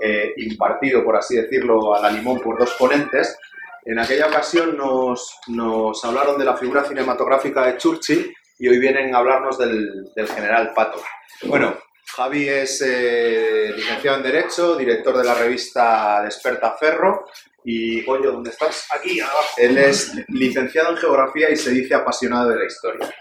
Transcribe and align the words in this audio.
eh, 0.00 0.32
impartido, 0.36 1.04
por 1.04 1.16
así 1.16 1.36
decirlo, 1.36 1.94
a 1.94 2.00
la 2.00 2.10
limón 2.10 2.40
por 2.40 2.58
dos 2.58 2.74
ponentes. 2.78 3.38
En 3.84 3.98
aquella 3.98 4.26
ocasión 4.26 4.76
nos, 4.76 5.38
nos 5.48 6.04
hablaron 6.04 6.38
de 6.38 6.44
la 6.44 6.56
figura 6.56 6.84
cinematográfica 6.84 7.66
de 7.66 7.76
Churchill 7.76 8.34
y 8.58 8.68
hoy 8.68 8.78
vienen 8.78 9.14
a 9.14 9.18
hablarnos 9.18 9.58
del, 9.58 10.12
del 10.14 10.28
general 10.28 10.72
Pato. 10.74 11.00
Bueno, 11.44 11.76
Javi 12.16 12.48
es 12.48 12.82
eh, 12.86 13.72
licenciado 13.76 14.16
en 14.16 14.22
Derecho, 14.22 14.76
director 14.76 15.16
de 15.18 15.24
la 15.24 15.34
revista 15.34 16.22
Desperta 16.24 16.76
Ferro. 16.78 17.26
Y, 17.64 18.02
Goyo, 18.04 18.32
¿dónde 18.32 18.50
estás? 18.50 18.86
Aquí, 18.92 19.20
abajo. 19.20 19.54
Él 19.58 19.76
es 19.76 20.12
licenciado 20.28 20.90
en 20.90 20.96
Geografía 20.96 21.50
y 21.50 21.56
se 21.56 21.70
dice 21.70 21.94
apasionado 21.94 22.50
de 22.50 22.56
la 22.56 22.64
historia. 22.64 23.12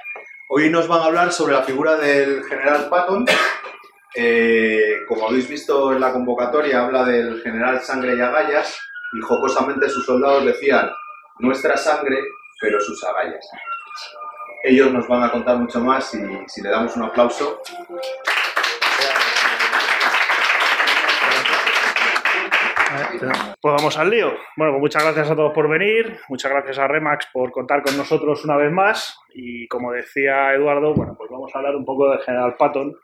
Hoy 0.50 0.70
nos 0.70 0.88
van 0.88 1.02
a 1.02 1.06
hablar 1.06 1.34
sobre 1.34 1.54
la 1.54 1.64
figura 1.64 1.96
del 1.98 2.44
general 2.44 2.88
Patton. 2.90 3.26
Eh, 4.18 5.00
como 5.08 5.28
habéis 5.28 5.50
visto 5.50 5.92
en 5.92 6.00
la 6.00 6.14
convocatoria, 6.14 6.86
habla 6.86 7.04
del 7.04 7.42
general 7.42 7.82
Sangre 7.82 8.16
y 8.16 8.22
Agallas 8.22 8.80
y 9.14 9.22
jocosamente 9.22 9.90
sus 9.90 10.06
soldados 10.06 10.46
decían 10.46 10.90
nuestra 11.40 11.76
sangre, 11.76 12.18
pero 12.62 12.80
sus 12.80 13.04
agallas. 13.04 13.46
Ellos 14.64 14.92
nos 14.92 15.08
van 15.08 15.24
a 15.24 15.32
contar 15.32 15.58
mucho 15.58 15.82
más 15.82 16.14
y 16.16 16.20
si 16.48 16.62
le 16.62 16.70
damos 16.70 16.96
un 16.96 17.04
aplauso. 17.04 17.62
Pues 23.62 23.74
vamos 23.78 23.98
al 23.98 24.10
lío. 24.10 24.32
Bueno, 24.56 24.74
pues 24.74 24.82
muchas 24.82 25.04
gracias 25.04 25.32
a 25.32 25.36
todos 25.36 25.54
por 25.54 25.70
venir, 25.70 26.20
muchas 26.30 26.52
gracias 26.52 26.80
a 26.80 26.88
Remax 26.88 27.28
por 27.34 27.52
contar 27.52 27.84
con 27.84 27.98
nosotros 27.98 28.46
una 28.46 28.56
vez 28.56 28.72
más 28.72 29.20
y 29.34 29.68
como 29.68 29.92
decía 29.92 30.54
Eduardo, 30.54 30.94
bueno, 30.94 31.16
pues 31.18 31.30
vamos 31.30 31.54
a 31.54 31.58
hablar 31.58 31.76
un 31.76 31.84
poco 31.84 32.10
del 32.10 32.22
General 32.22 32.56
Patton, 32.58 32.96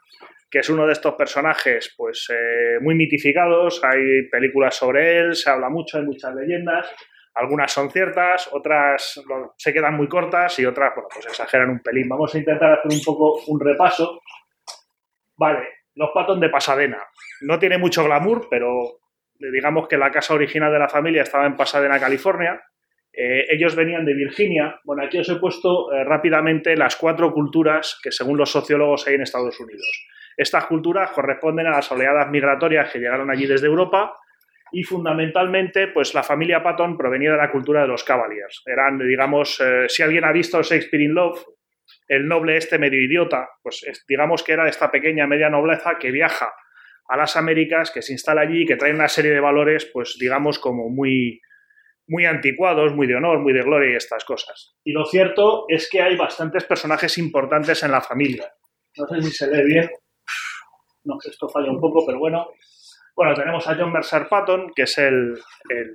que 0.52 0.60
es 0.60 0.70
uno 0.70 0.86
de 0.86 0.92
estos 0.92 1.16
personajes 1.16 1.94
pues 1.98 2.28
eh, 2.30 2.78
muy 2.82 2.94
mitificados, 2.94 3.82
hay 3.84 4.28
películas 4.30 4.76
sobre 4.76 5.18
él, 5.18 5.36
se 5.36 5.50
habla 5.50 5.70
mucho, 5.70 5.98
hay 5.98 6.04
muchas 6.04 6.36
leyendas, 6.36 6.94
algunas 7.34 7.72
son 7.72 7.90
ciertas, 7.90 8.50
otras 8.52 9.24
se 9.56 9.74
quedan 9.74 9.96
muy 9.96 10.10
cortas 10.10 10.60
y 10.60 10.66
otras, 10.66 10.92
bueno, 10.94 11.08
pues 11.14 11.26
exageran 11.28 11.70
un 11.70 11.80
pelín. 11.80 12.10
Vamos 12.10 12.36
a 12.36 12.38
intentar 12.38 12.74
hacer 12.74 12.92
un 12.92 13.02
poco 13.06 13.40
un 13.48 13.60
repaso. 13.60 14.22
Vale, 15.38 15.68
los 15.96 16.10
Patton 16.14 16.42
de 16.42 16.50
Pasadena. 16.50 17.02
No 17.42 17.58
tiene 17.58 17.78
mucho 17.78 18.04
glamour, 18.04 18.48
pero 18.50 19.00
digamos 19.40 19.88
que 19.88 19.98
la 19.98 20.12
casa 20.12 20.34
original 20.34 20.74
de 20.74 20.80
la 20.80 20.90
familia 20.90 21.24
estaba 21.24 21.46
en 21.46 21.56
Pasadena, 21.56 22.00
California. 22.00 22.62
Eh, 23.14 23.46
ellos 23.50 23.76
venían 23.76 24.06
de 24.06 24.14
Virginia. 24.14 24.80
Bueno, 24.84 25.04
aquí 25.04 25.18
os 25.18 25.30
he 25.30 25.36
puesto 25.36 25.94
eh, 25.94 26.04
rápidamente 26.04 26.76
las 26.76 26.98
cuatro 26.98 27.32
culturas 27.32 27.98
que 28.04 28.12
según 28.12 28.38
los 28.38 28.52
sociólogos 28.52 29.08
hay 29.08 29.16
en 29.16 29.22
Estados 29.22 29.58
Unidos. 29.60 29.90
Estas 30.42 30.66
culturas 30.66 31.12
corresponden 31.12 31.68
a 31.68 31.70
las 31.70 31.92
oleadas 31.92 32.28
migratorias 32.32 32.92
que 32.92 32.98
llegaron 32.98 33.30
allí 33.30 33.46
desde 33.46 33.68
Europa 33.68 34.18
y 34.72 34.82
fundamentalmente 34.82 35.90
pues 35.90 36.16
la 36.16 36.24
familia 36.24 36.64
Patton 36.64 36.98
provenía 36.98 37.34
de 37.34 37.38
la 37.38 37.52
cultura 37.52 37.84
de 37.84 37.88
los 37.88 38.04
Cavaliers. 38.04 38.64
Eran, 38.66 38.98
digamos, 38.98 39.62
eh, 39.62 39.86
si 39.88 40.02
alguien 40.02 40.26
ha 40.26 40.32
visto 40.32 40.64
Shakespeare 40.64 41.04
in 41.04 41.14
Love, 41.14 41.46
el 42.08 42.28
noble 42.28 42.58
este 42.58 42.80
medio 42.80 43.00
idiota, 43.00 43.50
pues 43.62 43.84
es, 43.84 44.04
digamos 44.08 44.42
que 44.42 44.54
era 44.54 44.64
de 44.64 44.72
esta 44.72 44.90
pequeña 44.90 45.28
media 45.28 45.48
nobleza 45.48 46.00
que 46.00 46.10
viaja 46.10 46.52
a 47.08 47.18
las 47.18 47.36
Américas, 47.36 47.92
que 47.92 48.02
se 48.02 48.14
instala 48.14 48.42
allí, 48.42 48.66
que 48.66 48.78
trae 48.78 48.96
una 48.96 49.10
serie 49.10 49.30
de 49.30 49.42
valores, 49.42 49.92
pues 49.94 50.18
digamos 50.20 50.58
como 50.58 50.90
muy, 50.90 51.40
muy 52.08 52.26
anticuados, 52.26 52.96
muy 52.96 53.06
de 53.06 53.14
honor, 53.14 53.42
muy 53.42 53.54
de 53.54 53.62
gloria 53.62 53.94
y 53.94 53.96
estas 53.96 54.26
cosas. 54.26 54.76
Y 54.84 54.92
lo 54.92 55.06
cierto 55.06 55.66
es 55.68 55.88
que 55.88 56.02
hay 56.02 56.18
bastantes 56.18 56.64
personajes 56.64 57.20
importantes 57.20 57.84
en 57.84 57.92
la 57.92 58.02
familia. 58.02 58.52
No 58.98 59.06
sé 59.06 59.22
si 59.22 59.32
se 59.32 59.48
lee 59.52 59.66
bien. 59.66 59.90
No, 61.04 61.18
esto 61.24 61.50
falla 61.50 61.72
un 61.72 61.80
poco, 61.80 62.06
pero 62.06 62.20
bueno. 62.20 62.50
Bueno, 63.16 63.34
tenemos 63.34 63.68
a 63.68 63.76
John 63.76 63.92
Mercer 63.92 64.28
Patton, 64.30 64.72
que 64.74 64.84
es 64.84 64.98
el, 64.98 65.38
el, 65.70 65.94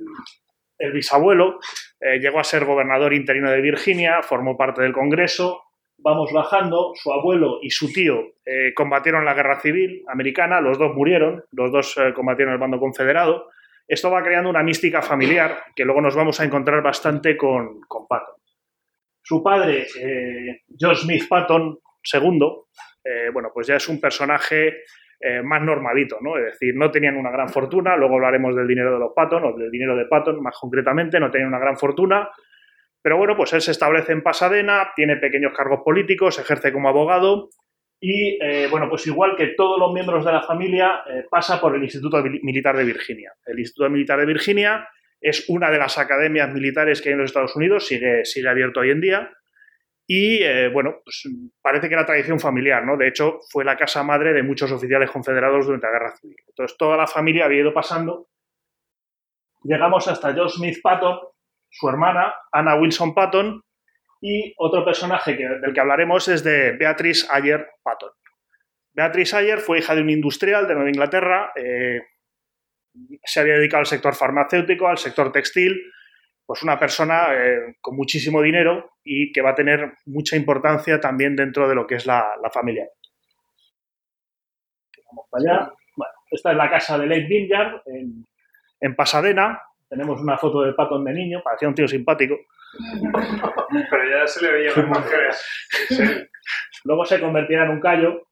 el 0.78 0.92
bisabuelo. 0.92 1.58
Eh, 2.00 2.18
llegó 2.18 2.40
a 2.40 2.44
ser 2.44 2.64
gobernador 2.64 3.14
interino 3.14 3.50
de 3.50 3.60
Virginia, 3.60 4.22
formó 4.22 4.56
parte 4.56 4.82
del 4.82 4.92
Congreso, 4.92 5.62
vamos 5.98 6.32
bajando, 6.32 6.92
su 6.94 7.12
abuelo 7.12 7.58
y 7.62 7.70
su 7.70 7.92
tío 7.92 8.20
eh, 8.44 8.74
combatieron 8.74 9.24
la 9.24 9.34
guerra 9.34 9.60
civil 9.60 10.04
americana, 10.08 10.60
los 10.60 10.78
dos 10.78 10.94
murieron, 10.94 11.44
los 11.52 11.72
dos 11.72 11.96
eh, 11.96 12.12
combatieron 12.14 12.52
el 12.52 12.60
bando 12.60 12.78
confederado. 12.78 13.48
Esto 13.88 14.10
va 14.10 14.22
creando 14.22 14.50
una 14.50 14.62
mística 14.62 15.00
familiar 15.00 15.62
que 15.74 15.84
luego 15.84 16.00
nos 16.00 16.16
vamos 16.16 16.40
a 16.40 16.44
encontrar 16.44 16.82
bastante 16.82 17.36
con, 17.36 17.80
con 17.82 18.06
Patton. 18.08 18.34
Su 19.22 19.42
padre, 19.42 19.86
George 20.78 21.02
Smith 21.02 21.28
Patton 21.28 21.78
II, 22.12 22.40
bueno, 23.32 23.50
pues 23.52 23.66
ya 23.66 23.76
es 23.76 23.88
un 23.88 24.00
personaje 24.00 24.82
más 25.42 25.62
normalito, 25.62 26.18
¿no? 26.20 26.36
Es 26.36 26.44
decir, 26.44 26.74
no 26.76 26.90
tenían 26.90 27.16
una 27.16 27.30
gran 27.30 27.48
fortuna, 27.48 27.96
luego 27.96 28.16
hablaremos 28.16 28.54
del 28.54 28.66
dinero 28.66 28.92
de 28.92 28.98
los 28.98 29.12
Patton, 29.14 29.44
o 29.44 29.56
del 29.56 29.70
dinero 29.70 29.96
de 29.96 30.04
Patton 30.04 30.42
más 30.42 30.56
concretamente, 30.60 31.18
no 31.18 31.30
tenían 31.30 31.48
una 31.48 31.58
gran 31.58 31.76
fortuna, 31.78 32.28
pero 33.06 33.18
bueno, 33.18 33.36
pues 33.36 33.52
él 33.52 33.60
se 33.60 33.70
establece 33.70 34.10
en 34.10 34.20
Pasadena, 34.20 34.90
tiene 34.96 35.16
pequeños 35.16 35.52
cargos 35.56 35.82
políticos, 35.84 36.40
ejerce 36.40 36.72
como 36.72 36.88
abogado 36.88 37.50
y, 38.00 38.36
eh, 38.42 38.66
bueno, 38.68 38.88
pues 38.88 39.06
igual 39.06 39.36
que 39.36 39.54
todos 39.56 39.78
los 39.78 39.92
miembros 39.92 40.24
de 40.24 40.32
la 40.32 40.42
familia, 40.42 41.02
eh, 41.08 41.24
pasa 41.30 41.60
por 41.60 41.76
el 41.76 41.82
Instituto 41.84 42.22
Militar 42.42 42.76
de 42.76 42.84
Virginia. 42.84 43.32
El 43.46 43.58
Instituto 43.58 43.88
Militar 43.90 44.18
de 44.18 44.26
Virginia 44.26 44.88
es 45.20 45.48
una 45.48 45.70
de 45.70 45.78
las 45.78 45.98
academias 45.98 46.52
militares 46.52 47.00
que 47.00 47.10
hay 47.10 47.12
en 47.12 47.20
los 47.20 47.30
Estados 47.30 47.56
Unidos, 47.56 47.86
sigue, 47.86 48.24
sigue 48.24 48.48
abierto 48.48 48.80
hoy 48.80 48.90
en 48.90 49.00
día. 49.00 49.30
Y, 50.08 50.42
eh, 50.42 50.68
bueno, 50.68 51.00
pues 51.04 51.24
parece 51.60 51.88
que 51.88 51.94
era 51.94 52.06
tradición 52.06 52.38
familiar, 52.38 52.84
¿no? 52.84 52.96
De 52.96 53.08
hecho, 53.08 53.40
fue 53.50 53.64
la 53.64 53.76
casa 53.76 54.04
madre 54.04 54.32
de 54.32 54.42
muchos 54.42 54.70
oficiales 54.70 55.10
confederados 55.10 55.66
durante 55.66 55.86
la 55.86 55.92
Guerra 55.92 56.16
Civil. 56.16 56.36
Entonces, 56.46 56.76
toda 56.78 56.96
la 56.96 57.08
familia 57.08 57.46
había 57.46 57.62
ido 57.62 57.74
pasando. 57.74 58.28
Llegamos 59.64 60.06
hasta 60.06 60.32
George 60.32 60.58
Smith 60.58 60.78
Patton, 60.80 61.18
su 61.68 61.88
hermana, 61.88 62.34
Anna 62.52 62.76
Wilson 62.76 63.14
Patton, 63.14 63.60
y 64.20 64.54
otro 64.58 64.84
personaje 64.84 65.36
que, 65.36 65.44
del 65.44 65.74
que 65.74 65.80
hablaremos 65.80 66.28
es 66.28 66.44
de 66.44 66.72
Beatrice 66.72 67.26
Ayer 67.30 67.68
Patton. 67.82 68.10
Beatrice 68.92 69.36
Ayer 69.36 69.58
fue 69.58 69.78
hija 69.78 69.94
de 69.94 70.02
un 70.02 70.10
industrial 70.10 70.68
de 70.68 70.74
Nueva 70.74 70.88
Inglaterra, 70.88 71.52
eh, 71.56 72.00
se 73.24 73.40
había 73.40 73.54
dedicado 73.54 73.80
al 73.80 73.86
sector 73.86 74.14
farmacéutico, 74.14 74.88
al 74.88 74.98
sector 74.98 75.32
textil, 75.32 75.92
pues 76.46 76.62
una 76.62 76.78
persona 76.78 77.34
eh, 77.34 77.76
con 77.80 77.96
muchísimo 77.96 78.40
dinero 78.40 78.92
y 79.02 79.32
que 79.32 79.42
va 79.42 79.50
a 79.50 79.54
tener 79.54 79.94
mucha 80.06 80.36
importancia 80.36 81.00
también 81.00 81.34
dentro 81.34 81.68
de 81.68 81.74
lo 81.74 81.86
que 81.86 81.96
es 81.96 82.06
la, 82.06 82.36
la 82.40 82.50
familia. 82.50 82.88
Vamos 85.10 85.26
para 85.30 85.42
allá. 85.42 85.72
Bueno, 85.96 86.12
esta 86.30 86.52
es 86.52 86.56
la 86.56 86.70
casa 86.70 86.98
de 86.98 87.06
Lake 87.06 87.26
Vineyard 87.28 87.82
en, 87.86 88.24
en 88.80 88.94
Pasadena, 88.94 89.60
tenemos 89.88 90.20
una 90.20 90.36
foto 90.36 90.62
de 90.62 90.72
Patton 90.72 91.04
de 91.04 91.12
niño, 91.12 91.42
parecía 91.42 91.68
un 91.68 91.74
tío 91.74 91.86
simpático. 91.86 92.36
Pero 93.90 94.10
ya 94.10 94.26
se 94.26 94.44
le 94.44 94.52
veía 94.52 94.72
las 94.76 94.86
mujeres. 94.86 95.46
Sí. 95.88 96.04
Luego 96.84 97.04
se 97.04 97.20
convertirá 97.20 97.64
en 97.64 97.70
un 97.70 97.80
callo. 97.80 98.26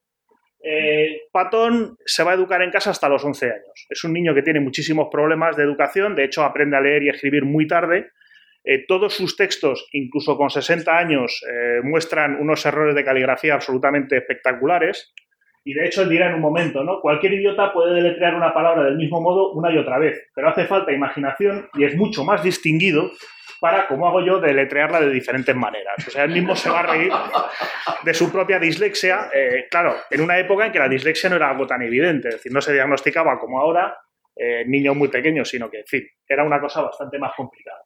Eh, 0.66 1.28
Patton 1.30 1.98
se 2.06 2.24
va 2.24 2.30
a 2.30 2.34
educar 2.34 2.62
en 2.62 2.70
casa 2.70 2.90
hasta 2.90 3.08
los 3.08 3.22
11 3.22 3.46
años. 3.46 3.86
Es 3.90 4.02
un 4.02 4.14
niño 4.14 4.34
que 4.34 4.42
tiene 4.42 4.60
muchísimos 4.60 5.08
problemas 5.12 5.56
de 5.56 5.62
educación, 5.62 6.14
de 6.14 6.24
hecho 6.24 6.42
aprende 6.42 6.76
a 6.76 6.80
leer 6.80 7.02
y 7.02 7.10
escribir 7.10 7.44
muy 7.44 7.66
tarde. 7.66 8.08
Eh, 8.64 8.86
todos 8.88 9.12
sus 9.12 9.36
textos, 9.36 9.86
incluso 9.92 10.38
con 10.38 10.48
60 10.48 10.96
años, 10.96 11.44
eh, 11.46 11.80
muestran 11.82 12.40
unos 12.40 12.64
errores 12.64 12.94
de 12.94 13.04
caligrafía 13.04 13.54
absolutamente 13.54 14.16
espectaculares. 14.16 15.12
Y 15.66 15.74
de 15.74 15.86
hecho 15.86 16.02
él 16.02 16.08
dirá 16.08 16.28
en 16.28 16.34
un 16.34 16.40
momento, 16.40 16.82
¿no? 16.82 17.00
Cualquier 17.00 17.34
idiota 17.34 17.72
puede 17.72 17.94
deletrear 17.94 18.34
una 18.34 18.54
palabra 18.54 18.84
del 18.84 18.96
mismo 18.96 19.20
modo 19.20 19.52
una 19.52 19.70
y 19.70 19.76
otra 19.76 19.98
vez, 19.98 20.30
pero 20.34 20.48
hace 20.48 20.64
falta 20.64 20.92
imaginación 20.92 21.68
y 21.74 21.84
es 21.84 21.94
mucho 21.94 22.24
más 22.24 22.42
distinguido 22.42 23.10
para, 23.64 23.86
como 23.86 24.06
hago 24.06 24.20
yo, 24.20 24.40
deletrearla 24.40 25.00
de 25.00 25.08
diferentes 25.08 25.56
maneras. 25.56 25.94
O 26.06 26.10
sea, 26.10 26.24
él 26.24 26.32
mismo 26.32 26.54
se 26.54 26.68
va 26.68 26.80
a 26.80 26.82
reír 26.82 27.10
de 28.02 28.12
su 28.12 28.30
propia 28.30 28.58
dislexia, 28.58 29.30
eh, 29.32 29.68
claro, 29.70 29.96
en 30.10 30.20
una 30.20 30.38
época 30.38 30.66
en 30.66 30.72
que 30.72 30.78
la 30.78 30.86
dislexia 30.86 31.30
no 31.30 31.36
era 31.36 31.48
algo 31.48 31.66
tan 31.66 31.80
evidente, 31.80 32.28
es 32.28 32.34
decir, 32.34 32.52
no 32.52 32.60
se 32.60 32.74
diagnosticaba 32.74 33.38
como 33.38 33.58
ahora 33.58 33.96
eh, 34.36 34.66
niños 34.66 34.94
muy 34.94 35.08
pequeños, 35.08 35.48
sino 35.48 35.70
que, 35.70 35.78
en 35.78 35.86
fin, 35.86 36.06
era 36.28 36.44
una 36.44 36.60
cosa 36.60 36.82
bastante 36.82 37.18
más 37.18 37.32
complicada. 37.34 37.78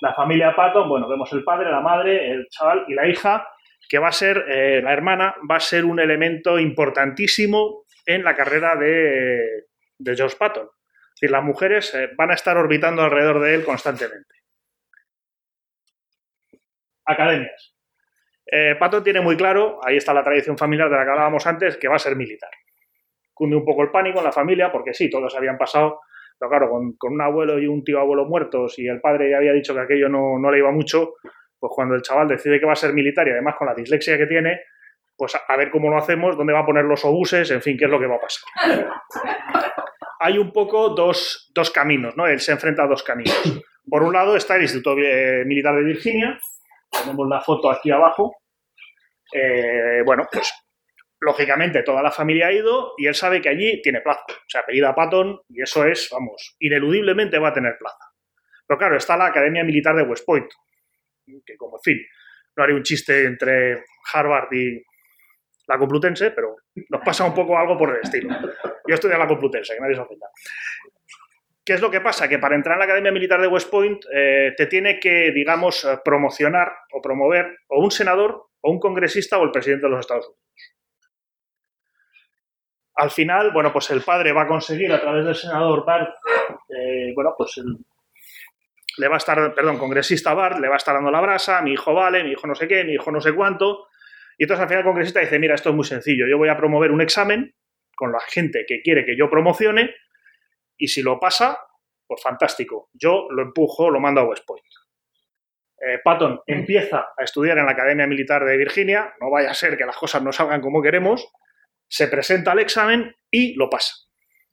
La 0.00 0.14
familia 0.14 0.56
Patton, 0.56 0.88
bueno, 0.88 1.06
vemos 1.06 1.30
el 1.34 1.44
padre, 1.44 1.70
la 1.70 1.82
madre, 1.82 2.30
el 2.30 2.46
chaval 2.48 2.86
y 2.88 2.94
la 2.94 3.06
hija, 3.06 3.46
que 3.90 3.98
va 3.98 4.08
a 4.08 4.12
ser, 4.12 4.46
eh, 4.48 4.80
la 4.82 4.94
hermana, 4.94 5.34
va 5.50 5.56
a 5.56 5.60
ser 5.60 5.84
un 5.84 6.00
elemento 6.00 6.58
importantísimo 6.58 7.84
en 8.06 8.24
la 8.24 8.34
carrera 8.34 8.74
de, 8.74 9.66
de 9.98 10.16
George 10.16 10.36
Patton. 10.38 10.64
Es 10.64 11.20
decir, 11.20 11.30
las 11.30 11.44
mujeres 11.44 11.94
van 12.16 12.30
a 12.30 12.34
estar 12.34 12.56
orbitando 12.56 13.02
alrededor 13.02 13.40
de 13.40 13.54
él 13.54 13.64
constantemente. 13.64 14.39
Academias. 17.12 17.74
Eh, 18.46 18.74
Patton 18.78 19.04
tiene 19.04 19.20
muy 19.20 19.36
claro, 19.36 19.78
ahí 19.84 19.96
está 19.96 20.12
la 20.12 20.24
tradición 20.24 20.58
familiar 20.58 20.90
de 20.90 20.96
la 20.96 21.04
que 21.04 21.10
hablábamos 21.10 21.46
antes, 21.46 21.76
que 21.76 21.88
va 21.88 21.96
a 21.96 21.98
ser 22.00 22.16
militar. 22.16 22.50
Cunde 23.32 23.56
un 23.56 23.64
poco 23.64 23.82
el 23.82 23.90
pánico 23.90 24.18
en 24.18 24.24
la 24.24 24.32
familia, 24.32 24.72
porque 24.72 24.92
sí, 24.92 25.08
todos 25.08 25.34
habían 25.36 25.56
pasado, 25.56 26.00
pero 26.38 26.50
claro, 26.50 26.70
con, 26.70 26.94
con 26.96 27.12
un 27.12 27.20
abuelo 27.20 27.58
y 27.58 27.66
un 27.66 27.84
tío 27.84 28.00
abuelo 28.00 28.24
muertos 28.24 28.78
y 28.78 28.88
el 28.88 29.00
padre 29.00 29.30
ya 29.30 29.36
había 29.36 29.52
dicho 29.52 29.74
que 29.74 29.80
aquello 29.80 30.08
no, 30.08 30.38
no 30.38 30.50
le 30.50 30.58
iba 30.58 30.72
mucho, 30.72 31.14
pues 31.58 31.72
cuando 31.74 31.94
el 31.94 32.02
chaval 32.02 32.28
decide 32.28 32.58
que 32.58 32.66
va 32.66 32.72
a 32.72 32.76
ser 32.76 32.92
militar 32.92 33.28
y 33.28 33.30
además 33.30 33.54
con 33.56 33.66
la 33.66 33.74
dislexia 33.74 34.18
que 34.18 34.26
tiene, 34.26 34.60
pues 35.16 35.36
a 35.46 35.56
ver 35.56 35.70
cómo 35.70 35.90
lo 35.90 35.98
hacemos, 35.98 36.36
dónde 36.36 36.54
va 36.54 36.60
a 36.60 36.66
poner 36.66 36.84
los 36.84 37.04
obuses, 37.04 37.50
en 37.50 37.60
fin, 37.60 37.76
qué 37.76 37.84
es 37.84 37.90
lo 37.90 38.00
que 38.00 38.06
va 38.06 38.16
a 38.16 38.20
pasar. 38.20 38.88
hay 40.20 40.38
un 40.38 40.52
poco 40.52 40.90
dos, 40.90 41.50
dos 41.54 41.70
caminos, 41.70 42.16
¿no? 42.16 42.26
Él 42.26 42.40
se 42.40 42.52
enfrenta 42.52 42.84
a 42.84 42.86
dos 42.86 43.02
caminos. 43.02 43.62
Por 43.88 44.02
un 44.02 44.12
lado 44.12 44.36
está 44.36 44.56
el 44.56 44.62
Instituto 44.62 44.96
eh, 44.98 45.44
Militar 45.46 45.74
de 45.76 45.82
Virginia, 45.82 46.38
tenemos 47.00 47.28
la 47.28 47.40
foto 47.40 47.70
aquí 47.70 47.90
abajo. 47.90 48.36
Eh, 49.32 50.02
bueno, 50.04 50.26
pues 50.30 50.52
lógicamente 51.20 51.82
toda 51.82 52.02
la 52.02 52.10
familia 52.10 52.48
ha 52.48 52.52
ido 52.52 52.94
y 52.96 53.06
él 53.06 53.14
sabe 53.14 53.40
que 53.40 53.50
allí 53.50 53.80
tiene 53.82 54.00
plaza. 54.00 54.24
O 54.28 54.48
sea, 54.48 54.62
apellida 54.62 54.94
Patton 54.94 55.40
y 55.48 55.62
eso 55.62 55.84
es, 55.84 56.08
vamos, 56.10 56.56
ineludiblemente 56.58 57.38
va 57.38 57.48
a 57.48 57.52
tener 57.52 57.76
plaza. 57.78 58.04
Pero 58.66 58.78
claro, 58.78 58.96
está 58.96 59.16
la 59.16 59.26
Academia 59.26 59.64
Militar 59.64 59.96
de 59.96 60.02
West 60.02 60.24
Point, 60.24 60.50
que 61.44 61.56
como 61.56 61.78
fin, 61.78 61.98
no 62.56 62.62
haré 62.62 62.74
un 62.74 62.82
chiste 62.82 63.24
entre 63.24 63.84
Harvard 64.12 64.52
y 64.52 64.82
la 65.66 65.78
Complutense, 65.78 66.32
pero 66.32 66.56
nos 66.88 67.02
pasa 67.02 67.24
un 67.24 67.34
poco 67.34 67.56
algo 67.56 67.76
por 67.78 67.90
el 67.90 68.02
estilo. 68.02 68.34
Yo 68.86 68.94
estudié 68.94 69.14
en 69.14 69.20
la 69.20 69.28
Complutense, 69.28 69.74
que 69.74 69.80
nadie 69.80 69.94
se 69.94 70.00
ofenda. 70.00 70.26
¿Qué 71.70 71.74
es 71.74 71.80
lo 71.80 71.88
que 71.92 72.00
pasa? 72.00 72.28
Que 72.28 72.40
para 72.40 72.56
entrar 72.56 72.74
en 72.74 72.78
la 72.80 72.84
Academia 72.86 73.12
Militar 73.12 73.40
de 73.40 73.46
West 73.46 73.70
Point 73.70 74.04
eh, 74.12 74.54
te 74.56 74.66
tiene 74.66 74.98
que, 74.98 75.30
digamos, 75.30 75.84
eh, 75.84 76.00
promocionar 76.04 76.72
o 76.90 77.00
promover 77.00 77.58
o 77.68 77.78
un 77.80 77.92
senador 77.92 78.48
o 78.60 78.72
un 78.72 78.80
congresista 78.80 79.38
o 79.38 79.44
el 79.44 79.52
presidente 79.52 79.86
de 79.86 79.90
los 79.90 80.00
Estados 80.00 80.26
Unidos. 80.26 80.42
Al 82.96 83.12
final, 83.12 83.52
bueno, 83.52 83.72
pues 83.72 83.88
el 83.90 84.00
padre 84.00 84.32
va 84.32 84.42
a 84.42 84.46
conseguir 84.48 84.92
a 84.92 85.00
través 85.00 85.24
del 85.24 85.36
senador 85.36 85.86
Bart, 85.86 86.12
eh, 86.76 87.12
bueno, 87.14 87.34
pues 87.38 87.58
el, 87.58 87.76
le 88.98 89.06
va 89.06 89.14
a 89.14 89.18
estar, 89.18 89.54
perdón, 89.54 89.78
congresista 89.78 90.34
Bart, 90.34 90.58
le 90.58 90.66
va 90.66 90.74
a 90.74 90.78
estar 90.78 90.96
dando 90.96 91.12
la 91.12 91.20
brasa, 91.20 91.62
mi 91.62 91.74
hijo 91.74 91.94
vale, 91.94 92.24
mi 92.24 92.32
hijo 92.32 92.48
no 92.48 92.56
sé 92.56 92.66
qué, 92.66 92.82
mi 92.82 92.94
hijo 92.94 93.12
no 93.12 93.20
sé 93.20 93.32
cuánto. 93.32 93.86
Y 94.36 94.42
entonces 94.42 94.62
al 94.62 94.68
final 94.68 94.80
el 94.80 94.86
congresista 94.86 95.20
dice, 95.20 95.38
mira, 95.38 95.54
esto 95.54 95.68
es 95.68 95.76
muy 95.76 95.84
sencillo, 95.84 96.26
yo 96.26 96.36
voy 96.36 96.48
a 96.48 96.56
promover 96.56 96.90
un 96.90 97.00
examen 97.00 97.54
con 97.94 98.10
la 98.10 98.20
gente 98.26 98.64
que 98.66 98.82
quiere 98.82 99.04
que 99.04 99.16
yo 99.16 99.30
promocione 99.30 99.94
y 100.80 100.88
si 100.88 101.02
lo 101.02 101.20
pasa, 101.20 101.58
pues 102.06 102.22
fantástico. 102.22 102.88
Yo 102.92 103.28
lo 103.30 103.42
empujo, 103.42 103.90
lo 103.90 104.00
mando 104.00 104.22
a 104.22 104.24
West 104.24 104.44
Point. 104.46 104.64
Eh, 105.80 105.98
Patton 106.02 106.40
empieza 106.46 107.08
a 107.16 107.22
estudiar 107.22 107.58
en 107.58 107.66
la 107.66 107.72
Academia 107.72 108.06
Militar 108.06 108.44
de 108.44 108.56
Virginia, 108.56 109.14
no 109.20 109.30
vaya 109.30 109.50
a 109.50 109.54
ser 109.54 109.76
que 109.76 109.84
las 109.84 109.96
cosas 109.96 110.22
no 110.22 110.32
salgan 110.32 110.60
como 110.60 110.82
queremos, 110.82 111.30
se 111.88 112.08
presenta 112.08 112.52
al 112.52 112.58
examen 112.58 113.14
y 113.30 113.54
lo 113.54 113.70
pasa. 113.70 113.94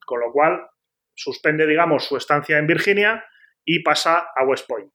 Con 0.06 0.20
lo 0.20 0.32
cual, 0.32 0.68
suspende, 1.16 1.66
digamos, 1.66 2.06
su 2.06 2.18
estancia 2.18 2.58
en 2.58 2.68
Virginia 2.68 3.26
y 3.66 3.82
pasa 3.82 4.30
a 4.36 4.46
West 4.46 4.68
Point. 4.68 4.92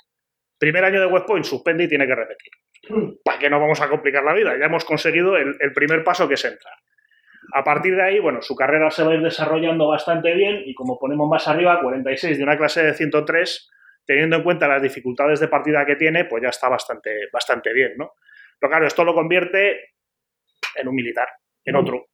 Primer 0.58 0.84
año 0.84 1.00
de 1.00 1.06
West 1.06 1.26
Point, 1.26 1.44
suspende 1.44 1.84
y 1.84 1.88
tiene 1.88 2.06
que 2.06 2.14
repetir. 2.14 2.52
¿Para 3.24 3.38
qué 3.38 3.50
no 3.50 3.60
vamos 3.60 3.80
a 3.80 3.88
complicar 3.88 4.22
la 4.22 4.34
vida? 4.34 4.56
Ya 4.58 4.66
hemos 4.66 4.84
conseguido 4.84 5.36
el, 5.36 5.56
el 5.60 5.72
primer 5.72 6.04
paso 6.04 6.28
que 6.28 6.34
es 6.34 6.44
entrar. 6.44 6.74
A 7.54 7.64
partir 7.64 7.94
de 7.94 8.02
ahí, 8.02 8.18
bueno, 8.18 8.40
su 8.40 8.56
carrera 8.56 8.90
se 8.90 9.04
va 9.04 9.12
a 9.12 9.14
ir 9.14 9.22
desarrollando 9.22 9.88
bastante 9.88 10.32
bien 10.34 10.62
y 10.64 10.74
como 10.74 10.98
ponemos 10.98 11.28
más 11.28 11.46
arriba, 11.48 11.80
46 11.80 12.38
de 12.38 12.44
una 12.44 12.56
clase 12.56 12.82
de 12.82 12.94
103, 12.94 13.70
teniendo 14.06 14.36
en 14.36 14.42
cuenta 14.42 14.66
las 14.66 14.82
dificultades 14.82 15.40
de 15.40 15.48
partida 15.48 15.84
que 15.84 15.96
tiene, 15.96 16.24
pues 16.24 16.42
ya 16.42 16.48
está 16.48 16.68
bastante, 16.68 17.28
bastante 17.32 17.72
bien, 17.72 17.92
¿no? 17.96 18.12
Pero 18.58 18.70
claro, 18.70 18.86
esto 18.86 19.04
lo 19.04 19.14
convierte 19.14 19.90
en 20.76 20.88
un 20.88 20.94
militar, 20.94 21.28
en 21.64 21.76
otro. 21.76 22.06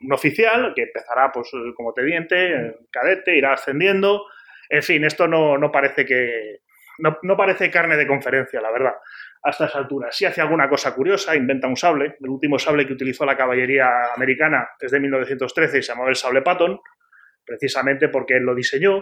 Un 0.00 0.12
oficial 0.12 0.72
que 0.74 0.82
empezará 0.82 1.32
pues 1.32 1.50
como 1.74 1.92
teniente, 1.92 2.76
cadete, 2.90 3.36
irá 3.36 3.54
ascendiendo. 3.54 4.26
En 4.68 4.82
fin, 4.82 5.04
esto 5.04 5.26
no, 5.26 5.58
no 5.58 5.72
parece 5.72 6.04
que. 6.04 6.60
No, 6.98 7.18
no 7.22 7.36
parece 7.36 7.70
carne 7.70 7.96
de 7.96 8.06
conferencia, 8.06 8.60
la 8.60 8.70
verdad 8.70 8.94
a 9.44 9.50
estas 9.50 9.74
alturas. 9.76 10.16
Si 10.16 10.24
hace 10.24 10.40
alguna 10.40 10.68
cosa 10.68 10.94
curiosa, 10.94 11.36
inventa 11.36 11.68
un 11.68 11.76
sable. 11.76 12.16
El 12.20 12.30
último 12.30 12.58
sable 12.58 12.86
que 12.86 12.94
utilizó 12.94 13.26
la 13.26 13.36
caballería 13.36 14.12
americana 14.16 14.68
es 14.80 14.90
de 14.90 14.98
1913 15.00 15.78
y 15.78 15.82
se 15.82 15.92
llamaba 15.92 16.08
el 16.08 16.16
sable 16.16 16.40
Patton, 16.42 16.80
precisamente 17.44 18.08
porque 18.08 18.36
él 18.38 18.42
lo 18.44 18.54
diseñó. 18.54 18.98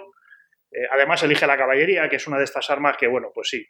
Eh, 0.70 0.86
además, 0.90 1.22
elige 1.22 1.46
la 1.46 1.56
caballería, 1.56 2.08
que 2.08 2.16
es 2.16 2.26
una 2.26 2.38
de 2.38 2.44
estas 2.44 2.68
armas 2.70 2.96
que, 2.96 3.06
bueno, 3.06 3.28
pues 3.32 3.48
sí. 3.50 3.64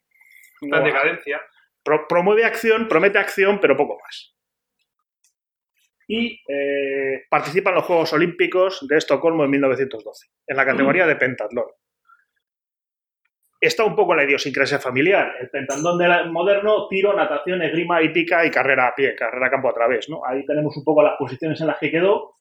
No- 0.62 0.80
decadencia. 0.82 1.42
pro- 1.84 2.06
promueve 2.08 2.44
acción, 2.44 2.88
promete 2.88 3.18
acción, 3.18 3.60
pero 3.60 3.76
poco 3.76 3.98
más. 4.00 4.34
Y 6.08 6.40
eh, 6.48 7.24
participa 7.30 7.70
en 7.70 7.76
los 7.76 7.84
Juegos 7.84 8.12
Olímpicos 8.12 8.86
de 8.88 8.96
Estocolmo 8.98 9.44
en 9.44 9.50
1912, 9.50 10.26
en 10.46 10.56
la 10.56 10.64
categoría 10.66 11.06
de 11.06 11.16
pentatlón. 11.16 11.66
Está 13.62 13.84
un 13.84 13.94
poco 13.94 14.14
la 14.14 14.24
idiosincrasia 14.24 14.80
familiar. 14.80 15.36
El 15.40 15.48
pentatlón 15.48 15.96
de 15.96 16.08
la- 16.08 16.24
moderno, 16.24 16.88
tiro, 16.88 17.14
natación, 17.14 17.62
esgrima, 17.62 18.02
hípica 18.02 18.44
y 18.44 18.50
carrera 18.50 18.88
a 18.88 18.94
pie, 18.94 19.14
carrera 19.14 19.50
campo 19.50 19.68
a 19.70 19.74
través. 19.74 20.08
¿no? 20.08 20.20
Ahí 20.26 20.44
tenemos 20.44 20.76
un 20.76 20.82
poco 20.84 21.02
las 21.02 21.16
posiciones 21.16 21.60
en 21.60 21.68
las 21.68 21.78
que 21.78 21.90
quedó. 21.92 22.34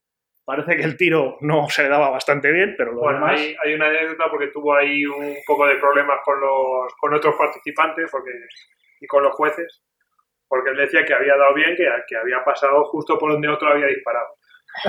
Parece 0.44 0.76
que 0.76 0.84
el 0.84 0.98
tiro 0.98 1.38
no 1.42 1.70
se 1.70 1.84
le 1.84 1.90
daba 1.90 2.10
bastante 2.10 2.52
bien, 2.52 2.74
pero 2.76 2.94
lo 2.94 3.02
Bueno, 3.02 3.20
demás... 3.20 3.40
hay, 3.40 3.56
hay 3.64 3.74
una 3.76 3.86
anécdota 3.86 4.26
porque 4.32 4.48
tuvo 4.48 4.74
ahí 4.76 5.06
un 5.06 5.36
poco 5.46 5.68
de 5.68 5.76
problemas 5.76 6.20
con 6.26 6.40
los 6.42 6.92
con 7.00 7.14
otros 7.14 7.36
participantes 7.36 8.10
porque, 8.12 8.32
y 9.00 9.06
con 9.06 9.22
los 9.22 9.34
jueces, 9.36 9.84
porque 10.50 10.72
él 10.72 10.78
decía 10.78 11.06
que 11.06 11.14
había 11.14 11.38
dado 11.38 11.54
bien, 11.54 11.76
que, 11.78 11.86
que 12.08 12.18
había 12.18 12.44
pasado 12.44 12.84
justo 12.86 13.20
por 13.20 13.32
donde 13.32 13.48
otro 13.48 13.70
había 13.70 13.86
disparado. 13.86 14.28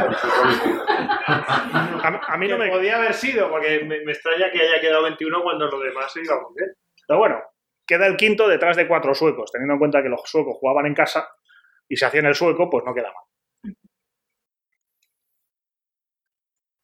A, 2.05 2.20
a 2.34 2.37
mí 2.37 2.49
no 2.49 2.58
me... 2.58 2.69
podía 2.69 2.96
haber 2.96 3.14
sido, 3.14 3.49
porque 3.50 3.84
me, 3.84 4.05
me 4.05 4.12
extraña 4.12 4.50
que 4.50 4.61
haya 4.61 4.81
quedado 4.81 5.02
21 5.02 5.43
cuando 5.43 5.67
los 5.67 5.82
demás 5.82 6.12
se 6.12 6.23
iban 6.23 6.43
muy 6.43 6.55
bien. 6.56 6.73
Pero 7.06 7.19
bueno, 7.19 7.43
queda 7.87 8.06
el 8.06 8.17
quinto 8.17 8.49
detrás 8.49 8.76
de 8.76 8.88
cuatro 8.88 9.14
suecos, 9.14 9.50
teniendo 9.52 9.75
en 9.75 9.79
cuenta 9.79 10.02
que 10.02 10.08
los 10.08 10.23
suecos 10.25 10.56
jugaban 10.58 10.87
en 10.87 10.94
casa 10.94 11.29
y 11.88 11.96
se 11.96 12.06
hacían 12.06 12.26
el 12.26 12.34
sueco, 12.34 12.69
pues 12.70 12.84
no 12.84 12.94
queda 12.94 13.12
mal. 13.12 13.75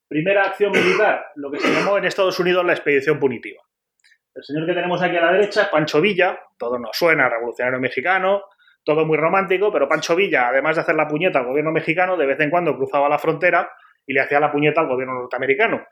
Primera 0.09 0.45
acción 0.45 0.73
militar, 0.73 1.33
lo 1.37 1.51
que 1.51 1.61
se 1.61 1.73
llamó 1.73 1.99
en 1.99 2.07
Estados 2.07 2.39
Unidos 2.41 2.65
la 2.65 2.73
expedición 2.73 3.19
punitiva. 3.19 3.63
El 4.35 4.43
señor 4.43 4.67
que 4.67 4.73
tenemos 4.73 5.03
aquí 5.03 5.17
a 5.17 5.21
la 5.21 5.33
derecha 5.33 5.63
es 5.63 5.69
Pancho 5.69 6.01
Villa, 6.01 6.41
todo 6.57 6.79
nos 6.79 6.97
suena 6.97 7.29
revolucionario 7.29 7.79
mexicano, 7.79 8.45
todo 8.89 9.05
muy 9.05 9.19
romántico, 9.19 9.71
pero 9.71 9.87
Pancho 9.87 10.17
Villa, 10.17 10.49
además 10.49 10.77
de 10.77 10.81
hacer 10.81 10.95
la 10.95 11.07
puñeta 11.07 11.41
al 11.41 11.45
gobierno 11.45 11.73
mexicano, 11.73 12.17
de 12.17 12.25
vez 12.25 12.41
en 12.41 12.49
cuando 12.49 12.75
cruzaba 12.75 13.07
la 13.07 13.19
frontera 13.19 13.71
y 14.07 14.15
le 14.15 14.21
hacía 14.23 14.41
la 14.41 14.51
puñeta 14.51 14.81
al 14.81 14.89
gobierno 14.89 15.13
norteamericano. 15.13 15.87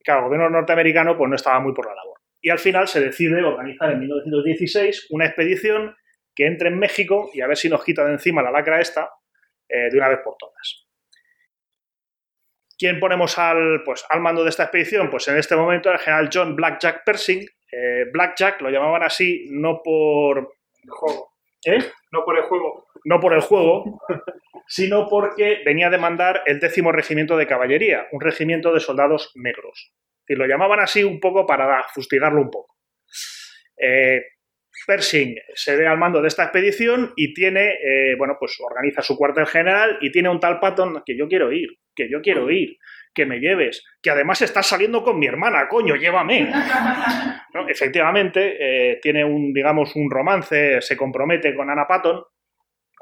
Y 0.00 0.02
claro, 0.02 0.22
el 0.22 0.24
gobierno 0.26 0.50
norteamericano 0.50 1.16
pues 1.16 1.30
no 1.30 1.36
estaba 1.36 1.60
muy 1.60 1.72
por 1.72 1.86
la 1.86 1.94
labor. 1.94 2.18
Y 2.40 2.50
al 2.50 2.58
final 2.58 2.88
se 2.88 2.98
decide 3.00 3.40
organizar 3.44 3.92
en 3.92 4.00
1916 4.00 5.06
una 5.10 5.26
expedición 5.26 5.94
que 6.34 6.46
entre 6.48 6.70
en 6.70 6.78
México 6.80 7.30
y 7.32 7.40
a 7.40 7.46
ver 7.46 7.56
si 7.56 7.68
nos 7.68 7.84
quita 7.84 8.04
de 8.04 8.14
encima 8.14 8.42
la 8.42 8.50
lacra 8.50 8.80
esta 8.80 9.10
eh, 9.68 9.88
de 9.88 9.96
una 9.96 10.08
vez 10.08 10.18
por 10.24 10.34
todas. 10.36 10.88
¿Quién 12.76 12.98
ponemos 12.98 13.38
al, 13.38 13.84
pues, 13.84 14.04
al 14.08 14.20
mando 14.20 14.42
de 14.42 14.50
esta 14.50 14.64
expedición? 14.64 15.08
Pues 15.08 15.28
en 15.28 15.36
este 15.36 15.54
momento 15.54 15.92
el 15.92 16.00
general 16.00 16.30
John 16.32 16.56
Blackjack 16.56 17.04
Pershing. 17.04 17.46
Eh, 17.70 18.06
Blackjack 18.12 18.60
lo 18.60 18.70
llamaban 18.70 19.04
así 19.04 19.46
no 19.52 19.80
por. 19.84 20.54
¿Eh? 21.64 21.78
No 22.12 22.24
por 22.24 22.36
el 22.36 22.44
juego. 22.44 22.86
no 23.04 23.20
por 23.20 23.34
el 23.34 23.40
juego, 23.40 24.00
sino 24.66 25.08
porque 25.08 25.62
venía 25.64 25.90
de 25.90 25.98
mandar 25.98 26.42
el 26.46 26.60
décimo 26.60 26.92
regimiento 26.92 27.36
de 27.36 27.46
caballería, 27.46 28.06
un 28.12 28.20
regimiento 28.20 28.72
de 28.72 28.80
soldados 28.80 29.32
negros. 29.34 29.92
Y 30.26 30.34
lo 30.34 30.46
llamaban 30.46 30.80
así 30.80 31.02
un 31.02 31.18
poco 31.18 31.46
para 31.46 31.84
fustigarlo 31.92 32.40
un 32.40 32.50
poco. 32.50 32.76
Eh, 33.76 34.20
Pershing 34.86 35.36
se 35.54 35.76
ve 35.76 35.86
al 35.86 35.98
mando 35.98 36.22
de 36.22 36.28
esta 36.28 36.44
expedición 36.44 37.12
y 37.16 37.34
tiene, 37.34 37.74
eh, 37.74 38.14
bueno, 38.16 38.36
pues 38.38 38.56
organiza 38.60 39.02
su 39.02 39.16
cuartel 39.16 39.46
general 39.46 39.98
y 40.00 40.10
tiene 40.10 40.28
un 40.28 40.40
tal 40.40 40.60
Patton 40.60 41.02
que 41.04 41.16
yo 41.16 41.28
quiero 41.28 41.52
ir, 41.52 41.68
que 41.94 42.10
yo 42.10 42.20
quiero 42.22 42.50
ir, 42.50 42.76
que 43.14 43.26
me 43.26 43.40
lleves, 43.40 43.84
que 44.02 44.10
además 44.10 44.42
estás 44.42 44.66
saliendo 44.66 45.02
con 45.02 45.18
mi 45.18 45.26
hermana, 45.26 45.68
coño, 45.68 45.96
llévame. 45.96 46.50
Efectivamente, 47.68 48.92
eh, 48.92 48.98
tiene 49.02 49.24
un, 49.24 49.52
digamos, 49.52 49.96
un 49.96 50.10
romance, 50.10 50.80
se 50.80 50.96
compromete 50.96 51.54
con 51.54 51.68
Anna 51.68 51.86
Patton, 51.86 52.22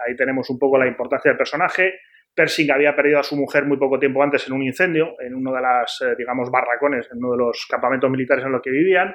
ahí 0.06 0.16
tenemos 0.16 0.48
un 0.50 0.58
poco 0.58 0.78
la 0.78 0.86
importancia 0.86 1.30
del 1.30 1.38
personaje. 1.38 2.00
Pershing 2.34 2.70
había 2.70 2.94
perdido 2.94 3.18
a 3.18 3.22
su 3.22 3.36
mujer 3.36 3.64
muy 3.64 3.78
poco 3.78 3.98
tiempo 3.98 4.22
antes 4.22 4.46
en 4.46 4.54
un 4.54 4.62
incendio, 4.62 5.16
en 5.20 5.34
uno 5.34 5.52
de 5.52 5.60
las, 5.60 6.00
eh, 6.02 6.14
digamos, 6.16 6.50
barracones, 6.50 7.08
en 7.12 7.18
uno 7.18 7.32
de 7.32 7.38
los 7.38 7.66
campamentos 7.68 8.10
militares 8.10 8.44
en 8.44 8.52
los 8.52 8.62
que 8.62 8.70
vivían. 8.70 9.14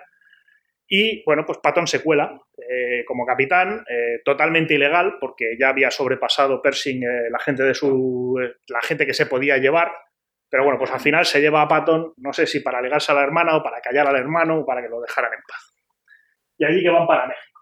Y 0.88 1.24
bueno, 1.26 1.46
pues 1.46 1.58
Patton 1.60 1.88
se 1.88 2.04
cuela 2.04 2.40
eh, 2.58 3.04
como 3.08 3.26
capitán, 3.26 3.84
totalmente 4.26 4.76
ilegal, 4.76 5.16
porque 5.20 5.56
ya 5.58 5.70
había 5.70 5.90
sobrepasado 5.90 6.62
Pershing 6.62 7.02
la 7.32 7.40
gente 7.40 7.64
de 7.64 7.74
su. 7.74 8.38
la 8.68 8.82
gente 8.82 9.06
que 9.06 9.14
se 9.14 9.26
podía 9.26 9.58
llevar. 9.58 9.92
Pero 10.54 10.66
bueno, 10.66 10.78
pues 10.78 10.92
al 10.92 11.00
final 11.00 11.26
se 11.26 11.42
lleva 11.42 11.64
a 11.64 11.68
Patton, 11.68 12.14
no 12.18 12.32
sé 12.32 12.46
si 12.46 12.60
para 12.60 12.78
alegarse 12.78 13.12
a 13.12 13.16
la 13.16 13.24
hermana 13.24 13.58
o 13.58 13.64
para 13.64 13.82
callar 13.82 14.06
al 14.06 14.18
hermano 14.18 14.60
o 14.60 14.66
para 14.68 14.84
que 14.84 14.88
lo 14.88 15.02
dejaran 15.02 15.34
en 15.34 15.40
paz. 15.48 15.74
Y 16.60 16.64
allí 16.64 16.84
que 16.84 16.92
van 16.92 17.08
para 17.08 17.26
México. 17.26 17.62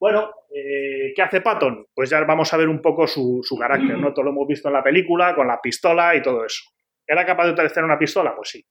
Bueno, 0.00 0.28
eh, 0.52 1.12
¿qué 1.14 1.22
hace 1.22 1.40
Patton? 1.40 1.86
Pues 1.94 2.10
ya 2.10 2.20
vamos 2.24 2.52
a 2.52 2.56
ver 2.56 2.68
un 2.68 2.82
poco 2.82 3.06
su, 3.06 3.38
su 3.44 3.56
carácter, 3.56 3.96
¿no? 3.96 4.12
Todo 4.12 4.24
lo 4.24 4.32
hemos 4.32 4.48
visto 4.48 4.66
en 4.66 4.74
la 4.74 4.82
película, 4.82 5.36
con 5.36 5.46
la 5.46 5.60
pistola 5.60 6.16
y 6.16 6.20
todo 6.20 6.44
eso. 6.44 6.64
¿Era 7.06 7.24
capaz 7.24 7.44
de 7.44 7.52
utilizar 7.52 7.84
una 7.84 7.96
pistola? 7.96 8.34
Pues 8.34 8.48
sí. 8.48 8.66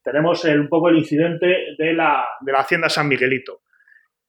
Tenemos 0.00 0.44
un 0.44 0.68
poco 0.68 0.90
el 0.90 0.98
incidente 0.98 1.46
de 1.76 1.94
la, 1.94 2.28
de 2.42 2.52
la 2.52 2.60
Hacienda 2.60 2.88
San 2.88 3.08
Miguelito. 3.08 3.62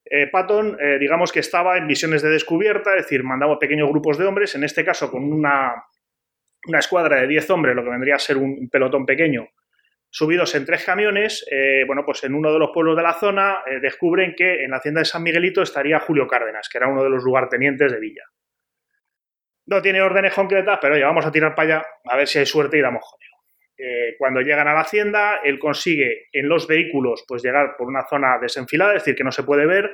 Eh, 0.03 0.25
Patton, 0.31 0.75
eh, 0.81 0.97
digamos 0.97 1.31
que 1.31 1.41
estaba 1.41 1.77
en 1.77 1.85
misiones 1.85 2.23
de 2.23 2.29
descubierta, 2.29 2.95
es 2.95 3.03
decir, 3.03 3.23
mandaba 3.23 3.59
pequeños 3.59 3.89
grupos 3.89 4.17
de 4.17 4.25
hombres, 4.25 4.55
en 4.55 4.63
este 4.63 4.83
caso 4.83 5.11
con 5.11 5.31
una, 5.31 5.71
una 6.67 6.79
escuadra 6.79 7.21
de 7.21 7.27
10 7.27 7.49
hombres, 7.51 7.75
lo 7.75 7.83
que 7.83 7.89
vendría 7.89 8.15
a 8.15 8.19
ser 8.19 8.37
un 8.37 8.69
pelotón 8.69 9.05
pequeño, 9.05 9.47
subidos 10.15 10.55
en 10.55 10.65
tres 10.65 10.85
camiones, 10.85 11.45
eh, 11.51 11.83
bueno, 11.85 12.03
pues 12.05 12.23
en 12.23 12.33
uno 12.35 12.53
de 12.53 12.57
los 12.57 12.69
pueblos 12.73 12.95
de 12.95 13.03
la 13.03 13.15
zona 13.15 13.57
eh, 13.65 13.81
descubren 13.81 14.33
que 14.33 14.63
en 14.63 14.71
la 14.71 14.77
hacienda 14.77 14.99
de 14.99 15.05
San 15.05 15.21
Miguelito 15.21 15.61
estaría 15.61 15.99
Julio 15.99 16.25
Cárdenas, 16.25 16.69
que 16.69 16.77
era 16.77 16.87
uno 16.87 17.03
de 17.03 17.09
los 17.09 17.21
lugartenientes 17.21 17.91
de 17.91 17.99
Villa. 17.99 18.23
No 19.65 19.81
tiene 19.81 20.01
órdenes 20.01 20.33
concretas, 20.33 20.79
pero 20.81 20.97
ya 20.97 21.07
vamos 21.07 21.25
a 21.25 21.31
tirar 21.33 21.53
para 21.53 21.79
allá 21.79 21.87
a 22.05 22.15
ver 22.15 22.27
si 22.27 22.39
hay 22.39 22.45
suerte 22.45 22.77
y 22.77 22.81
damos 22.81 23.03
jodido. 23.03 23.35
Eh, 23.77 24.15
cuando 24.17 24.39
llegan 24.39 24.69
a 24.69 24.73
la 24.73 24.79
hacienda, 24.79 25.41
él 25.43 25.59
consigue 25.59 26.27
en 26.31 26.47
los 26.47 26.65
vehículos 26.65 27.25
pues 27.27 27.43
llegar 27.43 27.75
por 27.77 27.87
una 27.87 28.07
zona 28.07 28.37
desenfilada, 28.41 28.95
es 28.95 29.01
decir, 29.01 29.15
que 29.15 29.25
no 29.25 29.33
se 29.33 29.43
puede 29.43 29.65
ver, 29.65 29.91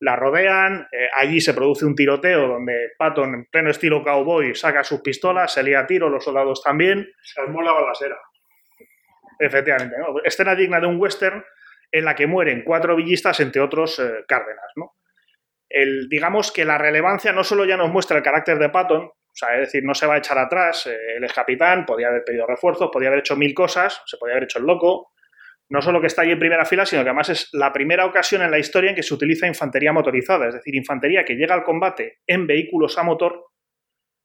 la 0.00 0.16
rodean, 0.16 0.86
allí 1.14 1.40
se 1.40 1.54
produce 1.54 1.86
un 1.86 1.94
tiroteo 1.94 2.48
donde 2.48 2.90
Patton, 2.98 3.34
en 3.34 3.44
pleno 3.46 3.70
estilo 3.70 4.02
cowboy, 4.02 4.54
saca 4.54 4.84
sus 4.84 5.00
pistolas, 5.00 5.52
se 5.52 5.62
lía 5.62 5.80
a 5.80 5.86
tiro, 5.86 6.08
los 6.08 6.24
soldados 6.24 6.62
también. 6.62 7.08
Se 7.22 7.40
armó 7.40 7.62
la 7.62 7.72
balacera. 7.72 8.18
Efectivamente, 9.38 9.96
¿no? 9.98 10.22
escena 10.22 10.54
digna 10.54 10.80
de 10.80 10.86
un 10.86 11.00
western 11.00 11.44
en 11.90 12.04
la 12.04 12.14
que 12.14 12.26
mueren 12.26 12.62
cuatro 12.64 12.96
villistas, 12.96 13.38
entre 13.40 13.62
otros 13.62 13.98
eh, 13.98 14.24
Cárdenas. 14.26 14.72
¿no? 14.76 14.94
El, 15.68 16.08
digamos 16.08 16.52
que 16.52 16.64
la 16.64 16.78
relevancia 16.78 17.32
no 17.32 17.44
solo 17.44 17.64
ya 17.64 17.76
nos 17.76 17.90
muestra 17.90 18.16
el 18.16 18.22
carácter 18.22 18.58
de 18.58 18.68
Patton, 18.68 19.04
o 19.04 19.36
sea, 19.36 19.54
es 19.54 19.60
decir, 19.60 19.84
no 19.84 19.94
se 19.94 20.06
va 20.06 20.14
a 20.14 20.18
echar 20.18 20.38
atrás, 20.38 20.86
eh, 20.86 21.16
él 21.16 21.24
es 21.24 21.32
capitán, 21.32 21.84
podía 21.84 22.08
haber 22.08 22.24
pedido 22.24 22.46
refuerzos, 22.46 22.90
podía 22.92 23.08
haber 23.08 23.20
hecho 23.20 23.36
mil 23.36 23.54
cosas, 23.54 24.02
se 24.06 24.16
podía 24.16 24.34
haber 24.34 24.44
hecho 24.44 24.58
el 24.58 24.64
loco, 24.64 25.12
no 25.70 25.80
solo 25.80 26.00
que 26.00 26.08
está 26.08 26.22
allí 26.22 26.32
en 26.32 26.38
primera 26.38 26.64
fila, 26.64 26.86
sino 26.86 27.02
que 27.02 27.08
además 27.08 27.30
es 27.30 27.48
la 27.52 27.72
primera 27.72 28.06
ocasión 28.06 28.42
en 28.42 28.50
la 28.50 28.58
historia 28.58 28.90
en 28.90 28.96
que 28.96 29.02
se 29.02 29.14
utiliza 29.14 29.46
infantería 29.46 29.92
motorizada, 29.92 30.48
es 30.48 30.54
decir, 30.54 30.74
infantería 30.74 31.24
que 31.24 31.34
llega 31.34 31.54
al 31.54 31.64
combate 31.64 32.18
en 32.26 32.46
vehículos 32.46 32.98
a 32.98 33.02
motor 33.02 33.46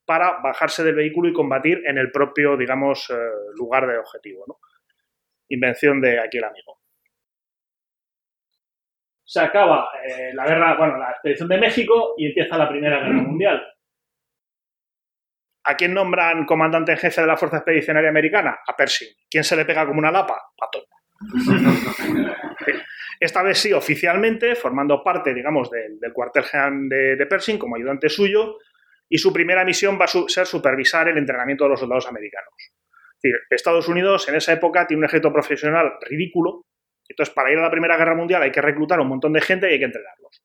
para 0.06 0.40
bajarse 0.42 0.84
del 0.84 0.96
vehículo 0.96 1.30
y 1.30 1.34
combatir 1.34 1.84
en 1.86 1.98
el 1.98 2.12
propio, 2.12 2.58
digamos, 2.58 3.10
eh, 3.10 3.16
lugar 3.56 3.88
de 3.88 3.98
objetivo. 3.98 4.44
¿no? 4.48 4.58
invención 5.50 6.00
de 6.00 6.20
aquí 6.20 6.38
el 6.38 6.46
amigo. 6.46 6.80
Se 9.26 9.42
acaba 9.42 9.90
eh, 10.04 10.32
la 10.34 10.46
guerra, 10.46 10.78
bueno, 10.78 10.98
la 10.98 11.12
expedición 11.12 11.50
de 11.50 11.60
México 11.60 12.16
y 12.18 12.28
empieza 12.28 12.58
la 12.58 12.70
Primera 12.70 13.00
Guerra 13.00 13.22
Mundial. 13.22 13.62
¿A 15.66 15.76
quién 15.76 15.94
nombran 15.94 16.46
comandante 16.46 16.94
en 16.94 16.98
jefe 16.98 17.22
de 17.22 17.28
la 17.28 17.38
Fuerza 17.38 17.58
Expedicionaria 17.58 18.10
Americana? 18.10 18.60
A 18.66 18.76
Pershing. 18.76 19.10
¿Quién 19.30 19.44
se 19.44 19.56
le 19.56 19.66
pega 19.66 19.86
como 19.86 20.00
una 20.00 20.12
lapa? 20.12 20.42
Patton. 20.58 20.82
Esta 23.20 23.44
vez 23.44 23.58
sí, 23.58 23.74
oficialmente, 23.74 24.56
formando 24.56 25.04
parte, 25.04 25.34
digamos, 25.34 25.70
del, 25.70 26.00
cuartel 26.14 26.44
general 26.44 26.88
de, 26.88 27.26
Pershing 27.26 27.58
como 27.58 27.76
ayudante 27.76 28.08
suyo, 28.08 28.58
y 29.10 29.18
su 29.18 29.34
primera 29.34 29.66
misión 29.66 30.00
va 30.00 30.06
a 30.06 30.08
ser 30.08 30.46
supervisar 30.46 31.10
el 31.10 31.18
entrenamiento 31.18 31.66
de 31.66 31.72
los 31.72 31.80
soldados 31.80 32.08
americanos. 32.08 32.54
Estados 33.50 33.90
Unidos 33.90 34.30
en 34.30 34.36
esa 34.36 34.54
época 34.54 34.88
tiene 34.88 35.00
un 35.00 35.06
ejército 35.06 35.34
profesional 35.34 35.94
ridículo, 36.08 36.64
entonces 37.10 37.34
para 37.34 37.52
ir 37.52 37.58
a 37.58 37.64
la 37.64 37.72
Primera 37.72 37.98
Guerra 37.98 38.16
Mundial 38.16 38.44
hay 38.44 38.52
que 38.52 38.62
reclutar 38.62 39.00
un 39.00 39.08
montón 39.08 39.34
de 39.34 39.42
gente 39.42 39.70
y 39.70 39.74
hay 39.74 39.80
que 39.80 39.86
entrenarlos. 39.86 40.44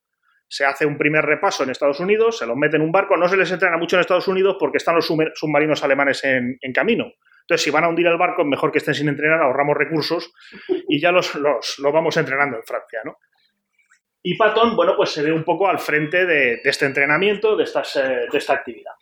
Se 0.48 0.64
hace 0.64 0.86
un 0.86 0.98
primer 0.98 1.24
repaso 1.24 1.62
en 1.62 1.70
Estados 1.70 2.00
Unidos, 2.00 2.38
se 2.38 2.46
los 2.46 2.56
mete 2.56 2.76
en 2.76 2.82
un 2.82 2.92
barco, 2.92 3.16
no 3.16 3.28
se 3.28 3.36
les 3.36 3.50
entrena 3.50 3.76
mucho 3.76 3.96
en 3.96 4.00
Estados 4.00 4.28
Unidos 4.28 4.56
porque 4.58 4.78
están 4.78 4.94
los 4.94 5.06
submarinos 5.06 5.84
alemanes 5.84 6.24
en, 6.24 6.58
camino. 6.72 7.12
Entonces, 7.44 7.62
si 7.62 7.70
van 7.70 7.84
a 7.84 7.88
hundir 7.88 8.06
el 8.06 8.16
barco, 8.16 8.44
mejor 8.44 8.72
que 8.72 8.78
estén 8.78 8.94
sin 8.94 9.08
entrenar, 9.08 9.42
ahorramos 9.42 9.76
recursos 9.76 10.32
y 10.88 11.00
ya 11.00 11.12
los, 11.12 11.34
los, 11.34 11.78
vamos 11.80 12.16
entrenando 12.16 12.56
en 12.56 12.64
Francia, 12.64 13.00
¿no? 13.04 13.18
Y 14.22 14.36
Patton, 14.38 14.74
bueno, 14.74 14.96
pues 14.96 15.10
se 15.10 15.22
ve 15.22 15.30
un 15.30 15.44
poco 15.44 15.68
al 15.68 15.78
frente 15.78 16.24
de, 16.24 16.60
este 16.64 16.86
entrenamiento, 16.86 17.56
de, 17.56 17.64
estas, 17.64 17.96
eh, 17.96 18.26
de 18.30 18.38
esta 18.38 18.54
actividad 18.54 18.94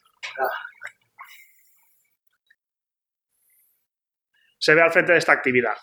se 4.63 4.75
ve 4.77 4.83
al 4.83 4.93
frente 4.93 5.13
de 5.13 5.19
esta 5.19 5.33
actividad. 5.33 5.75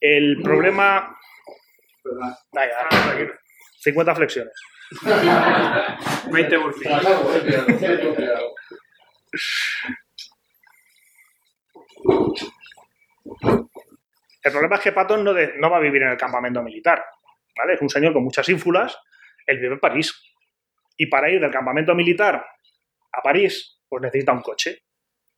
El 0.00 0.42
problema... 0.42 1.16
50 3.78 4.14
flexiones. 4.16 4.52
20 6.32 6.56
burpees. 6.56 6.90
El 14.42 14.50
problema 14.50 14.76
es 14.76 14.82
que 14.82 14.92
Patton 14.92 15.22
no, 15.22 15.32
no, 15.32 15.70
va 15.70 15.76
a 15.76 15.80
vivir 15.80 16.02
en 16.02 16.10
el 16.10 16.16
campamento 16.16 16.62
militar. 16.62 17.04
¿vale? 17.56 17.74
Es 17.74 17.82
un 17.82 17.88
señor 17.88 18.12
con 18.12 18.24
muchas 18.24 18.48
ínfulas. 18.48 18.98
Él 19.46 19.58
vive 19.58 19.74
en 19.74 19.80
París. 19.80 20.20
Y 20.96 21.06
para 21.06 21.30
ir 21.30 21.40
del 21.40 21.50
campamento 21.50 21.94
militar 21.94 22.44
a 23.12 23.22
París, 23.22 23.80
pues 23.88 24.02
necesita 24.02 24.32
un 24.32 24.42
coche. 24.42 24.82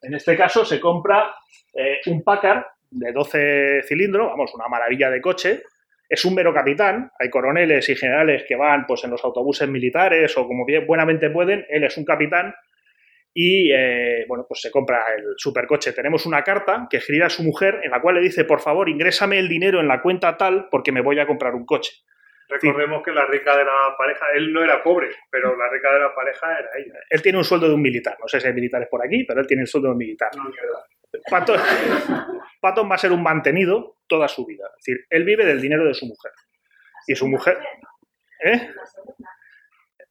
En 0.01 0.15
este 0.15 0.37
caso 0.37 0.65
se 0.65 0.81
compra 0.81 1.35
eh, 1.73 2.01
un 2.07 2.23
Packard 2.23 2.65
de 2.91 3.13
12 3.13 3.83
cilindros, 3.83 4.29
vamos, 4.29 4.55
una 4.55 4.69
maravilla 4.69 5.11
de 5.11 5.21
coche. 5.21 5.63
Es 6.09 6.25
un 6.25 6.35
mero 6.35 6.53
capitán, 6.53 7.11
hay 7.19 7.31
coroneles 7.31 7.89
y 7.89 7.97
generales 7.97 8.45
que 8.47 8.57
van 8.57 8.87
pues, 8.87 9.05
en 9.05 9.11
los 9.11 9.25
autobuses 9.25 9.69
militares 9.69 10.37
o 10.37 10.47
como 10.47 10.65
bien 10.65 10.87
buenamente 10.87 11.31
pueden, 11.31 11.65
él 11.69 11.85
es 11.85 11.97
un 11.97 12.05
capitán 12.05 12.55
y 13.35 13.73
eh, 13.73 14.25
bueno, 14.29 14.47
pues 14.49 14.61
se 14.61 14.71
compra 14.71 15.05
el 15.17 15.35
supercoche. 15.37 15.93
Tenemos 15.93 16.25
una 16.25 16.43
carta 16.45 16.87
que 16.89 16.99
escribe 16.99 17.25
a 17.25 17.29
su 17.29 17.43
mujer 17.43 17.81
en 17.83 17.91
la 17.91 18.01
cual 18.01 18.15
le 18.15 18.21
dice, 18.21 18.45
por 18.45 18.61
favor, 18.61 18.89
ingrésame 18.89 19.39
el 19.41 19.49
dinero 19.49 19.81
en 19.81 19.89
la 19.89 20.01
cuenta 20.01 20.37
tal 20.37 20.69
porque 20.71 20.93
me 20.93 21.03
voy 21.03 21.19
a 21.19 21.27
comprar 21.27 21.55
un 21.55 21.67
coche. 21.67 21.93
Recordemos 22.49 23.03
que 23.03 23.11
la 23.11 23.27
rica 23.27 23.57
de 23.57 23.65
la 23.65 23.95
pareja, 23.99 24.27
él 24.35 24.53
no 24.53 24.63
era 24.63 24.83
pobre, 24.83 25.09
pero 25.31 25.57
la 25.57 25.69
rica 25.71 25.93
de 25.93 25.99
la 25.99 26.15
pareja 26.15 26.59
era 26.59 26.69
ella. 26.77 26.95
Él 27.11 27.23
tiene 27.23 27.39
un 27.39 27.45
sueldo 27.45 27.67
de 27.67 27.75
un 27.75 27.83
militar, 27.83 28.17
no 28.21 28.29
sé 28.29 28.39
si 28.39 28.47
hay 28.47 28.53
militares 28.53 28.87
por 28.89 29.05
aquí, 29.05 29.25
pero 29.25 29.41
él 29.41 29.47
tiene 29.47 29.63
el 29.63 29.67
sueldo 29.67 29.89
de 29.89 29.93
un 29.93 29.99
militar. 29.99 30.31
No, 30.37 30.45
Patton, 32.61 32.91
va 32.91 32.95
a 32.95 32.99
ser 32.99 33.13
un 33.13 33.23
mantenido 33.23 33.99
toda 34.07 34.29
su 34.29 34.47
vida. 34.47 34.67
Es 34.79 34.85
decir, 34.85 35.07
él 35.11 35.25
vive 35.25 35.45
del 35.45 35.61
dinero 35.61 35.85
de 35.85 35.95
su 35.95 36.07
mujer. 36.07 36.33
Y 37.07 37.15
su 37.15 37.27
mujer... 37.27 37.59
¿Eh? 38.45 38.71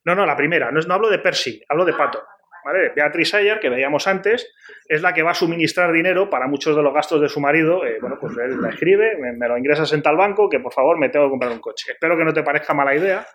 No, 0.06 0.16
no, 0.16 0.26
la 0.26 0.36
primera. 0.36 0.72
No, 0.72 0.80
no 0.82 0.94
hablo 0.94 1.10
de 1.10 1.20
Percy, 1.20 1.64
hablo 1.70 1.86
de 1.86 1.94
Patton. 1.94 2.22
¿Vale? 2.64 2.92
Beatrice 2.96 3.38
Ayer, 3.38 3.60
que 3.60 3.70
veíamos 3.70 4.08
antes, 4.08 4.54
es 4.88 5.02
la 5.02 5.14
que 5.14 5.24
va 5.24 5.32
a 5.32 5.36
suministrar 5.36 5.92
dinero 5.92 6.30
para 6.30 6.48
muchos 6.48 6.76
de 6.76 6.82
los 6.82 6.94
gastos 6.94 7.22
de 7.22 7.30
su 7.30 7.40
marido. 7.40 7.86
Eh, 7.86 7.98
bueno, 8.00 8.18
pues 8.20 8.38
él 8.38 8.62
la 8.62 8.70
escribe, 8.70 9.18
me, 9.18 9.48
lo 9.48 9.58
ingresas 9.58 9.92
en 9.94 10.02
tal 10.02 10.16
banco 10.16 10.50
que 10.50 10.60
por 10.60 10.74
favor 10.74 10.98
me 10.98 11.10
tengo 11.10 11.26
que 11.26 11.32
comprar 11.32 11.52
un 11.52 11.60
coche. 11.60 11.92
Espero 11.92 12.18
que 12.18 12.24
no 12.24 12.34
te 12.34 12.44
parezca 12.44 12.74
mala 12.74 12.96
idea. 12.96 13.26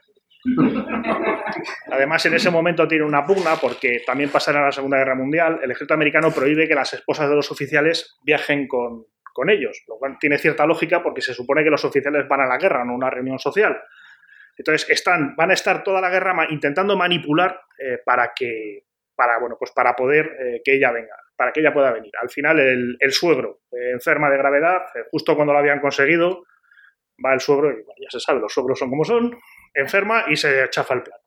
Además, 1.90 2.24
en 2.26 2.34
ese 2.34 2.50
momento 2.50 2.86
tiene 2.86 3.04
una 3.04 3.24
pugna 3.24 3.56
porque 3.60 4.02
también 4.06 4.30
pasará 4.30 4.64
la 4.64 4.72
Segunda 4.72 4.98
Guerra 4.98 5.14
Mundial. 5.14 5.60
El 5.62 5.70
ejército 5.70 5.94
americano 5.94 6.30
prohíbe 6.30 6.68
que 6.68 6.74
las 6.74 6.92
esposas 6.94 7.28
de 7.28 7.34
los 7.34 7.50
oficiales 7.50 8.18
viajen 8.22 8.66
con, 8.68 9.04
ellos, 9.48 9.84
lo 9.86 9.98
cual 9.98 10.16
tiene 10.18 10.36
cierta 10.36 10.66
lógica 10.66 11.00
porque 11.00 11.20
se 11.20 11.32
supone 11.32 11.62
que 11.62 11.70
los 11.70 11.84
oficiales 11.84 12.26
van 12.26 12.40
a 12.40 12.46
la 12.46 12.58
guerra, 12.58 12.84
no 12.84 12.92
a 12.92 12.96
una 12.96 13.10
reunión 13.10 13.38
social. 13.38 13.80
Entonces, 14.56 14.90
están, 14.90 15.36
van 15.36 15.52
a 15.52 15.54
estar 15.54 15.84
toda 15.84 16.00
la 16.00 16.10
guerra 16.10 16.34
intentando 16.50 16.96
manipular 16.96 17.60
eh, 17.78 17.98
para 18.04 18.32
que, 18.34 18.87
para, 19.18 19.40
bueno, 19.40 19.56
pues 19.58 19.72
para 19.72 19.96
poder 19.96 20.26
eh, 20.38 20.62
que 20.64 20.76
ella 20.76 20.92
venga, 20.92 21.16
para 21.34 21.50
que 21.50 21.58
ella 21.58 21.74
pueda 21.74 21.90
venir. 21.90 22.12
Al 22.22 22.30
final, 22.30 22.60
el, 22.60 23.12
suegro 23.12 23.62
eh, 23.72 23.90
enferma 23.90 24.30
de 24.30 24.38
gravedad, 24.38 24.82
justo 25.10 25.34
cuando 25.34 25.52
lo 25.52 25.58
habían 25.58 25.80
conseguido, 25.80 26.44
va 27.24 27.34
el 27.34 27.40
suegro 27.40 27.72
y 27.72 27.82
ya 28.00 28.10
se 28.10 28.20
sabe, 28.20 28.38
los 28.38 28.52
suegros 28.52 28.78
son 28.78 28.90
como 28.90 29.04
son, 29.04 29.36
enferma 29.74 30.26
y 30.28 30.36
se 30.36 30.70
chafa 30.70 30.94
el 30.94 31.02
plan. 31.02 31.18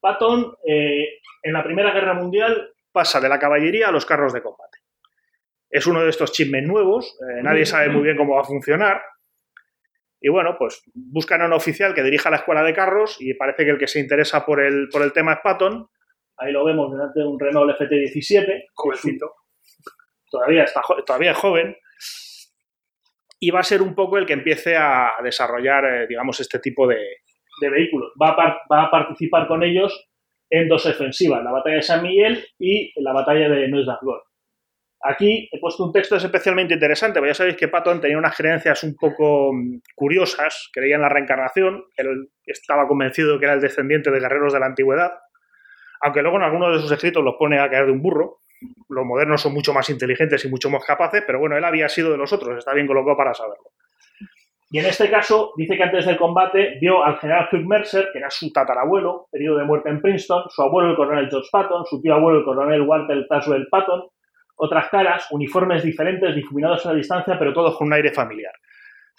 Patton, 0.00 0.54
eh, 0.64 1.18
en 1.42 1.52
la 1.52 1.64
Primera 1.64 1.92
Guerra 1.92 2.14
Mundial, 2.14 2.74
pasa 2.92 3.20
de 3.20 3.28
la 3.28 3.40
caballería 3.40 3.88
a 3.88 3.92
los 3.92 4.06
carros 4.06 4.32
de 4.32 4.42
combate. 4.42 4.78
Es 5.68 5.88
uno 5.88 6.04
de 6.04 6.10
estos 6.10 6.30
chismes 6.30 6.62
nuevos, 6.64 7.18
eh, 7.20 7.42
nadie 7.42 7.66
sabe 7.66 7.88
muy 7.88 8.04
bien 8.04 8.16
cómo 8.16 8.36
va 8.36 8.42
a 8.42 8.44
funcionar. 8.44 9.02
Y 10.20 10.28
bueno, 10.28 10.56
pues 10.58 10.82
buscan 10.94 11.42
a 11.42 11.46
un 11.46 11.52
oficial 11.52 11.94
que 11.94 12.02
dirija 12.02 12.30
la 12.30 12.36
escuela 12.36 12.62
de 12.62 12.74
carros 12.74 13.16
y 13.20 13.34
parece 13.34 13.64
que 13.64 13.70
el 13.70 13.78
que 13.78 13.86
se 13.86 14.00
interesa 14.00 14.44
por 14.44 14.60
el, 14.60 14.88
por 14.90 15.02
el 15.02 15.12
tema 15.12 15.34
es 15.34 15.38
Patton. 15.42 15.88
Ahí 16.38 16.52
lo 16.52 16.64
vemos 16.64 16.90
delante 16.90 17.20
de 17.20 17.26
un 17.26 17.38
Renault 17.38 17.78
FT17. 17.78 18.64
Jovencito. 18.74 19.34
Todavía, 20.30 20.64
está, 20.64 20.82
todavía 21.06 21.30
es 21.30 21.36
joven 21.36 21.76
y 23.38 23.50
va 23.50 23.60
a 23.60 23.64
ser 23.64 23.82
un 23.82 23.94
poco 23.94 24.18
el 24.18 24.26
que 24.26 24.32
empiece 24.32 24.76
a 24.76 25.12
desarrollar, 25.22 25.84
eh, 25.84 26.06
digamos, 26.08 26.40
este 26.40 26.58
tipo 26.58 26.86
de, 26.86 26.98
vehículos. 27.60 28.12
Va 28.20 28.36
a, 28.70 28.90
participar 28.90 29.46
con 29.46 29.62
ellos 29.62 30.08
en 30.50 30.68
dos 30.68 30.86
ofensivas, 30.86 31.42
la 31.42 31.52
batalla 31.52 31.76
de 31.76 31.82
San 31.82 32.02
Miguel 32.02 32.44
y 32.58 32.92
la 33.00 33.12
batalla 33.12 33.48
de 33.48 33.68
Nuez 33.68 33.86
Aquí 35.08 35.48
he 35.52 35.60
puesto 35.60 35.84
un 35.84 35.92
texto 35.92 36.16
especialmente 36.16 36.74
interesante, 36.74 37.20
porque 37.20 37.30
ya 37.30 37.34
sabéis 37.34 37.56
que 37.56 37.68
Patton 37.68 38.00
tenía 38.00 38.18
unas 38.18 38.36
creencias 38.36 38.82
un 38.82 38.96
poco 38.96 39.52
mm, 39.52 39.80
curiosas, 39.94 40.68
creía 40.72 40.96
en 40.96 41.02
la 41.02 41.08
reencarnación, 41.08 41.84
él 41.96 42.30
estaba 42.44 42.88
convencido 42.88 43.38
que 43.38 43.44
era 43.44 43.54
el 43.54 43.60
descendiente 43.60 44.10
de 44.10 44.18
guerreros 44.18 44.52
de 44.52 44.60
la 44.60 44.66
antigüedad, 44.66 45.12
aunque 46.00 46.22
luego 46.22 46.38
en 46.38 46.42
algunos 46.42 46.74
de 46.74 46.80
sus 46.80 46.90
escritos 46.90 47.22
los 47.22 47.36
pone 47.38 47.58
a 47.60 47.70
caer 47.70 47.86
de 47.86 47.92
un 47.92 48.02
burro, 48.02 48.40
los 48.88 49.04
modernos 49.04 49.40
son 49.40 49.52
mucho 49.52 49.72
más 49.72 49.88
inteligentes 49.90 50.44
y 50.44 50.48
mucho 50.48 50.70
más 50.70 50.84
capaces, 50.84 51.22
pero 51.26 51.38
bueno, 51.38 51.56
él 51.56 51.64
había 51.64 51.88
sido 51.88 52.10
de 52.10 52.18
los 52.18 52.32
otros, 52.32 52.58
está 52.58 52.72
bien 52.72 52.86
colocado 52.86 53.16
para 53.16 53.34
saberlo. 53.34 53.70
Y 54.70 54.78
en 54.80 54.86
este 54.86 55.08
caso, 55.08 55.52
dice 55.56 55.76
que 55.76 55.84
antes 55.84 56.06
del 56.06 56.16
combate 56.16 56.78
vio 56.80 57.04
al 57.04 57.18
general 57.18 57.48
Hugh 57.52 57.66
Mercer, 57.66 58.08
que 58.12 58.18
era 58.18 58.30
su 58.30 58.52
tatarabuelo, 58.52 59.28
herido 59.30 59.56
de 59.56 59.64
muerte 59.64 59.90
en 59.90 60.00
Princeton, 60.00 60.44
su 60.48 60.60
abuelo 60.60 60.90
el 60.90 60.96
coronel 60.96 61.28
George 61.30 61.48
Patton, 61.52 61.84
su 61.86 62.02
tío 62.02 62.14
abuelo 62.14 62.40
el 62.40 62.44
coronel 62.44 62.82
Walter 62.82 63.26
Taswell 63.28 63.68
Patton, 63.70 64.02
otras 64.56 64.88
caras, 64.88 65.26
uniformes 65.30 65.82
diferentes, 65.82 66.34
difuminados 66.34 66.84
a 66.86 66.90
la 66.90 66.96
distancia, 66.96 67.38
pero 67.38 67.52
todos 67.52 67.76
con 67.76 67.88
un 67.88 67.92
aire 67.92 68.12
familiar. 68.12 68.54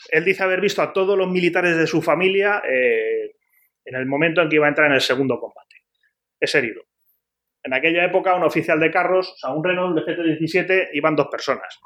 Él 0.09 0.23
dice 0.23 0.43
haber 0.43 0.61
visto 0.61 0.81
a 0.81 0.91
todos 0.91 1.17
los 1.17 1.27
militares 1.27 1.77
de 1.77 1.87
su 1.87 2.01
familia 2.01 2.61
eh, 2.67 3.35
en 3.85 3.95
el 3.95 4.05
momento 4.05 4.41
en 4.41 4.49
que 4.49 4.55
iba 4.55 4.65
a 4.65 4.69
entrar 4.69 4.87
en 4.87 4.93
el 4.93 5.01
segundo 5.01 5.39
combate. 5.39 5.77
Es 6.39 6.53
herido. 6.55 6.83
En 7.63 7.73
aquella 7.73 8.05
época, 8.05 8.35
un 8.35 8.43
oficial 8.43 8.79
de 8.79 8.91
carros, 8.91 9.29
o 9.29 9.37
sea, 9.37 9.49
un 9.51 9.63
Renault 9.63 9.95
de 9.95 10.01
GT17, 10.01 10.89
iban 10.93 11.15
dos 11.15 11.27
personas. 11.27 11.79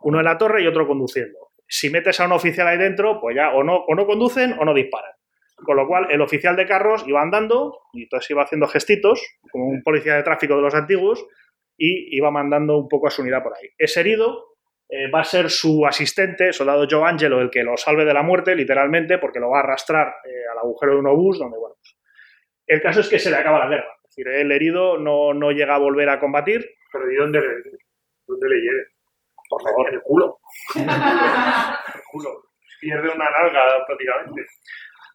Uno 0.00 0.18
en 0.18 0.24
la 0.24 0.38
torre 0.38 0.62
y 0.62 0.66
otro 0.66 0.86
conduciendo. 0.86 1.50
Si 1.66 1.90
metes 1.90 2.20
a 2.20 2.26
un 2.26 2.32
oficial 2.32 2.66
ahí 2.66 2.78
dentro, 2.78 3.20
pues 3.20 3.36
ya 3.36 3.50
o 3.50 3.62
no, 3.62 3.76
o 3.76 3.94
no 3.94 4.06
conducen 4.06 4.54
o 4.58 4.64
no 4.64 4.74
disparan. 4.74 5.12
Con 5.56 5.76
lo 5.76 5.86
cual, 5.86 6.10
el 6.10 6.20
oficial 6.20 6.56
de 6.56 6.66
carros 6.66 7.04
iba 7.06 7.20
andando 7.20 7.80
y 7.92 8.04
entonces 8.04 8.30
iba 8.30 8.42
haciendo 8.42 8.66
gestitos, 8.66 9.20
como 9.50 9.66
un 9.66 9.82
policía 9.82 10.16
de 10.16 10.22
tráfico 10.22 10.56
de 10.56 10.62
los 10.62 10.74
antiguos, 10.74 11.26
y 11.82 12.14
iba 12.14 12.30
mandando 12.30 12.76
un 12.76 12.88
poco 12.88 13.06
a 13.06 13.10
su 13.10 13.22
unidad 13.22 13.42
por 13.42 13.56
ahí. 13.56 13.70
Es 13.78 13.96
herido, 13.96 14.56
eh, 14.86 15.10
va 15.10 15.20
a 15.20 15.24
ser 15.24 15.48
su 15.48 15.86
asistente, 15.86 16.52
soldado 16.52 16.86
Joe 16.88 17.08
Angelo, 17.08 17.40
el 17.40 17.50
que 17.50 17.62
lo 17.62 17.78
salve 17.78 18.04
de 18.04 18.12
la 18.12 18.22
muerte, 18.22 18.54
literalmente, 18.54 19.16
porque 19.16 19.40
lo 19.40 19.48
va 19.48 19.60
a 19.60 19.62
arrastrar 19.62 20.08
eh, 20.26 20.44
al 20.52 20.58
agujero 20.58 20.92
de 20.92 20.98
un 20.98 21.06
obús, 21.06 21.38
donde, 21.38 21.56
bueno, 21.56 21.76
pues, 21.76 21.96
el 22.66 22.82
caso 22.82 23.00
es 23.00 23.08
que 23.08 23.18
se 23.18 23.30
le 23.30 23.36
acaba 23.36 23.60
la 23.60 23.68
guerra. 23.68 23.96
Es 24.04 24.10
decir, 24.10 24.28
el 24.28 24.52
herido 24.52 24.98
no, 24.98 25.32
no 25.32 25.52
llega 25.52 25.74
a 25.74 25.78
volver 25.78 26.10
a 26.10 26.20
combatir. 26.20 26.68
Pero 26.92 27.10
¿y 27.10 27.16
dónde 27.16 27.40
le, 27.40 27.46
dónde 28.26 28.48
le 28.48 28.56
llegue? 28.56 28.84
Por 29.48 29.62
favor. 29.62 29.88
En 29.88 29.94
el 29.94 30.02
culo. 30.02 30.38
el 30.76 32.02
culo. 32.10 32.42
Pierde 32.80 33.08
una 33.08 33.24
nalga 33.30 33.86
prácticamente. 33.86 34.44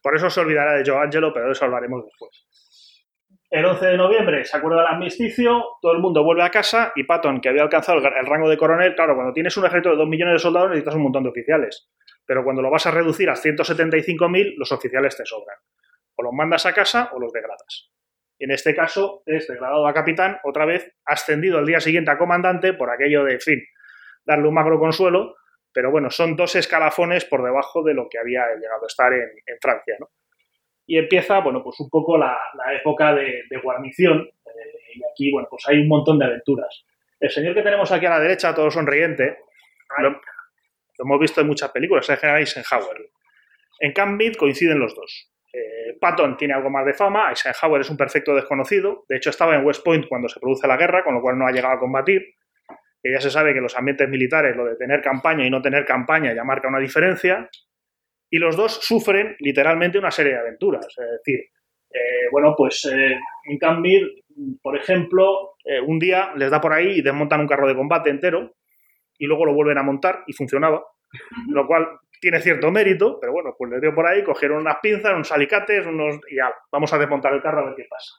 Por 0.02 0.16
eso 0.16 0.30
se 0.30 0.40
olvidará 0.40 0.74
de 0.74 0.84
Joe 0.84 0.98
Angelo, 0.98 1.32
pero 1.32 1.46
de 1.46 1.52
eso 1.52 1.64
hablaremos 1.64 2.04
después. 2.04 2.45
El 3.48 3.64
11 3.64 3.86
de 3.86 3.96
noviembre 3.96 4.44
se 4.44 4.56
acuerda 4.56 4.78
del 4.78 4.88
armisticio, 4.88 5.78
todo 5.80 5.92
el 5.92 6.00
mundo 6.00 6.24
vuelve 6.24 6.42
a 6.42 6.50
casa 6.50 6.92
y 6.96 7.04
Patton, 7.04 7.40
que 7.40 7.48
había 7.48 7.62
alcanzado 7.62 7.98
el, 7.98 8.04
el 8.04 8.26
rango 8.26 8.48
de 8.48 8.56
coronel, 8.56 8.96
claro, 8.96 9.14
cuando 9.14 9.32
tienes 9.32 9.56
un 9.56 9.64
ejército 9.64 9.90
de 9.90 9.96
2 9.96 10.08
millones 10.08 10.34
de 10.34 10.38
soldados 10.40 10.70
necesitas 10.70 10.96
un 10.96 11.02
montón 11.02 11.22
de 11.22 11.28
oficiales. 11.30 11.88
Pero 12.26 12.42
cuando 12.42 12.60
lo 12.60 12.70
vas 12.70 12.86
a 12.86 12.90
reducir 12.90 13.30
a 13.30 13.34
175.000, 13.34 14.54
los 14.56 14.72
oficiales 14.72 15.16
te 15.16 15.24
sobran. 15.24 15.56
O 16.16 16.24
los 16.24 16.32
mandas 16.32 16.66
a 16.66 16.72
casa 16.72 17.10
o 17.14 17.20
los 17.20 17.32
degradas. 17.32 17.92
En 18.38 18.50
este 18.50 18.74
caso 18.74 19.22
es 19.26 19.46
degradado 19.46 19.86
a 19.86 19.94
capitán, 19.94 20.38
otra 20.42 20.66
vez 20.66 20.92
ascendido 21.04 21.58
al 21.58 21.66
día 21.66 21.78
siguiente 21.78 22.10
a 22.10 22.18
comandante 22.18 22.74
por 22.74 22.90
aquello 22.90 23.24
de, 23.24 23.34
en 23.34 23.40
fin, 23.40 23.62
darle 24.24 24.48
un 24.48 24.54
magro 24.54 24.80
consuelo, 24.80 25.36
pero 25.72 25.92
bueno, 25.92 26.10
son 26.10 26.36
dos 26.36 26.56
escalafones 26.56 27.24
por 27.24 27.44
debajo 27.44 27.84
de 27.84 27.94
lo 27.94 28.08
que 28.10 28.18
había 28.18 28.44
llegado 28.60 28.82
a 28.82 28.88
estar 28.88 29.12
en, 29.12 29.30
en 29.46 29.56
Francia, 29.60 29.96
¿no? 30.00 30.08
Y 30.86 30.98
empieza, 30.98 31.40
bueno, 31.40 31.62
pues 31.62 31.78
un 31.80 31.90
poco 31.90 32.16
la, 32.16 32.36
la 32.54 32.74
época 32.74 33.14
de, 33.14 33.42
de 33.50 33.56
guarnición. 33.58 34.20
eh, 34.20 34.78
y 34.94 35.02
aquí, 35.12 35.30
bueno, 35.32 35.48
pues 35.50 35.64
hay 35.68 35.80
un 35.80 35.88
montón 35.88 36.18
de 36.18 36.26
aventuras. 36.26 36.84
El 37.20 37.30
señor 37.30 37.54
que 37.54 37.62
tenemos 37.62 37.90
aquí 37.92 38.06
a 38.06 38.10
la 38.10 38.20
derecha, 38.20 38.54
todo 38.54 38.70
sonriente, 38.70 39.38
lo, 39.98 40.10
lo 40.10 40.20
hemos 40.98 41.20
visto 41.20 41.40
en 41.40 41.46
muchas 41.46 41.70
películas, 41.70 42.04
es 42.04 42.10
el 42.10 42.16
general 42.18 42.40
Eisenhower. 42.40 43.10
En 43.80 43.92
Camp 43.92 44.16
Meade 44.18 44.36
coinciden 44.36 44.78
los 44.78 44.94
dos. 44.94 45.30
Eh, 45.52 45.96
Patton 46.00 46.36
tiene 46.36 46.54
algo 46.54 46.70
más 46.70 46.84
de 46.84 46.94
fama, 46.94 47.30
Eisenhower 47.30 47.80
es 47.80 47.90
un 47.90 47.96
perfecto 47.96 48.34
desconocido, 48.34 49.04
de 49.08 49.16
hecho 49.16 49.30
estaba 49.30 49.54
en 49.56 49.64
West 49.64 49.82
Point 49.84 50.06
cuando 50.08 50.28
se 50.28 50.40
produce 50.40 50.66
la 50.68 50.76
guerra, 50.76 51.02
con 51.02 51.14
lo 51.14 51.20
cual 51.22 51.38
no 51.38 51.46
ha 51.46 51.52
llegado 51.52 51.74
a 51.74 51.78
combatir, 51.78 52.34
que 53.02 53.12
ya 53.12 53.20
se 53.20 53.30
sabe 53.30 53.52
que 53.52 53.58
en 53.58 53.62
los 53.62 53.76
ambientes 53.76 54.08
militares 54.08 54.54
lo 54.56 54.64
de 54.66 54.76
tener 54.76 55.00
campaña 55.00 55.46
y 55.46 55.50
no 55.50 55.62
tener 55.62 55.84
campaña 55.84 56.34
ya 56.34 56.44
marca 56.44 56.68
una 56.68 56.78
diferencia, 56.78 57.48
y 58.30 58.38
los 58.38 58.56
dos 58.56 58.74
sufren 58.82 59.36
literalmente 59.40 59.98
una 59.98 60.10
serie 60.10 60.32
de 60.32 60.38
aventuras. 60.40 60.86
Es 60.86 61.10
decir, 61.18 61.40
eh, 61.90 62.28
bueno, 62.32 62.54
pues 62.56 62.84
eh, 62.92 63.16
en 63.44 63.58
Cambir, 63.58 64.24
por 64.62 64.76
ejemplo, 64.76 65.54
eh, 65.64 65.80
un 65.80 65.98
día 65.98 66.32
les 66.36 66.50
da 66.50 66.60
por 66.60 66.72
ahí 66.72 66.98
y 66.98 67.02
desmontan 67.02 67.40
un 67.40 67.46
carro 67.48 67.68
de 67.68 67.74
combate 67.76 68.10
entero 68.10 68.54
y 69.18 69.26
luego 69.26 69.46
lo 69.46 69.54
vuelven 69.54 69.78
a 69.78 69.82
montar 69.82 70.24
y 70.26 70.32
funcionaba, 70.32 70.84
lo 71.48 71.66
cual 71.66 71.86
tiene 72.20 72.40
cierto 72.40 72.70
mérito, 72.70 73.18
pero 73.20 73.32
bueno, 73.32 73.54
pues 73.56 73.70
les 73.70 73.80
dio 73.80 73.94
por 73.94 74.06
ahí, 74.06 74.24
cogieron 74.24 74.58
unas 74.58 74.76
pinzas, 74.82 75.12
unos 75.14 75.32
alicates, 75.32 75.86
unos 75.86 76.16
y 76.30 76.36
ya, 76.36 76.52
vamos 76.72 76.92
a 76.92 76.98
desmontar 76.98 77.32
el 77.34 77.42
carro 77.42 77.60
a 77.60 77.64
ver 77.66 77.74
qué 77.76 77.84
pasa. 77.88 78.10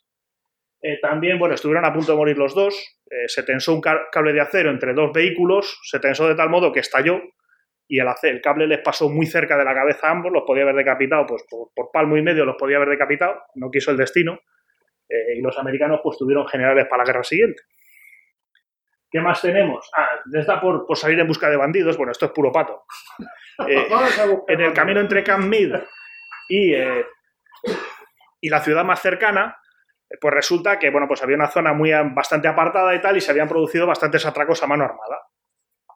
Eh, 0.81 0.99
también, 1.01 1.39
bueno, 1.39 1.55
estuvieron 1.55 1.85
a 1.85 1.93
punto 1.93 2.11
de 2.11 2.17
morir 2.17 2.37
los 2.37 2.53
dos, 2.53 2.99
eh, 3.09 3.27
se 3.27 3.43
tensó 3.43 3.73
un 3.73 3.81
ca- 3.81 4.07
cable 4.11 4.33
de 4.33 4.41
acero 4.41 4.69
entre 4.69 4.93
dos 4.93 5.11
vehículos, 5.11 5.79
se 5.83 5.99
tensó 5.99 6.27
de 6.27 6.35
tal 6.35 6.49
modo 6.49 6.71
que 6.71 6.79
estalló 6.81 7.19
y 7.87 7.99
el, 7.99 8.07
el 8.23 8.41
cable 8.41 8.67
les 8.67 8.79
pasó 8.79 9.09
muy 9.09 9.25
cerca 9.25 9.57
de 9.57 9.63
la 9.63 9.73
cabeza 9.73 10.07
a 10.07 10.11
ambos, 10.11 10.31
los 10.31 10.43
podía 10.45 10.63
haber 10.63 10.75
decapitado, 10.75 11.25
pues 11.25 11.45
por, 11.49 11.69
por 11.73 11.89
palmo 11.91 12.17
y 12.17 12.21
medio 12.21 12.45
los 12.45 12.57
podía 12.57 12.77
haber 12.77 12.89
decapitado, 12.89 13.43
no 13.55 13.71
quiso 13.71 13.91
el 13.91 13.97
destino, 13.97 14.39
eh, 15.09 15.37
y 15.37 15.41
los 15.41 15.57
americanos 15.57 16.01
pues 16.03 16.17
tuvieron 16.17 16.47
generales 16.47 16.85
para 16.89 17.03
la 17.03 17.07
guerra 17.07 17.23
siguiente. 17.23 17.63
¿Qué 19.09 19.21
más 19.21 19.41
tenemos? 19.41 19.89
Ah, 19.95 20.09
les 20.25 20.45
da 20.45 20.59
por, 20.59 20.85
por 20.85 20.97
salir 20.97 21.17
en 21.19 21.27
busca 21.27 21.49
de 21.49 21.55
bandidos, 21.55 21.95
bueno, 21.95 22.11
esto 22.11 22.25
es 22.25 22.31
puro 22.31 22.51
pato. 22.51 22.83
Eh, 23.67 23.87
en 24.49 24.61
el 24.61 24.71
camino 24.71 24.99
entre 24.99 25.23
Camp 25.23 25.43
Meade 25.45 25.83
y, 26.47 26.75
eh, 26.75 27.03
y 28.39 28.49
la 28.49 28.61
ciudad 28.61 28.85
más 28.85 29.01
cercana, 29.01 29.57
pues 30.21 30.31
resulta 30.31 30.77
que 30.77 30.91
bueno, 30.91 31.07
pues 31.07 31.23
había 31.23 31.37
una 31.37 31.49
zona 31.49 31.73
muy 31.73 31.91
bastante 32.13 32.47
apartada 32.47 32.93
y 32.93 33.01
tal, 33.01 33.17
y 33.17 33.21
se 33.21 33.31
habían 33.31 33.47
producido 33.47 33.87
bastantes 33.87 34.27
atracos 34.27 34.61
a 34.61 34.67
mano 34.67 34.83
armada. 34.83 35.23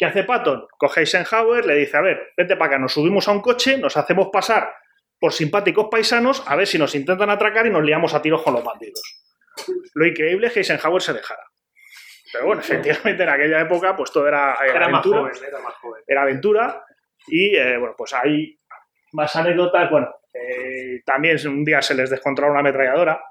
¿Qué 0.02 0.08
hace 0.08 0.24
Patton? 0.24 0.66
Coge 0.80 1.02
Eisenhower, 1.02 1.64
le 1.64 1.76
dice, 1.76 1.96
a 1.96 2.02
ver, 2.02 2.34
vete 2.36 2.56
para 2.56 2.72
acá, 2.72 2.80
nos 2.80 2.92
subimos 2.92 3.28
a 3.28 3.34
un 3.34 3.40
coche, 3.40 3.78
nos 3.78 3.96
hacemos 3.98 4.30
pasar 4.34 4.74
por 5.20 5.32
simpáticos 5.32 5.90
paisanos, 5.92 6.44
a 6.48 6.56
ver 6.56 6.66
si 6.66 6.80
nos 6.80 6.96
intentan 6.96 7.30
atracar 7.30 7.68
y 7.68 7.70
nos 7.70 7.84
liamos 7.84 8.16
a 8.16 8.20
tiros 8.20 8.42
con 8.42 8.56
los 8.56 8.64
bandidos. 8.64 9.04
Lo 9.94 10.08
increíble 10.08 10.48
es 10.48 10.54
que 10.54 10.62
Eisenhower 10.62 11.04
se 11.04 11.14
dejara. 11.14 11.44
Pero 12.34 12.48
bueno, 12.48 12.62
efectivamente 12.62 13.22
en 13.22 13.30
aquella 13.30 13.62
época 13.62 13.96
pues 13.96 14.12
todo 14.12 14.28
era, 14.28 14.58
Era 14.66 14.90
más 14.90 15.06
aventura 15.06 15.20
joven, 15.20 15.34
era 15.48 15.60
más 15.60 15.76
joven. 15.76 16.04
era 16.08 16.22
aventura 16.24 16.86
y 17.28 17.56
eh, 17.56 17.78
bueno, 17.78 17.94
pues 17.96 18.12
hay 18.16 18.58
más 19.12 19.36
anécdotas. 19.36 19.88
Bueno, 19.92 20.16
eh, 20.34 21.04
también 21.06 21.38
un 21.48 21.64
día 21.64 21.80
se 21.84 21.94
les 21.94 22.10
descontrola 22.10 22.54
una 22.54 22.62
ametralladora. 22.62 23.24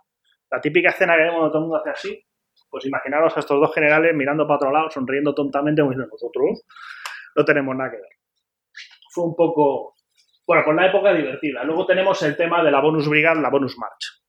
La 0.48 0.60
típica 0.60 0.90
escena 0.90 1.16
que 1.16 1.22
vemos 1.22 1.34
cuando 1.34 1.50
todo 1.50 1.62
el 1.62 1.68
mundo 1.68 1.80
hace 1.80 1.90
así. 1.90 2.26
Pues 2.70 2.86
imaginaros 2.86 3.36
a 3.36 3.40
estos 3.40 3.60
dos 3.60 3.74
generales 3.74 4.14
mirando 4.14 4.46
para 4.46 4.56
otro 4.56 4.72
lado, 4.72 4.90
sonriendo 4.90 5.34
tontamente, 5.34 5.82
como 5.82 5.90
diciendo, 5.90 6.10
nosotros 6.12 6.62
no 7.34 7.44
tenemos 7.44 7.76
nada 7.76 7.90
que 7.90 7.96
ver. 7.96 8.10
Fue 9.12 9.24
un 9.24 9.34
poco, 9.34 9.94
bueno, 10.46 10.62
pues 10.64 10.76
la 10.76 10.86
época 10.86 11.12
divertida. 11.12 11.64
Luego 11.64 11.86
tenemos 11.86 12.22
el 12.22 12.36
tema 12.36 12.62
de 12.62 12.70
la 12.70 12.80
bonus 12.80 13.08
brigade, 13.08 13.40
la 13.40 13.50
bonus 13.50 13.76
march. 13.78 14.22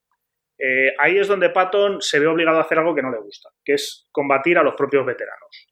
Eh, 0.58 0.94
ahí 1.00 1.18
es 1.18 1.28
donde 1.28 1.50
Patton 1.50 2.02
se 2.02 2.20
ve 2.20 2.28
obligado 2.28 2.58
a 2.58 2.62
hacer 2.62 2.80
algo 2.80 2.94
que 2.94 3.02
no 3.02 3.12
le 3.12 3.20
gusta, 3.20 3.50
que 3.64 3.74
es 3.74 4.08
combatir 4.12 4.58
a 4.58 4.64
los 4.64 4.76
propios 4.76 5.06
veteranos. 5.06 5.68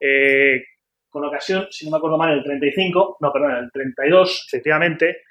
Eh, 0.00 0.62
con 1.08 1.24
ocasión, 1.24 1.66
si 1.70 1.86
no 1.86 1.92
me 1.92 1.96
acuerdo 1.96 2.18
mal, 2.18 2.32
en 2.32 2.38
el 2.38 2.44
35, 2.44 3.18
no, 3.20 3.32
perdón, 3.32 3.52
en 3.52 3.64
el 3.64 3.70
32, 3.72 4.48
efectivamente, 4.48 5.22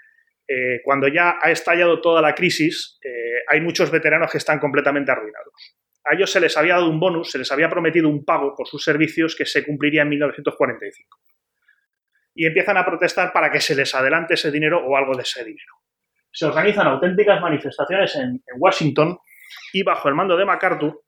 eh, 0.48 0.82
cuando 0.84 1.08
ya 1.08 1.38
ha 1.42 1.52
estallado 1.52 2.02
toda 2.02 2.22
la 2.22 2.36
crisis, 2.36 3.00
eh, 3.04 3.44
hay 3.48 3.62
muchos 3.62 3.92
veteranos 3.92 4.32
que 4.32 4.38
están 4.38 4.60
completamente 4.60 5.12
arruinados. 5.12 5.54
A 6.06 6.14
ellos 6.14 6.32
se 6.32 6.40
les 6.40 6.56
había 6.56 6.76
dado 6.76 6.90
un 6.90 7.00
bonus, 7.00 7.32
se 7.32 7.40
les 7.40 7.52
había 7.52 7.70
prometido 7.70 8.08
un 8.08 8.24
pago 8.24 8.56
por 8.56 8.68
sus 8.68 8.84
servicios 8.84 9.36
que 9.36 9.46
se 9.46 9.66
cumpliría 9.66 10.04
en 10.04 10.10
1945. 10.10 11.20
Y 12.36 12.46
empiezan 12.46 12.78
a 12.78 12.86
protestar 12.86 13.34
para 13.34 13.50
que 13.50 13.60
se 13.60 13.76
les 13.76 13.94
adelante 13.96 14.36
ese 14.36 14.52
dinero 14.52 14.86
o 14.86 14.96
algo 14.96 15.16
de 15.16 15.24
ese 15.24 15.44
dinero. 15.44 15.74
Se 16.32 16.46
organizan 16.46 16.88
auténticas 16.88 17.42
manifestaciones 17.42 18.16
en, 18.18 18.42
Washington 18.58 19.18
y 19.74 19.84
bajo 19.84 20.10
el 20.10 20.16
mando 20.16 20.36
de 20.38 20.46
MacArthur, 20.46 21.02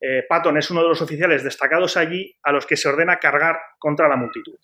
eh, 0.00 0.24
Patton 0.28 0.56
es 0.58 0.70
uno 0.70 0.82
de 0.82 0.88
los 0.88 1.02
oficiales 1.02 1.42
destacados 1.42 1.96
allí 1.96 2.36
a 2.42 2.52
los 2.52 2.66
que 2.66 2.76
se 2.76 2.88
ordena 2.88 3.18
cargar 3.18 3.58
contra 3.78 4.08
la 4.08 4.16
multitud. 4.16 4.56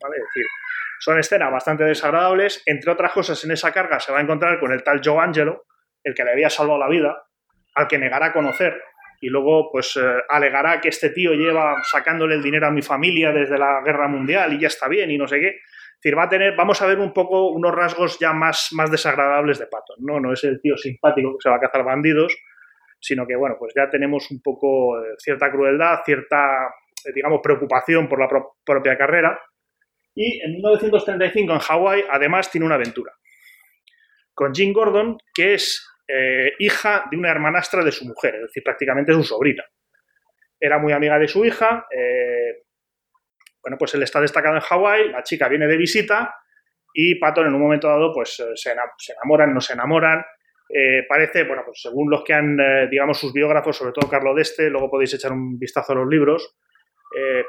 ¿vale? 0.00 0.16
Es 0.16 0.22
decir, 0.24 0.46
son 0.98 1.18
escenas 1.18 1.52
bastante 1.52 1.84
desagradables. 1.84 2.62
Entre 2.66 2.90
otras 2.90 3.12
cosas, 3.12 3.42
en 3.44 3.52
esa 3.52 3.72
carga 3.72 4.00
se 4.00 4.10
va 4.10 4.18
a 4.18 4.22
encontrar 4.22 4.58
con 4.58 4.72
el 4.72 4.82
tal 4.82 5.00
Joe 5.04 5.18
Angelo, 5.18 5.66
el 6.02 6.14
que 6.14 6.24
le 6.24 6.32
había 6.32 6.50
salvado 6.50 6.78
la 6.78 6.88
vida, 6.88 7.24
al 7.74 7.88
que 7.88 7.98
negará 7.98 8.32
conocer 8.32 8.80
y 9.22 9.28
luego 9.30 9.70
pues 9.70 9.96
eh, 9.96 10.00
alegará 10.28 10.80
que 10.80 10.88
este 10.88 11.10
tío 11.10 11.32
lleva 11.32 11.76
sacándole 11.84 12.34
el 12.34 12.42
dinero 12.42 12.66
a 12.66 12.70
mi 12.70 12.82
familia 12.82 13.30
desde 13.32 13.56
la 13.56 13.80
guerra 13.84 14.08
mundial 14.08 14.52
y 14.52 14.58
ya 14.60 14.66
está 14.66 14.88
bien 14.88 15.10
y 15.10 15.16
no 15.16 15.26
sé 15.28 15.38
qué. 15.40 15.48
Es 15.48 16.00
decir, 16.02 16.18
va 16.18 16.24
a 16.24 16.28
tener, 16.28 16.56
vamos 16.56 16.82
a 16.82 16.86
ver 16.86 16.98
un 16.98 17.12
poco 17.12 17.50
unos 17.50 17.72
rasgos 17.72 18.18
ya 18.18 18.32
más, 18.32 18.70
más 18.72 18.90
desagradables 18.90 19.60
de 19.60 19.68
Patton. 19.68 19.96
No, 20.00 20.18
no 20.18 20.32
es 20.32 20.42
el 20.42 20.60
tío 20.60 20.76
simpático 20.76 21.30
que 21.38 21.42
se 21.42 21.48
va 21.48 21.56
a 21.56 21.60
cazar 21.60 21.84
bandidos, 21.84 22.36
sino 22.98 23.24
que, 23.24 23.36
bueno, 23.36 23.54
pues 23.58 23.72
ya 23.76 23.88
tenemos 23.88 24.28
un 24.32 24.42
poco 24.42 24.98
eh, 25.00 25.14
cierta 25.18 25.50
crueldad, 25.52 26.00
cierta, 26.04 26.66
eh, 27.06 27.12
digamos, 27.14 27.40
preocupación 27.40 28.08
por 28.08 28.18
la 28.18 28.28
pro- 28.28 28.56
propia 28.64 28.98
carrera. 28.98 29.40
Y 30.16 30.40
en 30.42 30.54
1935 30.54 31.52
en 31.52 31.58
Hawái, 31.60 32.04
además, 32.10 32.50
tiene 32.50 32.66
una 32.66 32.74
aventura 32.74 33.12
con 34.34 34.52
Jean 34.52 34.72
Gordon, 34.72 35.18
que 35.34 35.54
es 35.54 35.86
eh, 36.14 36.52
hija 36.58 37.04
de 37.10 37.16
una 37.16 37.30
hermanastra 37.30 37.82
de 37.84 37.92
su 37.92 38.04
mujer, 38.04 38.34
es 38.36 38.42
decir, 38.42 38.62
prácticamente 38.62 39.12
su 39.12 39.22
sobrina. 39.24 39.64
Era 40.60 40.78
muy 40.78 40.92
amiga 40.92 41.18
de 41.18 41.28
su 41.28 41.44
hija. 41.44 41.86
eh, 41.90 42.62
bueno, 43.62 43.76
pues 43.78 43.94
él 43.94 44.02
está 44.02 44.20
destacado 44.20 44.56
en 44.56 44.60
Hawái, 44.60 45.10
la 45.10 45.22
chica 45.22 45.48
viene 45.48 45.66
de 45.68 45.76
visita 45.76 46.34
y 46.92 47.14
Patton 47.14 47.46
en 47.46 47.54
un 47.54 47.60
momento 47.62 47.86
dado 47.88 48.12
pues 48.12 48.38
eh, 48.40 48.52
se, 48.56 48.72
ena- 48.72 48.90
se 48.98 49.12
enamoran, 49.12 49.54
no 49.54 49.60
se 49.60 49.72
enamoran. 49.74 50.24
Parece, 51.06 51.44
bueno, 51.44 51.62
pues 51.66 51.82
según 51.82 52.10
los 52.10 52.24
que 52.24 52.32
han, 52.32 52.56
digamos, 52.90 53.20
sus 53.20 53.30
biógrafos, 53.34 53.76
sobre 53.76 53.92
todo 53.92 54.08
Carlo 54.08 54.34
Deste, 54.34 54.70
luego 54.70 54.88
podéis 54.90 55.12
echar 55.12 55.30
un 55.30 55.58
vistazo 55.58 55.92
a 55.92 55.96
los 55.96 56.08
libros, 56.08 56.56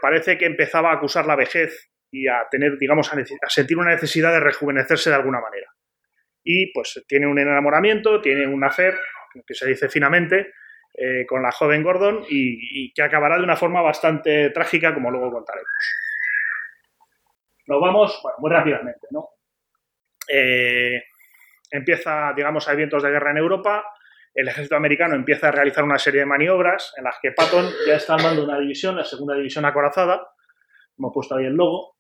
parece 0.02 0.38
que 0.38 0.46
empezaba 0.46 0.92
a 0.92 0.96
acusar 0.96 1.26
la 1.26 1.38
vejez 1.38 1.90
y 2.12 2.28
a 2.28 2.46
tener, 2.52 2.78
digamos, 2.78 3.14
a, 3.14 3.16
a, 3.16 3.50
sentir 3.50 3.78
una 3.78 3.92
necesidad 3.92 4.34
de 4.34 4.42
rejuvenecerse 4.42 5.10
de 5.10 5.16
alguna 5.16 5.40
manera. 5.40 5.68
Y 6.44 6.72
pues 6.74 7.04
tiene 7.08 7.28
un 7.28 7.40
enamoramiento, 7.40 8.22
tiene 8.22 8.46
un 8.46 8.64
hacer, 8.64 8.98
que 9.46 9.54
se 9.54 9.68
dice 9.68 9.90
finamente, 9.90 10.54
eh, 10.96 11.26
con 11.26 11.42
la 11.42 11.52
joven 11.52 11.82
Gordon 11.82 12.24
y, 12.30 12.94
que 12.94 13.02
acabará 13.02 13.38
de 13.38 13.44
una 13.44 13.56
forma 13.56 13.82
bastante 13.82 14.52
trágica, 14.52 14.94
como 14.94 15.10
luego 15.10 15.32
contaremos. 15.32 15.72
Nos 17.66 17.82
vamos, 17.82 18.20
bueno, 18.22 18.38
muy 18.40 18.52
rápidamente, 18.52 19.08
¿no? 19.10 19.30
Eh, 20.28 21.02
empieza, 21.72 22.34
digamos, 22.36 22.68
hay 22.68 22.78
vientos 22.78 23.02
de 23.02 23.10
guerra 23.10 23.32
en 23.32 23.38
Europa, 23.38 23.84
el 24.36 24.48
ejército 24.48 24.76
americano 24.76 25.16
empieza 25.16 25.48
a 25.48 25.52
realizar 25.52 25.84
una 25.84 25.98
serie 25.98 26.22
de 26.22 26.26
maniobras 26.26 26.94
en 26.98 27.06
las 27.06 27.16
que 27.22 27.32
Patton 27.32 27.72
ya 27.88 27.96
está 27.96 28.16
armando 28.16 28.44
una 28.44 28.60
división, 28.60 28.96
la 28.96 29.04
segunda 29.04 29.36
división 29.36 29.66
acorazada, 29.66 30.28
como 30.96 31.10
he 31.10 31.14
puesto 31.14 31.36
ahí 31.36 31.46
el 31.46 31.54
logo, 31.54 31.98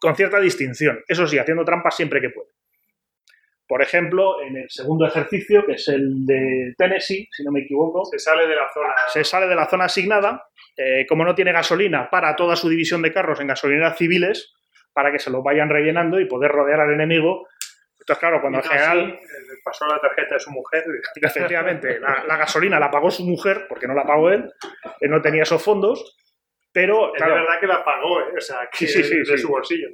con 0.00 0.16
cierta 0.16 0.40
distinción, 0.40 1.00
eso 1.06 1.26
sí, 1.28 1.38
haciendo 1.38 1.64
trampas 1.64 1.94
siempre 1.94 2.20
que 2.20 2.30
puede. 2.30 2.50
Por 3.72 3.80
ejemplo, 3.80 4.42
en 4.42 4.54
el 4.58 4.66
segundo 4.68 5.06
ejercicio, 5.06 5.64
que 5.64 5.72
es 5.72 5.88
el 5.88 6.26
de 6.26 6.74
Tennessee, 6.76 7.26
si 7.32 7.42
no 7.42 7.50
me 7.50 7.60
equivoco. 7.60 8.04
Se 8.04 8.18
sale 8.18 8.46
de 8.46 8.54
la 8.54 8.68
zona. 8.68 8.92
Se 9.08 9.24
sale 9.24 9.46
de 9.46 9.54
la 9.54 9.66
zona 9.66 9.86
asignada. 9.86 10.44
Eh, 10.76 11.06
como 11.08 11.24
no 11.24 11.34
tiene 11.34 11.52
gasolina, 11.52 12.10
para 12.10 12.36
toda 12.36 12.54
su 12.54 12.68
división 12.68 13.00
de 13.00 13.14
carros 13.14 13.40
en 13.40 13.46
gasolineras 13.46 13.96
civiles 13.96 14.52
para 14.92 15.10
que 15.10 15.18
se 15.18 15.30
los 15.30 15.42
vayan 15.42 15.70
rellenando 15.70 16.20
y 16.20 16.26
poder 16.26 16.52
rodear 16.52 16.80
al 16.80 16.92
enemigo. 16.92 17.48
Entonces, 17.98 18.18
claro, 18.18 18.42
cuando 18.42 18.58
el 18.58 18.64
general. 18.66 19.18
Sí, 19.18 19.54
pasó 19.64 19.86
la 19.86 19.98
tarjeta 19.98 20.34
de 20.34 20.40
su 20.40 20.50
mujer. 20.50 20.84
Efectivamente, 21.22 21.98
la, 21.98 22.24
la, 22.28 22.36
gasolina 22.36 22.78
la 22.78 22.90
pagó 22.90 23.10
su 23.10 23.24
mujer, 23.24 23.64
porque 23.70 23.86
no 23.86 23.94
la 23.94 24.04
pagó 24.04 24.28
él, 24.28 24.52
él 25.00 25.10
no 25.10 25.22
tenía 25.22 25.44
esos 25.44 25.64
fondos. 25.64 26.18
Pero. 26.74 27.14
Es 27.14 27.22
claro, 27.22 27.36
verdad 27.36 27.58
que 27.58 27.66
la 27.66 27.82
pagó, 27.82 28.20
¿eh? 28.20 28.34
o 28.36 28.40
sea, 28.42 28.68
que 28.70 28.86
sí, 28.86 29.02
sí, 29.02 29.16
de 29.16 29.38
su 29.38 29.48
bolsillo. 29.48 29.88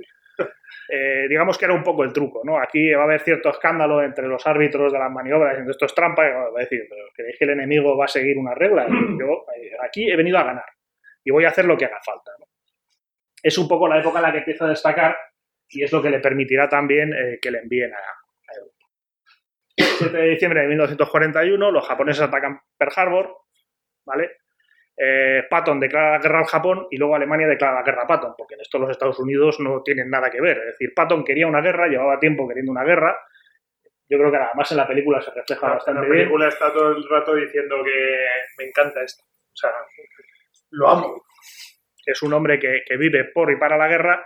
Eh, 0.90 1.26
digamos 1.28 1.58
que 1.58 1.66
era 1.66 1.74
un 1.74 1.82
poco 1.82 2.02
el 2.02 2.12
truco, 2.14 2.40
¿no? 2.44 2.58
Aquí 2.58 2.90
va 2.92 3.02
a 3.02 3.04
haber 3.04 3.20
cierto 3.20 3.50
escándalo 3.50 4.02
entre 4.02 4.26
los 4.26 4.46
árbitros 4.46 4.90
de 4.90 4.98
las 4.98 5.10
maniobras, 5.10 5.58
y 5.58 5.70
esto 5.70 5.84
es 5.84 5.94
trampa, 5.94 6.26
y 6.26 6.32
va 6.32 6.46
a 6.46 6.60
decir, 6.60 6.86
pero 6.88 7.02
¿creéis 7.14 7.36
que 7.38 7.44
el 7.44 7.50
enemigo 7.50 7.96
va 7.96 8.06
a 8.06 8.08
seguir 8.08 8.38
una 8.38 8.54
regla? 8.54 8.86
Y 8.88 9.18
yo 9.20 9.44
eh, 9.54 9.72
aquí 9.82 10.10
he 10.10 10.16
venido 10.16 10.38
a 10.38 10.44
ganar 10.44 10.64
y 11.22 11.30
voy 11.30 11.44
a 11.44 11.48
hacer 11.48 11.66
lo 11.66 11.76
que 11.76 11.84
haga 11.84 12.00
falta. 12.02 12.30
¿no? 12.38 12.46
Es 13.42 13.58
un 13.58 13.68
poco 13.68 13.86
la 13.86 13.98
época 13.98 14.18
en 14.18 14.22
la 14.22 14.32
que 14.32 14.38
empieza 14.38 14.64
a 14.64 14.70
destacar 14.70 15.16
y 15.68 15.82
es 15.82 15.92
lo 15.92 16.00
que 16.00 16.08
le 16.08 16.20
permitirá 16.20 16.68
también 16.70 17.12
eh, 17.12 17.38
que 17.40 17.50
le 17.50 17.58
envíen 17.58 17.92
a, 17.92 17.98
a 17.98 18.56
Europa. 18.56 18.86
El 19.76 19.84
7 19.84 20.16
de 20.16 20.28
diciembre 20.30 20.62
de 20.62 20.68
1941 20.68 21.70
los 21.70 21.86
japoneses 21.86 22.22
atacan 22.22 22.60
Pearl 22.78 22.92
Harbor, 22.96 23.36
¿vale? 24.06 24.30
Eh, 25.00 25.44
Patton 25.48 25.78
declara 25.78 26.12
la 26.12 26.18
guerra 26.18 26.40
al 26.40 26.46
Japón 26.46 26.88
y 26.90 26.96
luego 26.96 27.14
Alemania 27.14 27.46
declara 27.46 27.76
la 27.76 27.84
guerra 27.84 28.02
a 28.02 28.06
Patton, 28.06 28.34
porque 28.36 28.54
en 28.54 28.62
esto 28.62 28.78
los 28.78 28.90
Estados 28.90 29.18
Unidos 29.20 29.60
no 29.60 29.82
tienen 29.82 30.10
nada 30.10 30.28
que 30.30 30.40
ver. 30.40 30.58
Es 30.58 30.66
decir, 30.66 30.92
Patton 30.94 31.24
quería 31.24 31.46
una 31.46 31.60
guerra, 31.60 31.86
llevaba 31.86 32.18
tiempo 32.18 32.48
queriendo 32.48 32.72
una 32.72 32.84
guerra. 32.84 33.16
Yo 34.08 34.18
creo 34.18 34.30
que 34.30 34.38
además 34.38 34.70
en 34.72 34.76
la 34.78 34.88
película 34.88 35.20
se 35.20 35.30
refleja 35.30 35.68
La, 35.68 35.74
bastante 35.74 36.00
la 36.00 36.06
bien. 36.06 36.18
película 36.18 36.48
está 36.48 36.72
todo 36.72 36.96
el 36.96 37.08
rato 37.08 37.34
diciendo 37.34 37.76
que 37.84 38.18
me 38.58 38.64
encanta 38.64 39.02
esto. 39.02 39.22
O 39.22 39.56
sea, 39.56 39.70
lo 40.70 40.88
amo. 40.88 41.22
Es 42.04 42.22
un 42.22 42.32
hombre 42.32 42.58
que, 42.58 42.82
que 42.86 42.96
vive 42.96 43.24
por 43.26 43.52
y 43.52 43.56
para 43.56 43.76
la 43.76 43.86
guerra 43.86 44.24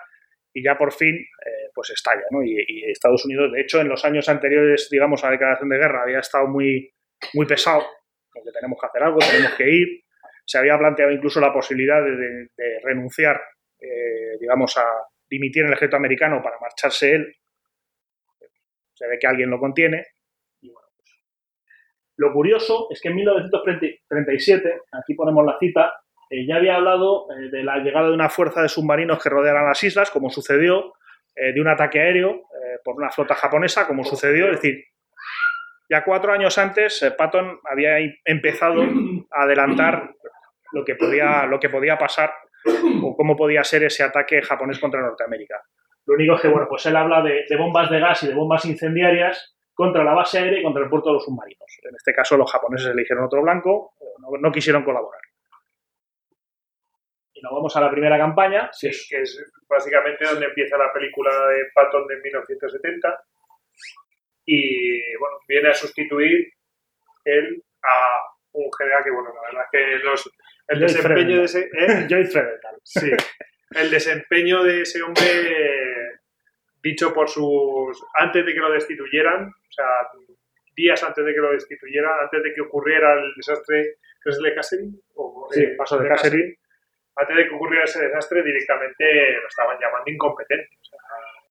y 0.54 0.62
ya 0.62 0.76
por 0.78 0.92
fin 0.92 1.16
eh, 1.16 1.70
pues 1.74 1.90
estalla, 1.90 2.22
¿no? 2.30 2.42
Y, 2.42 2.64
y, 2.66 2.90
Estados 2.90 3.24
Unidos, 3.24 3.50
de 3.52 3.60
hecho, 3.62 3.80
en 3.80 3.88
los 3.88 4.04
años 4.04 4.28
anteriores, 4.28 4.88
digamos, 4.90 5.22
a 5.24 5.26
la 5.26 5.32
declaración 5.32 5.68
de 5.68 5.78
guerra 5.78 6.02
había 6.02 6.20
estado 6.20 6.46
muy, 6.46 6.92
muy 7.34 7.46
pesado, 7.46 7.82
porque 8.32 8.50
tenemos 8.52 8.78
que 8.80 8.86
hacer 8.86 9.02
algo, 9.02 9.18
tenemos 9.18 9.54
que 9.54 9.68
ir. 9.68 10.04
Se 10.52 10.58
había 10.58 10.76
planteado 10.76 11.10
incluso 11.10 11.40
la 11.40 11.50
posibilidad 11.50 12.04
de, 12.04 12.78
renunciar, 12.84 13.40
eh, 13.80 14.36
digamos, 14.38 14.76
a 14.76 14.84
dimitir 15.30 15.62
en 15.62 15.68
el 15.68 15.72
ejército 15.72 15.96
americano 15.96 16.42
para 16.42 16.58
marcharse 16.60 17.14
él. 17.14 17.34
Se 18.92 19.06
ve 19.06 19.18
que 19.18 19.26
alguien 19.26 19.48
lo 19.48 19.58
contiene. 19.58 20.04
Y 20.60 20.68
bueno, 20.68 20.88
pues. 20.94 21.08
Lo 22.18 22.34
curioso 22.34 22.88
es 22.90 23.00
que 23.00 23.08
en 23.08 23.14
1937, 23.14 24.80
aquí 24.92 25.14
ponemos 25.14 25.42
la 25.46 25.56
cita, 25.58 25.94
eh, 26.28 26.46
ya 26.46 26.56
había 26.56 26.76
hablado 26.76 27.28
eh, 27.30 27.48
de 27.50 27.64
la 27.64 27.78
llegada 27.78 28.08
de 28.08 28.14
una 28.14 28.28
fuerza 28.28 28.60
de 28.60 28.68
submarinos 28.68 29.22
que 29.22 29.30
rodearan 29.30 29.64
las 29.64 29.82
islas, 29.82 30.10
como 30.10 30.28
sucedió, 30.28 30.92
de 31.34 31.58
un 31.62 31.68
ataque 31.68 31.98
aéreo 31.98 32.42
por 32.84 32.96
una 32.96 33.08
flota 33.08 33.34
japonesa, 33.34 33.86
como 33.86 34.04
sucedió. 34.04 34.50
Es 34.50 34.60
decir, 34.60 34.84
ya 35.88 36.04
cuatro 36.04 36.30
años 36.30 36.58
antes, 36.58 37.02
Patton 37.16 37.58
había 37.64 37.96
empezado 38.26 38.82
a 39.30 39.44
adelantar 39.44 40.14
lo 40.72 40.84
que 40.84 40.94
podía, 40.94 41.46
lo 41.46 41.58
que 41.58 41.68
podía 41.68 41.98
pasar 41.98 42.32
o 43.02 43.16
cómo 43.16 43.36
podía 43.36 43.64
ser 43.64 43.84
ese 43.84 44.02
ataque 44.02 44.42
japonés 44.42 44.78
contra 44.78 45.00
Norteamérica. 45.00 45.60
Lo 46.06 46.14
único 46.14 46.34
es 46.34 46.42
que, 46.42 46.48
bueno, 46.48 46.66
pues 46.68 46.84
él 46.86 46.96
habla 46.96 47.22
de, 47.22 47.44
de 47.48 47.56
bombas 47.56 47.90
de 47.90 48.00
gas 48.00 48.22
y 48.22 48.28
de 48.28 48.34
bombas 48.34 48.64
incendiarias 48.64 49.54
contra 49.72 50.04
la 50.04 50.14
base 50.14 50.38
aérea 50.38 50.60
y 50.60 50.62
contra 50.62 50.82
el 50.82 50.90
puerto 50.90 51.10
de 51.10 51.14
los 51.14 51.24
submarinos. 51.24 51.78
En 51.82 51.94
este 51.94 52.12
caso, 52.12 52.36
los 52.36 52.50
japoneses 52.50 52.88
eligieron 52.88 53.24
otro 53.24 53.42
blanco, 53.42 53.94
no, 54.18 54.28
no 54.38 54.52
quisieron 54.52 54.84
colaborar 54.84 55.20
nos 57.42 57.52
vamos 57.52 57.76
a 57.76 57.80
la 57.80 57.90
primera 57.90 58.16
campaña. 58.16 58.70
Sí, 58.72 58.90
que 59.08 59.22
es 59.22 59.52
básicamente 59.68 60.24
donde 60.24 60.46
empieza 60.46 60.78
la 60.78 60.92
película 60.92 61.30
de 61.48 61.64
Patton 61.74 62.06
de 62.06 62.16
1970. 62.20 63.24
Y 64.46 65.16
bueno, 65.16 65.38
viene 65.46 65.68
a 65.68 65.74
sustituir 65.74 66.52
él 67.24 67.62
a 67.82 68.22
un 68.52 68.70
general 68.78 69.04
que, 69.04 69.10
bueno, 69.10 69.30
la 69.34 69.42
verdad 69.42 69.64
es 69.64 69.70
que 69.70 70.04
los, 70.04 70.30
el 70.68 70.78
Joy 70.78 70.86
desempeño 70.88 71.38
de 71.38 71.44
ese. 71.44 71.70
¿eh? 71.78 72.06
Joy. 72.08 72.28
Sí. 72.84 73.10
El 73.70 73.90
desempeño 73.90 74.62
de 74.64 74.82
ese 74.82 75.02
hombre, 75.02 76.20
dicho 76.82 77.12
por 77.12 77.28
sus. 77.28 78.02
antes 78.14 78.44
de 78.44 78.52
que 78.52 78.60
lo 78.60 78.70
destituyeran, 78.72 79.46
o 79.48 79.72
sea, 79.72 79.86
días 80.74 81.02
antes 81.02 81.24
de 81.24 81.32
que 81.32 81.40
lo 81.40 81.52
destituyeran, 81.52 82.12
antes 82.20 82.42
de 82.42 82.54
que 82.54 82.60
ocurriera 82.60 83.14
el 83.14 83.32
desastre, 83.36 83.96
¿qué 84.22 84.30
es 84.30 84.36
el 84.36 84.42
de 84.44 84.54
Catherine? 84.54 84.92
O, 85.14 85.48
Sí, 85.52 85.62
eh, 85.62 85.74
paso 85.76 85.98
de 85.98 86.08
Catherine. 86.08 86.56
antes 87.16 87.36
de 87.36 87.48
que 87.48 87.54
ocurriera 87.54 87.84
ese 87.84 88.02
desastre, 88.06 88.42
directamente 88.42 89.32
lo 89.40 89.48
estaban 89.48 89.78
llamando 89.80 90.10
incompetente. 90.10 90.76
O 90.80 90.84
sea, 90.84 90.98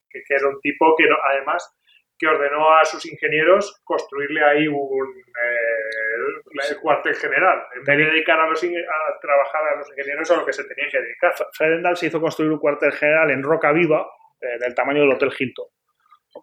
que, 0.09 0.23
que 0.23 0.35
era 0.35 0.47
un 0.47 0.59
tipo 0.61 0.95
que, 0.97 1.07
no, 1.07 1.15
además, 1.29 1.73
que 2.21 2.27
ordenó 2.27 2.69
a 2.69 2.85
sus 2.85 3.03
ingenieros 3.11 3.81
construirle 3.83 4.45
ahí 4.45 4.67
un 4.67 5.09
eh, 5.09 6.69
el 6.69 6.77
cuartel 6.79 7.15
general, 7.15 7.63
en 7.75 7.83
vez 7.83 7.97
de 7.97 8.05
dedicar 8.05 8.39
a, 8.39 8.47
los, 8.47 8.63
a 8.63 9.19
trabajar 9.19 9.73
a 9.73 9.77
los 9.77 9.89
ingenieros 9.89 10.29
a 10.29 10.35
lo 10.35 10.45
que 10.45 10.53
se 10.53 10.63
tenían 10.65 10.91
que 10.91 11.01
dedicar. 11.01 11.33
Fredendall 11.51 11.97
se 11.97 12.05
hizo 12.05 12.21
construir 12.21 12.51
un 12.51 12.59
cuartel 12.59 12.91
general 12.91 13.31
en 13.31 13.41
roca 13.41 13.71
viva 13.71 14.07
eh, 14.39 14.59
del 14.59 14.75
tamaño 14.75 15.01
del 15.01 15.13
Hotel 15.13 15.33
Hilton, 15.35 15.65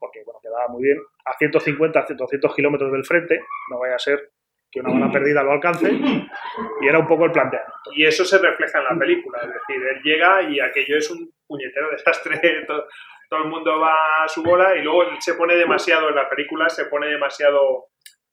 porque 0.00 0.24
bueno, 0.24 0.40
quedaba 0.42 0.66
muy 0.66 0.82
bien, 0.82 0.98
a 1.24 1.38
150, 1.38 2.06
200 2.08 2.54
kilómetros 2.56 2.90
del 2.90 3.04
frente, 3.04 3.40
no 3.70 3.78
vaya 3.78 3.94
a 3.94 4.00
ser 4.00 4.32
que 4.72 4.80
una 4.80 4.90
bala 4.90 5.12
perdida 5.12 5.44
lo 5.44 5.52
alcance, 5.52 5.92
y 5.92 6.88
era 6.88 6.98
un 6.98 7.06
poco 7.06 7.24
el 7.24 7.30
planteamiento. 7.30 7.92
Y 7.94 8.04
eso 8.04 8.24
se 8.24 8.38
refleja 8.38 8.80
en 8.80 8.84
la 8.84 8.98
película, 8.98 9.38
es 9.42 9.48
decir, 9.48 9.80
él 9.80 10.02
llega 10.02 10.42
y 10.42 10.58
aquello 10.58 10.98
es 10.98 11.08
un 11.08 11.30
puñetero 11.46 11.88
desastre, 11.92 12.40
todo, 12.66 12.88
todo, 13.28 13.44
el 13.44 13.50
mundo 13.50 13.78
va 13.78 14.24
a 14.24 14.28
su 14.28 14.42
bola 14.42 14.76
y 14.76 14.82
luego 14.82 15.04
se 15.20 15.34
pone 15.34 15.54
demasiado 15.56 16.08
en 16.08 16.14
la 16.14 16.28
película, 16.28 16.68
se 16.68 16.86
pone 16.86 17.08
demasiado 17.08 17.88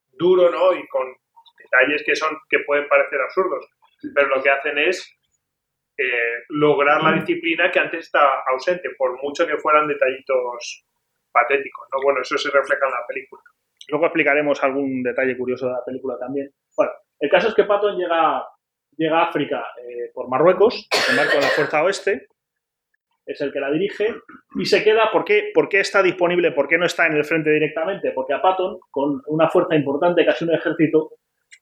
duro, 0.10 0.49
¿no? 0.49 0.73
Y 0.73 0.88
con 0.88 1.13
detalles 1.58 2.03
que 2.05 2.15
son 2.15 2.38
que 2.49 2.60
pueden 2.60 2.88
parecer 2.88 3.19
absurdos, 3.21 3.65
pero 4.13 4.27
lo 4.27 4.41
que 4.41 4.49
hacen 4.49 4.77
es 4.77 5.15
eh, 5.97 6.43
lograr 6.49 7.03
la 7.03 7.13
disciplina 7.13 7.71
que 7.71 7.79
antes 7.79 8.05
estaba 8.05 8.43
ausente, 8.47 8.89
por 8.97 9.21
mucho 9.21 9.47
que 9.47 9.58
fueran 9.58 9.88
detallitos 9.88 10.86
patéticos, 11.31 11.88
¿no? 11.91 12.01
Bueno, 12.03 12.21
eso 12.21 12.38
se 12.38 12.49
refleja 12.49 12.86
en 12.86 12.91
la 12.91 13.08
película. 13.08 13.41
Luego 13.89 14.05
explicaremos 14.05 14.63
algún 14.63 15.03
detalle 15.03 15.38
curioso 15.38 15.67
de 15.67 15.73
la 15.73 15.86
película 15.86 16.17
también. 16.17 16.49
Bueno, 16.75 16.91
el 17.19 17.29
caso 17.29 17.49
es 17.49 17.55
que 17.55 17.65
Patton 17.65 17.97
llega, 17.97 18.45
llega 18.97 19.19
a 19.19 19.29
África 19.29 19.65
eh, 19.84 20.12
por 20.13 20.29
Marruecos, 20.29 20.88
desembarca 20.91 21.36
en 21.36 21.41
la 21.41 21.47
Fuerza 21.49 21.84
Oeste, 21.84 22.27
es 23.25 23.41
el 23.41 23.51
que 23.51 23.59
la 23.59 23.71
dirige, 23.71 24.13
y 24.55 24.65
se 24.65 24.83
queda, 24.83 25.09
¿por 25.11 25.25
qué, 25.25 25.51
¿por 25.53 25.67
qué 25.67 25.79
está 25.79 26.03
disponible? 26.03 26.51
¿Por 26.51 26.67
qué 26.67 26.77
no 26.77 26.85
está 26.85 27.07
en 27.07 27.13
el 27.13 27.25
frente 27.25 27.49
directamente? 27.49 28.11
Porque 28.11 28.33
a 28.33 28.41
Patton, 28.41 28.77
con 28.91 29.21
una 29.27 29.49
fuerza 29.49 29.75
importante, 29.75 30.25
casi 30.25 30.45
un 30.45 30.53
ejército, 30.53 31.11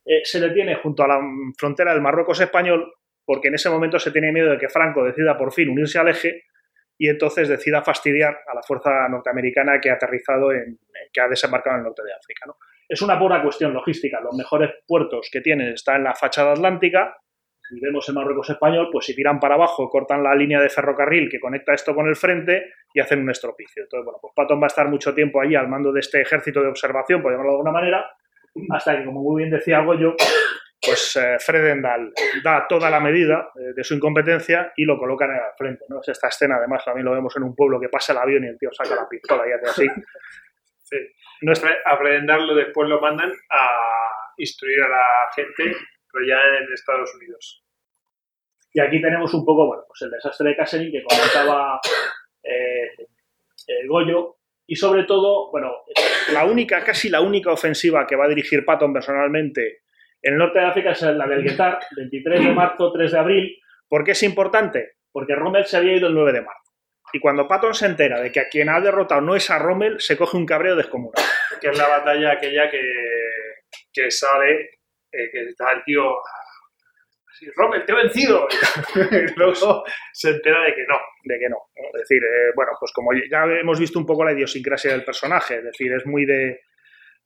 eh, 0.04 0.20
se 0.24 0.40
le 0.40 0.50
tiene 0.50 0.76
junto 0.76 1.02
a 1.02 1.08
la 1.08 1.20
frontera 1.56 1.92
del 1.92 2.02
Marruecos 2.02 2.40
español, 2.40 2.92
porque 3.24 3.48
en 3.48 3.54
ese 3.54 3.70
momento 3.70 3.98
se 3.98 4.10
tiene 4.10 4.32
miedo 4.32 4.50
de 4.50 4.58
que 4.58 4.68
Franco 4.68 5.02
decida 5.04 5.36
por 5.36 5.52
fin 5.52 5.70
unirse 5.70 5.98
al 5.98 6.08
eje 6.08 6.42
y 6.98 7.08
entonces 7.08 7.48
decida 7.48 7.82
fastidiar 7.82 8.38
a 8.46 8.54
la 8.54 8.62
fuerza 8.62 9.08
norteamericana 9.08 9.80
que 9.80 9.90
ha 9.90 9.94
aterrizado 9.94 10.52
en, 10.52 10.78
que 11.12 11.20
ha 11.20 11.28
desembarcado 11.28 11.76
en 11.76 11.80
el 11.80 11.84
norte 11.86 12.02
de 12.04 12.12
África. 12.12 12.44
¿no? 12.46 12.56
Es 12.88 13.02
una 13.02 13.18
pura 13.18 13.42
cuestión 13.42 13.72
logística. 13.72 14.20
Los 14.20 14.36
mejores 14.36 14.70
puertos 14.86 15.28
que 15.32 15.40
tienen 15.40 15.72
están 15.72 15.96
en 15.96 16.04
la 16.04 16.14
fachada 16.14 16.52
atlántica. 16.52 17.16
Si 17.66 17.80
vemos 17.80 18.06
el 18.08 18.14
Marruecos 18.14 18.50
español, 18.50 18.88
pues 18.92 19.06
si 19.06 19.16
tiran 19.16 19.40
para 19.40 19.54
abajo, 19.54 19.88
cortan 19.88 20.22
la 20.22 20.34
línea 20.34 20.60
de 20.60 20.68
ferrocarril 20.68 21.30
que 21.30 21.40
conecta 21.40 21.72
esto 21.72 21.94
con 21.94 22.06
el 22.06 22.16
frente 22.16 22.72
y 22.92 23.00
hacen 23.00 23.20
un 23.20 23.30
estropicio. 23.30 23.84
Entonces, 23.84 24.04
bueno, 24.04 24.18
pues 24.20 24.32
Patton 24.36 24.60
va 24.60 24.66
a 24.66 24.68
estar 24.68 24.88
mucho 24.88 25.14
tiempo 25.14 25.40
allí 25.40 25.54
al 25.54 25.68
mando 25.68 25.90
de 25.92 26.00
este 26.00 26.20
ejército 26.20 26.60
de 26.60 26.68
observación, 26.68 27.22
por 27.22 27.32
llamarlo 27.32 27.52
de 27.52 27.56
alguna 27.56 27.72
manera, 27.72 28.04
hasta 28.70 28.98
que, 28.98 29.04
como 29.04 29.22
muy 29.22 29.42
bien 29.42 29.50
decía 29.50 29.80
Goyo, 29.80 30.14
pues 30.84 31.16
eh, 31.16 31.36
Fredendall 31.38 32.12
da 32.42 32.66
toda 32.68 32.90
la 32.90 33.00
medida 33.00 33.50
eh, 33.56 33.72
de 33.74 33.84
su 33.84 33.94
incompetencia 33.94 34.72
y 34.76 34.84
lo 34.84 34.98
colocan 34.98 35.30
al 35.30 35.54
frente. 35.56 35.84
¿no? 35.88 36.00
Es 36.00 36.08
esta 36.08 36.28
escena, 36.28 36.56
además, 36.56 36.84
también 36.84 37.06
lo 37.06 37.12
vemos 37.12 37.34
en 37.36 37.44
un 37.44 37.54
pueblo 37.54 37.80
que 37.80 37.88
pasa 37.88 38.12
el 38.12 38.18
avión 38.18 38.44
y 38.44 38.48
el 38.48 38.58
tío 38.58 38.70
saca 38.72 38.94
la 38.94 39.08
pistola 39.08 39.48
y 39.48 39.52
hace 39.52 39.66
así. 39.66 39.88
Sí. 40.82 40.96
No 41.42 41.52
es... 41.52 41.64
A 41.64 41.96
Fredendall 41.96 42.54
después 42.54 42.88
lo 42.88 43.00
mandan 43.00 43.32
a 43.50 43.68
instruir 44.36 44.82
a 44.82 44.88
la 44.88 45.04
gente, 45.34 45.76
pero 46.14 46.26
ya 46.26 46.38
en 46.58 46.72
Estados 46.72 47.12
Unidos. 47.16 47.64
Y 48.72 48.80
aquí 48.80 49.02
tenemos 49.02 49.34
un 49.34 49.44
poco, 49.44 49.66
bueno, 49.66 49.82
pues 49.88 50.02
el 50.02 50.10
desastre 50.10 50.50
de 50.50 50.56
Kasserine 50.56 50.92
que 50.92 51.02
comentaba 51.02 51.80
eh, 52.42 53.06
el 53.66 53.88
Goyo, 53.88 54.36
y 54.66 54.76
sobre 54.76 55.04
todo, 55.04 55.50
bueno, 55.50 55.72
la 56.32 56.44
única, 56.44 56.82
casi 56.82 57.10
la 57.10 57.20
única 57.20 57.52
ofensiva 57.52 58.06
que 58.06 58.16
va 58.16 58.24
a 58.24 58.28
dirigir 58.28 58.64
Patton 58.64 58.92
personalmente 58.92 59.82
en 60.22 60.32
el 60.32 60.38
norte 60.38 60.58
de 60.58 60.64
África 60.64 60.92
es 60.92 61.02
la 61.02 61.26
del 61.26 61.44
Guetar, 61.44 61.80
23 61.96 62.44
de 62.44 62.52
marzo, 62.52 62.90
3 62.92 63.12
de 63.12 63.18
abril. 63.18 63.58
¿Por 63.86 64.04
qué 64.04 64.12
es 64.12 64.22
importante? 64.22 64.92
Porque 65.12 65.34
Rommel 65.34 65.66
se 65.66 65.76
había 65.76 65.96
ido 65.96 66.08
el 66.08 66.14
9 66.14 66.32
de 66.32 66.40
marzo. 66.40 66.72
Y 67.12 67.20
cuando 67.20 67.46
Patton 67.46 67.74
se 67.74 67.86
entera 67.86 68.20
de 68.20 68.32
que 68.32 68.40
a 68.40 68.48
quien 68.48 68.70
ha 68.70 68.80
derrotado 68.80 69.20
no 69.20 69.36
es 69.36 69.50
a 69.50 69.58
Rommel, 69.58 70.00
se 70.00 70.16
coge 70.16 70.38
un 70.38 70.46
cabreo 70.46 70.76
descomunal. 70.76 71.22
Que 71.60 71.68
es 71.68 71.78
la 71.78 71.88
batalla 71.88 72.32
aquella 72.32 72.70
que, 72.70 72.80
que 73.92 74.10
sale, 74.10 74.80
que 75.32 75.48
está 75.48 75.72
el 75.72 75.84
tío 75.84 76.02
así, 77.30 77.50
Rommel, 77.56 77.84
te 77.84 77.92
he 77.92 77.96
vencido. 77.96 78.46
luego 79.36 79.84
se 80.12 80.30
entera 80.30 80.62
de 80.64 80.74
que 80.74 80.84
no. 80.88 80.98
De 81.22 81.38
que 81.38 81.48
no. 81.48 81.58
Es 81.74 82.00
decir, 82.00 82.22
eh, 82.22 82.52
bueno, 82.54 82.72
pues 82.78 82.92
como 82.92 83.10
ya 83.12 83.44
hemos 83.60 83.78
visto 83.78 83.98
un 83.98 84.06
poco 84.06 84.24
la 84.24 84.32
idiosincrasia 84.32 84.92
del 84.92 85.04
personaje, 85.04 85.56
es 85.56 85.64
decir, 85.64 85.92
es 85.92 86.06
muy 86.06 86.24
de 86.24 86.60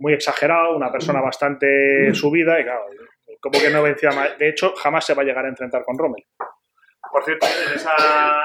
muy 0.01 0.13
exagerado, 0.13 0.77
una 0.77 0.93
persona 0.93 1.21
bastante 1.21 2.15
subida 2.15 2.61
y 2.61 2.63
claro, 2.63 2.87
como 3.41 3.61
que 3.61 3.71
no 3.71 3.83
vencía 3.83 4.11
más. 4.11 4.39
De 4.39 4.49
hecho, 4.49 4.75
jamás 4.75 5.05
se 5.05 5.15
va 5.15 5.23
a 5.23 5.25
llegar 5.25 5.45
a 5.45 5.49
enfrentar 5.49 5.85
con 5.85 5.99
Rommel. 5.99 6.25
Por 7.11 7.25
cierto, 7.25 7.47
en 7.47 7.75
esa, 7.75 7.95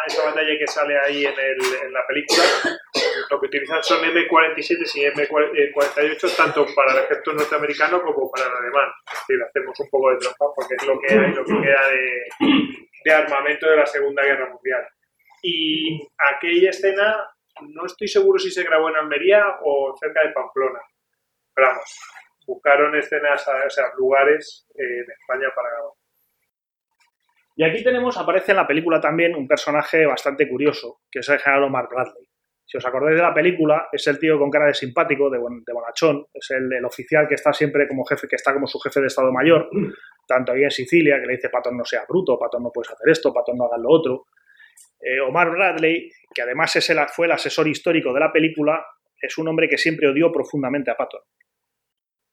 esa 0.08 0.25
batalla 0.25 0.58
que 0.58 0.67
sale 0.67 0.97
ahí 0.97 1.25
en, 1.25 1.93
la 1.93 2.06
película, 2.08 2.43
lo 3.34 3.39
que 3.39 3.48
utilizan 3.48 3.82
son 3.82 4.04
M47 4.04 4.91
y 4.96 5.06
M48 5.06 6.38
tanto 6.38 6.67
para 6.76 6.93
el 6.93 7.04
ejército 7.06 7.34
norteamericano 7.34 8.02
como 8.04 8.30
para 8.30 8.48
el 8.48 8.58
alemán. 8.58 8.89
Es 9.12 9.19
decir, 9.28 9.43
hacemos 9.43 9.80
un 9.80 9.89
poco 9.89 10.12
de 10.12 10.17
trampa 10.17 10.46
porque 10.56 10.76
es 10.76 10.86
lo 10.86 11.00
que 11.00 11.13
hay, 11.13 11.34
lo 11.34 11.43
que 11.43 11.62
queda 11.62 11.88
de, 11.89 13.12
armamento 13.12 13.69
de 13.69 13.78
la 13.78 13.86
Segunda 13.88 14.24
Guerra 14.24 14.50
Mundial. 14.50 14.88
Y 15.41 16.08
aquella 16.36 16.69
escena, 16.69 17.28
no 17.62 17.86
estoy 17.86 18.08
seguro 18.08 18.38
si 18.38 18.52
se 18.52 18.63
grabó 18.63 18.89
en 18.89 18.98
Almería 18.98 19.43
o 19.63 19.96
cerca 20.00 20.22
de 20.28 20.34
Pamplona. 20.34 20.80
Pero 21.56 21.67
vamos, 21.69 22.00
buscaron 22.46 22.96
escenas, 22.96 23.48
o 23.48 23.69
sea, 23.69 23.86
lugares 23.98 24.67
eh, 24.76 25.00
en 25.06 25.12
España 25.12 25.50
para 25.56 25.69
grabar. 25.69 25.93
Y 27.56 27.63
aquí 27.63 27.84
tenemos, 27.84 28.17
aparece 28.17 28.52
en 28.52 28.58
la 28.58 28.67
película 28.67 29.02
también 29.02 29.36
un 29.36 29.48
personaje 29.48 30.06
bastante 30.06 30.48
curioso, 30.48 31.02
que 31.12 31.19
es 31.19 31.30
el 31.30 31.39
general 31.39 31.65
Omar 31.65 31.88
Bradley. 31.89 32.33
Si 32.74 32.78
os 32.78 32.86
acordáis 32.88 33.18
de 33.18 33.22
la 33.22 33.36
película, 33.36 33.88
es 33.92 34.08
el 34.08 34.18
tío 34.18 34.40
con 34.40 34.50
cara 34.50 34.66
de 34.66 34.74
simpático, 34.74 35.30
de, 35.30 35.38
bon, 35.38 35.64
de 35.64 35.74
bonachón, 35.74 36.26
es 36.34 36.50
el, 36.50 36.74
el, 36.74 36.84
oficial 36.84 37.28
que 37.28 37.36
está 37.36 37.54
siempre 37.54 37.88
como 37.88 38.04
jefe, 38.04 38.28
que 38.28 38.36
está 38.36 38.52
como 38.52 38.66
su 38.66 38.80
jefe 38.80 39.00
de 39.00 39.06
Estado 39.06 39.32
Mayor, 39.32 39.70
tanto 40.28 40.54
ahí 40.54 40.64
en 40.64 40.72
Sicilia, 40.72 41.22
que 41.22 41.28
le 41.28 41.36
dice, 41.36 41.50
Patón 41.50 41.78
no 41.78 41.86
sea 41.86 42.04
bruto, 42.10 42.40
Patón 42.40 42.64
no 42.64 42.72
puedes 42.72 42.90
hacer 42.90 43.08
esto, 43.12 43.32
Patón 43.32 43.58
no 43.60 43.66
hagas 43.66 43.80
lo 43.80 43.90
otro. 43.92 44.26
Eh, 45.00 45.20
Omar 45.20 45.52
Bradley, 45.52 46.10
que 46.34 46.42
además 46.42 46.76
es 46.76 46.90
el, 46.90 46.98
fue 47.10 47.28
el 47.28 47.34
asesor 47.34 47.68
histórico 47.68 48.12
de 48.12 48.22
la 48.22 48.34
película, 48.34 48.84
es 49.22 49.38
un 49.38 49.48
hombre 49.50 49.70
que 49.70 49.78
siempre 49.78 50.08
odió 50.08 50.32
profundamente 50.32 50.90
a 50.90 50.98
Patton. 50.98 51.22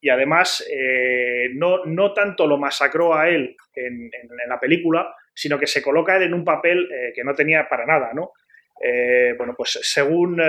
Y 0.00 0.09
además, 0.09 0.66
eh, 0.72 1.50
no, 1.53 1.85
no, 1.85 2.14
tanto 2.14 2.46
lo 2.46 2.57
masacró 2.57 3.14
a 3.14 3.29
él 3.29 3.55
en, 3.74 4.05
en, 4.05 4.31
en, 4.42 4.48
la 4.48 4.59
película, 4.59 5.14
sino 5.35 5.59
que 5.59 5.66
se 5.66 5.83
coloca 5.83 6.16
él 6.16 6.22
en 6.22 6.33
un 6.33 6.46
papel 6.46 6.88
eh, 6.90 7.12
que 7.14 7.24
no 7.24 7.35
tenía 7.35 7.68
para 7.68 7.85
nada, 7.85 8.12
¿no? 8.14 8.33
Eh, 8.80 9.34
bueno, 9.36 9.54
pues 9.56 9.78
según 9.82 10.40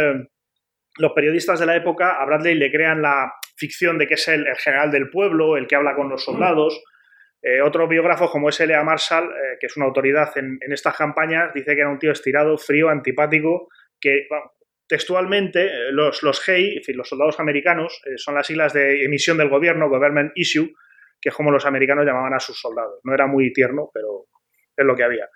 los 0.97 1.11
periodistas 1.13 1.59
de 1.59 1.65
la 1.65 1.75
época, 1.75 2.21
a 2.21 2.25
Bradley 2.25 2.55
le 2.55 2.71
crean 2.71 3.01
la 3.01 3.33
ficción 3.57 3.97
de 3.97 4.07
que 4.07 4.15
es 4.15 4.27
el, 4.27 4.47
el 4.47 4.55
general 4.57 4.91
del 4.91 5.09
pueblo, 5.09 5.57
el 5.57 5.67
que 5.67 5.75
habla 5.75 5.95
con 5.95 6.09
los 6.09 6.23
soldados. 6.23 6.81
otro 7.63 7.87
biógrafo, 7.87 8.29
como 8.29 8.49
es 8.49 8.59
L.A. 8.59 8.83
Marshall, 8.83 9.29
que 9.59 9.67
es 9.67 9.77
una 9.77 9.85
autoridad 9.85 10.37
en, 10.37 10.57
en, 10.61 10.71
estas 10.71 10.95
campañas, 10.95 11.53
dice 11.53 11.75
que 11.75 11.81
era 11.81 11.89
un 11.89 11.99
tío 11.99 12.11
estirado, 12.11 12.57
frío, 12.57 12.89
antipático, 12.89 13.67
que 13.99 14.25
bueno, 14.29 14.51
textualmente, 14.91 15.89
los, 15.93 16.21
los 16.21 16.41
GEI, 16.41 16.75
en 16.75 16.83
fin, 16.83 16.97
los 16.97 17.07
soldados 17.07 17.39
americanos, 17.39 18.01
eh, 18.05 18.17
son 18.17 18.35
las 18.35 18.45
siglas 18.45 18.73
de 18.73 19.05
emisión 19.05 19.37
del 19.37 19.47
gobierno, 19.47 19.87
Government 19.87 20.33
Issue, 20.35 20.69
que 21.21 21.29
es 21.29 21.35
como 21.35 21.49
los 21.49 21.65
americanos 21.65 22.05
llamaban 22.05 22.33
a 22.33 22.41
sus 22.41 22.59
soldados. 22.59 22.99
No 23.05 23.13
era 23.13 23.25
muy 23.25 23.53
tierno, 23.53 23.89
pero 23.93 24.25
es 24.75 24.85
lo 24.85 24.93
que 24.93 25.05
había. 25.05 25.29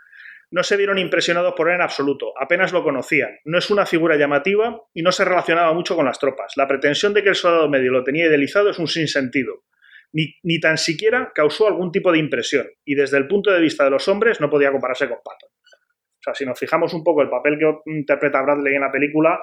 No 0.55 0.63
se 0.63 0.77
vieron 0.77 0.97
impresionados 0.97 1.53
por 1.53 1.67
él 1.67 1.75
en 1.75 1.81
absoluto, 1.81 2.31
apenas 2.39 2.71
lo 2.71 2.81
conocían. 2.81 3.39
No 3.43 3.57
es 3.57 3.69
una 3.69 3.85
figura 3.85 4.15
llamativa 4.15 4.81
y 4.93 5.01
no 5.01 5.11
se 5.11 5.25
relacionaba 5.25 5.73
mucho 5.73 5.97
con 5.97 6.05
las 6.05 6.17
tropas. 6.17 6.53
La 6.55 6.65
pretensión 6.65 7.13
de 7.13 7.23
que 7.23 7.27
el 7.27 7.35
soldado 7.35 7.67
medio 7.67 7.91
lo 7.91 8.05
tenía 8.05 8.27
idealizado 8.27 8.69
es 8.69 8.79
un 8.79 8.87
sinsentido. 8.87 9.65
Ni, 10.13 10.33
ni 10.43 10.61
tan 10.61 10.77
siquiera 10.77 11.33
causó 11.35 11.67
algún 11.67 11.91
tipo 11.91 12.09
de 12.09 12.19
impresión 12.19 12.69
y 12.85 12.95
desde 12.95 13.17
el 13.17 13.27
punto 13.27 13.51
de 13.51 13.59
vista 13.59 13.83
de 13.83 13.89
los 13.89 14.07
hombres 14.07 14.39
no 14.39 14.49
podía 14.49 14.71
compararse 14.71 15.09
con 15.09 15.17
Patton. 15.17 15.49
O 15.49 16.23
sea, 16.23 16.33
si 16.33 16.45
nos 16.45 16.57
fijamos 16.57 16.93
un 16.93 17.03
poco 17.03 17.21
el 17.21 17.29
papel 17.29 17.59
que 17.59 17.91
interpreta 17.91 18.41
Bradley 18.41 18.75
en 18.75 18.81
la 18.81 18.91
película, 18.93 19.37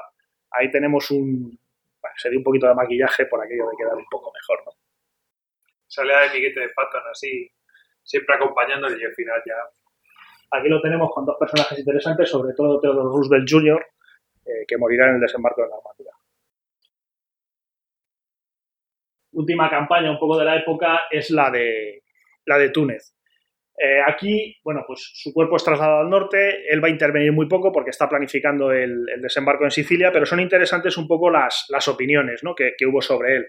ahí 0.51 0.71
tenemos 0.71 1.11
un... 1.11 1.61
Bueno, 2.01 2.15
se 2.17 2.31
dio 2.31 2.39
un 2.39 2.45
poquito 2.45 2.69
de 2.69 2.75
maquillaje 2.75 3.27
por 3.27 3.45
aquello 3.45 3.69
de 3.69 3.77
quedar 3.77 3.97
un 3.97 4.07
poco 4.11 4.33
mejor, 4.33 4.65
¿no? 4.65 4.73
Sale 5.87 6.15
de 6.15 6.35
Miguete 6.37 6.61
de 6.61 6.69
Patton 6.71 7.03
así, 7.11 7.53
siempre 8.03 8.35
acompañándole 8.35 8.97
y 8.99 9.05
al 9.05 9.13
final 9.13 9.43
ya... 9.45 9.57
Aquí 10.53 10.69
lo 10.69 10.81
tenemos 10.81 11.11
con 11.13 11.25
dos 11.25 11.37
personajes 11.39 11.79
interesantes, 11.79 12.29
sobre 12.29 12.53
todo 12.55 12.79
Theodore 12.79 13.09
Roosevelt 13.09 13.49
Jr., 13.51 13.87
eh, 14.45 14.65
que 14.67 14.77
morirá 14.77 15.09
en 15.09 15.15
el 15.15 15.21
desembarco 15.21 15.63
de 15.63 15.69
la 15.69 15.77
Normandia. 15.77 16.13
Última 19.33 19.71
campaña 19.71 20.11
un 20.11 20.19
poco 20.19 20.39
de 20.39 20.45
la 20.45 20.57
época 20.57 21.03
es 21.11 21.31
la 21.31 21.51
de, 21.51 22.03
la 22.45 22.59
de 22.59 22.69
Túnez. 22.69 23.15
Eh, 23.79 24.01
aquí, 24.07 24.59
bueno, 24.63 24.85
pues 24.87 25.11
su 25.15 25.33
cuerpo 25.33 25.57
es 25.57 25.65
trasladado 25.65 26.01
al 26.01 26.11
norte, 26.11 26.71
él 26.71 26.85
va 26.85 26.89
a 26.89 26.91
intervenir 26.91 27.33
muy 27.33 27.49
poco 27.49 27.73
porque 27.73 27.91
está 27.91 28.09
planificando 28.09 28.71
el, 28.71 29.07
desembarco 29.21 29.65
en 29.65 29.71
Sicilia, 29.71 30.13
pero 30.13 30.27
son 30.27 30.41
interesantes 30.41 30.99
un 30.99 31.09
poco 31.09 31.31
las, 31.31 31.67
las 31.71 31.89
opiniones 31.89 32.45
¿no? 32.45 32.55
que, 32.55 32.75
hubo 32.87 33.01
sobre 33.01 33.37
él. 33.37 33.47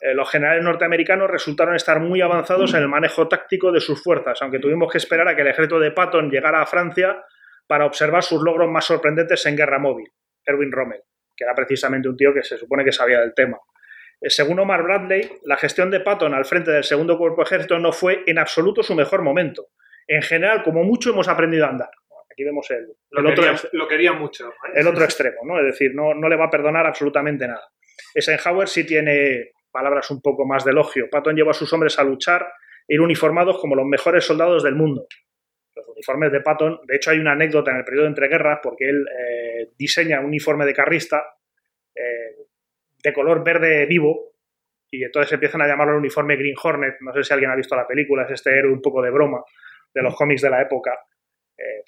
Eh, 0.00 0.14
los 0.14 0.30
generales 0.30 0.62
norteamericanos 0.62 1.28
resultaron 1.28 1.74
estar 1.74 1.98
muy 2.00 2.20
avanzados 2.20 2.72
en 2.74 2.82
el 2.82 2.88
manejo 2.88 3.26
táctico 3.26 3.72
de 3.72 3.80
sus 3.80 4.02
fuerzas, 4.02 4.40
aunque 4.42 4.60
tuvimos 4.60 4.92
que 4.92 4.98
esperar 4.98 5.26
a 5.28 5.34
que 5.34 5.42
el 5.42 5.48
ejército 5.48 5.80
de 5.80 5.90
Patton 5.90 6.30
llegara 6.30 6.62
a 6.62 6.66
Francia 6.66 7.24
para 7.66 7.84
observar 7.84 8.22
sus 8.22 8.42
logros 8.42 8.70
más 8.70 8.84
sorprendentes 8.84 9.44
en 9.46 9.56
guerra 9.56 9.78
móvil, 9.78 10.08
Erwin 10.44 10.70
Rommel, 10.70 11.02
que 11.36 11.44
era 11.44 11.54
precisamente 11.54 12.08
un 12.08 12.16
tío 12.16 12.32
que 12.32 12.44
se 12.44 12.56
supone 12.56 12.84
que 12.84 12.92
sabía 12.92 13.20
del 13.20 13.34
tema. 13.34 13.58
Eh, 14.20 14.30
según 14.30 14.60
Omar 14.60 14.84
Bradley, 14.84 15.30
la 15.44 15.56
gestión 15.56 15.90
de 15.90 16.00
Patton 16.00 16.32
al 16.32 16.44
frente 16.44 16.70
del 16.70 16.84
segundo 16.84 17.18
cuerpo 17.18 17.42
ejército 17.42 17.78
no 17.78 17.92
fue 17.92 18.22
en 18.26 18.38
absoluto 18.38 18.82
su 18.84 18.94
mejor 18.94 19.22
momento. 19.22 19.66
En 20.06 20.22
general, 20.22 20.62
como 20.62 20.84
mucho, 20.84 21.10
hemos 21.10 21.28
aprendido 21.28 21.66
a 21.66 21.70
andar. 21.70 21.90
Aquí 22.30 22.44
vemos 22.44 22.70
el, 22.70 22.86
lo, 23.10 23.28
el 23.28 23.34
quería, 23.34 23.52
otro, 23.52 23.68
lo 23.72 23.88
quería 23.88 24.12
mucho. 24.12 24.48
¿eh? 24.48 24.72
El 24.76 24.86
otro 24.86 25.02
extremo, 25.02 25.38
¿no? 25.44 25.58
Es 25.58 25.66
decir, 25.66 25.90
no, 25.92 26.14
no 26.14 26.28
le 26.28 26.36
va 26.36 26.44
a 26.44 26.50
perdonar 26.50 26.86
absolutamente 26.86 27.48
nada. 27.48 27.66
Eisenhower 28.14 28.68
sí 28.68 28.86
tiene 28.86 29.50
palabras 29.70 30.10
un 30.10 30.20
poco 30.20 30.46
más 30.46 30.64
de 30.64 30.72
elogio. 30.72 31.08
Patton 31.10 31.36
llevó 31.36 31.50
a 31.50 31.54
sus 31.54 31.72
hombres 31.72 31.98
a 31.98 32.04
luchar, 32.04 32.46
ir 32.86 33.00
uniformados 33.00 33.58
como 33.58 33.74
los 33.74 33.86
mejores 33.86 34.24
soldados 34.24 34.62
del 34.62 34.74
mundo. 34.74 35.06
Los 35.74 35.88
uniformes 35.88 36.32
de 36.32 36.40
Patton, 36.40 36.80
de 36.86 36.96
hecho 36.96 37.10
hay 37.10 37.18
una 37.18 37.32
anécdota 37.32 37.70
en 37.70 37.78
el 37.78 37.84
periodo 37.84 38.06
entre 38.06 38.28
guerras, 38.28 38.60
porque 38.62 38.88
él 38.88 39.04
eh, 39.06 39.72
diseña 39.78 40.20
un 40.20 40.26
uniforme 40.26 40.66
de 40.66 40.74
carrista 40.74 41.24
eh, 41.94 42.46
de 43.02 43.12
color 43.12 43.44
verde 43.44 43.86
vivo, 43.86 44.28
y 44.90 45.04
entonces 45.04 45.32
empiezan 45.32 45.60
a 45.62 45.66
llamarlo 45.66 45.94
el 45.94 46.00
uniforme 46.00 46.36
Green 46.36 46.56
Hornet. 46.60 46.96
No 47.00 47.12
sé 47.12 47.22
si 47.22 47.32
alguien 47.32 47.50
ha 47.50 47.56
visto 47.56 47.76
la 47.76 47.86
película, 47.86 48.24
es 48.24 48.30
este 48.30 48.58
héroe 48.58 48.72
un 48.72 48.80
poco 48.80 49.02
de 49.02 49.10
broma 49.10 49.42
de 49.94 50.02
los 50.02 50.14
cómics 50.14 50.42
de 50.42 50.50
la 50.50 50.62
época. 50.62 50.98
Eh, 51.56 51.82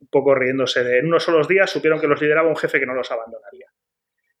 un 0.00 0.08
poco 0.08 0.34
riéndose 0.34 0.84
de 0.84 0.98
en 0.98 1.06
unos 1.06 1.22
solos 1.22 1.48
días 1.48 1.70
supieron 1.70 2.00
que 2.00 2.06
los 2.06 2.20
lideraba 2.20 2.48
un 2.48 2.56
jefe 2.56 2.78
que 2.78 2.86
no 2.86 2.94
los 2.94 3.10
abandonaría. 3.10 3.63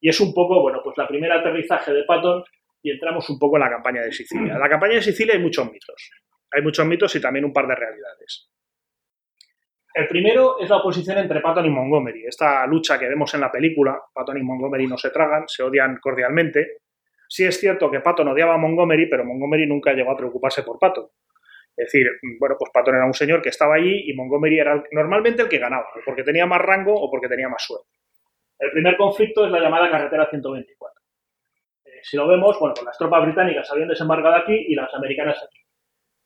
Y 0.04 0.10
es 0.10 0.20
un 0.20 0.34
poco, 0.34 0.60
bueno, 0.60 0.82
pues 0.84 0.98
la 0.98 1.08
primera 1.08 1.36
aterrizaje 1.36 1.90
de 1.90 2.04
Patton 2.04 2.44
y 2.82 2.90
entramos 2.90 3.26
un 3.30 3.38
poco 3.38 3.56
en 3.56 3.62
la 3.62 3.70
campaña 3.70 4.02
de 4.02 4.12
Sicilia. 4.12 4.52
En 4.52 4.60
la 4.60 4.68
campaña 4.68 4.96
de 4.96 5.02
Sicilia 5.02 5.32
hay 5.32 5.40
muchos 5.40 5.64
mitos. 5.64 6.10
Hay 6.50 6.60
muchos 6.60 6.84
mitos 6.84 7.16
y 7.16 7.22
también 7.22 7.46
un 7.46 7.54
par 7.54 7.66
de 7.66 7.74
realidades. 7.74 8.50
El 9.94 10.06
primero 10.06 10.60
es 10.60 10.68
la 10.68 10.76
oposición 10.76 11.16
entre 11.16 11.40
Patton 11.40 11.64
y 11.64 11.70
Montgomery. 11.70 12.26
Esta 12.26 12.66
lucha 12.66 12.98
que 12.98 13.08
vemos 13.08 13.32
en 13.32 13.40
la 13.40 13.50
película, 13.50 13.98
Patton 14.12 14.36
y 14.36 14.42
Montgomery 14.42 14.86
no 14.86 14.98
se 14.98 15.08
tragan, 15.08 15.44
se 15.46 15.62
odian 15.62 15.96
cordialmente. 16.02 16.82
Sí 17.26 17.46
es 17.46 17.58
cierto 17.58 17.90
que 17.90 18.00
Patton 18.00 18.28
odiaba 18.28 18.56
a 18.56 18.58
Montgomery, 18.58 19.08
pero 19.08 19.24
Montgomery 19.24 19.66
nunca 19.66 19.94
llegó 19.94 20.10
a 20.10 20.18
preocuparse 20.18 20.64
por 20.64 20.78
Patton. 20.78 21.08
Es 21.74 21.86
decir, 21.86 22.08
bueno, 22.38 22.56
pues 22.58 22.70
Patton 22.74 22.96
era 22.96 23.06
un 23.06 23.14
señor 23.14 23.40
que 23.40 23.48
estaba 23.48 23.76
allí 23.76 24.04
y 24.06 24.12
Montgomery 24.12 24.58
era 24.58 24.84
normalmente 24.92 25.40
el 25.40 25.48
que 25.48 25.56
ganaba, 25.56 25.86
porque 26.04 26.24
tenía 26.24 26.44
más 26.44 26.60
rango 26.60 26.92
o 26.92 27.10
porque 27.10 27.26
tenía 27.26 27.48
más 27.48 27.64
suerte. 27.64 28.03
El 28.64 28.70
primer 28.70 28.96
conflicto 28.96 29.44
es 29.44 29.52
la 29.52 29.60
llamada 29.60 29.90
carretera 29.90 30.26
124. 30.30 31.02
Eh, 31.84 31.90
si 32.02 32.16
lo 32.16 32.26
vemos, 32.26 32.58
bueno, 32.58 32.74
pues 32.74 32.86
las 32.86 32.96
tropas 32.96 33.22
británicas 33.22 33.70
habían 33.70 33.88
desembarcado 33.88 34.36
aquí 34.36 34.54
y 34.68 34.74
las 34.74 34.92
americanas 34.94 35.36
aquí. 35.36 35.60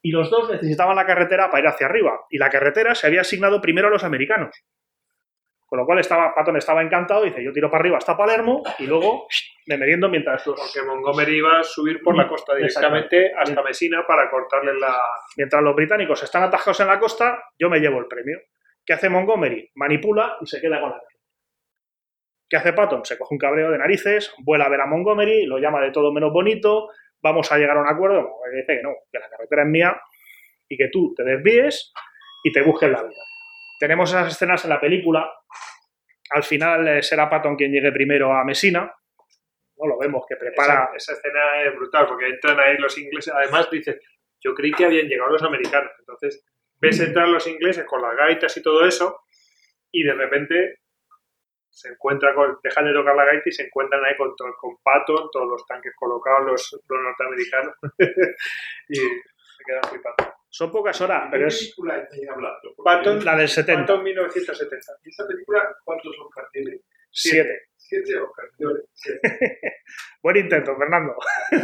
y 0.01 0.13
los 0.13 0.31
dos 0.31 0.49
necesitaban 0.49 0.95
la 0.95 1.05
carretera 1.05 1.51
para 1.51 1.61
ir 1.61 1.69
hacia 1.69 1.87
arriba. 1.89 2.21
Y 2.31 2.39
la 2.39 2.49
carretera 2.49 2.95
se 2.95 3.09
había 3.09 3.23
asignado 3.23 3.61
primero 3.61 3.89
a 3.89 3.91
los 3.91 4.05
americanos. 4.05 4.55
Con 5.67 5.81
lo 5.81 5.85
cual 5.85 5.99
estaba, 5.99 6.33
Patton 6.35 6.57
estaba 6.57 6.81
encantado, 6.81 7.25
dice, 7.25 7.45
yo 7.45 7.53
tiro 7.53 7.69
para 7.69 7.83
arriba 7.83 7.99
hasta 7.99 8.17
Palermo 8.17 8.63
y 8.79 8.87
luego 8.87 9.27
me 9.67 9.77
meriendo 9.77 10.09
mientras 10.09 10.47
los... 10.47 10.59
Porque 10.59 10.87
Montgomery 10.87 11.37
iba 11.37 11.59
a 11.59 11.63
subir 11.65 12.01
por 12.03 12.17
la 12.17 12.27
costa 12.29 12.55
directamente 12.55 13.35
hasta 13.37 13.63
Messina 13.63 14.07
para 14.07 14.31
cortarle 14.31 14.79
la... 14.79 14.97
Mientras 15.37 15.63
los 15.63 15.75
británicos 15.75 16.23
están 16.23 16.45
atajados 16.45 16.79
en 16.81 16.87
la 16.87 16.99
costa, 17.01 17.43
yo 17.59 17.69
me 17.69 17.81
llevo 17.81 17.99
el 17.99 18.07
premio. 18.07 18.39
¿Qué 18.87 18.95
hace 18.95 19.11
Montgomery? 19.11 19.71
Manipula 19.75 20.39
y 20.41 20.47
se 20.47 20.61
queda 20.61 20.81
con 20.81 20.91
la 20.91 20.97
carretera. 20.97 21.18
¿Qué 22.49 22.57
hace 22.57 22.73
Patton? 22.73 23.05
Se 23.05 23.19
coge 23.19 23.35
un 23.35 23.39
cabreo 23.39 23.71
de 23.71 23.79
narices, 23.79 24.33
vuela 24.39 24.65
a 24.65 24.69
ver 24.69 24.81
a 24.81 24.87
Montgomery, 24.87 25.45
lo 25.45 25.59
llama 25.59 25.83
de 25.83 25.91
todo 25.91 26.13
menos 26.13 26.33
bonito, 26.33 26.89
vamos 27.23 27.51
a 27.53 27.59
llegar 27.59 27.77
a 27.77 27.83
un 27.83 27.89
acuerdo, 27.89 28.27
dice 28.55 28.77
que 28.77 28.83
no, 28.83 28.91
que 29.13 29.19
la 29.19 29.29
carretera 29.29 29.63
es 29.63 29.69
mía 29.69 30.01
y 30.69 30.77
que 30.77 30.89
tú 30.89 31.15
te 31.15 31.25
desvíes 31.25 31.93
y 32.45 32.53
te 32.53 32.63
busques 32.63 32.91
la 32.91 33.03
vida. 33.03 33.23
Tenemos 33.79 34.11
esas 34.11 34.33
escenas 34.33 34.65
en 34.65 34.71
la 34.71 34.81
película. 34.81 35.31
Al 36.31 36.43
final 36.43 36.89
eh, 36.89 37.03
será 37.03 37.29
Patton 37.29 37.57
quien 37.57 37.73
llegue 37.73 37.93
primero 37.93 38.33
a 38.33 38.45
Messina. 38.45 38.93
No 39.77 39.87
lo 39.87 39.99
vemos, 39.99 40.25
que 40.29 40.37
prepara. 40.37 40.91
Esa, 40.97 41.13
esa, 41.13 41.13
escena 41.13 41.63
es 41.63 41.75
brutal 41.77 42.07
porque 42.07 42.29
entran 42.29 42.59
ahí 42.59 42.77
los 42.79 42.97
ingleses. 42.99 43.33
Además, 43.33 43.71
dices, 43.71 44.01
yo 44.41 44.55
creí 44.55 44.73
que 44.73 44.85
habían 44.85 45.07
llegado 45.07 45.31
los 45.31 45.43
americanos. 45.43 45.93
Entonces, 46.01 46.45
ves 46.81 47.01
entrar 47.01 47.29
los 47.29 47.47
ingleses 47.47 47.85
con 47.85 48.03
las 48.03 48.17
gaitas 48.17 48.57
y 48.57 48.63
todo 48.63 48.87
eso, 48.87 49.21
y 49.93 50.03
de 50.03 50.15
repente 50.15 50.81
se 51.79 51.89
encuentra 51.91 52.35
con, 52.35 52.59
dejan 52.63 52.87
de 52.87 52.93
tocar 52.93 53.15
la 53.15 53.25
gaita 53.25 53.49
y 53.49 53.53
se 53.53 53.65
encuentran 53.65 54.05
ahí 54.05 54.17
con, 54.17 54.35
con 54.37 54.77
Patton, 54.83 55.29
todos 55.31 55.49
los 55.49 55.67
tanques 55.67 55.93
colocados, 55.95 56.45
los, 56.45 56.83
los 56.89 57.01
norteamericanos, 57.01 57.75
y 58.89 58.97
se 58.97 59.65
quedan 59.65 59.83
flipando. 59.89 60.35
Son 60.51 60.73
pocas 60.73 61.01
horas, 61.01 61.29
pero 61.31 61.47
es. 61.47 61.59
película 61.59 61.99
estáis 61.99 62.29
hablando? 62.29 62.75
Patton, 62.83 63.25
La 63.25 63.37
del 63.37 63.49
70. 63.49 63.83
Patton 63.83 64.03
1970. 64.03 64.93
¿Y 65.05 65.09
esa 65.11 65.27
película 65.27 65.77
cuántos 65.85 66.19
Oscars 66.19 66.51
tiene? 66.51 66.81
Siete. 67.11 67.69
Siete 67.77 68.19
Oscars, 68.19 68.57
señores. 68.57 68.85
Buen 70.23 70.37
intento, 70.37 70.77
Fernando. 70.77 71.17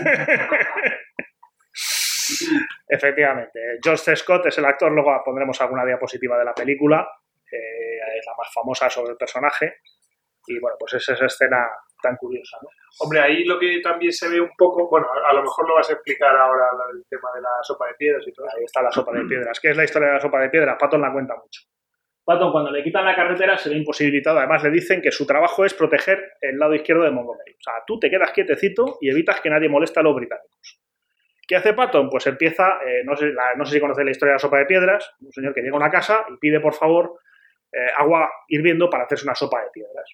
Efectivamente. 2.89 3.79
George. 3.83 4.17
Scott 4.17 4.47
es 4.47 4.59
el 4.59 4.65
actor, 4.65 4.93
luego 4.93 5.21
pondremos 5.25 5.61
alguna 5.61 5.85
diapositiva 5.85 6.39
de 6.39 6.45
la 6.45 6.55
película, 6.55 7.09
eh, 7.51 7.99
es 8.19 8.27
la 8.27 8.35
más 8.37 8.53
famosa 8.53 8.89
sobre 8.91 9.13
el 9.13 9.17
personaje. 9.17 9.81
Y 10.47 10.59
bueno, 10.61 10.77
pues 10.79 10.95
es 10.95 11.09
esa 11.09 11.27
escena 11.27 11.67
tan 12.03 12.17
curiosa, 12.17 12.59
¿no? 12.63 12.69
Hombre, 13.01 13.21
ahí 13.21 13.45
lo 13.45 13.59
que 13.59 13.81
también 13.83 14.13
se 14.13 14.29
ve 14.29 14.41
un 14.41 14.51
poco, 14.57 14.89
bueno, 14.89 15.07
a 15.29 15.33
lo 15.33 15.43
mejor 15.43 15.69
lo 15.69 15.75
vas 15.77 15.89
a 15.91 15.95
explicar 15.95 16.37
ahora 16.37 16.67
el 16.95 17.03
tema 17.09 17.29
de 17.35 17.41
la 17.41 17.49
sopa 17.63 17.87
de 17.89 17.95
piedras 17.95 18.23
y 18.27 18.33
todo. 18.33 18.47
Ahí 18.55 18.65
está 18.65 18.83
la 18.83 18.91
sopa 18.91 19.13
de 19.13 19.25
piedras. 19.25 19.59
¿Qué 19.61 19.71
es 19.71 19.77
la 19.77 19.85
historia 19.85 20.09
de 20.09 20.15
la 20.15 20.21
sopa 20.21 20.41
de 20.41 20.51
piedras? 20.51 20.77
Patton 20.79 21.01
la 21.01 21.13
cuenta 21.13 21.35
mucho. 21.35 21.63
Patton, 22.27 22.53
cuando 22.53 22.71
le 22.71 22.83
quitan 22.83 23.05
la 23.05 23.15
carretera, 23.17 23.57
se 23.59 23.69
ve 23.71 23.77
imposibilitado. 23.77 24.39
Además, 24.39 24.63
le 24.63 24.71
dicen 24.71 25.03
que 25.03 25.11
su 25.11 25.27
trabajo 25.27 25.65
es 25.65 25.75
proteger 25.75 26.19
el 26.41 26.59
lado 26.59 26.75
izquierdo 26.75 27.05
de 27.05 27.11
Montgomery. 27.11 27.53
O 27.53 27.63
sea, 27.63 27.75
tú 27.87 27.99
te 27.99 28.09
quedas 28.11 28.33
quietecito 28.33 28.97
y 29.01 29.11
evitas 29.11 29.41
que 29.41 29.51
nadie 29.51 29.69
moleste 29.69 30.01
a 30.01 30.03
los 30.03 30.15
británicos. 30.15 30.81
¿Qué 31.47 31.57
hace 31.57 31.75
Patton? 31.75 32.09
Pues 32.09 32.27
empieza, 32.27 32.79
eh, 32.87 33.03
no, 33.05 33.15
sé, 33.17 33.27
la- 33.27 33.55
no 33.57 33.65
sé 33.67 33.73
si 33.75 33.81
conocéis 33.81 34.07
la 34.07 34.11
historia 34.13 34.31
de 34.33 34.37
la 34.37 34.39
sopa 34.39 34.59
de 34.59 34.65
piedras, 34.67 35.11
un 35.21 35.33
señor 35.33 35.53
que 35.53 35.61
llega 35.61 35.75
a 35.75 35.79
una 35.79 35.91
casa 35.91 36.25
y 36.31 36.39
pide, 36.39 36.61
por 36.61 36.73
favor, 36.75 37.19
eh, 37.73 37.89
agua 37.99 38.31
hirviendo 38.49 38.89
para 38.89 39.05
hacerse 39.05 39.25
una 39.27 39.35
sopa 39.35 39.61
de 39.63 39.71
piedras. 39.71 40.09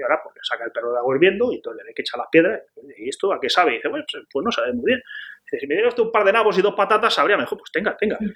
Señora 0.00 0.20
pues, 0.22 0.34
le 0.34 0.40
saca 0.42 0.64
el 0.64 0.72
perro 0.72 0.92
de 0.92 0.98
agua 0.98 1.14
hirviendo 1.14 1.52
y 1.52 1.56
entonces 1.56 1.82
le 1.82 1.90
ve 1.90 1.94
que 1.94 2.02
echa 2.02 2.16
las 2.16 2.28
piedras. 2.30 2.62
¿Y 2.96 3.08
esto 3.08 3.32
a 3.32 3.40
qué 3.40 3.50
sabe? 3.50 3.72
Y 3.72 3.74
dice, 3.76 3.88
bueno, 3.88 4.04
pues, 4.10 4.24
pues 4.32 4.44
no 4.44 4.50
sabe 4.50 4.72
muy 4.72 4.86
bien. 4.86 5.02
Dice, 5.44 5.60
si 5.60 5.66
me 5.66 5.74
diera 5.74 5.88
usted 5.88 6.02
un 6.02 6.12
par 6.12 6.24
de 6.24 6.32
nabos 6.32 6.56
y 6.58 6.62
dos 6.62 6.74
patatas, 6.74 7.12
sabría 7.12 7.36
mejor. 7.36 7.58
Pues 7.58 7.70
tenga, 7.70 7.96
tenga. 7.96 8.18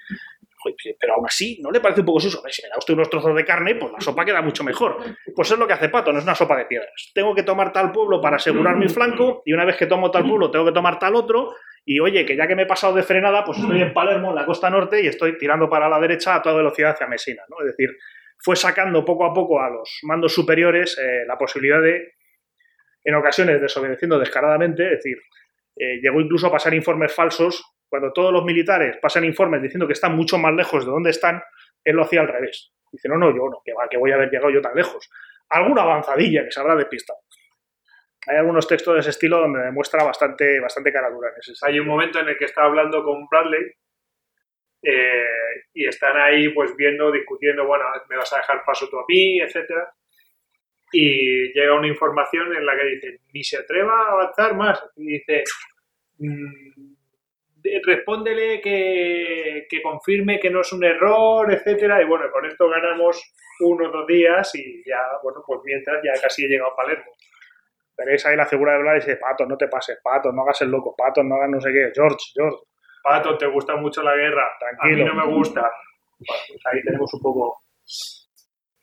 Pero 0.98 1.14
aún 1.14 1.27
así, 1.27 1.59
¿no 1.62 1.70
le 1.70 1.81
parece 1.81 2.00
un 2.00 2.07
poco 2.07 2.20
sucio? 2.20 2.40
Si 2.48 2.62
me 2.62 2.70
da 2.70 2.79
usted 2.79 2.94
unos 2.94 3.11
trozos 3.11 3.35
de 3.35 3.44
carne, 3.44 3.74
pues 3.74 3.92
la 3.92 4.00
sopa 4.00 4.24
queda 4.24 4.40
mucho 4.40 4.64
mejor. 4.64 4.96
Pues 5.35 5.50
es 5.50 5.59
lo 5.59 5.66
que 5.66 5.74
hace 5.74 5.90
Pato, 5.90 6.11
no 6.11 6.18
es 6.18 6.24
una 6.24 6.35
sopa 6.35 6.57
de 6.57 6.64
piedras. 6.64 7.11
Tengo 7.14 7.35
que 7.35 7.42
tomar 7.42 7.70
tal 7.70 7.92
pueblo 7.92 8.18
para 8.18 8.37
asegurar 8.37 8.77
mi 8.77 8.88
flanco 8.88 9.42
y 9.44 9.53
una 9.53 9.66
vez 9.66 9.77
que 9.77 9.87
tomo 9.87 10.11
tal 10.11 10.22
pueblo 10.22 10.50
tengo 10.50 10.64
que 10.64 10.72
tomar 10.72 10.98
tal 10.98 11.16
otro 11.16 11.55
y 11.85 12.00
oye, 12.00 12.24
que 12.24 12.35
ya 12.35 12.46
que 12.46 12.57
me 12.57 12.62
he 12.62 12.66
pasado 12.66 12.94
de 12.94 13.03
frenada, 13.03 13.44
pues 13.44 13.59
estoy 13.59 13.83
en 13.83 13.92
Palermo, 13.92 14.31
en 14.31 14.37
la 14.37 14.46
costa 14.46 14.70
norte 14.70 15.03
y 15.03 15.07
estoy 15.07 15.37
tirando 15.37 15.68
para 15.68 15.87
la 15.87 16.00
derecha 16.00 16.37
a 16.37 16.40
toda 16.40 16.57
velocidad 16.57 16.92
hacia 16.92 17.07
Mesina, 17.07 17.42
¿no? 17.50 17.61
Es 17.61 17.77
decir, 17.77 17.90
fue 18.38 18.57
sacando 18.57 19.05
poco 19.05 19.25
a 19.25 19.33
poco 19.33 19.61
a 19.61 19.70
los 19.70 19.99
mandos 20.03 20.35
superiores 20.35 20.99
eh, 20.99 21.25
la 21.27 21.38
posibilidad 21.38 21.81
de, 21.81 22.14
en 23.05 23.14
ocasiones, 23.14 23.61
desobedeciendo 23.61 24.18
descaradamente, 24.18 24.85
es 24.85 25.03
decir, 25.03 25.18
eh, 25.77 26.01
llegó 26.01 26.20
incluso 26.20 26.47
a 26.47 26.53
pasar 26.53 26.75
informes 26.75 27.12
falsos. 27.12 27.62
Cuando 27.88 28.12
todos 28.12 28.33
los 28.33 28.44
militares 28.44 28.97
pasan 29.01 29.25
informes 29.25 29.62
diciendo 29.62 29.87
que 29.87 29.92
están 29.92 30.16
mucho 30.16 30.37
más 30.38 30.53
lejos 30.55 30.85
de 30.85 30.90
donde 30.90 31.11
están, 31.11 31.42
él 31.85 31.97
lo 31.97 32.03
hacía 32.03 32.23
al 32.23 32.29
revés. 32.29 32.73
Dice, 32.90 33.09
no, 33.09 33.16
no, 33.16 33.29
yo 33.31 33.49
no, 33.51 33.61
que 33.64 33.73
va, 33.73 33.88
que 33.88 33.97
voy 33.97 34.11
a 34.11 34.14
haber 34.14 34.31
llegado 34.31 34.51
yo 34.51 34.61
tan 34.61 34.75
lejos. 34.75 35.09
Alguna 35.51 35.83
avanzadilla 35.83 36.44
que 36.44 36.51
se 36.51 36.61
habrá 36.61 36.75
despistado. 36.77 37.18
Hay 38.27 38.37
algunos 38.37 38.66
textos 38.66 38.94
de 38.94 39.01
ese 39.01 39.11
estilo 39.11 39.38
donde 39.38 39.61
demuestra 39.61 40.03
bastante, 40.03 40.59
bastante 40.61 40.92
cara 40.92 41.11
dura 41.11 41.29
en 41.29 41.35
ese. 41.38 41.53
Hay 41.66 41.79
un 41.79 41.87
momento 41.87 42.20
en 42.20 42.29
el 42.29 42.38
que 42.38 42.47
está 42.47 42.64
hablando 42.64 43.05
con 43.05 43.27
Bradley 43.29 43.62
eh, 44.85 45.25
y 45.75 45.87
están 45.87 46.16
ahí 46.16 46.49
pues 46.51 46.77
viendo, 46.77 47.11
discutiendo, 47.12 47.66
bueno, 47.66 47.85
me 48.09 48.16
vas 48.16 48.33
a 48.33 48.38
dejar 48.38 48.64
paso 48.64 48.88
tú 48.88 48.99
a 48.99 49.05
mí, 49.09 49.40
etcétera. 49.40 49.92
Y 50.92 51.53
llega 51.53 51.75
una 51.75 51.88
información 51.88 52.55
en 52.57 52.64
la 52.66 52.77
que 52.77 52.85
dice, 52.87 53.18
ni 53.33 53.42
se 53.42 53.59
atreva 53.59 53.92
a 53.92 54.12
avanzar 54.12 54.55
más. 54.57 54.83
Y 54.97 55.07
dice, 55.18 55.42
mm, 56.18 56.94
de- 57.57 57.81
respóndele 57.85 58.61
que, 58.61 59.66
que 59.68 59.83
confirme 59.83 60.38
que 60.38 60.51
no 60.51 60.61
es 60.61 60.73
un 60.73 60.85
error, 60.85 61.53
etcétera. 61.53 62.01
Y 62.03 62.05
bueno, 62.05 62.31
con 62.31 62.44
esto 62.47 62.68
ganamos 62.68 63.33
unos 63.61 63.92
dos 63.92 64.07
días 64.07 64.55
y 64.55 64.83
ya, 64.87 65.01
bueno, 65.23 65.42
pues 65.47 65.61
mientras 65.64 66.03
ya 66.05 66.12
casi 66.20 66.44
he 66.44 66.49
llegado 66.49 66.73
a 66.73 66.77
Palermo. 66.77 67.12
Veréis 67.97 68.27
ahí 68.27 68.37
la 68.37 68.47
figura 68.47 68.73
de 68.75 68.83
Blas 68.83 68.97
y 69.05 69.07
dice, 69.07 69.16
Pato, 69.20 69.47
no 69.47 69.57
te 69.57 69.68
pases, 69.68 69.99
Pato, 70.03 70.33
no 70.33 70.42
hagas 70.42 70.61
el 70.62 70.70
loco, 70.70 70.94
Pato, 70.97 71.23
no 71.23 71.37
hagas 71.37 71.51
no 71.51 71.61
sé 71.61 71.73
qué, 71.73 71.92
George, 71.94 72.18
George. 72.35 72.59
Pato, 73.04 73.36
¿te 73.36 73.46
gusta 73.46 73.76
mucho 73.76 74.02
la 74.02 74.16
guerra? 74.16 74.48
Tranquilo. 74.58 75.04
A 75.04 75.12
mí 75.12 75.14
no 75.20 75.26
me 75.26 75.32
gusta. 75.36 75.60
Bueno, 75.60 76.42
pues 76.48 76.60
ahí 76.72 76.82
tenemos 76.82 77.12
un 77.14 77.20
poco... 77.20 77.60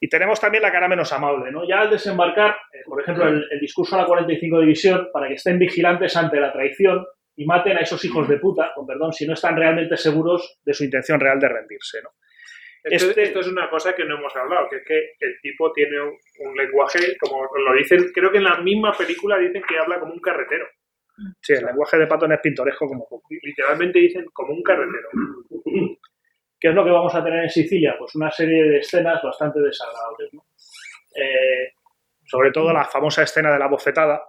Y 0.00 0.08
tenemos 0.08 0.40
también 0.40 0.62
la 0.62 0.72
cara 0.72 0.88
menos 0.88 1.12
amable, 1.12 1.50
¿no? 1.52 1.66
Ya 1.68 1.80
al 1.80 1.90
desembarcar, 1.90 2.56
eh, 2.72 2.82
por 2.86 3.00
ejemplo, 3.02 3.26
el, 3.28 3.46
el 3.50 3.60
discurso 3.60 3.94
a 3.96 4.00
la 4.02 4.06
45 4.06 4.60
División, 4.60 5.08
para 5.12 5.28
que 5.28 5.34
estén 5.34 5.58
vigilantes 5.58 6.16
ante 6.16 6.40
la 6.40 6.52
traición 6.52 7.04
y 7.36 7.44
maten 7.46 7.76
a 7.76 7.80
esos 7.80 8.04
hijos 8.04 8.28
de 8.28 8.38
puta, 8.38 8.72
con 8.74 8.86
perdón, 8.86 9.12
si 9.12 9.26
no 9.26 9.34
están 9.34 9.56
realmente 9.56 9.96
seguros 9.96 10.58
de 10.64 10.74
su 10.74 10.84
intención 10.84 11.20
real 11.20 11.38
de 11.40 11.48
rendirse, 11.48 12.00
¿no? 12.02 12.10
Esto, 12.84 13.10
Este- 13.10 13.22
esto 13.22 13.40
es 13.40 13.46
una 13.46 13.70
cosa 13.70 13.94
que 13.94 14.04
no 14.04 14.18
hemos 14.18 14.34
hablado, 14.34 14.68
que 14.68 14.76
es 14.78 14.84
que 14.84 14.98
el 15.20 15.40
tipo 15.40 15.72
tiene 15.72 16.00
un, 16.00 16.16
un 16.40 16.56
lenguaje, 16.56 17.16
como 17.20 17.44
lo 17.44 17.72
dicen, 17.74 18.10
creo 18.12 18.32
que 18.32 18.38
en 18.38 18.44
la 18.44 18.56
misma 18.60 18.92
película 18.92 19.38
dicen 19.38 19.62
que 19.68 19.78
habla 19.78 20.00
como 20.00 20.14
un 20.14 20.20
carretero. 20.20 20.66
Sí, 21.40 21.52
el 21.52 21.64
lenguaje 21.66 21.98
de 21.98 22.06
Patton 22.06 22.32
es 22.32 22.40
pintoresco 22.40 22.86
como 22.86 23.06
poco. 23.08 23.28
Literalmente 23.42 23.98
dicen 23.98 24.24
como 24.32 24.52
un 24.54 24.62
carretero. 24.62 25.08
¿Qué 26.60 26.68
es 26.68 26.74
lo 26.74 26.84
que 26.84 26.90
vamos 26.90 27.14
a 27.14 27.22
tener 27.24 27.42
en 27.44 27.50
Sicilia? 27.50 27.96
Pues 27.98 28.14
una 28.14 28.30
serie 28.30 28.62
de 28.62 28.78
escenas 28.78 29.20
bastante 29.22 29.60
desagradables, 29.60 30.32
¿no? 30.32 30.46
Eh, 31.16 31.72
sobre 32.24 32.50
todo 32.52 32.72
la 32.72 32.84
famosa 32.84 33.22
escena 33.24 33.52
de 33.52 33.58
la 33.58 33.66
bofetada, 33.68 34.22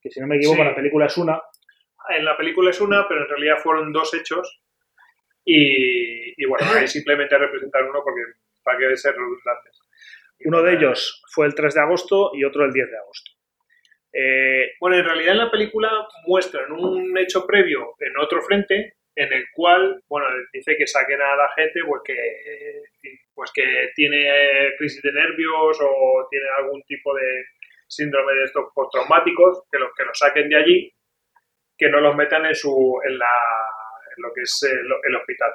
que 0.00 0.10
si 0.10 0.20
no 0.20 0.26
me 0.26 0.36
equivoco 0.36 0.58
Sí. 0.58 0.64
la 0.64 0.74
película 0.74 1.06
es 1.06 1.16
una, 1.16 1.40
En 2.10 2.24
la 2.24 2.36
película 2.36 2.70
es 2.70 2.80
una, 2.80 3.06
pero 3.08 3.22
en 3.22 3.28
realidad 3.28 3.56
fueron 3.62 3.92
dos 3.92 4.12
hechos. 4.14 4.60
Y, 5.44 6.42
y 6.42 6.46
bueno, 6.46 6.66
ahí 6.74 6.86
simplemente 6.88 7.38
representar 7.38 7.84
uno 7.84 8.00
porque 8.04 8.20
para 8.64 8.78
que 8.78 8.96
ser 8.96 9.14
redundantes. 9.14 9.80
uno 10.44 10.62
de 10.62 10.74
ellos 10.74 11.22
fue 11.32 11.46
el 11.46 11.54
3 11.54 11.74
de 11.74 11.80
agosto 11.80 12.32
y 12.34 12.44
otro 12.44 12.64
el 12.64 12.72
10 12.72 12.90
de 12.90 12.98
agosto. 12.98 13.30
Eh, 14.18 14.72
Bueno, 14.80 14.96
en 14.96 15.04
realidad 15.04 15.32
en 15.32 15.38
la 15.38 15.50
película 15.50 15.90
muestran 16.26 16.72
un 16.72 17.16
hecho 17.18 17.46
previo 17.46 17.94
en 18.00 18.16
otro 18.16 18.40
frente 18.40 18.94
en 19.14 19.32
el 19.32 19.44
cual, 19.52 20.02
bueno, 20.08 20.26
dice 20.52 20.76
que 20.76 20.86
saquen 20.86 21.20
a 21.20 21.36
la 21.36 21.50
gente 21.54 21.80
pues 21.86 22.02
que, 22.04 22.82
pues 23.34 23.50
que 23.52 23.90
tiene 23.94 24.74
crisis 24.78 25.02
de 25.02 25.12
nervios 25.12 25.78
o 25.80 26.26
tiene 26.30 26.46
algún 26.56 26.82
tipo 26.84 27.14
de 27.14 27.44
síndrome 27.88 28.34
de 28.34 28.44
estos 28.44 28.64
postraumáticos, 28.74 29.64
que 29.70 29.78
los 29.78 29.90
que 29.94 30.04
los 30.04 30.18
saquen 30.18 30.48
de 30.48 30.56
allí, 30.56 30.92
que 31.76 31.88
no 31.90 32.00
los 32.00 32.16
metan 32.16 32.46
en 32.46 32.54
su 32.54 32.98
en 33.06 33.18
la 33.18 33.26
lo 34.16 34.32
que 34.32 34.42
es 34.42 34.62
el, 34.62 34.86
el 35.08 35.16
hospital. 35.16 35.52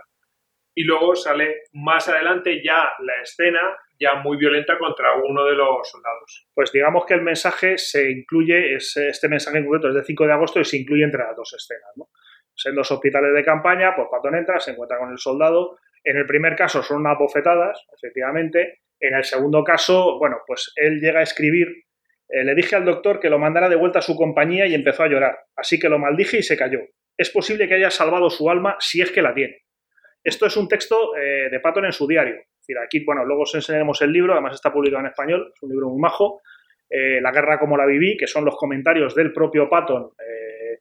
Y 0.76 0.84
luego 0.84 1.16
sale 1.16 1.64
más 1.74 2.08
adelante 2.08 2.62
ya 2.64 2.92
la 3.00 3.22
escena 3.22 3.76
ya 4.02 4.16
muy 4.16 4.38
violenta 4.38 4.78
contra 4.78 5.16
uno 5.16 5.45
de 5.45 5.54
los 5.54 5.88
soldados. 5.88 6.47
pues 6.54 6.72
digamos 6.72 7.06
que 7.06 7.14
el 7.14 7.22
mensaje 7.22 7.78
se 7.78 8.10
incluye, 8.10 8.76
es, 8.76 8.97
este 8.97 9.30
mensaje 9.30 9.60
en 9.60 9.66
concreto 9.66 9.89
es 9.89 9.95
de 9.95 10.04
5 10.04 10.26
de 10.26 10.34
agosto 10.34 10.60
y 10.60 10.66
se 10.66 10.78
incluye 10.78 11.04
entre 11.04 11.24
las 11.24 11.36
dos 11.36 11.54
escenas. 11.54 11.91
¿no? 11.95 12.10
Pues 12.54 12.66
en 12.66 12.76
dos 12.76 12.91
hospitales 12.91 13.34
de 13.34 13.43
campaña, 13.43 13.95
pues 13.95 14.08
Patton 14.12 14.36
entra, 14.36 14.60
se 14.60 14.72
encuentra 14.72 14.97
con 14.97 15.12
el 15.12 15.20
soldado. 15.20 15.78
En 16.04 16.18
el 16.18 16.26
primer 16.26 16.56
caso 16.56 16.82
son 16.82 17.02
unas 17.02 17.18
bofetadas, 17.18 17.86
efectivamente. 17.95 18.80
En 18.99 19.16
el 19.16 19.24
segundo 19.24 19.64
caso, 19.64 20.18
bueno, 20.20 20.38
pues 20.45 20.74
él 20.76 20.99
llega 20.99 21.20
a 21.20 21.24
escribir. 21.24 21.68
eh, 22.30 22.43
le 22.43 22.56
dije 22.56 22.76
al 22.76 22.86
doctor 22.86 23.20
que 23.20 23.30
lo 23.30 23.39
mandara 23.39 23.70
de 23.70 23.76
vuelta 23.76 23.99
a 23.99 24.02
su 24.02 24.16
compañía 24.16 24.66
y 24.66 24.74
empezó 24.74 25.04
a 25.04 25.08
llorar. 25.08 25.38
Así 25.56 25.80
que 25.80 25.89
lo 25.89 25.99
maldije 25.99 26.38
y 26.38 26.43
se 26.43 26.58
cayó. 26.58 26.80
es 27.18 27.30
posible 27.30 27.68
que 27.68 27.76
haya 27.76 27.91
salvado 27.91 28.30
su 28.30 28.49
alma 28.49 28.78
si 28.80 29.02
es 29.02 29.12
que 29.12 29.22
la 29.22 29.34
tiene. 29.34 29.62
Esto 30.24 30.45
es 30.45 30.56
un 30.58 30.68
texto 30.68 31.16
eh, 31.18 31.49
de 31.49 31.60
Patton 31.60 31.86
en 31.86 31.91
su 31.91 32.08
diario. 32.08 32.36
Decir, 32.62 32.78
aquí, 32.78 33.03
bueno, 33.03 33.26
luego 33.26 33.41
os 33.41 33.55
enseñaremos 33.55 34.01
el 34.01 34.14
libro, 34.14 34.34
además 34.34 34.53
está 34.53 34.72
publicado 34.72 35.01
en 35.01 35.07
español, 35.07 35.51
es 35.53 35.62
un 35.64 35.70
libro 35.70 35.89
muy 35.89 35.99
majo. 35.99 36.41
eh, 36.91 37.22
la 37.22 37.32
guerra 37.32 37.57
como 37.57 37.78
la 37.78 37.86
viví, 37.86 38.18
que 38.18 38.28
son 38.28 38.43
los 38.43 38.55
comentarios 38.57 39.16
del 39.16 39.32
propio 39.32 39.70
Patton, 39.70 40.12
eh, 40.20 40.80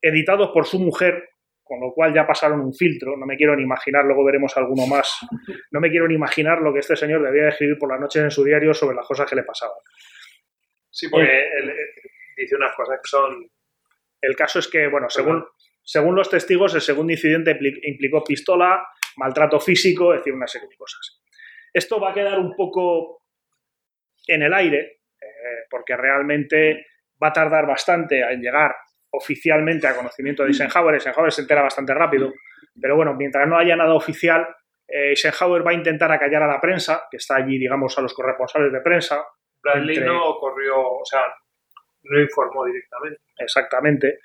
editados 0.00 0.48
por 0.50 0.64
su 0.66 0.78
mujer, 0.78 1.28
con 1.62 1.78
lo 1.80 1.92
cual 1.92 2.14
ya 2.14 2.26
pasaron 2.26 2.60
un 2.60 2.72
filtro. 2.72 3.16
No 3.16 3.26
me 3.26 3.36
quiero 3.36 3.54
ni 3.54 3.62
imaginar, 3.62 4.04
luego 4.04 4.24
veremos 4.24 4.56
alguno 4.56 4.86
más. 4.86 5.18
No 5.70 5.80
me 5.80 5.90
quiero 5.90 6.08
ni 6.08 6.14
imaginar 6.14 6.62
lo 6.62 6.72
que 6.72 6.80
este 6.80 6.96
señor 6.96 7.22
debía 7.22 7.44
de 7.44 7.48
escribir 7.50 7.78
por 7.78 7.90
las 7.90 8.00
noches 8.00 8.22
en 8.22 8.30
su 8.30 8.42
diario 8.42 8.72
sobre 8.72 8.96
las 8.96 9.06
cosas 9.06 9.28
que 9.28 9.36
le 9.36 9.44
pasaban. 9.44 9.76
Sí, 10.90 11.08
porque 11.08 11.42
él, 11.42 11.70
él 11.70 11.76
dice 12.36 12.56
unas 12.56 12.74
cosas 12.74 12.98
que 12.98 13.08
son... 13.08 13.50
El 14.22 14.34
caso 14.34 14.58
es 14.58 14.68
que, 14.68 14.88
bueno, 14.88 15.08
según, 15.08 15.44
según 15.82 16.16
los 16.16 16.28
testigos, 16.28 16.74
el 16.74 16.80
segundo 16.80 17.12
incidente 17.12 17.52
impli- 17.56 17.78
implicó 17.84 18.24
pistola, 18.24 18.82
maltrato 19.16 19.60
físico, 19.60 20.12
es 20.14 20.20
decir, 20.20 20.32
una 20.34 20.46
serie 20.46 20.68
de 20.68 20.76
cosas. 20.76 21.20
Esto 21.72 22.00
va 22.00 22.10
a 22.10 22.14
quedar 22.14 22.38
un 22.38 22.54
poco 22.54 23.22
en 24.26 24.42
el 24.42 24.52
aire, 24.52 25.00
eh, 25.20 25.64
porque 25.68 25.96
realmente 25.96 26.86
va 27.22 27.28
a 27.28 27.32
tardar 27.32 27.66
bastante 27.66 28.20
en 28.20 28.40
llegar 28.40 28.74
oficialmente 29.12 29.86
a 29.86 29.96
conocimiento 29.96 30.42
de 30.42 30.50
Eisenhower. 30.50 30.94
Eisenhower 30.94 31.32
se 31.32 31.42
entera 31.42 31.62
bastante 31.62 31.94
rápido, 31.94 32.32
pero 32.80 32.96
bueno, 32.96 33.14
mientras 33.14 33.46
no 33.48 33.58
haya 33.58 33.76
nada 33.76 33.94
oficial, 33.94 34.46
eh, 34.86 35.10
Eisenhower 35.10 35.66
va 35.66 35.72
a 35.72 35.74
intentar 35.74 36.10
acallar 36.12 36.42
a 36.42 36.46
la 36.46 36.60
prensa, 36.60 37.04
que 37.10 37.16
está 37.16 37.36
allí, 37.36 37.58
digamos, 37.58 37.96
a 37.98 38.02
los 38.02 38.14
corresponsales 38.14 38.72
de 38.72 38.80
prensa, 38.80 39.24
Bradley 39.62 39.96
Entre- 39.96 40.10
no 40.10 40.36
corrió, 40.38 40.80
o 40.80 41.04
sea, 41.04 41.22
no 42.02 42.20
informó 42.20 42.64
directamente. 42.64 43.20
Exactamente. 43.36 44.20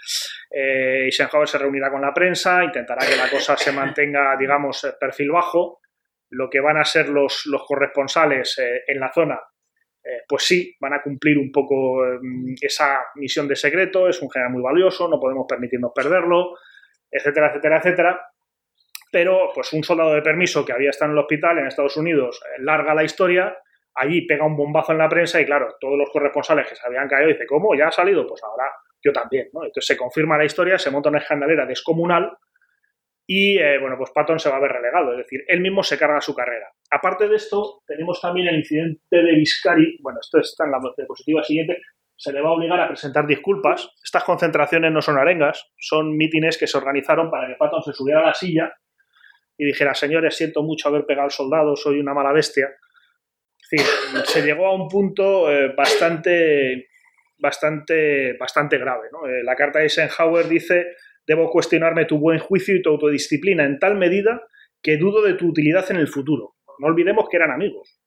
Eh, 0.49 1.05
Eisenhower 1.05 1.47
se 1.47 1.57
reunirá 1.57 1.89
con 1.89 2.01
la 2.01 2.13
prensa, 2.13 2.63
intentará 2.63 3.05
que 3.05 3.15
la 3.15 3.30
cosa 3.30 3.57
se 3.57 3.71
mantenga, 3.71 4.36
digamos, 4.38 4.84
eh, 4.84 4.93
perfil 4.99 5.32
bajo. 5.32 5.80
Lo 6.30 6.49
que 6.49 6.59
van 6.59 6.78
a 6.78 6.86
ser 6.86 7.09
los, 7.09 7.45
los 7.45 7.63
corresponsales 7.65 8.57
eh, 8.57 8.84
en 8.88 8.99
la 8.99 9.11
zona, 9.13 9.39
eh, 10.03 10.23
pues 10.28 10.43
sí, 10.43 10.76
van 10.80 10.93
a 10.93 11.01
cumplir 11.01 11.38
un 11.38 11.51
poco 11.51 12.05
eh, 12.05 12.19
esa 12.61 13.05
misión 13.15 13.47
de 13.47 13.55
secreto. 13.55 14.07
Es 14.07 14.21
un 14.21 14.30
general 14.30 14.51
muy 14.51 14.61
valioso, 14.61 15.07
no 15.07 15.19
podemos 15.19 15.45
permitirnos 15.47 15.91
perderlo, 15.93 16.57
etcétera, 17.09 17.49
etcétera, 17.49 17.78
etcétera. 17.78 18.21
Pero, 19.11 19.51
pues, 19.53 19.71
un 19.71 19.84
soldado 19.84 20.13
de 20.13 20.21
permiso 20.21 20.65
que 20.65 20.73
había 20.73 20.89
estado 20.89 21.11
en 21.11 21.17
el 21.17 21.23
hospital 21.23 21.59
en 21.59 21.67
Estados 21.67 21.95
Unidos 21.95 22.41
larga 22.57 22.93
la 22.93 23.03
historia 23.03 23.55
allí 23.95 24.25
pega 24.27 24.45
un 24.45 24.55
bombazo 24.55 24.91
en 24.91 24.99
la 24.99 25.09
prensa 25.09 25.39
y 25.39 25.45
claro, 25.45 25.75
todos 25.79 25.97
los 25.97 26.09
corresponsales 26.09 26.67
que 26.67 26.75
se 26.75 26.85
habían 26.85 27.07
caído 27.07 27.29
dicen, 27.29 27.47
¿cómo? 27.47 27.75
¿Ya 27.75 27.87
ha 27.87 27.91
salido? 27.91 28.27
Pues 28.27 28.43
ahora 28.43 28.65
yo 29.03 29.11
también, 29.11 29.49
¿no? 29.53 29.63
Entonces 29.63 29.85
se 29.85 29.97
confirma 29.97 30.37
la 30.37 30.45
historia, 30.45 30.77
se 30.77 30.91
monta 30.91 31.09
una 31.09 31.19
escandalera 31.19 31.65
descomunal 31.65 32.31
y, 33.27 33.57
eh, 33.57 33.79
bueno, 33.79 33.97
pues 33.97 34.11
Patton 34.11 34.39
se 34.39 34.49
va 34.49 34.57
a 34.57 34.59
ver 34.59 34.71
relegado, 34.71 35.11
es 35.11 35.17
decir, 35.17 35.43
él 35.47 35.61
mismo 35.61 35.81
se 35.81 35.97
carga 35.97 36.21
su 36.21 36.35
carrera. 36.35 36.67
Aparte 36.91 37.27
de 37.27 37.35
esto, 37.35 37.81
tenemos 37.87 38.21
también 38.21 38.47
el 38.47 38.57
incidente 38.57 39.01
de 39.09 39.35
Viscari, 39.35 39.97
bueno, 40.01 40.19
esto 40.21 40.39
está 40.39 40.65
en 40.65 40.71
la 40.71 40.79
diapositiva 40.95 41.43
siguiente, 41.43 41.81
se 42.17 42.31
le 42.31 42.41
va 42.41 42.49
a 42.49 42.53
obligar 42.53 42.79
a 42.79 42.87
presentar 42.87 43.25
disculpas. 43.25 43.89
Estas 44.03 44.23
concentraciones 44.23 44.91
no 44.91 45.01
son 45.01 45.17
arengas, 45.17 45.71
son 45.77 46.15
mítines 46.15 46.57
que 46.57 46.67
se 46.67 46.77
organizaron 46.77 47.29
para 47.29 47.47
que 47.47 47.55
Patton 47.55 47.83
se 47.83 47.93
subiera 47.93 48.21
a 48.21 48.27
la 48.27 48.33
silla 48.33 48.73
y 49.57 49.65
dijera, 49.65 49.93
señores, 49.93 50.35
siento 50.35 50.63
mucho 50.63 50.89
haber 50.89 51.05
pegado 51.05 51.25
al 51.25 51.31
soldado, 51.31 51.75
soy 51.75 51.99
una 51.99 52.13
mala 52.13 52.31
bestia. 52.31 52.69
Se 54.26 54.41
llegó 54.41 54.68
a 54.68 54.76
un 54.76 54.88
punto 54.88 55.51
eh, 55.51 55.74
bastante, 55.76 56.88
bastante, 57.38 58.34
bastante 58.38 58.78
grave. 58.78 59.07
¿no? 59.11 59.28
Eh, 59.28 59.43
la 59.43 59.55
carta 59.55 59.80
de 59.80 59.86
Eisenhower 59.86 60.47
dice, 60.47 60.95
debo 61.26 61.49
cuestionarme 61.49 62.05
tu 62.05 62.20
buen 62.20 62.39
juicio 62.39 62.76
y 62.76 62.82
tu 62.82 62.89
autodisciplina 62.89 63.66
en 63.66 63.80
tal 63.80 63.95
medida 63.95 64.41
que 64.82 64.97
dudo 64.97 65.24
de 65.24 65.34
tu 65.34 65.47
utilidad 65.47 65.89
en 65.89 65.97
el 65.97 66.07
futuro. 66.07 66.55
No 66.80 66.88
olvidemos 66.88 67.28
que 67.30 67.38
eran 67.38 67.51
amigos. 67.51 68.01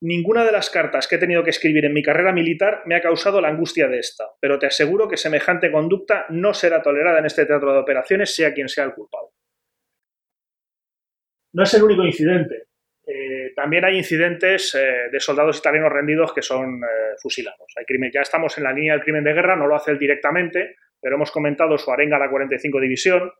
Ninguna 0.00 0.44
de 0.44 0.52
las 0.52 0.70
cartas 0.70 1.08
que 1.08 1.16
he 1.16 1.18
tenido 1.18 1.42
que 1.42 1.50
escribir 1.50 1.84
en 1.84 1.92
mi 1.92 2.04
carrera 2.04 2.32
militar 2.32 2.82
me 2.86 2.94
ha 2.94 3.00
causado 3.00 3.40
la 3.40 3.48
angustia 3.48 3.88
de 3.88 3.98
esta, 3.98 4.24
pero 4.40 4.56
te 4.58 4.66
aseguro 4.66 5.08
que 5.08 5.16
semejante 5.16 5.72
conducta 5.72 6.26
no 6.28 6.54
será 6.54 6.82
tolerada 6.82 7.18
en 7.18 7.26
este 7.26 7.46
teatro 7.46 7.72
de 7.72 7.80
operaciones, 7.80 8.32
sea 8.32 8.54
quien 8.54 8.68
sea 8.68 8.84
el 8.84 8.94
culpable. 8.94 9.30
No 11.52 11.64
es 11.64 11.74
el 11.74 11.82
único 11.82 12.04
incidente. 12.04 12.67
Eh, 13.10 13.52
también 13.56 13.84
hay 13.86 13.96
incidentes 13.96 14.74
eh, 14.74 15.08
de 15.10 15.18
soldados 15.20 15.56
italianos 15.58 15.90
rendidos 15.90 16.34
que 16.34 16.42
son 16.42 16.82
eh, 16.84 17.14
fusilados. 17.22 17.66
Hay 17.78 17.86
crimen, 17.86 18.10
ya 18.12 18.20
estamos 18.20 18.58
en 18.58 18.64
la 18.64 18.72
línea 18.72 18.92
del 18.92 19.02
crimen 19.02 19.24
de 19.24 19.32
guerra, 19.32 19.56
no 19.56 19.66
lo 19.66 19.74
hace 19.74 19.92
él 19.92 19.98
directamente, 19.98 20.76
pero 21.00 21.14
hemos 21.16 21.30
comentado 21.30 21.78
su 21.78 21.90
arenga 21.90 22.16
a 22.16 22.20
la 22.20 22.28
45 22.28 22.80
División. 22.80 23.32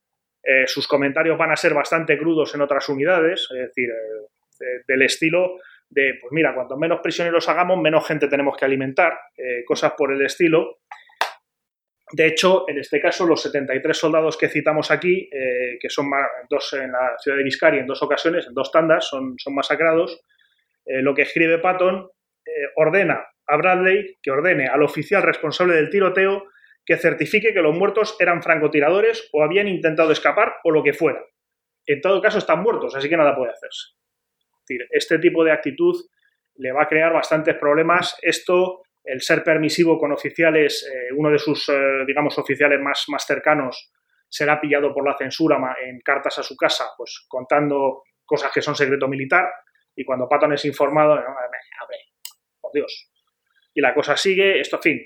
Eh, 0.43 0.66
sus 0.66 0.89
comentarios 0.89 1.37
van 1.37 1.51
a 1.51 1.57
ser 1.57 1.75
bastante 1.75 2.16
crudos 2.16 2.55
en 2.55 2.62
otras 2.62 2.89
unidades, 2.89 3.47
es 3.53 3.59
decir, 3.66 3.91
eh, 3.91 4.27
de- 4.59 4.83
del 4.87 5.03
estilo 5.03 5.59
de, 5.91 6.16
pues 6.21 6.33
mira, 6.33 6.55
cuanto 6.55 6.77
menos 6.79 7.01
prisioneros 7.03 7.49
hagamos, 7.49 7.79
menos 7.81 8.07
gente 8.07 8.29
tenemos 8.29 8.57
que 8.57 8.64
alimentar, 8.64 9.19
eh, 9.37 9.64
cosas 9.66 9.93
por 9.97 10.12
el 10.12 10.25
estilo. 10.25 10.79
De 12.13 12.27
hecho, 12.27 12.65
en 12.69 12.79
este 12.79 13.01
caso, 13.01 13.27
los 13.27 13.43
73 13.43 13.97
soldados 13.97 14.37
que 14.37 14.49
citamos 14.49 14.91
aquí, 14.91 15.29
eh, 15.33 15.79
que 15.81 15.91
son 15.91 16.11
dos 16.49 16.73
en 16.73 16.93
la 16.93 17.17
ciudad 17.19 17.37
de 17.37 17.45
Viscari 17.45 17.79
en 17.79 17.87
dos 17.87 18.03
ocasiones, 18.03 18.47
en 18.47 18.55
dos 18.55 18.73
tandas, 18.73 19.07
son, 19.07 19.35
son 19.39 19.55
masacrados, 19.55 20.25
eh, 20.87 21.03
lo 21.03 21.15
que 21.15 21.23
escribe 21.23 21.59
Patton 21.59 22.09
eh, 22.47 22.51
ordena 22.77 23.27
a 23.47 23.57
Bradley 23.57 24.17
que 24.23 24.31
ordene 24.31 24.69
al 24.69 24.83
oficial 24.83 25.23
responsable 25.23 25.75
del 25.75 25.91
tiroteo 25.91 26.45
que 26.85 26.97
certifique 26.97 27.53
que 27.53 27.61
los 27.61 27.77
muertos 27.77 28.17
eran 28.19 28.43
francotiradores 28.43 29.29
o 29.33 29.43
habían 29.43 29.69
intentado 29.69 30.11
escapar 30.11 30.55
o 30.65 30.71
lo 30.71 30.83
que 30.83 30.95
fuera. 30.95 31.23
En 31.85 32.01
todo 32.01 32.23
caso, 32.23 32.39
están 32.39 32.63
muertos, 32.63 32.95
así 32.95 33.09
que 33.09 33.17
nada 33.17 33.37
puede 33.37 33.53
hacerse. 33.53 33.93
Es 34.41 34.67
decir, 34.67 34.87
este 34.91 35.19
tipo 35.19 35.45
de 35.45 35.53
actitud 35.53 35.95
le 36.57 36.73
va 36.73 36.85
a 36.85 36.89
crear 36.89 37.13
bastantes 37.13 37.57
problemas. 37.57 38.17
Esto, 38.23 38.83
el 39.09 39.23
ser 39.23 39.43
permisivo 39.43 39.99
con 39.99 40.13
oficiales, 40.13 40.87
eh, 40.87 41.13
uno 41.17 41.31
de 41.31 41.39
sus, 41.39 41.69
eh, 41.71 42.05
digamos, 42.07 42.39
oficiales 42.39 42.79
más, 42.81 43.07
más 43.09 43.25
cercanos 43.25 43.91
será 44.29 44.61
pillado 44.61 44.93
por 44.93 45.07
la 45.07 45.17
censura 45.17 45.59
en 45.83 46.01
cartas 46.01 46.39
a 46.39 46.43
su 46.43 46.55
casa, 46.57 46.91
pues 46.97 47.25
contando 47.27 48.03
cosas 48.27 48.53
que 48.53 48.61
son 48.61 48.77
secreto 48.77 49.09
militar, 49.09 49.47
y 49.97 50.05
cuando 50.05 50.29
Patton 50.29 50.53
es 50.53 50.65
informado, 50.67 51.17
no, 51.17 51.23
hombre, 51.23 51.99
por 52.61 52.71
Dios. 52.73 53.11
Y 53.75 53.81
la 53.81 53.95
cosa 53.95 54.17
sigue, 54.17 54.61
esto, 54.61 54.77
en 54.77 54.83
fin, 54.83 55.01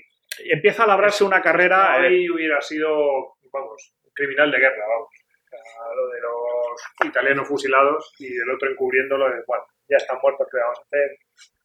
empieza 0.51 0.83
a 0.83 0.87
labrarse 0.87 1.23
una 1.23 1.41
carrera... 1.41 1.97
eh, 2.03 2.07
Hoy 2.07 2.29
hubiera 2.29 2.59
sido, 2.61 3.37
vamos, 3.51 3.95
un 4.03 4.11
criminal 4.13 4.51
de 4.51 4.59
guerra, 4.59 4.85
vamos. 4.87 5.09
Sea, 5.49 5.59
Lo 5.95 6.07
de 6.09 6.21
los 6.21 7.09
italianos 7.09 7.47
fusilados 7.47 8.13
y 8.19 8.27
el 8.35 8.51
otro 8.51 8.69
encubriéndolo 8.69 9.29
de, 9.29 9.43
bueno, 9.47 9.63
ya 9.87 9.97
están 9.97 10.17
muertos, 10.21 10.47
¿qué 10.51 10.57
vamos 10.57 10.79
a 10.79 10.81
hacer? 10.81 11.17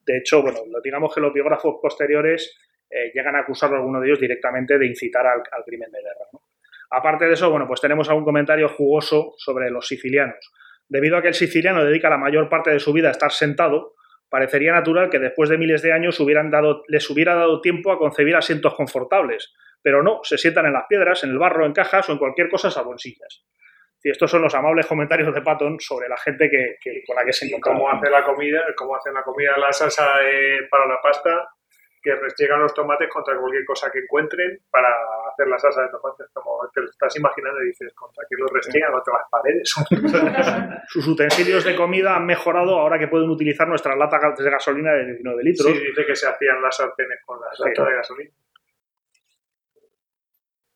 De 0.09 0.16
hecho, 0.16 0.40
bueno, 0.40 0.61
digamos 0.82 1.14
que 1.14 1.20
los 1.20 1.34
biógrafos 1.34 1.76
posteriores 1.82 2.59
eh, 2.88 3.12
llegan 3.12 3.36
a 3.36 3.40
acusarlo 3.40 3.76
a 3.76 3.80
alguno 3.80 4.00
de 4.00 4.06
ellos 4.06 4.18
directamente 4.18 4.78
de 4.78 4.86
incitar 4.86 5.26
al, 5.26 5.42
crimen 5.66 5.90
de 5.92 5.98
guerra. 6.00 6.24
Aparte 6.90 7.26
de 7.26 7.34
eso, 7.34 7.50
bueno, 7.50 7.66
pues 7.68 7.82
tenemos 7.82 8.09
algún 8.09 8.24
comentario 8.24 8.70
jugoso 8.70 9.34
sobre 9.36 9.70
los 9.70 9.86
sicilianos. 9.86 10.38
Debido 10.88 11.18
a 11.18 11.22
que 11.22 11.28
el 11.28 11.34
siciliano 11.34 11.84
dedica 11.84 12.09
la 12.09 12.16
mayor 12.16 12.48
parte 12.48 12.70
de 12.70 12.80
su 12.80 12.94
vida 12.94 13.09
a 13.09 13.11
estar 13.11 13.32
sentado, 13.32 13.96
parecería 14.30 14.72
natural 14.72 15.11
que 15.11 15.18
después 15.18 15.50
de 15.50 15.59
miles 15.59 15.82
de 15.82 15.92
años 15.92 16.18
les 16.88 17.11
hubiera 17.11 17.34
dado 17.34 17.61
tiempo 17.61 17.92
a 17.92 17.98
concebir 17.98 18.34
asientos 18.34 18.74
confortables. 18.74 19.52
Pero 19.82 20.02
no, 20.02 20.20
se 20.22 20.38
sientan 20.38 20.64
en 20.64 20.72
las 20.72 20.86
piedras, 20.88 21.22
en 21.22 21.30
el 21.30 21.38
barro, 21.38 21.66
en 21.66 21.74
cajas 21.74 22.09
o 22.09 22.12
en 22.12 22.18
cualquier 22.18 22.48
cosa 22.48 22.70
salvo 22.70 22.92
en 22.92 22.98
sillas. 22.98 23.44
Y 24.03 24.11
estos 24.11 24.30
son 24.30 24.42
los 24.42 24.55
amables 24.55 24.86
comentarios 24.86 25.34
de 25.34 25.42
Patton 25.42 25.78
sobre 25.80 26.09
la 26.09 26.16
gente 26.16 26.49
que, 26.49 26.76
que- 26.80 27.03
con 27.07 27.16
la 27.16 27.24
que 27.24 27.32
se 27.32 27.46
Y 27.46 27.49
encontraba. 27.51 27.78
cómo 27.78 27.90
hace 27.90 28.11
la 28.11 28.24
comida, 28.24 28.62
cómo 28.76 28.94
hacen 28.96 29.12
la 29.14 29.22
comida, 29.22 29.57
la 29.59 29.72
salsa 29.72 30.05
eh, 30.22 30.66
para 30.70 30.86
la 30.86 31.01
pasta, 31.03 31.49
que 32.01 32.14
restriegan 32.14 32.61
los 32.61 32.72
tomates 32.72 33.09
contra 33.11 33.36
cualquier 33.36 33.64
cosa 33.64 33.90
que 33.90 33.99
encuentren 33.99 34.61
para 34.70 34.88
hacer 35.32 35.49
la 35.49 35.59
salsa 35.59 35.82
de 35.82 35.88
tomates. 35.88 36.28
Como 36.32 36.61
te 36.72 36.80
lo 36.80 36.88
estás 36.88 37.16
imaginando 37.16 37.61
y 37.61 37.66
dices, 37.66 37.92
contra 37.92 38.22
que 38.30 38.36
los 38.38 38.51
restriegan 38.53 38.92
contra 38.92 39.14
las 39.14 39.28
paredes. 39.28 39.74
Sus 40.88 41.07
utensilios 41.09 41.64
de 41.64 41.74
comida 41.74 42.14
han 42.16 42.24
mejorado 42.24 42.78
ahora 42.78 42.99
que 43.01 43.09
pueden 43.09 43.28
utilizar 43.28 43.66
nuestras 43.66 43.96
latas 43.99 44.38
de 44.38 44.49
gasolina 44.51 44.92
de 44.92 45.07
19 45.07 45.42
litros. 45.42 45.66
Sí, 45.66 45.72
dice 45.86 46.07
que 46.07 46.14
se 46.16 46.28
hacían 46.28 46.62
las 46.62 46.76
sartenes 46.76 47.18
con 47.26 47.40
las 47.40 47.57
Sí. 47.57 47.64
latas 47.66 47.86
de 47.88 47.94
gasolina. 47.96 48.30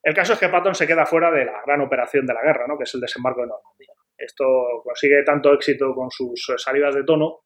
El 0.02 0.14
caso 0.14 0.32
es 0.32 0.38
que 0.38 0.48
Patton 0.48 0.74
se 0.74 0.86
queda 0.86 1.06
fuera 1.06 1.30
de 1.30 1.44
la 1.44 1.62
gran 1.64 1.80
operación 1.80 2.26
de 2.26 2.34
la 2.34 2.42
guerra, 2.42 2.66
¿no? 2.66 2.76
que 2.76 2.84
es 2.84 2.94
el 2.94 3.00
desembarco 3.00 3.42
de 3.42 3.48
Normandía. 3.48 3.94
Esto 4.16 4.44
consigue 4.82 5.22
tanto 5.24 5.52
éxito 5.52 5.94
con 5.94 6.10
sus 6.10 6.52
salidas 6.56 6.94
de 6.94 7.04
tono 7.04 7.40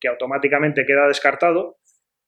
que 0.00 0.08
automáticamente 0.08 0.84
queda 0.84 1.06
descartado. 1.06 1.76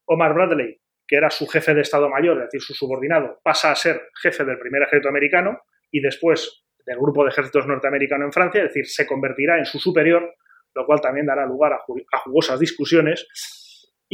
Omar 0.05 0.35
Bradley, 0.35 0.81
que 1.07 1.17
era 1.17 1.31
su 1.31 1.47
jefe 1.47 1.75
de 1.75 1.81
Estado 1.81 2.09
Mayor, 2.09 2.39
es 2.39 2.45
decir, 2.45 2.61
su 2.61 2.75
subordinado, 2.75 3.41
pasa 3.43 3.71
a 3.71 3.75
ser 3.75 4.09
jefe 4.21 4.45
del 4.45 4.59
primer 4.59 4.83
ejército 4.83 5.09
americano 5.09 5.63
y 5.91 6.01
después 6.01 6.65
del 6.85 6.99
grupo 6.99 7.25
de 7.25 7.31
ejércitos 7.31 7.67
norteamericano 7.67 8.25
en 8.25 8.33
Francia, 8.33 8.63
es 8.63 8.69
decir, 8.69 8.87
se 8.87 9.07
convertirá 9.07 9.59
en 9.59 9.65
su 9.65 9.79
superior, 9.79 10.35
lo 10.75 10.87
cual 10.87 11.01
también 11.01 11.27
dará 11.27 11.47
lugar 11.47 11.73
a 11.73 12.19
jugosas 12.19 12.59
discusiones. 12.59 13.29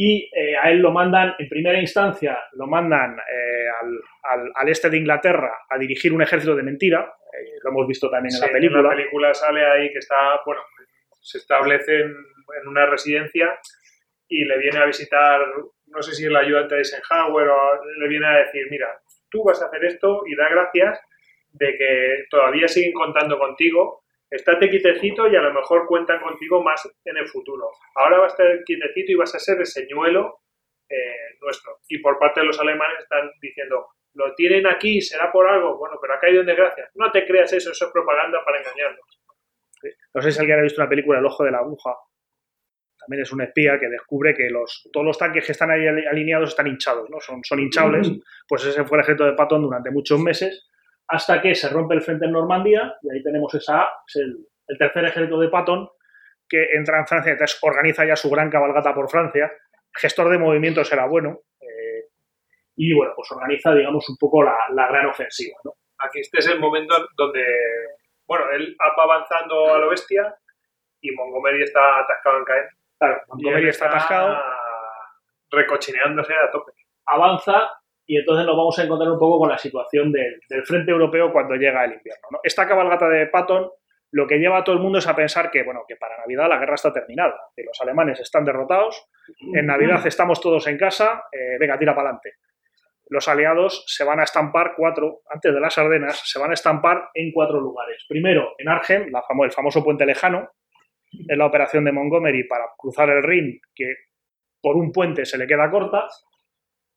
Y 0.01 0.29
eh, 0.33 0.55
a 0.55 0.71
él 0.71 0.77
lo 0.79 0.91
mandan, 0.91 1.35
en 1.37 1.49
primera 1.49 1.77
instancia, 1.77 2.37
lo 2.53 2.67
mandan 2.67 3.17
eh, 3.19 3.65
al, 3.81 3.99
al- 4.31 4.51
al 4.55 4.69
este 4.69 4.89
de 4.89 4.95
Inglaterra 4.97 5.51
a 5.69 5.77
dirigir 5.77 6.13
un 6.13 6.21
ejército 6.21 6.55
de 6.55 6.63
mentira, 6.63 7.01
eh, 7.33 7.59
lo 7.63 7.71
hemos 7.71 7.85
visto 7.85 8.09
también 8.09 8.33
en 8.33 8.39
la 8.39 8.47
película. 8.53 8.79
En 8.79 8.85
la 8.85 8.95
película 8.95 9.33
sale 9.33 9.65
ahí 9.65 9.91
que 9.91 9.99
está, 9.99 10.39
bueno, 10.45 10.61
se 11.19 11.39
establece 11.39 11.99
en, 11.99 12.11
en 12.61 12.67
una 12.67 12.85
residencia 12.85 13.59
y 14.29 14.45
le 14.45 14.57
viene 14.59 14.77
a 14.79 14.85
visitar, 14.85 15.41
no 15.87 16.01
sé 16.01 16.13
si 16.13 16.23
el 16.25 16.35
ayudante 16.37 16.75
de 16.75 16.81
Eisenhower 16.81 17.47
o 17.49 17.59
le 17.99 18.07
viene 18.07 18.25
a 18.27 18.37
decir, 18.45 18.67
mira, 18.69 18.87
tú 19.29 19.43
vas 19.43 19.61
a 19.61 19.65
hacer 19.65 19.83
esto 19.83 20.21
y 20.27 20.35
da 20.37 20.47
gracias 20.49 20.97
de 21.51 21.75
que 21.77 22.25
todavía 22.29 22.69
siguen 22.69 22.93
contando 22.93 23.37
contigo, 23.37 24.03
estate 24.29 24.69
quitecito 24.69 25.27
y 25.27 25.35
a 25.35 25.41
lo 25.41 25.53
mejor 25.53 25.85
cuentan 25.87 26.21
contigo 26.21 26.63
más 26.63 26.87
en 27.05 27.17
el 27.17 27.27
futuro. 27.27 27.71
Ahora 27.95 28.19
vas 28.19 28.33
a 28.39 28.43
estar 28.43 28.63
quitecito 28.63 29.11
y 29.11 29.15
vas 29.15 29.33
a 29.33 29.39
ser 29.39 29.59
el 29.59 29.65
señuelo 29.65 30.41
eh, 30.89 31.35
nuestro. 31.41 31.79
Y 31.87 31.99
por 31.99 32.17
parte 32.19 32.39
de 32.41 32.47
los 32.47 32.59
alemanes 32.59 32.99
están 32.99 33.29
diciendo, 33.41 33.87
lo 34.13 34.33
tienen 34.35 34.67
aquí, 34.67 35.01
será 35.01 35.31
por 35.31 35.47
algo, 35.47 35.77
bueno, 35.77 35.97
pero 36.01 36.13
ha 36.13 36.19
caído 36.19 36.41
en 36.41 36.47
desgracia. 36.47 36.89
No 36.95 37.11
te 37.11 37.25
creas 37.25 37.53
eso, 37.53 37.71
eso 37.71 37.85
es 37.85 37.91
propaganda 37.91 38.43
para 38.43 38.59
engañarnos. 38.59 39.21
No 40.13 40.21
sé 40.21 40.31
si 40.31 40.39
alguien 40.39 40.59
ha 40.59 40.63
visto 40.63 40.81
una 40.81 40.89
película 40.89 41.19
El 41.19 41.25
ojo 41.25 41.43
de 41.43 41.51
la 41.51 41.59
aguja. 41.59 41.95
También 42.99 43.21
es 43.23 43.31
un 43.31 43.41
espía 43.41 43.79
que 43.79 43.87
descubre 43.87 44.35
que 44.35 44.49
los, 44.49 44.89
todos 44.91 45.05
los 45.05 45.17
tanques 45.17 45.45
que 45.45 45.53
están 45.53 45.71
ahí 45.71 45.87
ali- 45.87 46.05
alineados 46.05 46.49
están 46.49 46.67
hinchados, 46.67 47.09
¿no? 47.09 47.19
Son, 47.21 47.41
son 47.43 47.59
hinchables. 47.59 48.11
Pues 48.47 48.65
ese 48.65 48.83
fue 48.83 48.97
el 48.97 49.03
ejército 49.03 49.25
de 49.25 49.33
Patton 49.33 49.61
durante 49.61 49.89
muchos 49.89 50.19
meses, 50.19 50.68
hasta 51.09 51.41
que 51.41 51.55
se 51.55 51.69
rompe 51.69 51.95
el 51.95 52.01
frente 52.01 52.25
en 52.25 52.31
Normandía, 52.31 52.95
y 53.01 53.11
ahí 53.11 53.23
tenemos 53.23 53.53
esa, 53.55 53.89
es 54.07 54.15
el, 54.17 54.47
el 54.67 54.77
tercer 54.77 55.05
ejército 55.05 55.39
de 55.39 55.49
Patton, 55.49 55.89
que 56.47 56.71
entra 56.73 56.99
en 56.99 57.07
Francia, 57.07 57.31
entonces 57.31 57.59
organiza 57.61 58.05
ya 58.05 58.15
su 58.15 58.29
gran 58.29 58.49
cabalgata 58.49 58.93
por 58.93 59.09
Francia. 59.09 59.51
Gestor 59.93 60.29
de 60.29 60.37
movimientos 60.37 60.91
era 60.91 61.05
bueno. 61.07 61.39
eh, 61.61 62.05
y 62.75 62.93
bueno, 62.95 63.13
pues 63.15 63.31
organiza, 63.31 63.73
digamos, 63.73 64.07
un 64.09 64.17
poco 64.17 64.43
la, 64.43 64.55
la 64.73 64.87
gran 64.87 65.07
ofensiva, 65.07 65.57
¿no? 65.63 65.73
Aquí 65.99 66.21
este 66.21 66.39
es 66.39 66.47
el 66.47 66.59
momento 66.59 66.95
donde, 67.17 67.43
bueno, 68.25 68.45
él 68.51 68.75
va 68.79 69.03
avanzando 69.03 69.73
a 69.75 69.79
lo 69.79 69.89
bestia 69.89 70.33
y 71.01 71.11
Montgomery 71.11 71.63
está 71.63 71.99
atascado 71.99 72.37
en 72.37 72.45
Caen. 72.45 72.65
Claro, 72.97 73.21
Montgomery 73.27 73.63
él 73.63 73.69
está 73.69 73.87
atascado. 73.87 74.37
recochineándose 75.51 76.33
a 76.33 76.51
tope. 76.51 76.71
avanza 77.05 77.78
y 78.11 78.17
entonces 78.17 78.43
nos 78.45 78.57
vamos 78.57 78.77
a 78.79 78.83
encontrar 78.83 79.11
un 79.11 79.19
poco 79.19 79.37
con 79.37 79.49
la 79.49 79.57
situación 79.59 80.11
del, 80.11 80.39
del 80.49 80.65
frente 80.65 80.89
europeo 80.91 81.31
cuando 81.31 81.53
llega 81.53 81.85
el 81.85 81.93
invierno. 81.93 82.27
¿no? 82.31 82.39
Esta 82.43 82.67
cabalgata 82.67 83.07
de 83.07 83.27
Patton 83.27 83.69
lo 84.11 84.25
que 84.25 84.39
lleva 84.39 84.57
a 84.57 84.63
todo 84.63 84.75
el 84.75 84.81
mundo 84.81 84.97
es 84.97 85.05
a 85.07 85.15
pensar 85.15 85.51
que, 85.51 85.61
bueno, 85.61 85.81
que 85.87 85.95
para 85.95 86.17
Navidad 86.17 86.49
la 86.49 86.57
guerra 86.57 86.73
está 86.73 86.91
terminada, 86.91 87.35
que 87.55 87.63
los 87.63 87.79
alemanes 87.81 88.19
están 88.19 88.43
derrotados, 88.43 89.05
en 89.53 89.67
Navidad 89.67 90.05
estamos 90.07 90.41
todos 90.41 90.65
en 90.65 90.79
casa, 90.79 91.25
eh, 91.31 91.57
venga, 91.59 91.77
tira 91.77 91.93
para 91.93 92.07
adelante. 92.09 92.33
Los 93.09 93.27
aliados 93.27 93.83
se 93.85 94.03
van 94.03 94.19
a 94.19 94.23
estampar 94.23 94.73
cuatro, 94.75 95.19
antes 95.29 95.53
de 95.53 95.59
las 95.59 95.77
Ardenas, 95.77 96.19
se 96.25 96.39
van 96.39 96.49
a 96.49 96.55
estampar 96.55 97.09
en 97.13 97.31
cuatro 97.31 97.59
lugares. 97.61 98.03
Primero, 98.09 98.55
en 98.57 98.65
la 98.65 98.81
famo- 98.81 99.45
el 99.45 99.51
famoso 99.51 99.83
puente 99.83 100.07
lejano, 100.07 100.49
es 101.11 101.37
la 101.37 101.45
operación 101.45 101.85
de 101.85 101.91
Montgomery 101.91 102.45
para 102.45 102.65
cruzar 102.75 103.09
el 103.11 103.21
Rin, 103.21 103.61
que 103.75 103.93
por 104.61 104.75
un 104.75 104.91
puente 104.91 105.25
se 105.27 105.37
le 105.37 105.45
queda 105.45 105.69
corta. 105.69 106.07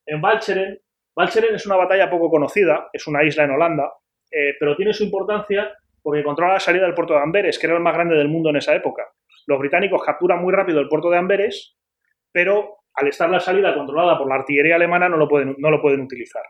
En 0.06 0.22
Walcheren, 0.24 0.80
Walcheren 1.16 1.54
es 1.54 1.66
una 1.66 1.76
batalla 1.76 2.10
poco 2.10 2.30
conocida, 2.30 2.88
es 2.92 3.06
una 3.06 3.22
isla 3.24 3.44
en 3.44 3.50
Holanda, 3.50 3.92
eh, 4.30 4.54
pero 4.58 4.76
tiene 4.76 4.92
su 4.92 5.04
importancia 5.04 5.72
porque 6.02 6.24
controla 6.24 6.54
la 6.54 6.60
salida 6.60 6.84
del 6.84 6.94
puerto 6.94 7.14
de 7.14 7.20
Amberes, 7.20 7.58
que 7.58 7.66
era 7.66 7.76
el 7.76 7.82
más 7.82 7.94
grande 7.94 8.16
del 8.16 8.28
mundo 8.28 8.50
en 8.50 8.56
esa 8.56 8.74
época. 8.74 9.04
Los 9.46 9.58
británicos 9.58 10.02
capturan 10.02 10.40
muy 10.42 10.52
rápido 10.52 10.80
el 10.80 10.88
puerto 10.88 11.10
de 11.10 11.18
Amberes, 11.18 11.76
pero 12.32 12.78
al 12.94 13.08
estar 13.08 13.30
la 13.30 13.40
salida 13.40 13.74
controlada 13.74 14.18
por 14.18 14.28
la 14.28 14.36
artillería 14.36 14.76
alemana 14.76 15.08
no 15.08 15.16
lo 15.16 15.28
pueden, 15.28 15.54
no 15.58 15.70
lo 15.70 15.80
pueden 15.80 16.00
utilizar. 16.00 16.42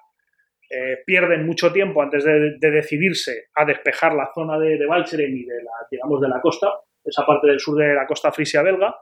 Eh, 0.70 0.98
pierden 1.04 1.44
mucho 1.44 1.72
tiempo 1.72 2.00
antes 2.00 2.24
de, 2.24 2.56
de 2.58 2.70
decidirse 2.70 3.48
a 3.54 3.64
despejar 3.64 4.14
la 4.14 4.30
zona 4.34 4.58
de, 4.58 4.78
de 4.78 4.86
Walcheren 4.86 5.36
y 5.36 5.44
de 5.44 5.62
la, 5.62 5.72
digamos, 5.90 6.20
de 6.20 6.28
la 6.28 6.40
costa, 6.40 6.72
esa 7.04 7.26
parte 7.26 7.46
del 7.48 7.60
sur 7.60 7.76
de 7.76 7.94
la 7.94 8.06
costa 8.06 8.32
frisia 8.32 8.62
belga. 8.62 8.94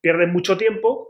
Pierden 0.00 0.32
mucho 0.32 0.56
tiempo 0.56 1.09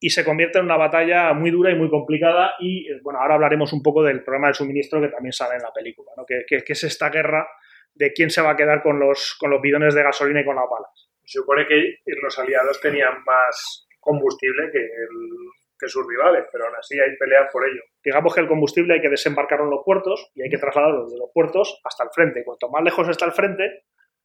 y 0.00 0.10
se 0.10 0.24
convierte 0.24 0.58
en 0.58 0.64
una 0.66 0.76
batalla 0.76 1.32
muy 1.32 1.50
dura 1.50 1.70
y 1.70 1.76
muy 1.76 1.88
complicada 1.88 2.54
y 2.58 2.90
eh, 2.90 3.00
bueno, 3.02 3.20
ahora 3.20 3.34
hablaremos 3.34 3.72
un 3.72 3.82
poco 3.82 4.02
del 4.02 4.22
problema 4.22 4.48
del 4.48 4.54
suministro 4.54 5.00
que 5.00 5.08
también 5.08 5.32
sale 5.32 5.56
en 5.56 5.62
la 5.62 5.72
película, 5.72 6.10
¿no? 6.16 6.24
que, 6.26 6.44
que- 6.46 6.62
que 6.62 6.72
es 6.74 6.84
esta 6.84 7.08
guerra 7.10 7.46
de 7.94 8.12
quién 8.12 8.28
se 8.30 8.42
va 8.42 8.50
a 8.50 8.56
quedar 8.56 8.82
con 8.82 8.98
los, 8.98 9.36
con 9.38 9.50
los 9.50 9.62
bidones 9.62 9.94
de 9.94 10.02
gasolina 10.02 10.40
y 10.40 10.44
con 10.44 10.56
las 10.56 10.64
balas. 10.68 11.08
Se 11.24 11.38
supone 11.38 11.64
que 11.66 11.98
los 12.22 12.38
aliados 12.38 12.80
tenían 12.80 13.22
más 13.24 13.86
combustible 14.00 14.70
que, 14.72 14.78
el- 14.78 15.48
que 15.78 15.88
sus 15.88 16.06
rivales, 16.06 16.44
pero 16.52 16.66
aún 16.66 16.74
así 16.76 16.98
hay 17.00 17.16
peleas 17.16 17.48
por 17.52 17.64
ello. 17.66 17.80
Digamos 18.02 18.34
que 18.34 18.40
el 18.40 18.48
combustible 18.48 18.94
hay 18.94 19.00
que 19.00 19.08
desembarcarlo 19.08 19.64
en 19.64 19.70
los 19.70 19.82
puertos 19.84 20.30
y 20.34 20.42
hay 20.42 20.50
que 20.50 20.58
trasladarlo 20.58 21.04
desde 21.04 21.18
los 21.18 21.30
puertos 21.32 21.80
hasta 21.84 22.04
el 22.04 22.10
frente. 22.12 22.44
Cuanto 22.44 22.68
más 22.68 22.82
lejos 22.82 23.08
está 23.08 23.24
el 23.26 23.32
frente, 23.32 23.84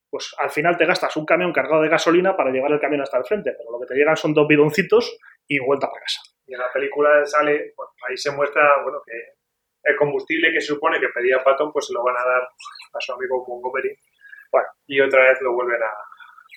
pues 0.09 0.33
al 0.39 0.49
final 0.49 0.75
te 0.77 0.85
gastas 0.85 1.15
un 1.17 1.25
camión 1.25 1.53
cargado 1.53 1.81
de 1.83 1.89
gasolina 1.89 2.35
para 2.35 2.51
llevar 2.51 2.71
el 2.71 2.79
camión 2.79 3.01
hasta 3.01 3.17
el 3.19 3.23
frente, 3.25 3.51
pero 3.57 3.71
lo 3.71 3.79
que 3.79 3.85
te 3.85 3.95
llegan 3.95 4.15
son 4.17 4.33
dos 4.33 4.47
bidoncitos 4.47 5.17
y 5.49 5.59
vuelta 5.59 5.87
para 5.87 6.01
casa. 6.01 6.21
Y 6.45 6.53
en 6.53 6.59
la 6.59 6.71
película 6.71 7.25
sale, 7.25 7.73
bueno, 7.75 7.91
ahí 8.07 8.15
se 8.15 8.31
muestra, 8.31 8.81
bueno, 8.83 8.99
que 9.05 9.11
el 9.83 9.95
combustible 9.95 10.53
que 10.53 10.61
se 10.61 10.67
supone 10.67 10.99
que 10.99 11.09
pedía 11.09 11.43
Patton, 11.43 11.73
pues 11.73 11.87
se 11.87 11.93
lo 11.93 12.03
van 12.03 12.15
a 12.15 12.23
dar 12.23 12.41
a 12.41 12.99
su 12.99 13.13
amigo 13.13 13.45
Montgomery. 13.47 13.97
Bueno, 14.51 14.67
y 14.87 15.01
otra 15.01 15.29
vez 15.29 15.41
lo 15.41 15.53
vuelven 15.53 15.81
a 15.81 15.91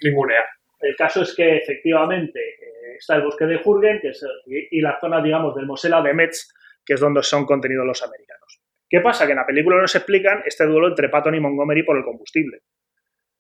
ningunear. 0.02 0.46
El 0.80 0.96
caso 0.96 1.22
es 1.22 1.34
que 1.34 1.56
efectivamente 1.58 2.38
eh, 2.40 2.96
está 2.98 3.16
el 3.16 3.22
bosque 3.22 3.46
de 3.46 3.58
Jürgen 3.58 4.00
que 4.00 4.08
es, 4.08 4.24
y, 4.46 4.78
y 4.78 4.80
la 4.80 4.98
zona, 5.00 5.22
digamos, 5.22 5.54
del 5.54 5.66
Mosela 5.66 6.02
de 6.02 6.12
Metz, 6.12 6.52
que 6.84 6.94
es 6.94 7.00
donde 7.00 7.22
son 7.22 7.46
contenidos 7.46 7.86
los 7.86 8.02
americanos. 8.02 8.60
¿Qué 8.88 9.00
pasa? 9.00 9.24
Que 9.24 9.32
en 9.32 9.38
la 9.38 9.46
película 9.46 9.76
nos 9.76 9.94
explican 9.94 10.42
este 10.44 10.66
duelo 10.66 10.88
entre 10.88 11.08
Patton 11.08 11.34
y 11.34 11.40
Montgomery 11.40 11.82
por 11.82 11.96
el 11.96 12.04
combustible. 12.04 12.58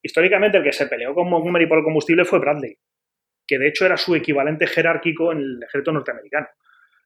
Históricamente 0.00 0.58
el 0.58 0.64
que 0.64 0.72
se 0.72 0.86
peleó 0.86 1.14
con 1.14 1.28
Montgomery 1.28 1.66
por 1.66 1.78
el 1.78 1.84
combustible 1.84 2.24
fue 2.24 2.38
Bradley, 2.38 2.76
que 3.46 3.58
de 3.58 3.68
hecho 3.68 3.86
era 3.86 3.96
su 3.96 4.14
equivalente 4.14 4.66
jerárquico 4.66 5.32
en 5.32 5.38
el 5.38 5.62
ejército 5.62 5.92
norteamericano. 5.92 6.48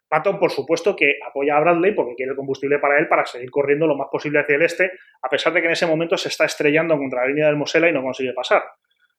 Patton, 0.08 0.38
por 0.38 0.52
supuesto, 0.52 0.94
que 0.94 1.18
apoya 1.26 1.56
a 1.56 1.60
Bradley 1.60 1.92
porque 1.92 2.14
quiere 2.14 2.30
el 2.30 2.36
combustible 2.36 2.78
para 2.78 2.98
él 2.98 3.08
para 3.08 3.26
seguir 3.26 3.50
corriendo 3.50 3.86
lo 3.86 3.96
más 3.96 4.08
posible 4.10 4.38
hacia 4.38 4.54
el 4.54 4.62
este, 4.62 4.92
a 5.22 5.28
pesar 5.28 5.52
de 5.52 5.60
que 5.60 5.66
en 5.66 5.72
ese 5.72 5.86
momento 5.86 6.16
se 6.16 6.28
está 6.28 6.44
estrellando 6.44 6.96
contra 6.96 7.22
la 7.22 7.28
línea 7.28 7.46
del 7.46 7.56
Mosela 7.56 7.88
y 7.88 7.92
no 7.92 8.02
consigue 8.02 8.32
pasar. 8.32 8.62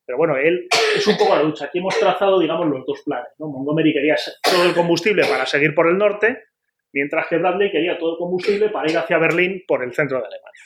Pero 0.05 0.17
bueno, 0.17 0.37
él 0.37 0.69
es 0.95 1.05
un 1.05 1.17
poco 1.17 1.35
la 1.35 1.43
lucha. 1.43 1.65
Aquí 1.65 1.79
hemos 1.79 1.99
trazado, 1.99 2.39
digamos, 2.39 2.67
los 2.67 2.85
dos 2.85 3.01
planes. 3.03 3.27
Montgomery 3.39 3.91
quería 3.91 4.15
todo 4.41 4.63
el 4.63 4.73
combustible 4.73 5.25
para 5.27 5.45
seguir 5.45 5.75
por 5.75 5.87
el 5.87 5.97
norte, 5.97 6.45
mientras 6.93 7.27
que 7.27 7.37
Bradley 7.37 7.69
quería 7.69 7.97
todo 7.97 8.13
el 8.13 8.17
combustible 8.17 8.69
para 8.69 8.89
ir 8.89 8.97
hacia 8.97 9.17
Berlín 9.17 9.63
por 9.67 9.83
el 9.83 9.93
centro 9.93 10.19
de 10.19 10.27
Alemania. 10.27 10.61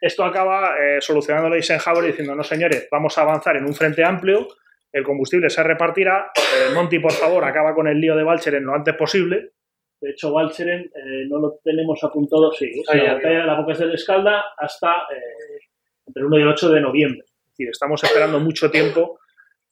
Esto 0.00 0.24
acaba 0.24 0.76
eh, 0.78 1.00
solucionándolo 1.00 1.56
Eisenhower 1.56 2.04
diciendo, 2.04 2.36
no 2.36 2.44
señores, 2.44 2.86
vamos 2.92 3.18
a 3.18 3.22
avanzar 3.22 3.56
en 3.56 3.64
un 3.64 3.74
frente 3.74 4.04
amplio, 4.04 4.46
el 4.92 5.04
combustible 5.04 5.50
se 5.50 5.62
repartirá, 5.62 6.30
eh, 6.36 6.74
Monty, 6.74 6.98
por 6.98 7.12
favor, 7.12 7.44
acaba 7.44 7.74
con 7.74 7.88
el 7.88 8.00
lío 8.00 8.16
de 8.16 8.24
Walcheren 8.24 8.64
lo 8.64 8.74
antes 8.74 8.94
posible. 8.94 9.52
De 10.00 10.10
hecho, 10.10 10.32
Walcheren 10.32 10.90
eh, 10.94 11.26
no 11.28 11.38
lo 11.38 11.58
tenemos 11.62 12.02
apuntado, 12.02 12.52
sí, 12.52 12.70
es 12.70 12.94
la 12.94 13.14
batalla 13.14 13.40
de 13.40 13.46
la 13.46 13.60
Boca 13.60 13.74
del 13.74 13.94
Escalda 13.94 14.44
hasta 14.56 14.92
eh, 15.12 15.60
entre 16.06 16.20
el 16.20 16.26
1 16.26 16.38
y 16.38 16.42
el 16.42 16.48
8 16.48 16.70
de 16.70 16.80
noviembre. 16.80 17.24
Es 17.26 17.50
decir, 17.50 17.68
estamos 17.70 18.02
esperando 18.02 18.40
mucho 18.40 18.70
tiempo 18.70 19.20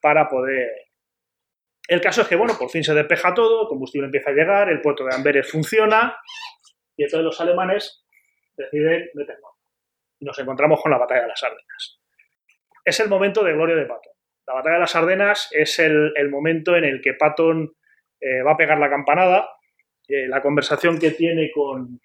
para 0.00 0.28
poder... 0.28 0.70
El 1.88 2.00
caso 2.00 2.22
es 2.22 2.28
que, 2.28 2.36
bueno, 2.36 2.54
por 2.58 2.68
fin 2.68 2.82
se 2.82 2.92
despeja 2.92 3.32
todo, 3.32 3.62
el 3.62 3.68
combustible 3.68 4.06
empieza 4.06 4.30
a 4.30 4.34
llegar, 4.34 4.68
el 4.68 4.80
puerto 4.80 5.04
de 5.04 5.14
Amberes 5.14 5.50
funciona 5.50 6.16
y 6.96 7.04
entonces 7.04 7.24
los 7.24 7.40
alemanes 7.40 8.04
deciden 8.56 9.08
meter 9.14 9.36
mano. 9.36 9.54
Y 10.18 10.24
nos 10.24 10.38
encontramos 10.38 10.80
con 10.82 10.90
la 10.90 10.98
batalla 10.98 11.22
de 11.22 11.28
las 11.28 11.42
Ardenas. 11.42 12.00
Es 12.84 13.00
el 13.00 13.08
momento 13.08 13.44
de 13.44 13.52
gloria 13.52 13.76
de 13.76 13.86
Patton. 13.86 14.15
La 14.46 14.54
batalla 14.54 14.74
de 14.74 14.80
las 14.80 14.96
Ardenas 14.96 15.48
es 15.52 15.78
el, 15.78 16.12
momento 16.30 16.76
en 16.76 16.84
el 16.84 17.00
que 17.00 17.14
Patton 17.14 17.72
eh, 18.20 18.42
va 18.42 18.52
a 18.52 18.56
pegar 18.56 18.78
la 18.78 18.88
campanada. 18.88 19.48
Eh, 20.08 20.28
la 20.28 20.40
conversación 20.40 20.98
que 21.00 21.10
tiene 21.10 21.50
con... 21.52 22.00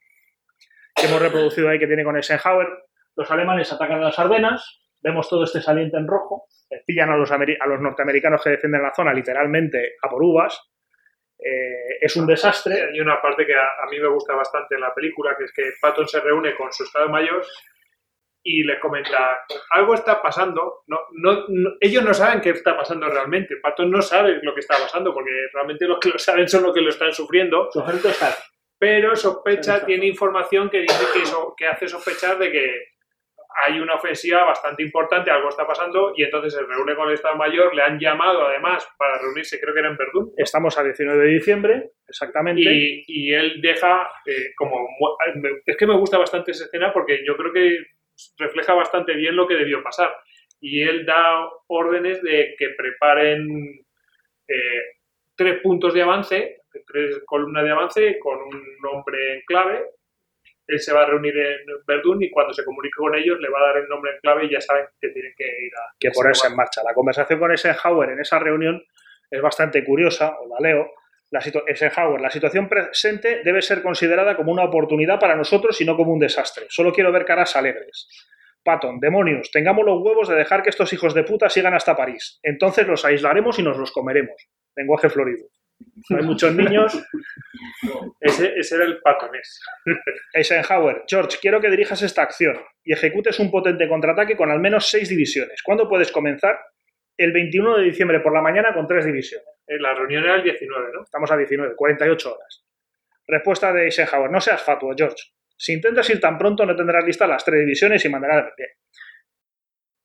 que 0.95 1.05
hemos 1.05 1.21
reproducido 1.21 1.69
ahí, 1.69 1.77
que 1.77 1.87
tiene 1.87 2.03
con 2.03 2.15
Eisenhower. 2.15 2.67
Los 3.15 3.29
alemanes 3.29 3.71
atacan 3.71 3.99
a 3.99 4.05
las 4.05 4.17
Ardenas, 4.17 4.81
vemos 5.01 5.29
todo 5.29 5.43
este 5.43 5.61
saliente 5.61 5.97
en 5.97 6.07
rojo, 6.07 6.47
eh, 6.69 6.81
pillan 6.85 7.11
a 7.11 7.17
los, 7.17 7.31
a 7.31 7.37
los 7.37 7.81
norteamericanos 7.81 8.43
que 8.43 8.51
defienden 8.51 8.81
la 8.81 8.93
zona 8.95 9.13
literalmente 9.13 9.95
a 10.01 10.09
por 10.09 10.23
uvas. 10.23 10.59
Eh, 11.37 11.97
es 12.01 12.15
un 12.15 12.25
desastre. 12.25 12.89
Hay 12.91 12.99
una 12.99 13.21
parte 13.21 13.45
que 13.45 13.53
a, 13.53 13.83
a 13.83 13.89
mí 13.89 13.99
me 13.99 14.07
gusta 14.07 14.33
bastante 14.33 14.75
en 14.75 14.81
la 14.81 14.93
película, 14.95 15.35
que 15.37 15.43
es 15.43 15.53
que 15.53 15.63
Patton 15.79 16.07
se 16.07 16.21
reúne 16.21 16.55
con 16.55 16.71
su 16.71 16.83
estado 16.83 17.09
mayor 17.09 17.43
y 18.43 18.63
les 18.63 18.79
comenta, 18.79 19.39
algo 19.69 19.93
está 19.93 20.21
pasando, 20.21 20.83
no, 20.87 20.99
no, 21.13 21.45
no- 21.47 21.71
ellos 21.79 22.03
no 22.03 22.13
saben 22.13 22.41
qué 22.41 22.49
está 22.51 22.75
pasando 22.75 23.07
realmente, 23.07 23.57
Patton 23.61 23.91
no 23.91 24.01
sabe 24.01 24.39
lo 24.41 24.53
que 24.53 24.61
está 24.61 24.77
pasando, 24.77 25.13
porque 25.13 25.31
realmente 25.53 25.85
los 25.85 25.99
que 25.99 26.09
lo 26.09 26.17
saben 26.19 26.47
son 26.47 26.63
los 26.63 26.73
que 26.73 26.81
lo 26.81 26.89
están 26.89 27.11
sufriendo, 27.13 27.69
pero 28.79 29.15
sospecha, 29.15 29.85
tiene 29.85 30.07
información 30.07 30.69
que 30.69 30.79
dice 30.81 31.05
que, 31.13 31.19
eso, 31.21 31.53
que 31.55 31.67
hace 31.67 31.87
sospechar 31.87 32.39
de 32.39 32.51
que 32.51 32.85
hay 33.67 33.79
una 33.79 33.95
ofensiva 33.95 34.45
bastante 34.45 34.81
importante, 34.81 35.29
algo 35.29 35.49
está 35.49 35.67
pasando, 35.67 36.13
y 36.15 36.23
entonces 36.23 36.53
se 36.53 36.61
reúne 36.63 36.95
con 36.95 37.09
el 37.09 37.15
Estado 37.15 37.35
Mayor, 37.35 37.75
le 37.75 37.83
han 37.83 37.99
llamado 37.99 38.47
además 38.47 38.87
para 38.97 39.19
reunirse, 39.19 39.59
creo 39.59 39.73
que 39.73 39.81
era 39.81 39.89
en 39.89 39.97
Verdún, 39.97 40.31
Estamos 40.37 40.77
a 40.79 40.83
19 40.83 41.21
de 41.21 41.27
diciembre, 41.33 41.91
exactamente. 42.07 42.61
y, 42.61 43.03
y 43.07 43.33
él 43.33 43.59
deja 43.61 44.09
eh, 44.25 44.53
como... 44.55 44.87
me- 45.35 45.61
Es 45.65 45.75
que 45.77 45.85
me 45.85 45.97
gusta 45.97 46.17
bastante 46.17 46.51
esa 46.51 46.63
escena 46.65 46.91
porque 46.93 47.23
yo 47.27 47.35
creo 47.35 47.51
que 47.51 47.77
refleja 48.37 48.73
bastante 48.73 49.13
bien 49.13 49.35
lo 49.35 49.47
que 49.47 49.55
debió 49.55 49.83
pasar. 49.83 50.15
Y 50.59 50.81
él 50.83 51.05
da 51.05 51.49
órdenes 51.67 52.21
de 52.21 52.55
que 52.57 52.69
preparen 52.69 53.85
eh, 54.47 54.81
tres 55.35 55.59
puntos 55.61 55.93
de 55.93 56.03
avance, 56.03 56.61
tres 56.85 57.21
columnas 57.25 57.63
de 57.63 57.71
avance 57.71 58.19
con 58.19 58.37
un 58.41 58.63
nombre 58.81 59.35
en 59.35 59.41
clave. 59.41 59.85
Él 60.67 60.79
se 60.79 60.93
va 60.93 61.01
a 61.01 61.05
reunir 61.05 61.37
en 61.37 61.65
Verdún 61.85 62.23
y 62.23 62.29
cuando 62.29 62.53
se 62.53 62.63
comunique 62.63 62.95
con 62.95 63.15
ellos 63.15 63.39
le 63.39 63.49
va 63.49 63.59
a 63.59 63.67
dar 63.67 63.77
el 63.77 63.89
nombre 63.89 64.11
en 64.11 64.19
clave 64.19 64.45
y 64.45 64.51
ya 64.51 64.61
saben 64.61 64.85
que 64.99 65.09
tienen 65.09 65.33
que 65.35 65.43
ir 65.43 65.73
a... 65.75 65.93
que 65.99 66.11
ponerse 66.11 66.47
en 66.47 66.55
marcha. 66.55 66.81
La 66.83 66.93
conversación 66.93 67.39
con 67.39 67.51
Eisenhower 67.51 68.11
en 68.11 68.19
esa 68.19 68.39
reunión 68.39 68.81
es 69.29 69.41
bastante 69.41 69.83
curiosa, 69.83 70.37
os 70.39 70.47
la 70.47 70.59
leo. 70.59 70.91
La 71.31 71.39
Eisenhower, 71.39 72.19
la 72.19 72.29
situación 72.29 72.67
presente 72.67 73.41
debe 73.43 73.61
ser 73.61 73.81
considerada 73.81 74.35
como 74.35 74.51
una 74.51 74.65
oportunidad 74.65 75.17
para 75.17 75.35
nosotros 75.35 75.79
y 75.79 75.85
no 75.85 75.95
como 75.95 76.11
un 76.11 76.19
desastre. 76.19 76.65
Solo 76.67 76.91
quiero 76.91 77.11
ver 77.13 77.23
caras 77.23 77.55
alegres. 77.55 78.09
Patton, 78.63 78.99
demonios, 78.99 79.49
tengamos 79.49 79.85
los 79.85 80.01
huevos 80.01 80.27
de 80.27 80.35
dejar 80.35 80.61
que 80.61 80.69
estos 80.69 80.91
hijos 80.91 81.13
de 81.13 81.23
puta 81.23 81.49
sigan 81.49 81.73
hasta 81.73 81.95
París. 81.95 82.39
Entonces 82.43 82.85
los 82.85 83.05
aislaremos 83.05 83.57
y 83.59 83.63
nos 83.63 83.77
los 83.77 83.91
comeremos. 83.91 84.35
Lenguaje 84.75 85.09
florido. 85.09 85.47
Hay 86.09 86.23
muchos 86.23 86.53
niños. 86.53 87.01
Ese, 88.19 88.53
ese 88.55 88.75
era 88.75 88.85
el 88.85 88.99
patonés. 89.01 89.59
Eisenhower, 90.33 91.03
George, 91.07 91.37
quiero 91.41 91.59
que 91.59 91.69
dirijas 91.69 92.01
esta 92.01 92.21
acción 92.21 92.59
y 92.83 92.93
ejecutes 92.93 93.39
un 93.39 93.49
potente 93.49 93.87
contraataque 93.87 94.35
con 94.37 94.51
al 94.51 94.59
menos 94.59 94.89
seis 94.89 95.09
divisiones. 95.09 95.61
¿Cuándo 95.63 95.89
puedes 95.89 96.11
comenzar? 96.11 96.59
El 97.17 97.31
21 97.31 97.77
de 97.77 97.83
diciembre 97.85 98.19
por 98.19 98.33
la 98.33 98.41
mañana 98.41 98.73
con 98.73 98.87
tres 98.87 99.05
divisiones. 99.05 99.50
Eh, 99.71 99.79
La 99.79 99.93
reunión 99.93 100.23
era 100.23 100.35
el 100.35 100.43
19, 100.43 100.89
¿no? 100.93 101.03
Estamos 101.03 101.31
a 101.31 101.37
19, 101.37 101.75
48 101.75 102.35
horas. 102.35 102.65
Respuesta 103.27 103.71
de 103.71 103.85
Eisenhower, 103.85 104.29
no 104.29 104.41
seas 104.41 104.61
fatuo, 104.61 104.93
George. 104.97 105.31
Si 105.55 105.73
intentas 105.73 106.09
ir 106.09 106.19
tan 106.19 106.37
pronto 106.37 106.65
no 106.65 106.75
tendrás 106.75 107.05
listas 107.05 107.29
las 107.29 107.45
tres 107.45 107.61
divisiones 107.61 108.03
y 108.03 108.09
mandarás 108.09 108.45
de 108.45 108.51
pie. 108.57 108.65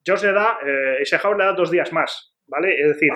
George 0.04 0.26
le 0.28 0.32
da, 0.32 0.58
eh, 0.64 0.98
Eisenhower 0.98 1.36
le 1.36 1.44
da 1.44 1.52
dos 1.52 1.70
días 1.70 1.92
más, 1.92 2.36
¿vale? 2.46 2.80
Es 2.80 2.88
decir, 2.88 3.10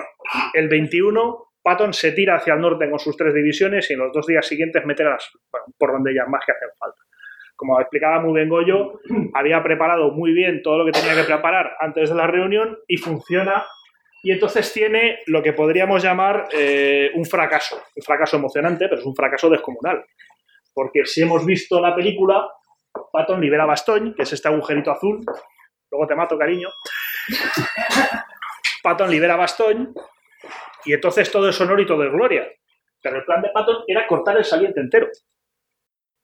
el 0.53 0.67
21 0.67 1.51
Patton 1.63 1.93
se 1.93 2.11
tira 2.11 2.35
hacia 2.35 2.55
el 2.55 2.61
norte 2.61 2.89
con 2.89 2.99
sus 2.99 3.15
tres 3.15 3.33
divisiones 3.33 3.89
y 3.89 3.93
en 3.93 3.99
los 3.99 4.11
dos 4.11 4.25
días 4.25 4.45
siguientes 4.45 4.83
meterlas 4.85 5.29
bueno, 5.51 5.67
por 5.77 5.91
donde 5.91 6.13
ya 6.13 6.25
más 6.25 6.43
que 6.45 6.51
hacen 6.51 6.69
falta. 6.77 7.01
Como 7.55 7.79
explicaba 7.79 8.19
muy 8.19 8.33
bien 8.33 8.49
Goyo, 8.49 8.99
había 9.35 9.61
preparado 9.61 10.11
muy 10.11 10.33
bien 10.33 10.63
todo 10.63 10.79
lo 10.79 10.85
que 10.85 10.99
tenía 10.99 11.15
que 11.15 11.27
preparar 11.27 11.75
antes 11.79 12.09
de 12.09 12.15
la 12.15 12.27
reunión 12.27 12.79
y 12.87 12.97
funciona. 12.97 13.63
Y 14.23 14.31
entonces 14.31 14.71
tiene 14.71 15.19
lo 15.25 15.41
que 15.41 15.53
podríamos 15.53 16.03
llamar 16.03 16.47
eh, 16.51 17.09
un 17.15 17.25
fracaso. 17.25 17.81
Un 17.95 18.03
fracaso 18.03 18.37
emocionante, 18.37 18.87
pero 18.87 19.01
es 19.01 19.05
un 19.05 19.15
fracaso 19.15 19.49
descomunal. 19.49 20.05
Porque 20.73 21.05
si 21.05 21.23
hemos 21.23 21.45
visto 21.45 21.81
la 21.81 21.95
película, 21.95 22.47
Patton 23.11 23.41
libera 23.41 23.63
a 23.63 23.75
que 24.15 24.23
es 24.23 24.33
este 24.33 24.47
agujerito 24.47 24.91
azul. 24.91 25.25
Luego 25.89 26.07
te 26.07 26.15
mato, 26.15 26.37
cariño. 26.37 26.69
Patton 28.83 29.09
libera 29.09 29.35
a 29.35 29.47
y 30.85 30.93
entonces 30.93 31.31
todo 31.31 31.49
es 31.49 31.61
honor 31.61 31.79
y 31.79 31.85
todo 31.85 32.03
es 32.03 32.11
gloria. 32.11 32.47
Pero 33.01 33.17
el 33.17 33.25
plan 33.25 33.41
de 33.41 33.49
Patton 33.49 33.83
era 33.87 34.07
cortar 34.07 34.37
el 34.37 34.45
saliente 34.45 34.79
entero. 34.79 35.07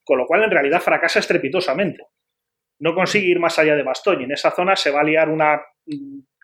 Con 0.04 0.20
lo 0.20 0.26
cual, 0.26 0.44
en 0.44 0.52
realidad, 0.52 0.82
fracasa 0.82 1.20
estrepitosamente. 1.20 2.04
No 2.80 2.94
consigue 2.94 3.28
ir 3.28 3.40
más 3.40 3.58
allá 3.60 3.76
de 3.76 3.84
Bastogne. 3.84 4.24
En 4.24 4.32
esa 4.32 4.52
zona 4.52 4.76
se 4.76 4.92
va 4.92 5.02
a 5.02 5.04
liar 5.04 5.30
una, 5.30 5.62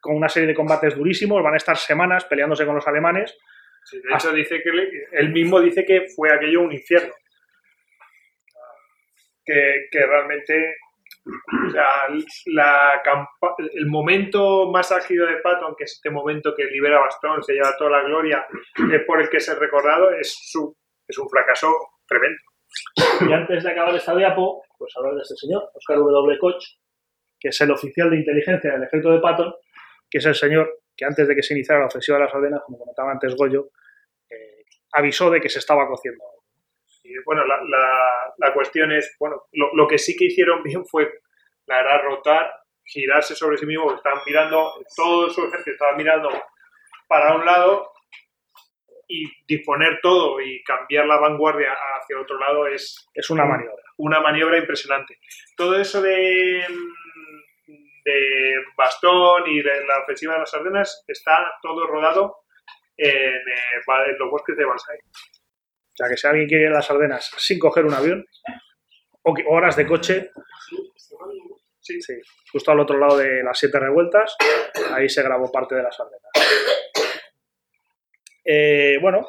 con 0.03 0.15
una 0.15 0.27
serie 0.29 0.47
de 0.47 0.53
combates 0.53 0.95
durísimos. 0.95 1.41
Van 1.41 1.53
a 1.53 1.57
estar 1.57 1.77
semanas 1.77 2.25
peleándose 2.25 2.65
con 2.65 2.75
los 2.75 2.85
alemanes. 2.87 3.35
Sí, 3.85 3.97
de 4.01 4.13
hecho, 4.13 4.31
dice 4.33 4.61
que 4.61 4.69
le- 4.71 5.07
él 5.13 5.29
mismo 5.31 5.59
dice 5.61 5.83
que 5.85 6.07
fue 6.15 6.31
aquello 6.31 6.61
un 6.61 6.73
infierno. 6.73 7.13
Que, 9.45 9.87
que 9.91 10.05
realmente 10.05 10.75
la 12.47 13.01
campa- 13.03 13.55
el 13.73 13.85
momento 13.87 14.69
más 14.71 14.91
álgido 14.91 15.25
de 15.27 15.37
Patton, 15.37 15.75
que 15.77 15.83
es 15.85 15.93
este 15.93 16.09
momento 16.09 16.53
que 16.55 16.65
libera 16.65 16.97
a 16.97 17.01
Bastón, 17.01 17.43
se 17.43 17.53
lleva 17.53 17.75
toda 17.77 17.91
la 17.91 18.03
gloria, 18.03 18.45
es 18.91 19.01
por 19.05 19.21
el 19.21 19.29
que 19.29 19.37
es 19.37 19.59
recordado, 19.59 20.11
es, 20.11 20.33
su, 20.51 20.75
es 21.07 21.17
un 21.17 21.29
fracaso 21.29 21.71
tremendo. 22.07 22.37
Y 23.29 23.31
antes 23.33 23.63
de 23.63 23.71
acabar 23.71 23.95
esta 23.95 24.15
diapo, 24.15 24.63
pues 24.77 24.93
hablar 24.97 25.13
de 25.15 25.21
este 25.21 25.35
señor, 25.35 25.69
Oscar 25.73 25.97
W. 25.97 26.37
Koch, 26.39 26.63
que 27.39 27.49
es 27.49 27.61
el 27.61 27.71
oficial 27.71 28.09
de 28.09 28.17
inteligencia 28.17 28.71
del 28.71 28.83
ejército 28.83 29.11
de 29.11 29.19
Patton, 29.19 29.53
que 30.13 30.19
es 30.19 30.25
el 30.27 30.35
señor 30.35 30.81
que 30.95 31.05
antes 31.05 31.27
de 31.27 31.35
que 31.35 31.41
se 31.41 31.55
iniciara 31.55 31.79
la 31.81 31.87
ofensiva 31.87 32.19
de 32.19 32.25
las 32.25 32.35
Ardenas, 32.35 32.61
como 32.67 32.77
comentaba 32.77 33.11
antes 33.11 33.35
Goyo, 33.35 33.71
eh, 34.29 34.63
avisó 34.91 35.31
de 35.31 35.41
que 35.41 35.49
se 35.49 35.57
estaba 35.57 35.87
cociendo. 35.87 36.23
Y 37.03 37.17
bueno, 37.25 37.43
la, 37.47 37.57
la- 37.63 38.33
la 38.37 38.53
cuestión 38.53 38.91
es, 38.91 39.15
bueno, 39.19 39.41
lo, 39.53 39.73
lo 39.73 39.87
que 39.87 39.97
sí 39.97 40.15
que 40.15 40.25
hicieron 40.25 40.61
bien 40.61 40.85
fue, 40.85 41.11
la 41.65 41.77
verdad, 41.77 42.03
rotar, 42.03 42.53
girarse 42.85 43.33
sobre 43.35 43.57
sí 43.57 43.65
mismo, 43.65 43.91
estaban 43.95 44.19
mirando, 44.27 44.71
todo 44.95 45.31
su 45.31 45.45
ejército 45.47 45.71
estaba 45.71 45.97
mirando 45.97 46.29
para 47.07 47.35
un 47.35 47.43
lado 47.45 47.91
y 49.07 49.25
disponer 49.47 49.99
todo 50.03 50.39
y 50.41 50.63
cambiar 50.63 51.07
la 51.07 51.17
vanguardia 51.17 51.75
hacia 51.99 52.19
otro 52.21 52.37
lado 52.39 52.67
es 52.67 53.07
Es 53.15 53.29
una 53.31 53.45
maniobra. 53.45 53.83
una 53.97 54.19
maniobra 54.21 54.57
impresionante. 54.59 55.17
Todo 55.57 55.79
eso 55.79 56.01
de, 56.03 56.65
de 58.05 58.55
Bastón 58.77 59.43
y 59.47 59.61
de 59.61 59.85
la 59.85 59.99
ofensiva 59.99 60.33
de 60.33 60.39
las 60.39 60.53
Ardenas 60.53 61.03
está 61.07 61.37
todo 61.61 61.87
rodado 61.87 62.37
en, 62.97 63.09
eh, 63.09 63.81
en 64.07 64.17
los 64.19 64.29
bosques 64.29 64.55
de 64.57 64.65
Banzai. 64.65 64.97
O 64.97 65.95
sea, 65.95 66.09
que 66.09 66.17
si 66.17 66.27
alguien 66.27 66.47
quiere 66.47 66.63
ir 66.65 66.69
a 66.69 66.75
las 66.75 66.89
Ardenas 66.89 67.31
sin 67.37 67.59
coger 67.59 67.85
un 67.85 67.93
avión, 67.93 68.25
o 69.23 69.33
que- 69.33 69.45
horas 69.47 69.75
de 69.75 69.85
coche, 69.87 70.31
sí, 71.79 72.01
sí, 72.01 72.13
justo 72.51 72.71
al 72.71 72.79
otro 72.79 72.97
lado 72.97 73.17
de 73.17 73.43
las 73.43 73.57
siete 73.57 73.79
revueltas, 73.79 74.35
ahí 74.91 75.07
se 75.07 75.23
grabó 75.23 75.51
parte 75.51 75.75
de 75.75 75.83
las 75.83 75.97
Ardenas. 75.99 76.31
Eh, 78.45 78.97
bueno, 79.01 79.27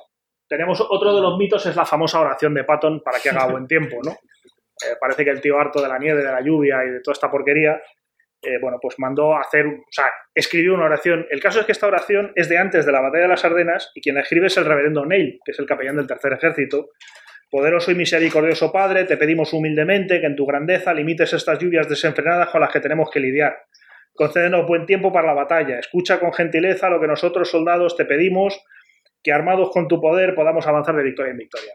tenemos 0.48 0.80
otro 0.80 1.14
de 1.14 1.20
los 1.22 1.38
mitos, 1.38 1.64
es 1.66 1.76
la 1.76 1.84
famosa 1.86 2.20
oración 2.20 2.54
de 2.54 2.64
Patton 2.64 3.02
para 3.02 3.20
que 3.20 3.30
haga 3.30 3.46
buen 3.46 3.66
tiempo, 3.66 3.98
¿no? 4.04 4.12
Eh, 4.12 4.96
parece 5.00 5.24
que 5.24 5.30
el 5.30 5.40
tío 5.40 5.58
harto 5.58 5.80
de 5.80 5.88
la 5.88 5.98
nieve, 5.98 6.22
de 6.24 6.32
la 6.32 6.40
lluvia 6.40 6.84
y 6.84 6.90
de 6.90 7.00
toda 7.00 7.12
esta 7.12 7.30
porquería, 7.30 7.80
eh, 8.46 8.58
bueno, 8.60 8.78
pues 8.80 8.96
mandó 8.98 9.34
a 9.34 9.40
hacer, 9.40 9.66
o 9.66 9.84
sea, 9.90 10.06
escribió 10.34 10.74
una 10.74 10.84
oración. 10.84 11.26
El 11.30 11.40
caso 11.40 11.60
es 11.60 11.66
que 11.66 11.72
esta 11.72 11.86
oración 11.86 12.32
es 12.34 12.48
de 12.48 12.58
antes 12.58 12.86
de 12.86 12.92
la 12.92 13.00
batalla 13.00 13.22
de 13.22 13.28
las 13.28 13.44
Ardenas 13.44 13.90
y 13.94 14.00
quien 14.00 14.14
la 14.14 14.22
escribe 14.22 14.46
es 14.46 14.56
el 14.56 14.64
reverendo 14.64 15.04
Neil, 15.04 15.40
que 15.44 15.52
es 15.52 15.58
el 15.58 15.66
capellán 15.66 15.96
del 15.96 16.06
tercer 16.06 16.32
ejército. 16.32 16.90
Poderoso 17.50 17.92
y 17.92 17.94
misericordioso 17.94 18.72
Padre, 18.72 19.04
te 19.04 19.16
pedimos 19.16 19.52
humildemente 19.52 20.20
que 20.20 20.26
en 20.26 20.36
tu 20.36 20.44
grandeza 20.44 20.92
limites 20.92 21.32
estas 21.32 21.58
lluvias 21.58 21.88
desenfrenadas 21.88 22.48
con 22.48 22.60
las 22.60 22.72
que 22.72 22.80
tenemos 22.80 23.10
que 23.10 23.20
lidiar. 23.20 23.56
Concédenos 24.14 24.66
buen 24.66 24.86
tiempo 24.86 25.12
para 25.12 25.26
la 25.26 25.34
batalla. 25.34 25.78
Escucha 25.78 26.20
con 26.20 26.32
gentileza 26.32 26.88
lo 26.88 27.00
que 27.00 27.06
nosotros, 27.06 27.50
soldados, 27.50 27.96
te 27.96 28.04
pedimos, 28.04 28.60
que 29.22 29.32
armados 29.32 29.70
con 29.70 29.88
tu 29.88 30.00
poder 30.00 30.34
podamos 30.34 30.66
avanzar 30.66 30.94
de 30.96 31.02
victoria 31.02 31.32
en 31.32 31.38
victoria. 31.38 31.72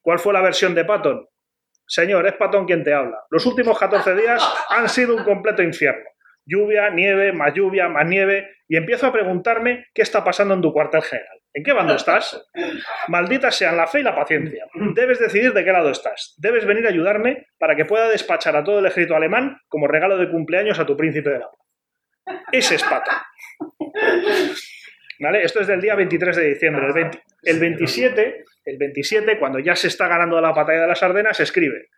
¿Cuál 0.00 0.18
fue 0.18 0.32
la 0.32 0.40
versión 0.40 0.74
de 0.74 0.84
Patton? 0.84 1.26
Señor, 1.86 2.26
es 2.26 2.34
Patton 2.34 2.64
quien 2.64 2.82
te 2.82 2.94
habla. 2.94 3.18
Los 3.30 3.44
últimos 3.44 3.78
14 3.78 4.14
días 4.14 4.42
han 4.70 4.88
sido 4.88 5.14
un 5.14 5.24
completo 5.24 5.62
infierno. 5.62 6.08
Lluvia, 6.44 6.90
nieve, 6.90 7.32
más 7.32 7.54
lluvia, 7.54 7.88
más 7.88 8.06
nieve, 8.06 8.50
y 8.68 8.76
empiezo 8.76 9.06
a 9.06 9.12
preguntarme 9.12 9.86
qué 9.94 10.02
está 10.02 10.24
pasando 10.24 10.54
en 10.54 10.62
tu 10.62 10.72
cuartel 10.72 11.02
general. 11.02 11.38
¿En 11.54 11.62
qué 11.62 11.72
bando 11.72 11.94
estás? 11.94 12.42
Malditas 13.08 13.54
sean 13.54 13.76
la 13.76 13.86
fe 13.86 14.00
y 14.00 14.02
la 14.02 14.14
paciencia. 14.14 14.66
Debes 14.94 15.18
decidir 15.18 15.52
de 15.52 15.64
qué 15.64 15.72
lado 15.72 15.90
estás. 15.90 16.34
Debes 16.38 16.64
venir 16.64 16.86
a 16.86 16.88
ayudarme 16.88 17.46
para 17.58 17.76
que 17.76 17.84
pueda 17.84 18.08
despachar 18.08 18.56
a 18.56 18.64
todo 18.64 18.78
el 18.78 18.86
ejército 18.86 19.14
alemán 19.14 19.58
como 19.68 19.86
regalo 19.86 20.16
de 20.16 20.30
cumpleaños 20.30 20.78
a 20.78 20.86
tu 20.86 20.96
príncipe 20.96 21.30
de 21.30 21.38
la 21.40 21.50
paz. 21.50 22.42
Ese 22.52 22.76
es 22.76 22.84
Patton. 22.84 23.14
¿Vale? 25.20 25.42
Esto 25.42 25.60
es 25.60 25.66
del 25.66 25.80
día 25.80 25.94
23 25.94 26.36
de 26.36 26.48
diciembre. 26.54 26.86
El, 26.86 26.92
20 26.94 27.22
el 27.42 27.60
27, 27.60 28.44
el 28.64 28.78
27, 28.78 29.38
cuando 29.38 29.58
ya 29.58 29.76
se 29.76 29.88
está 29.88 30.08
ganando 30.08 30.40
la 30.40 30.52
batalla 30.52 30.82
de 30.82 30.88
las 30.88 31.02
Ardenas, 31.02 31.38
escribe: 31.40 31.88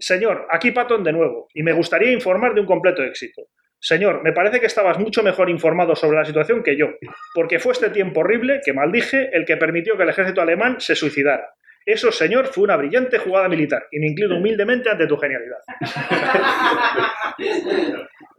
Señor, 0.00 0.46
aquí 0.50 0.70
Patton 0.72 1.04
de 1.04 1.12
nuevo, 1.12 1.48
y 1.54 1.62
me 1.62 1.72
gustaría 1.72 2.12
informar 2.12 2.54
de 2.54 2.60
un 2.60 2.66
completo 2.66 3.02
éxito. 3.02 3.42
Señor, 3.86 4.22
me 4.22 4.32
parece 4.32 4.60
que 4.60 4.66
estabas 4.66 4.98
mucho 4.98 5.22
mejor 5.22 5.50
informado 5.50 5.94
sobre 5.94 6.16
la 6.16 6.24
situación 6.24 6.62
que 6.62 6.74
yo, 6.74 6.88
porque 7.34 7.58
fue 7.58 7.72
este 7.72 7.90
tiempo 7.90 8.20
horrible 8.20 8.62
que 8.64 8.72
maldije 8.72 9.28
el 9.36 9.44
que 9.44 9.58
permitió 9.58 9.94
que 9.98 10.04
el 10.04 10.08
ejército 10.08 10.40
alemán 10.40 10.80
se 10.80 10.94
suicidara. 10.94 11.50
Eso, 11.84 12.10
señor, 12.10 12.46
fue 12.46 12.64
una 12.64 12.78
brillante 12.78 13.18
jugada 13.18 13.46
militar, 13.46 13.86
y 13.90 14.00
me 14.00 14.06
inclino 14.06 14.38
humildemente 14.38 14.88
ante 14.88 15.06
tu 15.06 15.18
genialidad. 15.18 15.58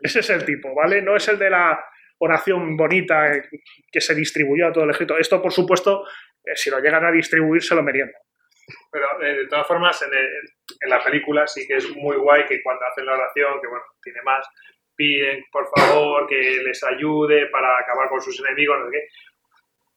Ese 0.01 0.19
es 0.19 0.29
el 0.31 0.45
tipo, 0.45 0.73
¿vale? 0.73 1.01
No 1.03 1.15
es 1.15 1.27
el 1.27 1.37
de 1.37 1.49
la 1.51 1.79
oración 2.17 2.75
bonita 2.75 3.31
eh, 3.33 3.43
que 3.91 4.01
se 4.01 4.15
distribuyó 4.15 4.67
a 4.67 4.71
todo 4.73 4.83
el 4.85 4.89
ejército. 4.91 5.17
Esto, 5.17 5.41
por 5.41 5.51
supuesto, 5.51 6.05
eh, 6.43 6.55
si 6.55 6.69
lo 6.71 6.79
llegan 6.79 7.05
a 7.05 7.11
distribuir, 7.11 7.61
se 7.61 7.75
lo 7.75 7.83
meriendan. 7.83 8.19
Pero 8.91 9.05
eh, 9.21 9.35
de 9.41 9.47
todas 9.47 9.67
formas, 9.67 10.01
en, 10.01 10.11
el- 10.11 10.49
en 10.81 10.89
la 10.89 11.03
película 11.03 11.45
sí 11.45 11.67
que 11.67 11.75
es 11.77 11.95
muy 11.95 12.15
guay 12.17 12.45
que 12.47 12.63
cuando 12.63 12.83
hacen 12.85 13.05
la 13.05 13.13
oración, 13.13 13.61
que 13.61 13.67
bueno, 13.67 13.83
tiene 14.01 14.21
más, 14.23 14.47
piden 14.95 15.43
por 15.51 15.67
favor 15.67 16.27
que 16.27 16.61
les 16.63 16.83
ayude 16.83 17.47
para 17.47 17.79
acabar 17.79 18.09
con 18.09 18.21
sus 18.21 18.39
enemigos, 18.39 18.79
no 18.79 18.85
sé 18.85 18.91
qué. 18.91 19.07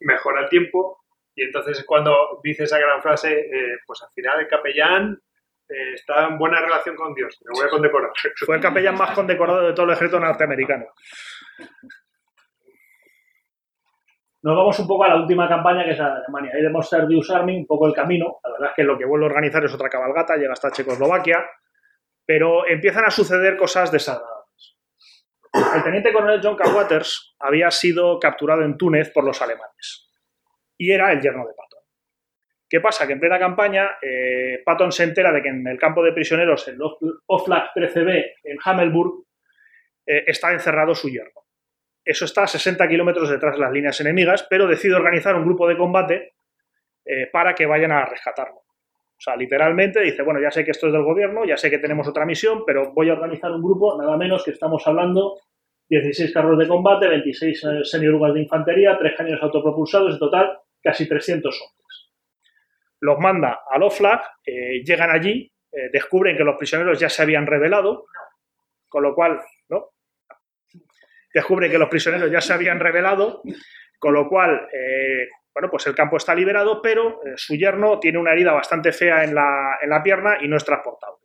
Mejora 0.01 0.43
el 0.43 0.49
tiempo 0.49 1.05
y 1.39 1.45
entonces 1.45 1.79
es 1.79 1.85
cuando 1.85 2.41
dice 2.43 2.65
esa 2.65 2.81
gran 2.81 3.01
frase, 3.01 3.33
eh, 3.33 3.79
pues 3.87 4.03
al 4.03 4.11
final 4.11 4.41
el 4.41 4.49
capellán 4.49 5.21
eh, 5.69 5.95
está 5.95 6.27
en 6.27 6.37
buena 6.37 6.61
relación 6.61 6.97
con 6.97 7.15
Dios, 7.15 7.39
me 7.45 7.53
voy 7.57 7.65
a 7.65 7.71
condecorar. 7.71 8.11
Fue 8.45 8.57
el 8.57 8.63
capellán 8.63 8.97
más 8.97 9.13
condecorado 9.13 9.69
de 9.69 9.73
todo 9.73 9.87
el 9.87 9.93
ejército 9.93 10.19
norteamericano. 10.19 10.87
Nos 14.43 14.57
vamos 14.57 14.79
un 14.81 14.89
poco 14.89 15.05
a 15.05 15.09
la 15.09 15.17
última 15.17 15.49
campaña, 15.49 15.85
que 15.85 15.93
es 15.93 15.99
la 15.99 16.11
de 16.11 16.21
Alemania. 16.25 16.53
Ahí 16.55 16.63
de 16.63 16.71
Monster 16.71 17.07
Deus 17.07 17.31
Army, 17.31 17.57
un 17.57 17.67
poco 17.67 17.87
el 17.87 17.95
camino. 17.95 18.39
La 18.43 18.51
verdad 18.51 18.71
es 18.71 18.75
que 18.75 18.83
lo 18.83 18.99
que 18.99 19.05
vuelve 19.05 19.27
a 19.27 19.29
organizar 19.29 19.65
es 19.65 19.73
otra 19.73 19.89
cabalgata, 19.89 20.37
llega 20.37 20.53
hasta 20.53 20.73
Checoslovaquia, 20.73 21.45
pero 22.27 22.67
empiezan 22.67 23.05
a 23.05 23.11
suceder 23.11 23.57
cosas 23.57 23.93
desagradables. 23.93 24.38
El 25.53 25.83
teniente 25.83 26.13
coronel 26.13 26.41
John 26.43 26.57
K. 26.57 26.75
Waters 26.75 27.35
había 27.39 27.71
sido 27.71 28.19
capturado 28.19 28.63
en 28.63 28.77
Túnez 28.77 29.11
por 29.11 29.25
los 29.25 29.41
alemanes 29.41 30.09
y 30.77 30.93
era 30.93 31.13
el 31.13 31.21
yerno 31.21 31.47
de 31.47 31.55
Patton. 31.55 31.83
¿Qué 32.69 32.81
pasa? 32.81 33.07
Que 33.07 33.15
en 33.15 33.21
plena 33.21 33.39
campaña, 33.39 33.99
eh, 34.03 34.63
Patton 34.65 34.93
se 34.93 35.05
entera 35.05 35.33
de 35.33 35.43
que 35.43 35.49
en 35.49 35.67
el 35.67 35.79
campo 35.79 36.03
de 36.03 36.13
prisioneros, 36.13 36.69
en 36.69 36.79
Oflag 37.27 37.73
13B, 37.75 38.25
en 38.45 38.59
Hamelburg, 38.63 39.25
eh, 40.07 40.25
está 40.27 40.53
encerrado 40.53 40.95
su 40.95 41.09
yerno. 41.09 41.47
Eso 42.05 42.25
está 42.25 42.45
a 42.45 42.47
60 42.47 42.87
kilómetros 42.89 43.29
detrás 43.29 43.55
de 43.55 43.61
las 43.61 43.73
líneas 43.73 44.01
enemigas, 44.01 44.47
pero 44.49 44.67
decide 44.67 44.95
organizar 44.95 45.35
un 45.35 45.45
grupo 45.45 45.67
de 45.67 45.77
combate 45.77 46.35
eh, 47.05 47.27
para 47.33 47.55
que 47.55 47.67
vayan 47.67 47.93
a 47.93 48.05
rescatarlo. 48.05 48.63
O 49.19 49.21
sea, 49.21 49.35
literalmente 49.35 50.01
dice, 50.01 50.23
bueno, 50.23 50.41
ya 50.41 50.51
sé 50.53 50.65
que 50.65 50.71
esto 50.71 50.87
es 50.87 50.93
del 50.93 51.03
gobierno, 51.03 51.45
ya 51.45 51.57
sé 51.57 51.71
que 51.71 51.79
tenemos 51.79 52.07
otra 52.07 52.25
misión, 52.25 52.63
pero 52.65 52.93
voy 52.93 53.11
a 53.11 53.15
organizar 53.15 53.51
un 53.51 53.63
grupo, 53.63 54.01
nada 54.01 54.17
menos 54.17 54.45
que 54.45 54.53
estamos 54.53 54.87
hablando 54.87 55.41
16 55.89 56.33
carros 56.33 56.59
de 56.59 56.69
combate, 56.69 57.09
26 57.09 57.67
senior 57.83 58.33
de 58.33 58.43
infantería, 58.43 58.97
3 58.97 59.17
cañones 59.17 59.43
autopropulsados, 59.43 60.13
en 60.13 60.19
total 60.19 60.59
casi 60.81 61.09
300 61.09 61.61
hombres. 61.61 62.13
Los 63.01 63.19
manda 63.19 63.61
al 63.71 63.83
OFLAG, 63.83 64.23
eh, 64.45 64.85
llegan 64.85 65.11
allí, 65.11 65.51
eh, 65.73 65.91
descubren 65.93 66.37
que 66.37 66.45
los 66.45 66.57
prisioneros 66.57 66.99
ya 67.01 67.09
se 67.09 67.23
habían 67.23 67.47
revelado, 67.47 68.07
con 68.89 69.03
lo 69.03 69.15
cual, 69.15 69.41
¿no? 69.69 69.91
Descubren 71.33 71.71
que 71.71 71.79
los 71.79 71.89
prisioneros 71.89 72.31
ya 72.31 72.41
se 72.41 72.53
habían 72.53 72.81
revelado, 72.81 73.43
con 73.99 74.15
lo 74.15 74.29
cual, 74.29 74.69
eh, 74.73 75.29
bueno, 75.59 75.73
pues 75.73 75.89
el 75.89 75.95
campo 75.97 76.17
está 76.17 76.37
liberado, 76.37 76.81
pero 76.81 77.21
su 77.35 77.57
yerno 77.57 77.99
tiene 77.99 78.17
una 78.17 78.31
herida 78.31 78.53
bastante 78.53 78.93
fea 78.93 79.25
en 79.25 79.35
la, 79.35 79.77
en 79.83 79.91
la 79.91 80.01
pierna 80.05 80.39
y 80.41 80.47
no 80.47 80.57
es 80.57 80.65
transportable. 80.65 81.19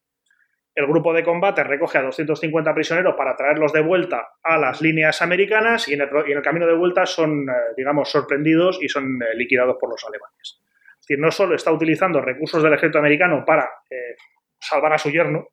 El 0.73 0.88
grupo 0.88 1.13
de 1.13 1.23
combate 1.23 1.63
recoge 1.63 1.99
a 1.99 2.01
250 2.01 2.73
prisioneros 2.73 3.13
para 3.15 3.36
traerlos 3.36 3.71
de 3.73 3.81
vuelta 3.81 4.29
a 4.41 4.57
las 4.57 4.81
líneas 4.81 5.21
americanas 5.21 5.88
y 5.88 5.93
en 5.93 6.01
el, 6.01 6.41
camino 6.41 6.65
de 6.65 6.73
vuelta 6.73 7.05
son, 7.05 7.47
eh, 7.47 7.53
digamos, 7.77 8.09
sorprendidos 8.09 8.79
y 8.81 8.89
son 8.89 9.21
eh, 9.21 9.36
liquidados 9.36 9.77
por 9.79 9.91
los 9.91 10.03
alemanes. 10.03 10.63
Es 10.99 11.07
decir, 11.07 11.19
no 11.19 11.29
solo 11.29 11.53
está 11.53 11.71
utilizando 11.71 12.19
recursos 12.19 12.63
del 12.63 12.73
ejército 12.73 12.97
americano 12.97 13.43
para 13.45 13.69
eh, 13.88 14.15
salvar 14.59 14.93
a 14.93 14.97
su 14.97 15.11
yerno, 15.11 15.49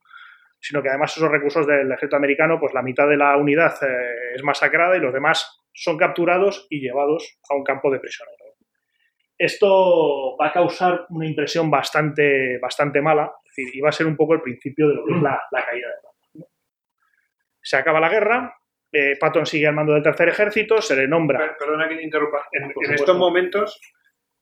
sino 0.59 0.83
que 0.83 0.89
además 0.89 1.14
esos 1.14 1.31
recursos 1.31 1.66
del 1.66 1.93
ejército 1.93 2.16
americano, 2.16 2.59
pues 2.59 2.72
la 2.72 2.81
mitad 2.81 3.07
de 3.07 3.18
la 3.18 3.37
unidad 3.37 3.74
es 4.35 4.43
masacrada 4.43 4.97
y 4.97 5.01
los 5.01 5.12
demás 5.12 5.61
son 5.74 5.99
capturados 5.99 6.66
y 6.70 6.81
llevados 6.81 7.39
a 7.51 7.55
un 7.55 7.64
campo 7.64 7.91
de 7.91 8.01
prisioneros. 8.01 8.39
Esto 9.41 10.36
va 10.36 10.49
a 10.49 10.53
causar 10.53 11.07
una 11.09 11.26
impresión 11.26 11.70
bastante, 11.70 12.59
bastante 12.59 13.01
mala, 13.01 13.32
es 13.43 13.57
decir, 13.57 13.74
y 13.74 13.80
va 13.80 13.88
a 13.88 13.93
ser 13.93 14.07
un 14.07 14.14
poco 14.14 14.34
el 14.34 14.43
principio 14.43 14.86
de 14.86 14.97
lo 14.97 15.07
que 15.07 15.14
es 15.14 15.22
la, 15.22 15.41
caída 15.51 15.88
de 15.88 15.95
Patton. 16.03 16.51
Se 17.62 17.76
acaba 17.78 18.01
la 18.01 18.11
guerra, 18.11 18.55
eh, 18.93 19.16
Patton 19.18 19.47
sigue 19.47 19.66
al 19.66 19.74
mando 19.74 19.95
del 19.95 20.03
tercer 20.03 20.28
ejército, 20.28 20.82
se 20.82 20.95
le 20.95 21.09
nombra. 21.09 21.57
Perdona 21.59 21.88
que 21.88 21.97
te 21.97 22.03
interrumpa. 22.03 22.49
En, 22.53 22.93
estos 22.93 23.16
momentos, 23.16 23.80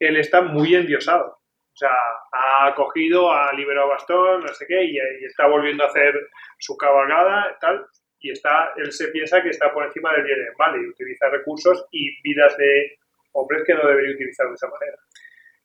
él 0.00 0.16
está 0.16 0.42
muy 0.42 0.74
endiosado. 0.74 1.26
O 1.26 1.76
sea, 1.76 1.94
ha 2.32 2.74
cogido, 2.74 3.30
ha 3.30 3.52
liberado 3.52 3.86
a 3.86 3.90
Bastón, 3.90 4.40
no 4.40 4.48
sé 4.48 4.66
qué, 4.66 4.82
y, 4.82 4.98
está 5.24 5.46
volviendo 5.46 5.84
a 5.84 5.90
hacer 5.90 6.12
su 6.58 6.76
cabalgada, 6.76 7.56
tal, 7.60 7.86
y 8.18 8.32
está, 8.32 8.72
él 8.76 8.90
se 8.90 9.06
piensa 9.08 9.44
que 9.44 9.50
está 9.50 9.72
por 9.72 9.84
encima 9.84 10.12
del 10.14 10.24
bien 10.24 10.38
vale, 10.58 10.82
y 10.82 10.88
utiliza 10.88 11.28
recursos 11.28 11.86
y 11.92 12.20
vidas 12.22 12.56
de 12.56 12.98
hombres 13.40 13.62
que 13.66 13.74
no 13.74 13.86
debería 13.86 14.14
utilizar 14.14 14.46
de 14.48 14.54
esa 14.54 14.68
manera. 14.68 14.96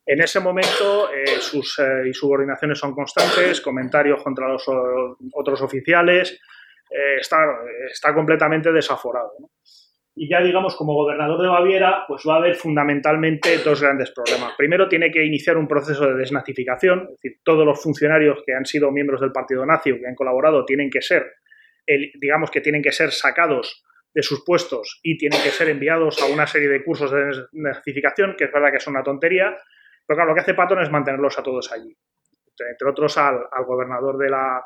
En 0.06 0.22
ese 0.22 0.40
momento 0.40 1.12
eh, 1.14 1.40
sus 1.40 1.80
eh, 1.80 2.08
insubordinaciones 2.08 2.78
son 2.78 2.94
constantes, 2.94 3.62
comentarios 3.62 4.22
contra 4.22 4.50
los 4.50 4.66
otros 5.34 5.62
oficiales, 5.62 6.42
eh, 6.90 7.18
está, 7.20 7.38
está, 7.90 8.14
completamente 8.14 8.72
desaforado. 8.72 9.32
Y 10.16 10.30
ya 10.30 10.42
digamos, 10.42 10.76
como 10.76 10.94
gobernador 10.94 11.42
de 11.42 11.48
Baviera, 11.48 12.04
pues 12.08 12.24
va 12.28 12.36
a 12.36 12.38
haber 12.38 12.56
fundamentalmente 12.56 13.58
dos 13.60 13.82
grandes 13.82 14.12
problemas. 14.12 14.54
Primero, 14.58 14.88
tiene 14.88 15.10
que 15.10 15.24
iniciar 15.24 15.58
un 15.58 15.68
proceso 15.68 16.06
de 16.06 16.16
desnazificación, 16.16 17.04
es 17.04 17.22
decir, 17.22 17.40
todos 17.44 17.66
los 17.66 17.82
funcionarios 17.82 18.44
que 18.46 18.54
han 18.54 18.66
sido 18.66 18.92
miembros 18.92 19.22
del 19.22 19.32
partido 19.32 19.66
nazi 19.66 19.92
o 19.92 19.98
que 19.98 20.06
han 20.06 20.16
colaborado 20.16 20.66
tienen 20.66 20.92
que 20.92 21.02
ser, 21.02 21.32
digamos 22.20 22.52
que 22.52 22.62
tienen 22.62 22.84
que 22.84 22.92
ser 22.92 23.12
sacados 23.12 23.84
de 24.14 24.24
sus 24.24 24.44
puestos 24.44 25.00
y 25.02 25.18
tienen 25.18 25.42
que 25.42 25.50
ser 25.50 25.70
enviados 25.70 26.22
a 26.22 26.26
una 26.28 26.46
serie 26.46 26.70
de 26.70 26.84
cursos 26.84 27.12
de 27.12 27.26
desnazificación, 27.26 28.36
que 28.38 28.46
es 28.46 28.52
verdad 28.52 28.70
que 28.72 28.78
es 28.78 28.88
una 28.88 29.04
tontería, 29.04 29.58
pero 30.06 30.18
claro, 30.18 30.30
lo 30.30 30.36
que 30.36 30.42
hace 30.42 30.54
Patton 30.54 30.82
es 30.82 30.92
mantenerlos 30.92 31.38
a 31.40 31.44
todos 31.44 31.72
allí. 31.72 31.96
Entre 32.70 32.88
otros 32.88 33.18
al, 33.18 33.48
gobernador 33.66 34.18
de 34.18 34.30
la, 34.30 34.64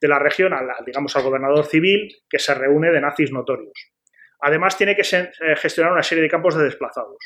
de 0.00 0.08
la 0.08 0.18
región, 0.18 0.54
al, 0.54 0.68
digamos 0.86 1.14
al 1.16 1.22
gobernador 1.22 1.66
civil, 1.66 2.08
que 2.28 2.38
se 2.38 2.54
reúne 2.54 2.90
de 2.90 3.00
nazis 3.00 3.32
notorios. 3.32 3.92
Además, 4.40 4.76
tiene 4.76 4.94
que 4.94 5.02
eh, 5.02 5.56
gestionar 5.56 5.92
una 5.92 6.02
serie 6.02 6.22
de 6.22 6.30
campos 6.30 6.56
de 6.56 6.64
desplazados. 6.64 7.18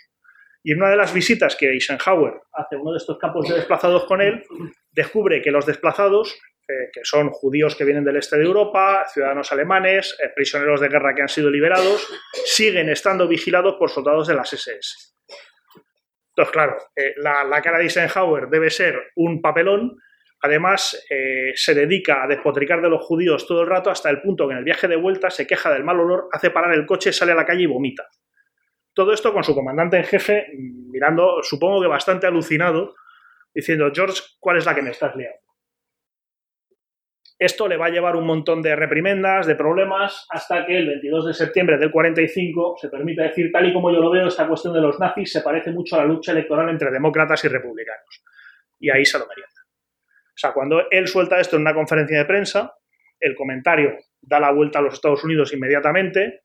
Y 0.64 0.72
en 0.72 0.78
una 0.78 0.90
de 0.90 0.96
las 0.96 1.12
visitas 1.12 1.56
que 1.56 1.70
Eisenhower 1.70 2.40
hace 2.52 2.76
uno 2.76 2.92
de 2.92 2.98
estos 2.98 3.18
campos 3.18 3.48
de 3.48 3.56
desplazados 3.56 4.04
con 4.04 4.20
él, 4.20 4.44
descubre 4.92 5.42
que 5.42 5.50
los 5.50 5.66
desplazados, 5.66 6.40
eh, 6.68 6.90
que 6.92 7.00
son 7.02 7.30
judíos 7.30 7.74
que 7.74 7.84
vienen 7.84 8.04
del 8.04 8.16
este 8.16 8.38
de 8.38 8.44
Europa, 8.44 9.04
ciudadanos 9.12 9.50
alemanes, 9.50 10.16
eh, 10.22 10.30
prisioneros 10.34 10.80
de 10.80 10.88
guerra 10.88 11.12
que 11.12 11.22
han 11.22 11.28
sido 11.28 11.50
liberados, 11.50 12.06
siguen 12.44 12.88
estando 12.88 13.26
vigilados 13.26 13.74
por 13.78 13.90
soldados 13.90 14.28
de 14.28 14.34
las 14.34 14.52
SS. 14.52 15.14
Entonces, 16.28 16.52
claro, 16.52 16.76
eh, 16.94 17.14
la, 17.16 17.60
cara 17.60 17.78
de 17.78 17.84
Eisenhower 17.84 18.48
debe 18.48 18.70
ser 18.70 19.10
un 19.16 19.42
papelón. 19.42 19.98
Además, 20.44 21.00
se 21.54 21.72
dedica 21.72 22.24
a 22.24 22.26
despotricar 22.26 22.82
de 22.82 22.88
los 22.88 23.04
judíos 23.04 23.46
todo 23.46 23.62
el 23.62 23.68
rato 23.68 23.90
hasta 23.90 24.10
el 24.10 24.20
punto 24.20 24.48
que 24.48 24.52
en 24.54 24.58
el 24.58 24.64
viaje 24.64 24.88
de 24.88 24.96
vuelta 24.96 25.30
se 25.30 25.46
queja 25.46 25.72
del 25.72 25.84
mal 25.84 26.00
olor, 26.00 26.28
hace 26.32 26.50
parar 26.50 26.74
el 26.74 26.84
coche, 26.84 27.12
sale 27.12 27.30
a 27.30 27.36
la 27.36 27.46
calle 27.46 27.62
y 27.62 27.66
vomita. 27.66 28.08
Todo 28.92 29.12
esto 29.12 29.32
con 29.32 29.44
su 29.44 29.54
comandante 29.54 29.98
en 29.98 30.04
jefe 30.04 30.48
mirando, 30.56 31.44
supongo 31.44 31.80
que 31.80 31.86
bastante 31.86 32.26
alucinado, 32.26 32.96
diciendo, 33.54 33.92
George, 33.94 34.20
¿cuál 34.40 34.56
es 34.56 34.66
la 34.66 34.74
que 34.74 34.82
me 34.82 34.90
estás 34.90 35.14
liando? 35.14 35.41
Esto 37.42 37.66
le 37.66 37.76
va 37.76 37.86
a 37.86 37.90
llevar 37.90 38.14
un 38.14 38.24
montón 38.24 38.62
de 38.62 38.76
reprimendas, 38.76 39.48
de 39.48 39.56
problemas, 39.56 40.28
hasta 40.30 40.64
que 40.64 40.78
el 40.78 40.86
22 40.86 41.26
de 41.26 41.34
septiembre 41.34 41.76
del 41.76 41.90
45 41.90 42.76
se 42.80 42.88
permite 42.88 43.22
decir, 43.22 43.50
tal 43.50 43.68
y 43.68 43.72
como 43.72 43.90
yo 43.90 43.98
lo 43.98 44.12
veo, 44.12 44.28
esta 44.28 44.46
cuestión 44.46 44.72
de 44.72 44.80
los 44.80 45.00
nazis 45.00 45.32
se 45.32 45.40
parece 45.40 45.72
mucho 45.72 45.96
a 45.96 45.98
la 45.98 46.04
lucha 46.04 46.30
electoral 46.30 46.68
entre 46.68 46.92
demócratas 46.92 47.44
y 47.44 47.48
republicanos. 47.48 48.22
Y 48.78 48.90
ahí 48.90 49.04
se 49.04 49.18
lo 49.18 49.26
merienda. 49.26 49.60
O 49.60 50.36
sea, 50.36 50.52
cuando 50.52 50.88
él 50.88 51.08
suelta 51.08 51.40
esto 51.40 51.56
en 51.56 51.62
una 51.62 51.74
conferencia 51.74 52.16
de 52.16 52.24
prensa, 52.26 52.76
el 53.18 53.34
comentario 53.34 53.98
da 54.20 54.38
la 54.38 54.52
vuelta 54.52 54.78
a 54.78 54.82
los 54.82 54.94
Estados 54.94 55.24
Unidos 55.24 55.52
inmediatamente. 55.52 56.42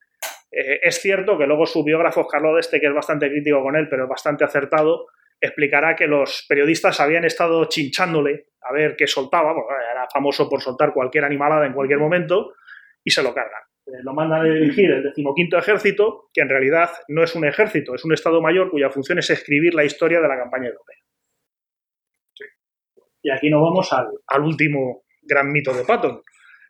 Eh, 0.50 0.80
es 0.82 1.00
cierto 1.00 1.38
que 1.38 1.46
luego 1.46 1.64
su 1.64 1.84
biógrafo, 1.84 2.26
Carlos 2.26 2.58
Este, 2.58 2.80
que 2.80 2.88
es 2.88 2.94
bastante 2.94 3.30
crítico 3.30 3.62
con 3.62 3.76
él, 3.76 3.86
pero 3.88 4.08
bastante 4.08 4.42
acertado, 4.42 5.06
explicará 5.40 5.94
que 5.96 6.06
los 6.06 6.44
periodistas 6.48 7.00
habían 7.00 7.24
estado 7.24 7.64
chinchándole 7.66 8.46
a 8.62 8.72
ver 8.72 8.96
qué 8.96 9.06
soltaba, 9.06 9.54
porque 9.54 9.74
era 9.90 10.06
famoso 10.12 10.48
por 10.48 10.60
soltar 10.60 10.92
cualquier 10.92 11.24
animalada 11.24 11.66
en 11.66 11.72
cualquier 11.72 11.98
momento, 11.98 12.54
y 13.04 13.10
se 13.10 13.22
lo 13.22 13.32
cargan. 13.32 13.62
Eh, 13.86 14.02
lo 14.02 14.12
mandan 14.12 14.42
a 14.42 14.44
dirigir 14.44 14.90
el 14.90 15.02
decimoquinto 15.02 15.56
ejército, 15.56 16.28
que 16.32 16.42
en 16.42 16.48
realidad 16.48 16.90
no 17.08 17.22
es 17.22 17.34
un 17.34 17.46
ejército, 17.46 17.94
es 17.94 18.04
un 18.04 18.12
Estado 18.12 18.42
mayor 18.42 18.70
cuya 18.70 18.90
función 18.90 19.18
es 19.18 19.30
escribir 19.30 19.74
la 19.74 19.84
historia 19.84 20.20
de 20.20 20.28
la 20.28 20.36
campaña 20.36 20.68
europea. 20.68 20.96
Y 23.22 23.30
aquí 23.30 23.50
nos 23.50 23.62
vamos 23.62 23.90
al, 23.92 24.42
último 24.42 25.04
gran 25.22 25.50
mito 25.50 25.72
de 25.72 25.84
Patton, 25.84 26.22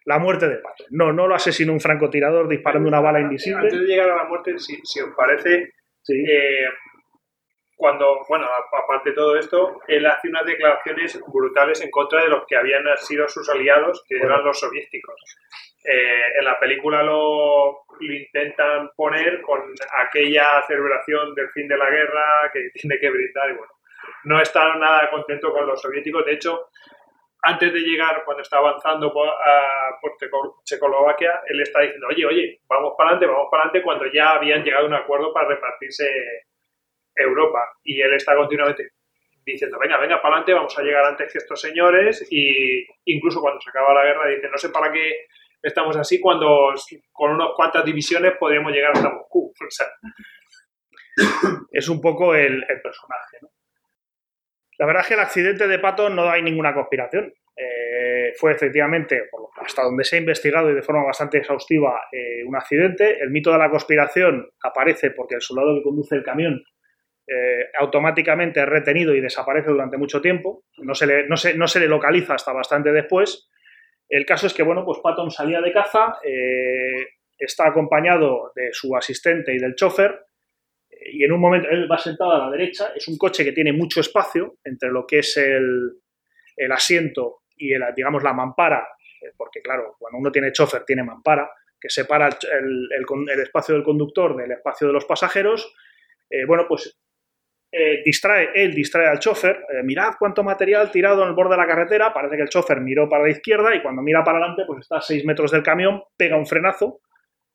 la 0.04 0.18
muerte 0.18 0.48
de 0.48 0.56
Patton. 0.56 0.86
No, 0.90 1.12
no 1.12 1.26
lo 1.26 1.34
asesinó 1.34 1.72
un 1.72 1.80
francotirador 1.80 2.48
disparando 2.48 2.88
una 2.88 3.00
bala 3.00 3.20
invisible. 3.20 3.60
Antes 3.60 3.80
de 3.80 3.86
llegar 3.86 4.10
a 4.10 4.16
la 4.16 4.24
muerte, 4.24 4.58
si, 4.58 5.00
os 5.00 5.10
parece, 5.16 5.72
eh, 6.08 6.64
cuando, 7.78 8.24
bueno, 8.28 8.48
aparte 8.72 9.10
de 9.10 9.14
todo 9.14 9.36
esto, 9.36 9.80
él 9.86 10.04
hace 10.04 10.28
unas 10.28 10.44
declaraciones 10.44 11.18
brutales 11.32 11.80
en 11.80 11.92
contra 11.92 12.22
de 12.22 12.28
los 12.28 12.44
que 12.44 12.56
habían 12.56 12.84
sido 12.96 13.28
sus 13.28 13.48
aliados, 13.48 14.04
que 14.08 14.16
eran 14.16 14.44
los 14.44 14.58
soviéticos. 14.58 15.14
Eh, 15.84 16.38
en 16.40 16.44
la 16.44 16.58
película 16.58 17.04
lo, 17.04 17.84
intentan 18.00 18.90
poner 18.96 19.40
con 19.42 19.62
aquella 20.04 20.60
celebración 20.66 21.36
del 21.36 21.50
fin 21.50 21.68
de 21.68 21.78
la 21.78 21.88
guerra 21.88 22.50
que 22.52 22.68
tiene 22.74 22.98
que 22.98 23.10
brindar 23.10 23.50
y 23.50 23.54
bueno, 23.54 23.72
no 24.24 24.40
está 24.40 24.74
nada 24.74 25.08
contento 25.08 25.52
con 25.52 25.64
los 25.64 25.80
soviéticos. 25.80 26.26
De 26.26 26.32
hecho, 26.32 26.70
antes 27.42 27.72
de 27.72 27.78
llegar, 27.78 28.24
cuando 28.24 28.42
está 28.42 28.58
avanzando 28.58 29.12
por, 29.12 29.28
a, 29.28 29.96
por 30.00 30.16
Checo- 30.16 30.62
Checoslovaquia, 30.64 31.42
él 31.46 31.60
está 31.60 31.80
diciendo, 31.82 32.08
oye, 32.08 32.26
oye, 32.26 32.60
vamos 32.68 32.94
para 32.98 33.10
adelante, 33.10 33.32
vamos 33.32 33.48
para 33.52 33.62
adelante, 33.62 33.84
cuando 33.84 34.06
ya 34.12 34.30
habían 34.30 34.64
llegado 34.64 34.84
a 34.84 34.88
un 34.88 34.94
acuerdo 34.94 35.32
para 35.32 35.48
repartirse 35.50 36.08
Europa. 37.18 37.60
Y 37.82 38.00
él 38.00 38.14
está 38.14 38.34
continuamente 38.34 38.90
diciendo, 39.52 39.78
venga, 39.78 39.98
venga, 39.98 40.20
para 40.20 40.36
adelante, 40.36 40.52
vamos 40.52 40.78
a 40.78 40.82
llegar 40.82 41.04
antes 41.04 41.32
que 41.32 41.38
estos 41.38 41.60
señores. 41.60 42.26
Y 42.30 42.86
incluso 43.06 43.40
cuando 43.40 43.60
se 43.60 43.70
acaba 43.70 43.94
la 43.94 44.04
guerra, 44.04 44.28
dice, 44.28 44.48
no 44.48 44.58
sé 44.58 44.68
para 44.70 44.92
qué 44.92 45.26
estamos 45.62 45.96
así, 45.96 46.20
cuando 46.20 46.72
con 47.12 47.32
unas 47.32 47.48
cuantas 47.56 47.84
divisiones 47.84 48.34
podríamos 48.38 48.72
llegar 48.72 48.92
hasta 48.92 49.10
Moscú. 49.10 49.52
O 49.60 49.70
sea, 49.70 49.86
es 51.72 51.88
un 51.88 52.00
poco 52.00 52.34
el, 52.34 52.64
personaje. 52.80 53.38
¿no? 53.42 53.48
La 54.78 54.86
verdad 54.86 55.02
es 55.02 55.08
que 55.08 55.14
el 55.14 55.20
accidente 55.20 55.66
de 55.66 55.78
Patton 55.80 56.14
no 56.14 56.30
hay 56.30 56.42
ninguna 56.42 56.72
conspiración. 56.72 57.32
Eh, 57.56 58.34
fue 58.38 58.52
efectivamente, 58.52 59.28
hasta 59.56 59.82
donde 59.82 60.04
se 60.04 60.14
ha 60.14 60.20
investigado 60.20 60.70
y 60.70 60.74
de 60.74 60.82
forma 60.82 61.04
bastante 61.04 61.38
exhaustiva, 61.38 62.02
eh, 62.12 62.44
un 62.46 62.54
accidente. 62.54 63.20
El 63.20 63.30
mito 63.30 63.50
de 63.50 63.58
la 63.58 63.68
conspiración 63.68 64.48
aparece 64.62 65.10
porque 65.10 65.34
el 65.34 65.42
soldado 65.42 65.74
que 65.74 65.82
conduce 65.82 66.14
el 66.14 66.22
camión 66.22 66.62
eh, 67.28 67.66
automáticamente 67.78 68.60
es 68.60 68.66
retenido 68.66 69.14
y 69.14 69.20
desaparece 69.20 69.70
durante 69.70 69.96
mucho 69.98 70.20
tiempo. 70.20 70.64
No 70.78 70.94
se, 70.94 71.06
le, 71.06 71.28
no, 71.28 71.36
se, 71.36 71.54
no 71.54 71.66
se 71.68 71.80
le 71.80 71.86
localiza 71.88 72.34
hasta 72.34 72.52
bastante 72.52 72.90
después. 72.92 73.48
El 74.08 74.24
caso 74.24 74.46
es 74.46 74.54
que, 74.54 74.62
bueno, 74.62 74.84
pues 74.84 74.98
Patton 75.02 75.30
salía 75.30 75.60
de 75.60 75.72
caza, 75.72 76.16
eh, 76.24 77.06
está 77.38 77.68
acompañado 77.68 78.52
de 78.56 78.70
su 78.72 78.96
asistente 78.96 79.54
y 79.54 79.58
del 79.58 79.74
chofer, 79.74 80.18
y 81.12 81.22
en 81.24 81.32
un 81.32 81.40
momento 81.40 81.68
él 81.70 81.90
va 81.90 81.98
sentado 81.98 82.32
a 82.32 82.38
la 82.46 82.50
derecha, 82.50 82.92
es 82.96 83.06
un 83.08 83.16
coche 83.18 83.44
que 83.44 83.52
tiene 83.52 83.72
mucho 83.72 84.00
espacio 84.00 84.56
entre 84.64 84.90
lo 84.90 85.06
que 85.06 85.18
es 85.20 85.36
el, 85.36 85.92
el 86.56 86.72
asiento 86.72 87.42
y 87.56 87.72
el, 87.72 87.82
digamos 87.94 88.22
la 88.22 88.32
mampara, 88.32 88.88
eh, 89.22 89.32
porque 89.36 89.60
claro, 89.62 89.96
cuando 89.98 90.18
uno 90.18 90.32
tiene 90.32 90.52
chofer 90.52 90.84
tiene 90.84 91.04
mampara, 91.04 91.50
que 91.80 91.88
separa 91.90 92.28
el, 92.50 92.88
el- 92.90 93.40
espacio 93.40 93.74
del 93.74 93.84
conductor 93.84 94.36
del 94.36 94.50
espacio 94.52 94.86
de 94.88 94.92
los 94.94 95.04
pasajeros, 95.04 95.72
eh, 96.30 96.44
bueno, 96.46 96.64
pues 96.66 96.98
eh, 97.70 98.00
distrae, 98.02 98.48
él 98.54 98.72
distrae 98.72 99.08
al 99.08 99.18
chofer, 99.18 99.56
eh, 99.56 99.82
mirad 99.82 100.14
cuánto 100.18 100.42
material 100.42 100.90
tirado 100.90 101.22
en 101.22 101.28
el 101.28 101.34
borde 101.34 101.50
de 101.50 101.58
la 101.58 101.66
carretera, 101.66 102.14
parece 102.14 102.36
que 102.36 102.42
el 102.42 102.48
chofer 102.48 102.80
miró 102.80 103.10
para 103.10 103.24
la 103.24 103.30
izquierda 103.30 103.74
y 103.74 103.82
cuando 103.82 104.00
mira 104.00 104.24
para 104.24 104.38
adelante, 104.38 104.62
pues 104.66 104.80
está 104.80 104.96
a 104.96 105.00
6 105.02 105.26
metros 105.26 105.50
del 105.50 105.62
camión, 105.62 106.02
pega 106.16 106.38
un 106.38 106.46
frenazo, 106.46 107.00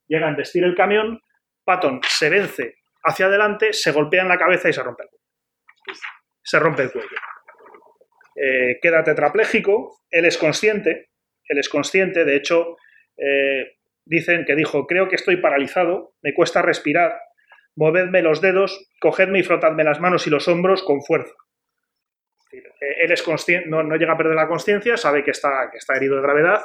llega 0.08 0.28
a 0.28 0.30
embestir 0.30 0.64
el 0.64 0.76
camión, 0.76 1.20
Patton 1.64 2.00
se 2.08 2.30
vence 2.30 2.76
hacia 3.04 3.26
adelante, 3.26 3.74
se 3.74 3.92
golpea 3.92 4.22
en 4.22 4.28
la 4.28 4.38
cabeza 4.38 4.70
y 4.70 4.74
se 4.74 4.84
rompe 4.84 5.02
el 5.02 5.10
cuello. 5.10 6.00
Se 6.44 6.60
rompe 6.60 6.84
el 6.84 6.92
cuello. 6.92 7.08
Eh, 8.36 8.80
queda 8.84 9.04
tetrapléjico, 9.04 10.02
él 10.12 10.26
es 10.26 10.38
consciente, 10.38 11.10
él 11.46 11.58
es 11.58 11.70
consciente, 11.70 12.24
de 12.24 12.36
hecho, 12.36 12.78
dicen 14.06 14.46
que 14.46 14.56
dijo, 14.56 14.86
creo 14.86 15.08
que 15.08 15.16
estoy 15.16 15.38
paralizado, 15.38 16.14
me 16.22 16.34
cuesta 16.34 16.62
respirar, 16.62 17.14
movedme 17.76 18.22
los 18.22 18.42
dedos, 18.42 18.88
cogedme 19.00 19.40
y 19.40 19.44
frotadme 19.44 19.84
las 19.84 20.00
manos 20.00 20.28
y 20.28 20.30
los 20.30 20.48
hombros 20.48 20.84
con 20.84 21.02
fuerza. 21.02 21.34
Él 22.52 23.12
es 23.12 23.26
no, 23.68 23.84
no 23.84 23.96
llega 23.96 24.14
a 24.14 24.18
perder 24.18 24.36
la 24.36 24.48
conciencia, 24.48 24.98
sabe 24.98 25.24
que 25.24 25.32
está, 25.32 25.70
que 25.72 25.78
está 25.78 25.96
herido 25.96 26.16
de 26.18 26.22
gravedad, 26.22 26.62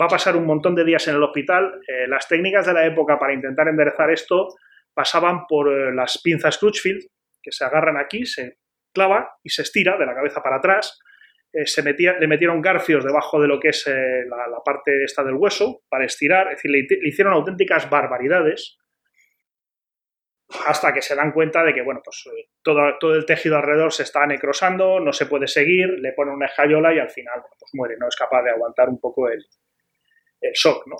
va 0.00 0.06
a 0.06 0.08
pasar 0.08 0.36
un 0.36 0.46
montón 0.46 0.74
de 0.74 0.84
días 0.84 1.06
en 1.08 1.16
el 1.16 1.22
hospital. 1.22 1.80
Eh, 1.86 2.06
las 2.08 2.28
técnicas 2.28 2.66
de 2.66 2.72
la 2.72 2.86
época 2.86 3.18
para 3.18 3.34
intentar 3.34 3.68
enderezar 3.68 4.10
esto 4.10 4.48
pasaban 4.94 5.46
por 5.46 5.72
eh, 5.72 5.94
las 5.94 6.20
pinzas 6.22 6.58
Crutchfield, 6.58 7.02
que 7.42 7.52
se 7.52 7.64
agarran 7.64 7.96
aquí, 7.96 8.26
se 8.26 8.58
clava 8.92 9.36
y 9.42 9.50
se 9.50 9.62
estira 9.62 9.96
de 9.96 10.06
la 10.06 10.14
cabeza 10.14 10.42
para 10.42 10.56
atrás. 10.56 10.98
Eh, 11.52 11.66
se 11.66 11.82
metía, 11.82 12.18
le 12.18 12.26
metieron 12.26 12.60
garfios 12.60 13.04
debajo 13.04 13.40
de 13.40 13.48
lo 13.48 13.60
que 13.60 13.68
es 13.68 13.86
la, 13.86 14.62
parte 14.64 15.04
esta 15.04 15.22
del 15.24 15.34
hueso 15.34 15.82
para 15.88 16.04
estirar, 16.04 16.48
es 16.48 16.62
decir, 16.62 16.70
le 16.70 17.08
hicieron 17.08 17.32
auténticas 17.32 17.88
barbaridades 17.88 18.78
hasta 20.66 20.92
que 20.92 21.02
se 21.02 21.14
dan 21.14 21.32
cuenta 21.32 21.62
de 21.62 21.74
que, 21.74 21.82
bueno, 21.82 22.00
pues 22.02 22.24
eh, 22.26 22.48
todo, 22.62 22.80
todo 22.98 23.14
el 23.14 23.26
tejido 23.26 23.56
alrededor 23.56 23.92
se 23.92 24.04
está 24.04 24.26
necrosando, 24.26 24.98
no 24.98 25.12
se 25.12 25.26
puede 25.26 25.46
seguir, 25.46 25.88
le 25.98 26.12
ponen 26.12 26.34
una 26.34 26.46
escayola 26.46 26.94
y 26.94 26.98
al 26.98 27.10
final, 27.10 27.40
bueno, 27.40 27.54
pues 27.58 27.70
muere, 27.74 27.96
no 27.98 28.08
es 28.08 28.16
capaz 28.16 28.42
de 28.42 28.50
aguantar 28.50 28.88
un 28.88 28.98
poco 28.98 29.28
el, 29.28 29.44
el 30.40 30.52
shock, 30.52 30.86
¿no? 30.86 30.96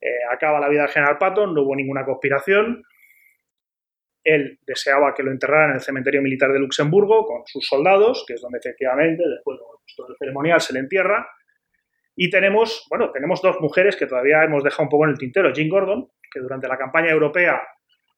Eh, 0.00 0.24
acaba 0.32 0.60
la 0.60 0.68
vida 0.68 0.82
del 0.82 0.90
general 0.90 1.18
Patton, 1.18 1.54
no 1.54 1.62
hubo 1.62 1.76
ninguna 1.76 2.04
conspiración. 2.04 2.82
Él 4.24 4.58
deseaba 4.66 5.14
que 5.14 5.22
lo 5.22 5.30
enterraran 5.30 5.70
en 5.70 5.76
el 5.76 5.82
cementerio 5.82 6.22
militar 6.22 6.52
de 6.52 6.58
Luxemburgo 6.58 7.26
con 7.26 7.42
sus 7.46 7.66
soldados, 7.66 8.24
que 8.26 8.34
es 8.34 8.40
donde 8.40 8.58
efectivamente 8.58 9.22
después 9.26 9.58
de 9.58 9.64
pues 9.64 9.94
todo 9.96 10.08
el 10.08 10.16
ceremonial 10.18 10.60
se 10.60 10.72
le 10.72 10.80
entierra. 10.80 11.28
Y 12.16 12.28
tenemos, 12.28 12.86
bueno, 12.90 13.10
tenemos 13.12 13.40
dos 13.40 13.60
mujeres 13.60 13.96
que 13.96 14.06
todavía 14.06 14.42
hemos 14.42 14.64
dejado 14.64 14.84
un 14.84 14.88
poco 14.88 15.04
en 15.04 15.10
el 15.10 15.18
tintero. 15.18 15.52
Jean 15.52 15.68
Gordon, 15.68 16.10
que 16.32 16.40
durante 16.40 16.68
la 16.68 16.76
campaña 16.76 17.10
europea 17.10 17.62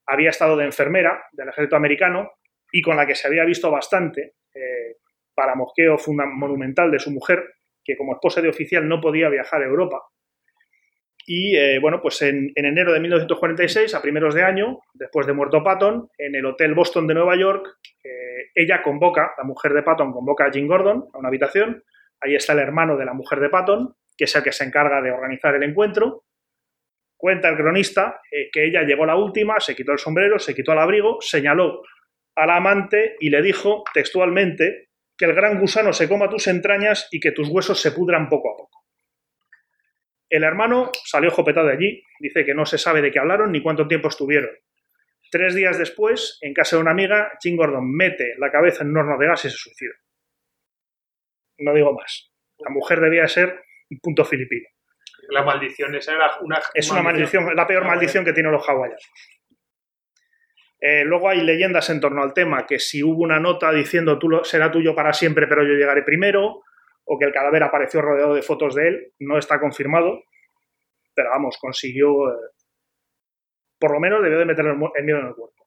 había 0.07 0.31
estado 0.31 0.57
de 0.57 0.65
enfermera 0.65 1.25
del 1.33 1.49
ejército 1.49 1.77
americano 1.77 2.33
y 2.73 2.83
con 2.83 2.97
la 2.97 3.07
que 3.07 3.15
se 3.15 3.27
había 3.27 3.45
visto 3.45 3.71
bastante 3.71 4.35
eh, 4.55 4.97
para 5.35 5.55
mosqueo 5.55 5.97
monumental 6.09 6.91
de 6.91 6.99
su 6.99 7.11
mujer, 7.11 7.45
que 7.85 7.97
como 7.97 8.15
esposa 8.15 8.41
de 8.41 8.49
oficial 8.49 8.89
no 8.89 9.01
podía 9.01 9.29
viajar 9.29 9.63
a 9.63 9.67
Europa. 9.67 10.03
Y 11.27 11.57
eh, 11.57 11.79
bueno, 11.79 12.01
pues 12.03 12.21
en, 12.23 12.51
en 12.55 12.65
enero 12.65 12.93
de 12.93 13.01
1946, 13.01 13.95
a 13.95 14.03
primeros 14.03 14.35
de 14.35 14.43
año, 14.43 14.81
después 14.95 15.27
de 15.27 15.33
muerto 15.33 15.63
Patton, 15.63 16.09
en 16.19 16.35
el 16.35 16.45
Hotel 16.47 16.75
Boston 16.75 17.07
de 17.07 17.15
Nueva 17.15 17.37
York, 17.37 17.79
eh, 18.03 18.51
ella 18.55 18.83
convoca, 18.83 19.33
la 19.39 19.45
mujer 19.45 19.73
de 19.73 19.83
Patton 19.83 20.13
convoca 20.13 20.47
a 20.47 20.51
Jim 20.51 20.67
Gordon 20.67 21.09
a 21.13 21.19
una 21.19 21.29
habitación. 21.29 21.85
Ahí 22.21 22.35
está 22.35 22.53
el 22.55 22.59
hermano 22.59 22.97
de 22.97 23.05
la 23.05 23.15
mujer 23.15 23.41
de 23.41 23.51
Patton, 23.51 23.95
que 24.17 24.25
es 24.25 24.35
el 24.35 24.43
que 24.43 24.53
se 24.53 24.65
encarga 24.65 25.01
de 25.01 25.13
organizar 25.13 25.55
el 25.55 25.63
encuentro. 25.63 26.25
Cuenta 27.23 27.49
el 27.49 27.57
cronista 27.57 28.21
eh, 28.33 28.51
que 28.53 28.65
ella 28.65 28.83
llegó 28.83 29.07
la 29.07 29.15
última, 29.15 29.61
se 29.61 29.77
quitó 29.77 29.93
el 29.93 29.99
sombrero, 29.99 30.41
se 30.41 30.57
quitó 30.57 30.73
el 30.73 30.81
abrigo, 30.81 31.19
señaló 31.21 31.83
al 32.35 32.51
amante 32.51 33.15
y 33.21 33.31
le 33.31 33.41
dijo 33.41 33.85
textualmente 33.95 34.89
que 35.17 35.27
el 35.27 35.33
gran 35.33 35.61
gusano 35.61 35.93
se 35.93 36.09
coma 36.09 36.29
tus 36.29 36.49
entrañas 36.49 37.07
y 37.13 37.21
que 37.21 37.31
tus 37.31 37.49
huesos 37.49 37.81
se 37.81 37.93
pudran 37.93 38.29
poco 38.29 38.51
a 38.51 38.57
poco. 38.57 38.85
El 40.29 40.43
hermano 40.43 40.91
salió 41.05 41.31
jopetado 41.31 41.69
de 41.69 41.75
allí, 41.75 42.03
dice 42.19 42.45
que 42.45 42.55
no 42.55 42.67
se 42.67 42.77
sabe 42.77 43.01
de 43.01 43.13
qué 43.13 43.21
hablaron 43.21 43.53
ni 43.53 43.63
cuánto 43.63 43.87
tiempo 43.87 44.09
estuvieron. 44.09 44.51
Tres 45.31 45.55
días 45.55 45.79
después, 45.79 46.39
en 46.41 46.53
casa 46.53 46.75
de 46.75 46.83
una 46.83 46.91
amiga, 46.91 47.31
Jim 47.41 47.55
Gordon 47.55 47.89
mete 47.89 48.35
la 48.39 48.51
cabeza 48.51 48.83
en 48.83 48.91
un 48.91 48.97
horno 48.97 49.17
de 49.17 49.29
gas 49.29 49.45
y 49.45 49.49
se 49.49 49.57
suicida. 49.57 49.95
No 51.59 51.73
digo 51.73 51.95
más. 51.95 52.33
La 52.59 52.71
mujer 52.71 52.99
debía 52.99 53.29
ser 53.29 53.63
un 53.91 54.01
punto 54.01 54.25
filipino. 54.25 54.67
La 55.29 55.43
maldición 55.43 55.95
esa 55.95 56.15
era 56.15 56.31
una. 56.41 56.61
Es 56.75 56.91
una 56.91 57.03
maldición, 57.03 57.55
la 57.55 57.67
peor 57.67 57.85
maldición 57.85 58.25
que 58.25 58.33
tienen 58.33 58.53
los 58.53 58.69
hawaianos. 58.69 59.11
Eh, 60.81 61.05
luego 61.05 61.29
hay 61.29 61.41
leyendas 61.43 61.89
en 61.91 62.01
torno 62.01 62.23
al 62.23 62.35
tema, 62.35 62.67
que 62.67 62.81
si 62.81 63.05
hubo 63.05 63.23
una 63.23 63.39
nota 63.39 63.71
diciendo 63.71 64.19
tú 64.19 64.29
lo- 64.29 64.45
será 64.45 64.71
tuyo 64.73 64.97
para 64.97 65.13
siempre, 65.13 65.47
pero 65.47 65.63
yo 65.63 65.75
llegaré 65.75 66.03
primero, 66.03 66.63
o 67.05 67.19
que 67.19 67.25
el 67.25 67.33
cadáver 67.33 67.63
apareció 67.63 68.03
rodeado 68.03 68.35
de 68.35 68.43
fotos 68.43 68.75
de 68.75 68.89
él, 68.89 69.13
no 69.21 69.39
está 69.39 69.61
confirmado, 69.61 70.25
pero 71.15 71.31
vamos, 71.31 71.57
consiguió, 71.61 72.31
eh, 72.31 72.37
por 73.79 73.93
lo 73.93 74.01
menos 74.01 74.23
debió 74.23 74.39
de 74.41 74.45
meter 74.45 74.65
el, 74.67 74.77
miedo 74.77 75.19
en 75.21 75.27
el 75.29 75.35
cuerpo. 75.35 75.67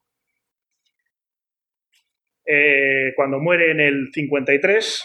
Eh, 2.45 3.13
cuando 3.15 3.39
muere 3.39 3.71
en 3.71 3.79
el 3.79 4.09
53, 4.13 5.03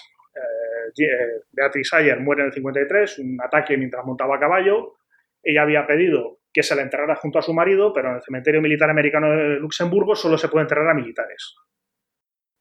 Beatrice 1.53 1.97
Ayer 1.97 2.21
muere 2.21 2.43
en 2.43 2.49
el 2.49 2.53
53, 2.53 3.19
un 3.19 3.39
ataque 3.43 3.77
mientras 3.77 4.05
montaba 4.05 4.37
a 4.37 4.41
caballo, 4.41 4.97
ella 5.43 5.63
había 5.63 5.87
pedido 5.87 6.39
que 6.53 6.63
se 6.63 6.75
la 6.75 6.83
enterrara 6.83 7.17
junto 7.17 7.39
a 7.39 7.43
su 7.43 7.55
marido, 7.55 7.93
pero 7.93 8.11
en 8.11 8.17
el 8.17 8.23
cementerio 8.23 8.61
militar 8.61 8.91
americano 8.91 9.31
de 9.31 9.61
Luxemburgo 9.61 10.15
solo 10.15 10.37
se 10.37 10.49
puede 10.49 10.65
enterrar 10.65 10.89
a 10.89 10.95
militares. 10.95 11.55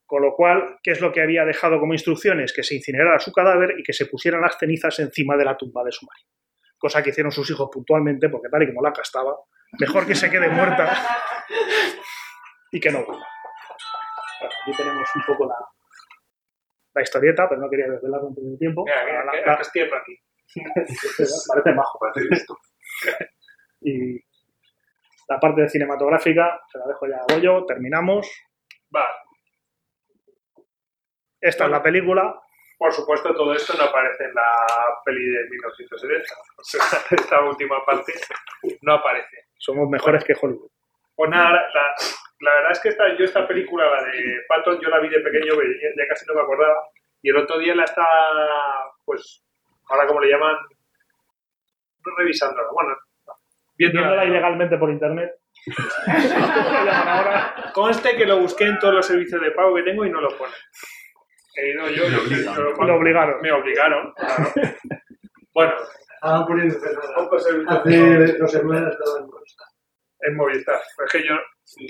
Con 0.05 0.21
lo 0.21 0.33
cual, 0.33 0.77
¿qué 0.81 0.91
es 0.91 1.01
lo 1.01 1.11
que 1.11 1.21
había 1.21 1.45
dejado 1.45 1.79
como 1.79 1.93
instrucciones? 1.93 2.53
Que 2.53 2.63
se 2.63 2.75
incinerara 2.75 3.19
su 3.19 3.31
cadáver 3.31 3.75
y 3.77 3.83
que 3.83 3.93
se 3.93 4.05
pusieran 4.05 4.41
las 4.41 4.57
cenizas 4.57 4.99
encima 4.99 5.37
de 5.37 5.45
la 5.45 5.57
tumba 5.57 5.83
de 5.83 5.91
su 5.91 6.05
marido. 6.05 6.29
Cosa 6.77 7.03
que 7.03 7.09
hicieron 7.09 7.31
sus 7.31 7.49
hijos 7.49 7.69
puntualmente, 7.71 8.29
porque 8.29 8.49
tal 8.49 8.63
y 8.63 8.67
como 8.67 8.81
la 8.81 8.93
estaba, 9.01 9.35
mejor 9.79 10.07
que 10.07 10.15
se 10.15 10.29
quede 10.29 10.49
muerta 10.49 10.91
y 12.71 12.79
que 12.79 12.91
no 12.91 13.05
aquí 14.45 14.77
tenemos 14.77 15.09
un 15.15 15.21
poco 15.25 15.45
la, 15.47 15.55
la 16.93 17.01
historieta, 17.01 17.47
pero 17.47 17.61
no 17.61 17.69
quería 17.69 17.87
desvelarlo 17.87 18.27
antes 18.29 18.43
de 18.43 18.57
tiempo. 18.57 18.83
Mira, 18.85 19.05
mira, 19.05 19.23
La- 19.25 19.53
aquí. 19.53 20.17
parece 21.47 21.71
majo. 21.75 21.99
Y 23.81 24.15
la 25.29 25.39
parte 25.39 25.69
cinematográfica, 25.69 26.59
se 26.69 26.77
la 26.79 26.87
dejo 26.87 27.07
ya 27.07 27.15
a 27.17 27.33
Goyo, 27.33 27.65
terminamos. 27.65 28.29
Va, 28.93 29.05
Esta 31.39 31.65
es 31.65 31.71
la 31.71 31.81
película. 31.81 32.37
por 32.77 32.91
supuesto, 32.91 33.33
todo 33.33 33.53
esto 33.53 33.73
no 33.77 33.83
aparece 33.85 34.25
en 34.25 34.33
la 34.33 34.43
peli 35.05 35.23
de 35.23 35.49
1970. 35.49 36.33
O 36.57 36.63
sea, 36.63 36.81
esta 37.11 37.41
última 37.45 37.85
parte 37.85 38.11
no 38.81 38.93
aparece. 38.95 39.45
Somos 39.57 39.87
mejores 39.89 40.23
que 40.25 40.33
Hollywood. 40.41 40.69
Pues 41.15 41.29
nada, 41.29 41.51
la, 41.51 41.95
la 42.39 42.53
verdad 42.55 42.71
es 42.71 42.79
que 42.79 42.89
esta, 42.89 43.17
yo 43.17 43.25
esta 43.25 43.47
película, 43.47 43.85
la 43.85 44.03
de 44.03 44.41
Patton, 44.47 44.79
yo 44.81 44.89
la 44.89 44.99
vi 44.99 45.09
de 45.09 45.19
pequeño, 45.19 45.53
pero 45.57 45.69
ya, 45.97 46.07
casi 46.07 46.25
no 46.25 46.35
me 46.35 46.41
acordaba. 46.41 46.75
Y 47.21 47.29
el 47.29 47.37
otro 47.37 47.57
día 47.57 47.75
la 47.75 47.83
estaba, 47.83 48.07
pues, 49.05 49.43
ahora 49.89 50.07
como 50.07 50.21
le 50.21 50.31
llaman, 50.31 50.55
revisándola, 52.17 52.67
bueno, 52.73 52.95
Viéndola 53.79 54.07
viéndola 54.07 54.25
ilegalmente 54.25 54.77
por 54.77 54.89
internet. 54.89 55.31
Ahora. 57.05 57.55
Conste 57.73 58.17
que 58.17 58.25
lo 58.25 58.39
busqué 58.39 58.65
en 58.65 58.77
todos 58.77 58.95
los 58.95 59.05
servicios 59.05 59.41
de 59.41 59.51
pago 59.51 59.73
que 59.75 59.83
tengo 59.83 60.05
y 60.05 60.09
no 60.09 60.19
lo 60.19 60.37
pone. 60.37 60.53
He 61.55 61.71
ido 61.71 61.89
yo, 61.89 62.09
lo 62.09 62.73
pago. 62.75 62.83
Lo 62.83 62.95
obligaron. 62.95 63.41
Me 63.41 63.51
obligaron, 63.51 64.13
claro. 64.13 64.51
Bueno, 65.51 65.73
pago 66.21 66.47
Hace 67.67 68.37
dos 68.37 68.51
semanas 68.51 68.93
estaban 68.93 69.27
con 69.29 69.41
en 70.21 70.35
Movistar. 70.35 70.79
Es 71.05 71.11
que 71.11 71.23
yo 71.27 71.35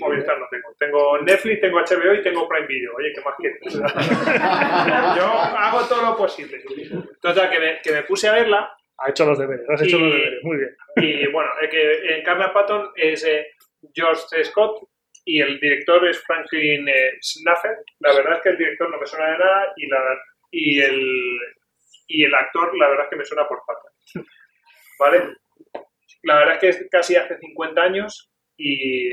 Movistar 0.00 0.38
no 0.38 0.46
tengo. 0.50 0.68
Tengo 0.78 1.18
Netflix, 1.22 1.60
tengo 1.60 1.78
HBO 1.80 2.14
y 2.14 2.22
tengo 2.22 2.48
Prime 2.48 2.66
Video. 2.66 2.92
Oye, 2.96 3.12
¿qué 3.14 3.20
más 3.22 3.34
quieres? 3.36 3.60
yo 5.16 5.24
hago 5.26 5.86
todo 5.88 6.02
lo 6.10 6.16
posible. 6.16 6.62
Total, 7.20 7.50
que 7.50 7.58
me, 7.58 7.80
que 7.82 7.92
me 7.92 8.02
puse 8.04 8.28
a 8.28 8.32
verla 8.32 8.74
Ha 8.98 9.10
hecho 9.10 9.24
los 9.26 9.38
deberes, 9.38 9.68
has 9.68 9.82
hecho 9.82 9.96
Y- 9.96 10.00
los 10.00 10.12
deberes, 10.12 10.44
muy 10.44 10.56
bien. 10.58 10.76
Y 10.96 11.26
bueno, 11.32 11.50
el 11.60 11.68
que 11.70 12.18
encarna 12.18 12.52
Patton 12.52 12.90
es 12.96 13.24
eh, 13.24 13.46
George 13.94 14.22
C. 14.28 14.44
Scott 14.44 14.86
y 15.24 15.40
el 15.40 15.58
director 15.60 16.06
es 16.08 16.22
Franklin 16.24 16.88
eh, 16.88 17.12
Snaffer. 17.20 17.76
La 18.00 18.14
verdad 18.14 18.36
es 18.36 18.42
que 18.42 18.48
el 18.50 18.58
director 18.58 18.90
no 18.90 18.98
me 18.98 19.06
suena 19.06 19.26
de 19.32 19.38
nada 19.38 19.72
y, 19.76 19.86
la, 19.88 19.98
y, 20.50 20.80
el, 20.80 21.38
y 22.08 22.24
el 22.24 22.34
actor, 22.34 22.76
la 22.76 22.88
verdad 22.88 23.04
es 23.04 23.10
que 23.10 23.16
me 23.16 23.24
suena 23.24 23.46
por 23.48 23.62
Patton. 23.66 24.26
¿Vale? 24.98 25.36
La 26.22 26.38
verdad 26.38 26.54
es 26.54 26.60
que 26.60 26.68
es 26.68 26.88
casi 26.90 27.16
hace 27.16 27.38
50 27.38 27.80
años 27.82 28.30
y, 28.56 29.12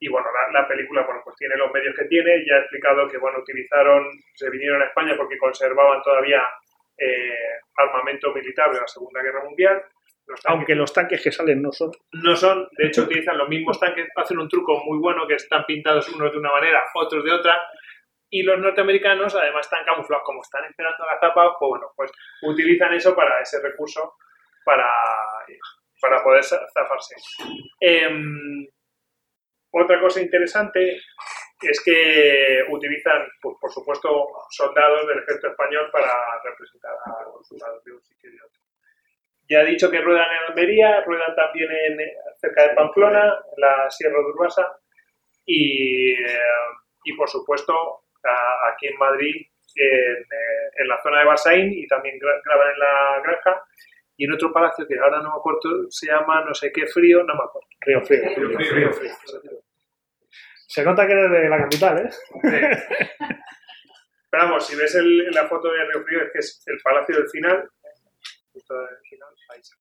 y 0.00 0.08
bueno, 0.08 0.28
la, 0.32 0.60
la 0.60 0.68
película 0.68 1.02
bueno, 1.04 1.20
pues 1.24 1.36
tiene 1.36 1.56
los 1.56 1.72
medios 1.72 1.94
que 1.96 2.06
tiene. 2.06 2.44
Ya 2.46 2.56
he 2.56 2.60
explicado 2.60 3.08
que 3.08 3.18
bueno, 3.18 3.38
utilizaron, 3.40 4.08
se 4.34 4.50
vinieron 4.50 4.82
a 4.82 4.86
España 4.86 5.14
porque 5.16 5.38
conservaban 5.38 6.02
todavía 6.02 6.42
eh, 6.98 7.58
armamento 7.76 8.32
militar 8.32 8.72
de 8.72 8.80
la 8.80 8.86
Segunda 8.86 9.22
Guerra 9.22 9.44
Mundial. 9.44 9.82
Los 10.26 10.40
tanques 10.40 10.56
Aunque 10.56 10.74
los 10.74 10.92
tanques 10.92 11.22
que 11.22 11.32
salen 11.32 11.60
no 11.60 11.72
son. 11.72 11.90
no 12.12 12.36
son, 12.36 12.68
de 12.78 12.86
hecho 12.86 13.02
utilizan 13.02 13.36
los 13.36 13.48
mismos 13.48 13.78
tanques, 13.80 14.08
hacen 14.14 14.38
un 14.38 14.48
truco 14.48 14.82
muy 14.84 14.98
bueno 14.98 15.26
que 15.26 15.34
están 15.34 15.64
pintados 15.66 16.08
unos 16.10 16.30
de 16.30 16.38
una 16.38 16.52
manera, 16.52 16.84
otros 16.94 17.24
de 17.24 17.32
otra, 17.32 17.60
y 18.30 18.42
los 18.42 18.58
norteamericanos 18.58 19.34
además 19.34 19.66
están 19.66 19.84
camuflados, 19.84 20.24
como 20.24 20.42
están 20.42 20.64
esperando 20.64 21.04
la 21.06 21.18
tapa, 21.18 21.56
pues 21.58 21.68
bueno, 21.70 21.86
pues 21.96 22.12
utilizan 22.42 22.94
eso 22.94 23.16
para 23.16 23.40
ese 23.40 23.60
recurso 23.60 24.14
para, 24.64 24.86
para 26.02 26.22
poder 26.22 26.42
za- 26.44 26.66
zafarse. 26.74 27.14
Em, 27.80 28.66
otra 29.70 30.00
cosa 30.00 30.20
interesante 30.20 31.00
es 31.62 31.80
que 31.84 32.64
utilizan, 32.68 33.26
pues, 33.40 33.56
por 33.60 33.70
supuesto, 33.72 34.26
soldados 34.50 35.06
del 35.06 35.20
ejército 35.20 35.48
español 35.48 35.88
para 35.92 36.10
representar 36.44 36.92
a 37.06 37.22
los 37.32 37.46
soldados 37.46 37.82
de 37.84 37.92
un 37.92 38.02
sitio 38.02 38.30
y 38.30 38.32
de 38.36 38.42
otro. 38.42 38.60
Ya 39.48 39.60
he 39.62 39.66
dicho 39.66 39.90
que 39.90 40.00
ruedan 40.00 40.26
en 40.30 40.50
Almería, 40.50 41.02
ruedan 41.02 41.34
también 41.36 41.70
en, 41.70 42.00
eh, 42.00 42.14
cerca 42.40 42.62
de 42.68 42.74
Pamplona, 42.74 43.24
en 43.54 43.60
la 43.60 43.90
Sierra 43.90 44.18
de 44.18 44.24
Urbasa 44.24 44.76
y, 45.46 46.12
eh, 46.14 46.38
y 47.04 47.12
por 47.14 47.28
supuesto 47.28 47.74
a- 48.24 48.68
aquí 48.72 48.88
en 48.88 48.96
Madrid, 48.98 49.46
en, 49.76 50.16
eh, 50.22 50.70
en 50.76 50.88
la 50.88 51.00
zona 51.02 51.20
de 51.20 51.24
Basaín 51.26 51.72
y 51.72 51.86
también 51.86 52.18
gra- 52.18 52.40
graban 52.44 52.72
en 52.72 52.78
la 52.78 53.20
granja 53.22 53.62
y 54.16 54.24
en 54.24 54.32
otro 54.32 54.52
palacio 54.52 54.86
que 54.86 54.98
ahora 54.98 55.18
no 55.22 55.30
me 55.30 55.36
acuerdo, 55.38 55.90
se 55.90 56.06
llama 56.06 56.44
no 56.44 56.54
sé 56.54 56.70
qué 56.72 56.86
frío, 56.86 57.22
no 57.24 57.34
me 57.34 57.44
acuerdo. 57.44 57.68
Río 57.80 58.00
Frío. 58.02 58.22
Río 58.36 58.58
Frío, 58.58 58.72
Río 58.72 58.92
Frío. 58.92 59.58
Se 60.66 60.84
nota 60.84 61.06
que 61.06 61.12
eres 61.12 61.30
de 61.30 61.48
la 61.48 61.58
capital, 61.58 61.98
¿eh? 62.06 62.10
Sí. 62.10 62.88
Pero 64.30 64.44
vamos, 64.44 64.66
si 64.66 64.74
ves 64.76 64.94
el- 64.94 65.30
la 65.32 65.46
foto 65.46 65.70
de 65.70 65.84
Río 65.84 66.02
Frío, 66.04 66.22
es 66.22 66.32
que 66.32 66.38
es 66.38 66.62
el 66.66 66.78
palacio 66.82 67.16
del 67.16 67.28
final. 67.28 67.68
Justo 68.52 68.74
del 68.74 68.98
final, 69.08 69.28
ahí 69.50 69.60
está. 69.60 69.76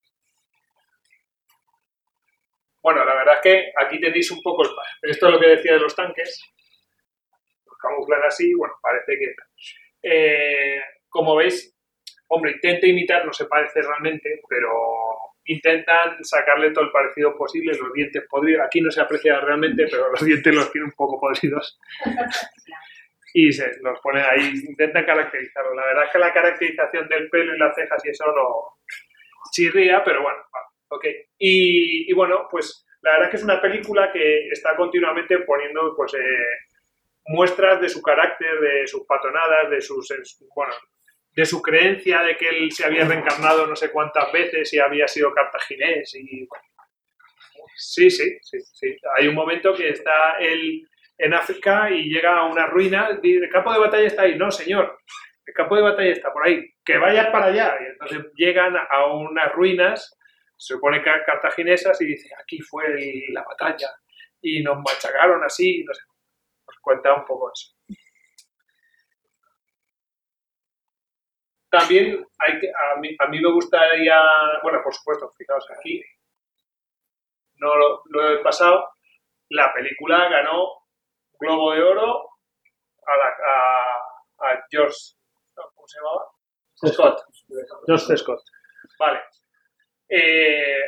Bueno, 2.81 3.05
la 3.05 3.13
verdad 3.15 3.35
es 3.35 3.41
que 3.41 3.71
aquí 3.77 3.99
tenéis 4.01 4.31
un 4.31 4.41
poco 4.41 4.63
el 4.63 4.69
Esto 5.11 5.27
es 5.27 5.33
lo 5.33 5.39
que 5.39 5.47
decía 5.49 5.73
de 5.73 5.79
los 5.79 5.95
tanques. 5.95 6.41
Los 7.65 7.77
camuflan 7.77 8.23
así, 8.23 8.53
bueno, 8.55 8.73
parece 8.81 9.17
que. 9.19 9.35
Eh, 10.03 10.81
como 11.09 11.35
veis, 11.35 11.75
hombre, 12.31 12.53
intenta 12.53 12.87
imitar, 12.87 13.25
no 13.25 13.33
se 13.33 13.45
parece 13.45 13.81
realmente, 13.81 14.41
pero 14.47 14.69
intentan 15.45 16.23
sacarle 16.23 16.71
todo 16.71 16.85
el 16.85 16.91
parecido 16.91 17.35
posible, 17.37 17.77
los 17.77 17.91
dientes 17.93 18.23
podridos. 18.29 18.65
Aquí 18.65 18.79
no 18.81 18.89
se 18.89 19.01
aprecia 19.01 19.39
realmente, 19.39 19.85
pero 19.89 20.09
los 20.09 20.23
dientes 20.23 20.55
los 20.55 20.71
tiene 20.71 20.85
un 20.85 20.93
poco 20.93 21.19
podridos 21.19 21.77
y 23.33 23.51
se 23.51 23.65
los 23.81 23.99
ponen 23.99 24.23
ahí, 24.23 24.53
intentan 24.67 25.05
caracterizarlo. 25.05 25.75
La 25.75 25.85
verdad 25.85 26.05
es 26.05 26.11
que 26.11 26.19
la 26.19 26.33
caracterización 26.33 27.07
del 27.09 27.29
pelo 27.29 27.53
y 27.53 27.59
las 27.59 27.75
cejas 27.75 28.01
y 28.05 28.09
eso 28.09 28.25
no 28.27 28.77
chirría, 29.51 30.01
pero 30.03 30.21
bueno, 30.21 30.39
ok. 30.89 31.05
Y, 31.37 32.09
y 32.09 32.13
bueno, 32.13 32.47
pues 32.49 32.85
la 33.01 33.11
verdad 33.11 33.25
es 33.25 33.31
que 33.31 33.37
es 33.37 33.43
una 33.43 33.61
película 33.61 34.11
que 34.13 34.47
está 34.49 34.75
continuamente 34.77 35.39
poniendo 35.39 35.93
pues 35.97 36.13
eh, 36.13 36.69
muestras 37.25 37.81
de 37.81 37.89
su 37.89 38.01
carácter, 38.01 38.59
de 38.59 38.87
sus 38.87 39.05
patonadas, 39.05 39.69
de 39.69 39.81
sus 39.81 40.07
bueno, 40.55 40.73
de 41.33 41.45
su 41.45 41.61
creencia 41.61 42.21
de 42.21 42.35
que 42.35 42.49
él 42.49 42.71
se 42.71 42.85
había 42.85 43.05
reencarnado 43.05 43.65
no 43.65 43.75
sé 43.75 43.91
cuántas 43.91 44.31
veces 44.31 44.73
y 44.73 44.79
había 44.79 45.07
sido 45.07 45.33
cartaginés 45.33 46.13
y 46.15 46.47
sí, 47.75 48.09
sí, 48.09 48.37
sí, 48.41 48.59
sí. 48.61 48.97
Hay 49.17 49.27
un 49.27 49.35
momento 49.35 49.73
que 49.73 49.89
está 49.89 50.37
él 50.39 50.87
en 51.17 51.33
África 51.33 51.89
y 51.91 52.05
llega 52.05 52.37
a 52.37 52.45
una 52.45 52.65
ruina, 52.65 53.19
dice, 53.21 53.45
el 53.45 53.49
campo 53.49 53.71
de 53.71 53.79
batalla 53.79 54.07
está 54.07 54.23
ahí, 54.23 54.37
no 54.37 54.51
señor, 54.51 54.99
el 55.45 55.53
campo 55.53 55.75
de 55.75 55.81
batalla 55.81 56.11
está 56.11 56.33
por 56.33 56.45
ahí, 56.45 56.73
que 56.83 56.97
vayas 56.97 57.27
para 57.27 57.47
allá. 57.47 57.75
Y 57.79 57.85
entonces 57.91 58.31
llegan 58.35 58.75
a 58.75 59.05
unas 59.13 59.51
ruinas, 59.53 60.17
se 60.57 60.73
supone 60.75 61.03
que 61.03 61.11
cartaginesas, 61.25 62.01
y 62.01 62.05
dice, 62.05 62.29
aquí 62.39 62.59
fue 62.61 62.85
la 63.29 63.43
batalla, 63.43 63.89
y 64.41 64.63
nos 64.63 64.77
machacaron 64.77 65.43
así, 65.43 65.83
no 65.83 65.93
sé. 65.93 66.01
Os 66.65 66.77
cuenta 66.81 67.13
un 67.13 67.25
poco 67.25 67.51
eso. 67.53 67.75
También 71.71 72.27
hay 72.37 72.59
que, 72.59 72.67
a, 72.69 72.99
mí, 72.99 73.15
a 73.17 73.27
mí 73.27 73.39
me 73.39 73.51
gustaría, 73.51 74.21
bueno, 74.61 74.81
por 74.83 74.93
supuesto, 74.93 75.31
fijaos 75.37 75.65
aquí, 75.71 76.03
no 77.55 77.73
lo, 77.75 78.03
lo 78.09 78.29
he 78.29 78.43
pasado, 78.43 78.89
la 79.49 79.73
película 79.73 80.27
ganó 80.29 80.67
Globo 81.39 81.71
de 81.73 81.81
Oro 81.81 82.29
a, 83.07 83.17
la, 83.17 83.25
a, 83.25 84.51
a 84.51 84.65
George, 84.69 84.97
¿cómo 85.55 85.87
se 85.87 85.99
llamaba? 85.99 86.25
Scott. 86.87 87.21
George. 87.87 88.17
Scott. 88.17 88.41
Vale. 88.99 89.21
Eh, 90.09 90.83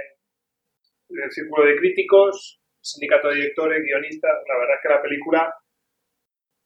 el 1.09 1.31
Círculo 1.31 1.65
de 1.65 1.77
Críticos, 1.77 2.61
Sindicato 2.81 3.29
de 3.29 3.36
Directores, 3.36 3.84
Guionistas, 3.84 4.38
la 4.47 4.57
verdad 4.57 4.75
es 4.75 4.81
que 4.81 4.89
la 4.89 5.01
película, 5.01 5.55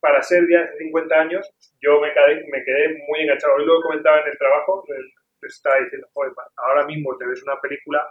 para 0.08 0.24
ser 0.24 0.44
ya 0.50 0.62
hace 0.62 0.78
50 0.78 1.16
años, 1.20 1.52
yo 1.82 2.00
me 2.00 2.14
quedé, 2.14 2.46
me 2.50 2.64
quedé 2.64 3.04
muy 3.08 3.22
enganchado. 3.22 3.56
Hoy 3.56 3.66
lo 3.66 3.82
comentaba 3.82 4.22
en 4.22 4.28
el 4.28 4.38
trabajo, 4.38 4.86
les, 4.88 5.54
estaba 5.54 5.80
diciendo, 5.82 6.08
joder, 6.14 6.32
ahora 6.56 6.86
mismo 6.86 7.16
te 7.18 7.28
ves 7.28 7.44
una 7.44 7.60
película 7.62 8.08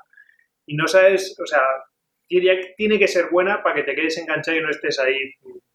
y 0.66 0.76
no 0.76 0.86
sabes, 0.86 1.38
o 1.40 1.46
sea, 1.46 1.62
tiene, 2.28 2.74
tiene 2.76 2.98
que 2.98 3.08
ser 3.08 3.30
buena 3.30 3.62
para 3.62 3.76
que 3.76 3.82
te 3.82 3.94
quedes 3.94 4.18
enganchado 4.18 4.58
y 4.58 4.62
no 4.62 4.70
estés 4.70 4.98
ahí. 4.98 5.16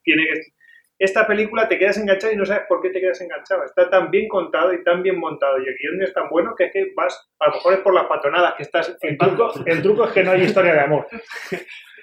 Tiene 0.03 0.25
que, 0.25 0.41
esta 0.99 1.25
película 1.25 1.67
te 1.67 1.79
quedas 1.79 1.97
enganchado 1.97 2.31
y 2.31 2.35
no 2.35 2.45
sabes 2.45 2.67
por 2.69 2.81
qué 2.81 2.91
te 2.91 3.01
quedas 3.01 3.19
enganchado. 3.21 3.65
Está 3.65 3.89
tan 3.89 4.11
bien 4.11 4.27
contado 4.27 4.73
y 4.73 4.83
tan 4.83 5.01
bien 5.01 5.17
montado 5.17 5.57
y 5.59 5.67
el 5.67 5.75
guion 5.75 6.03
es 6.03 6.13
tan 6.13 6.29
bueno 6.29 6.53
que 6.55 6.65
es 6.65 6.71
que 6.71 6.91
vas, 6.95 7.31
a 7.39 7.47
lo 7.47 7.55
mejor 7.55 7.73
es 7.73 7.79
por 7.79 7.95
las 7.95 8.05
patonadas 8.05 8.53
que 8.55 8.63
estás 8.63 8.95
El 9.01 9.17
truco, 9.17 9.51
el 9.65 9.81
truco 9.81 10.05
es 10.05 10.11
que 10.11 10.23
no 10.23 10.31
hay 10.31 10.43
historia 10.43 10.73
de 10.73 10.81
amor. 10.81 11.07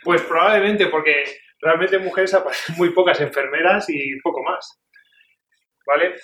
Pues 0.04 0.22
probablemente, 0.22 0.86
porque 0.86 1.24
realmente 1.60 1.98
mujeres 1.98 2.34
aparecen 2.34 2.76
muy 2.76 2.90
pocas 2.90 3.20
enfermeras 3.20 3.88
y 3.88 4.18
poco 4.20 4.42
más. 4.42 4.80
¿Vale? 5.86 6.16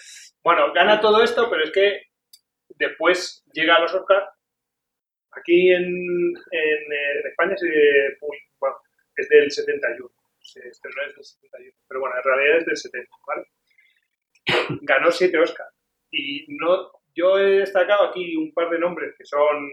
Bueno, 0.42 0.72
gana 0.72 1.00
todo 1.00 1.22
esto, 1.22 1.48
pero 1.48 1.64
es 1.64 1.70
que 1.72 2.02
después 2.76 3.42
llega 3.52 3.76
a 3.76 3.80
los 3.80 3.94
Oscars. 3.94 4.26
Aquí 5.32 5.70
en, 5.72 5.84
en, 5.84 6.92
eh, 6.92 7.28
España 7.28 7.56
bueno, 8.60 8.76
es 9.16 9.28
del 9.28 9.50
71. 9.50 10.10
Se 10.40 10.68
estrenó 10.68 11.02
desde 11.06 11.18
el 11.18 11.24
71. 11.24 11.76
Pero 11.88 12.00
bueno, 12.00 12.16
en 12.16 12.22
realidad 12.22 12.58
es 12.58 12.66
del 12.66 12.76
70, 12.76 13.16
¿vale? 13.26 13.46
Ganó 14.82 15.10
siete 15.10 15.38
Oscars. 15.38 15.74
Y 16.10 16.46
no, 16.48 16.92
yo 17.14 17.38
he 17.38 17.60
destacado 17.60 18.10
aquí 18.10 18.36
un 18.36 18.52
par 18.52 18.70
de 18.70 18.78
nombres 18.78 19.14
que 19.16 19.24
son 19.24 19.70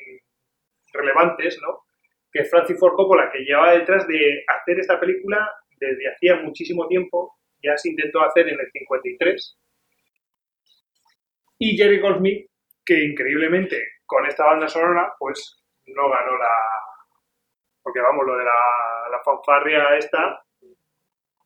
relevantes, 0.93 1.59
¿no? 1.61 1.83
Que 2.31 2.41
es 2.41 2.49
Francis 2.49 2.79
Ford 2.79 2.95
Coppola, 2.95 3.29
que 3.31 3.39
llevaba 3.39 3.73
detrás 3.73 4.07
de 4.07 4.43
hacer 4.47 4.79
esta 4.79 4.99
película 4.99 5.49
desde 5.77 6.09
hacía 6.09 6.35
muchísimo 6.37 6.87
tiempo, 6.87 7.37
ya 7.61 7.75
se 7.77 7.89
intentó 7.89 8.21
hacer 8.21 8.47
en 8.47 8.59
el 8.59 8.71
53, 8.71 9.57
y 11.63 11.77
Jerry 11.77 11.99
Goldsmith, 11.99 12.49
que 12.83 13.05
increíblemente 13.05 13.77
con 14.03 14.25
esta 14.25 14.45
banda 14.45 14.67
sonora, 14.67 15.13
pues 15.19 15.61
no 15.85 16.09
ganó 16.09 16.35
la... 16.35 16.49
Porque 17.83 17.99
vamos, 17.99 18.25
lo 18.25 18.35
de 18.35 18.45
la, 18.45 19.21
fanfarria 19.23 19.95
esta, 19.95 20.43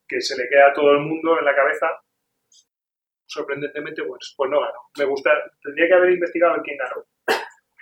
que 0.08 0.22
se 0.22 0.38
le 0.38 0.48
queda 0.48 0.68
a 0.68 0.74
todo 0.74 0.94
el 0.94 1.00
mundo 1.00 1.38
en 1.38 1.44
la 1.44 1.54
cabeza, 1.54 2.02
sorprendentemente, 3.26 4.04
pues, 4.04 4.34
pues 4.38 4.50
no 4.50 4.62
ganó. 4.62 4.80
Me 4.98 5.04
gusta, 5.04 5.32
tendría 5.62 5.88
que 5.90 5.94
haber 5.94 6.12
investigado 6.14 6.62
quién 6.64 6.78
ganó. 6.78 7.04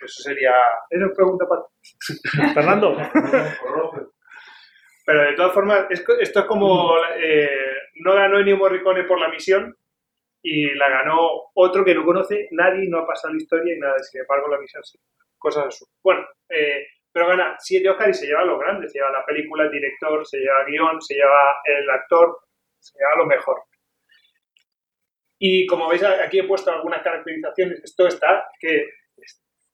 Eso 0.04 0.24
sería. 0.24 0.54
Eso 0.90 1.06
es 1.06 1.12
pregunta 1.16 1.46
para. 1.48 2.54
Fernando. 2.54 2.98
Pero 5.06 5.22
de 5.22 5.34
todas 5.34 5.54
formas, 5.54 5.86
esto 5.90 6.14
es 6.20 6.46
como. 6.46 6.96
eh, 7.18 7.50
no 7.96 8.14
ganó 8.14 8.40
Ennio 8.40 8.58
Morricone 8.58 9.04
por 9.04 9.20
la 9.20 9.30
misión 9.30 9.76
y 10.42 10.74
la 10.76 10.90
ganó 10.90 11.18
otro 11.54 11.86
que 11.86 11.96
no 11.96 12.04
conoce 12.04 12.50
nadie, 12.52 12.90
no 12.90 13.00
ha 13.00 13.08
pasado 13.08 13.34
la 13.34 13.42
historia 13.42 13.76
y 13.76 13.80
nada, 13.80 13.98
sin 14.00 14.22
embargo, 14.22 14.50
la 14.50 14.60
misión 14.60 14.84
sí. 14.84 15.00
Cosas 15.38 15.68
así. 15.68 15.86
Bueno, 16.02 16.26
eh, 16.50 16.86
pero 17.12 17.28
gana 17.28 17.56
siete 17.60 17.90
Oscar 17.90 18.10
y 18.10 18.14
se 18.14 18.26
lleva 18.26 18.44
lo 18.44 18.58
grande. 18.58 18.90
Se 18.90 18.98
lleva 18.98 19.12
la 19.12 19.26
película, 19.26 19.66
el 19.66 19.72
director, 19.72 20.26
se 20.26 20.40
lleva 20.40 20.62
el 20.62 20.72
guion, 20.72 21.02
se 21.02 21.16
lleva 21.16 21.62
el 21.66 21.90
actor, 21.90 22.40
se 22.80 22.98
lleva 22.98 23.18
lo 23.18 23.26
mejor. 23.26 23.62
Y 25.38 25.68
como 25.68 25.90
veis, 25.90 26.04
aquí 26.04 26.40
he 26.40 26.48
puesto 26.48 26.72
algunas 26.72 27.04
caracterizaciones. 27.04 27.84
Esto 27.84 28.08
está 28.08 28.48
que 28.60 28.88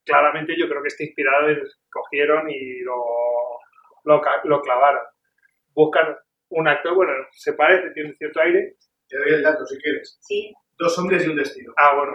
claramente 0.09 0.55
yo 0.57 0.67
creo 0.67 0.81
que 0.81 0.87
está 0.89 1.03
inspirado 1.03 1.49
en 1.49 1.61
cogieron 1.91 2.49
y 2.49 2.79
lo, 2.81 2.95
lo, 4.05 4.61
clavaron. 4.61 5.01
Buscan 5.73 6.15
un 6.49 6.67
actor, 6.67 6.95
bueno, 6.95 7.11
se 7.31 7.53
parece, 7.53 7.91
tiene 7.91 8.13
cierto 8.15 8.41
aire. 8.41 8.75
Te 9.07 9.17
doy 9.17 9.33
el 9.33 9.43
dato 9.43 9.65
si 9.65 9.77
quieres. 9.79 10.17
Sí. 10.21 10.53
Dos 10.77 10.97
hombres 10.97 11.25
y 11.25 11.29
un 11.29 11.35
destino. 11.35 11.73
Ah, 11.77 11.93
bueno, 11.95 12.13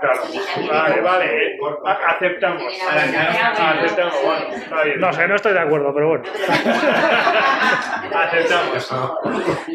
claro. 0.00 0.22
Vale, 0.68 1.00
vale, 1.00 1.46
eh, 1.54 1.58
a- 1.84 2.10
aceptamos. 2.10 2.64
Aceptamos, 2.88 4.14
bueno, 4.24 4.54
está 4.54 4.82
bien. 4.82 5.00
No 5.00 5.12
sé, 5.12 5.28
no 5.28 5.36
estoy 5.36 5.52
de 5.52 5.60
acuerdo, 5.60 5.94
pero 5.94 6.08
bueno. 6.08 6.24
Aceptamos. 8.12 8.88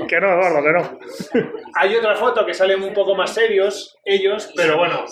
Que 0.08 0.20
no, 0.20 0.28
Eduardo, 0.34 0.64
que 0.64 0.72
no. 0.72 1.00
Hay 1.76 1.96
otra 1.96 2.16
foto 2.16 2.46
que 2.46 2.54
salen 2.54 2.84
un 2.84 2.94
poco 2.94 3.16
más 3.16 3.34
serios 3.34 3.98
ellos, 4.04 4.52
pero 4.56 4.78
bueno, 4.78 5.06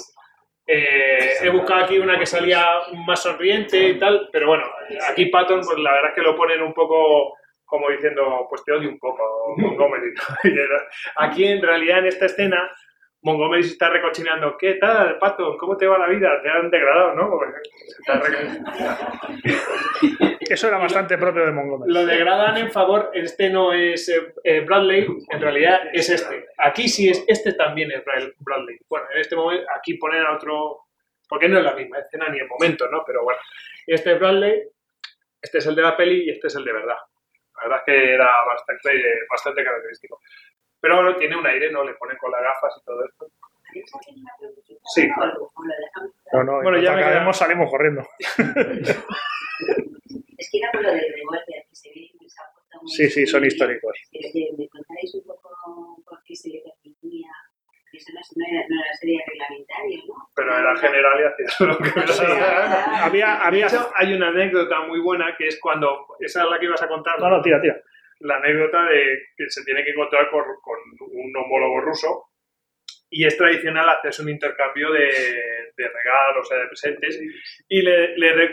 eh, 0.65 1.33
he 1.41 1.49
buscado 1.49 1.83
aquí 1.83 1.97
una 1.99 2.17
que 2.17 2.25
salía 2.25 2.65
más 3.05 3.21
sonriente 3.21 3.89
y 3.89 3.99
tal, 3.99 4.29
pero 4.31 4.47
bueno, 4.47 4.65
aquí 5.09 5.25
Patton, 5.25 5.61
pues 5.61 5.77
la 5.79 5.91
verdad 5.91 6.09
es 6.09 6.15
que 6.15 6.21
lo 6.21 6.35
ponen 6.35 6.61
un 6.61 6.73
poco 6.73 7.35
como 7.73 7.89
diciendo, 7.89 8.45
pues 8.49 8.63
te 8.63 8.71
odio 8.71 8.87
un 8.87 8.99
poco, 8.99 9.55
Montgomery. 9.57 10.13
Aquí 11.17 11.43
en 11.43 11.59
realidad 11.59 11.99
en 11.99 12.05
esta 12.05 12.27
escena, 12.27 12.69
Montgomery 13.23 13.63
se 13.63 13.71
está 13.73 13.89
recochinando, 13.89 14.57
¿qué 14.57 14.73
tal, 14.75 15.17
Patton? 15.17 15.57
¿Cómo 15.57 15.77
te 15.77 15.87
va 15.87 15.97
la 15.97 16.07
vida? 16.07 16.41
Te 16.41 16.49
han 16.49 16.69
degradado, 16.69 17.15
¿no? 17.15 17.39
Se 17.87 18.01
está 18.01 18.19
re- 18.19 18.59
Eso 20.49 20.67
era 20.67 20.77
bastante 20.77 21.17
propio 21.17 21.45
de 21.45 21.51
Montgomery. 21.51 21.91
lo 21.93 22.05
degradan 22.05 22.57
en 22.57 22.71
favor, 22.71 23.11
este 23.13 23.49
no 23.49 23.71
es 23.73 24.09
eh, 24.09 24.33
eh, 24.43 24.59
Bradley, 24.61 25.07
en 25.29 25.41
realidad 25.41 25.81
es 25.93 26.09
este. 26.09 26.47
Aquí 26.57 26.87
sí 26.89 27.09
es, 27.09 27.23
este 27.27 27.53
también 27.53 27.91
es 27.91 28.03
Bra- 28.03 28.33
Bradley. 28.39 28.77
Bueno, 28.89 29.07
en 29.13 29.21
este 29.21 29.35
momento, 29.35 29.65
aquí 29.75 29.95
ponen 29.95 30.23
a 30.23 30.35
otro, 30.35 30.81
porque 31.29 31.47
no 31.47 31.57
es 31.59 31.63
la 31.63 31.73
misma 31.73 31.99
escena 31.99 32.27
ni 32.29 32.39
el 32.39 32.47
momento, 32.47 32.87
¿no? 32.89 33.03
Pero 33.05 33.23
bueno, 33.23 33.39
este 33.87 34.13
es 34.13 34.19
Bradley, 34.19 34.63
este 35.41 35.57
es 35.59 35.65
el 35.65 35.75
de 35.75 35.81
la 35.81 35.95
peli 35.95 36.25
y 36.25 36.29
este 36.31 36.47
es 36.47 36.55
el 36.55 36.65
de 36.65 36.73
verdad. 36.73 36.97
La 37.55 37.63
verdad 37.63 37.77
es 37.79 37.83
que 37.85 38.13
era 38.15 38.29
bastante, 38.45 39.03
bastante 39.29 39.63
característico. 39.63 40.19
Pero 40.83 40.97
bueno, 40.97 41.15
tiene 41.15 41.37
un 41.37 41.47
aire, 41.47 41.71
¿no? 41.71 41.81
Le 41.81 41.93
ponen 41.93 42.17
con 42.17 42.29
las 42.29 42.41
gafas 42.41 42.73
y 42.77 42.83
todo 42.83 43.05
esto. 43.05 43.25
Sí. 44.93 45.07
No, 46.33 46.43
no, 46.43 46.61
Bueno, 46.61 46.77
en 46.77 46.83
ya 46.83 46.93
acabemos 46.93 47.37
salimos 47.37 47.71
corriendo. 47.71 48.01
Es 50.37 50.49
que 50.51 50.57
era 50.57 50.69
por 50.73 50.83
lo 50.83 50.89
del 50.91 51.13
revólver 51.15 51.63
que 51.69 51.73
se 51.73 51.87
ve 51.87 52.11
en 52.11 52.25
esa 52.25 52.43
foto. 52.53 52.81
muy 52.81 52.91
Sí, 52.91 53.09
sí, 53.09 53.25
son 53.25 53.45
históricos. 53.45 53.97
Pero 54.11 54.27
que 54.33 54.49
me 54.57 54.67
contaréis 54.67 55.15
un 55.15 55.23
poco 55.25 56.03
por 56.05 56.21
qué 56.25 56.35
se 56.35 56.49
le 56.49 56.61
permitía. 56.61 57.29
Eso 57.93 58.11
no, 58.11 58.45
era, 58.45 58.65
no 58.67 58.81
era 58.83 58.93
sería 58.99 59.21
reglamentario, 59.25 59.99
¿no? 60.05 60.15
Pero 60.35 60.57
era 60.57 60.75
general 60.75 61.17
y 61.21 61.23
hacía 61.23 61.67
lo 61.67 61.77
que 61.77 61.91
me 61.97 62.07
Sí. 62.07 62.25
Había, 62.25 63.27
De 63.27 63.41
había... 63.41 63.67
hecho, 63.67 63.89
hay 63.95 64.13
una 64.13 64.27
anécdota 64.27 64.81
muy 64.81 64.99
buena 64.99 65.33
que 65.37 65.47
es 65.47 65.57
cuando, 65.61 66.07
esa 66.19 66.43
es 66.43 66.49
la 66.49 66.59
que 66.59 66.65
ibas 66.65 66.81
a 66.81 66.89
contar, 66.89 67.17
No, 67.21 67.29
no, 67.29 67.41
tira, 67.41 67.61
tira. 67.61 67.79
La 68.23 68.37
anécdota 68.37 68.83
de 68.85 69.19
que 69.37 69.49
se 69.49 69.63
tiene 69.63 69.83
que 69.83 69.91
encontrar 69.91 70.29
con, 70.29 70.43
con 70.61 70.77
un 70.99 71.35
homólogo 71.35 71.81
ruso 71.81 72.25
y 73.09 73.25
es 73.25 73.37
tradicional 73.37 73.87
hacerse 73.89 74.23
un 74.23 74.29
intercambio 74.29 74.91
de, 74.91 75.05
de 75.77 75.87
regalos, 75.87 76.51
o 76.51 76.55
de 76.55 76.67
presentes. 76.67 77.21
Y 77.69 77.81
le, 77.81 78.17
le, 78.17 78.49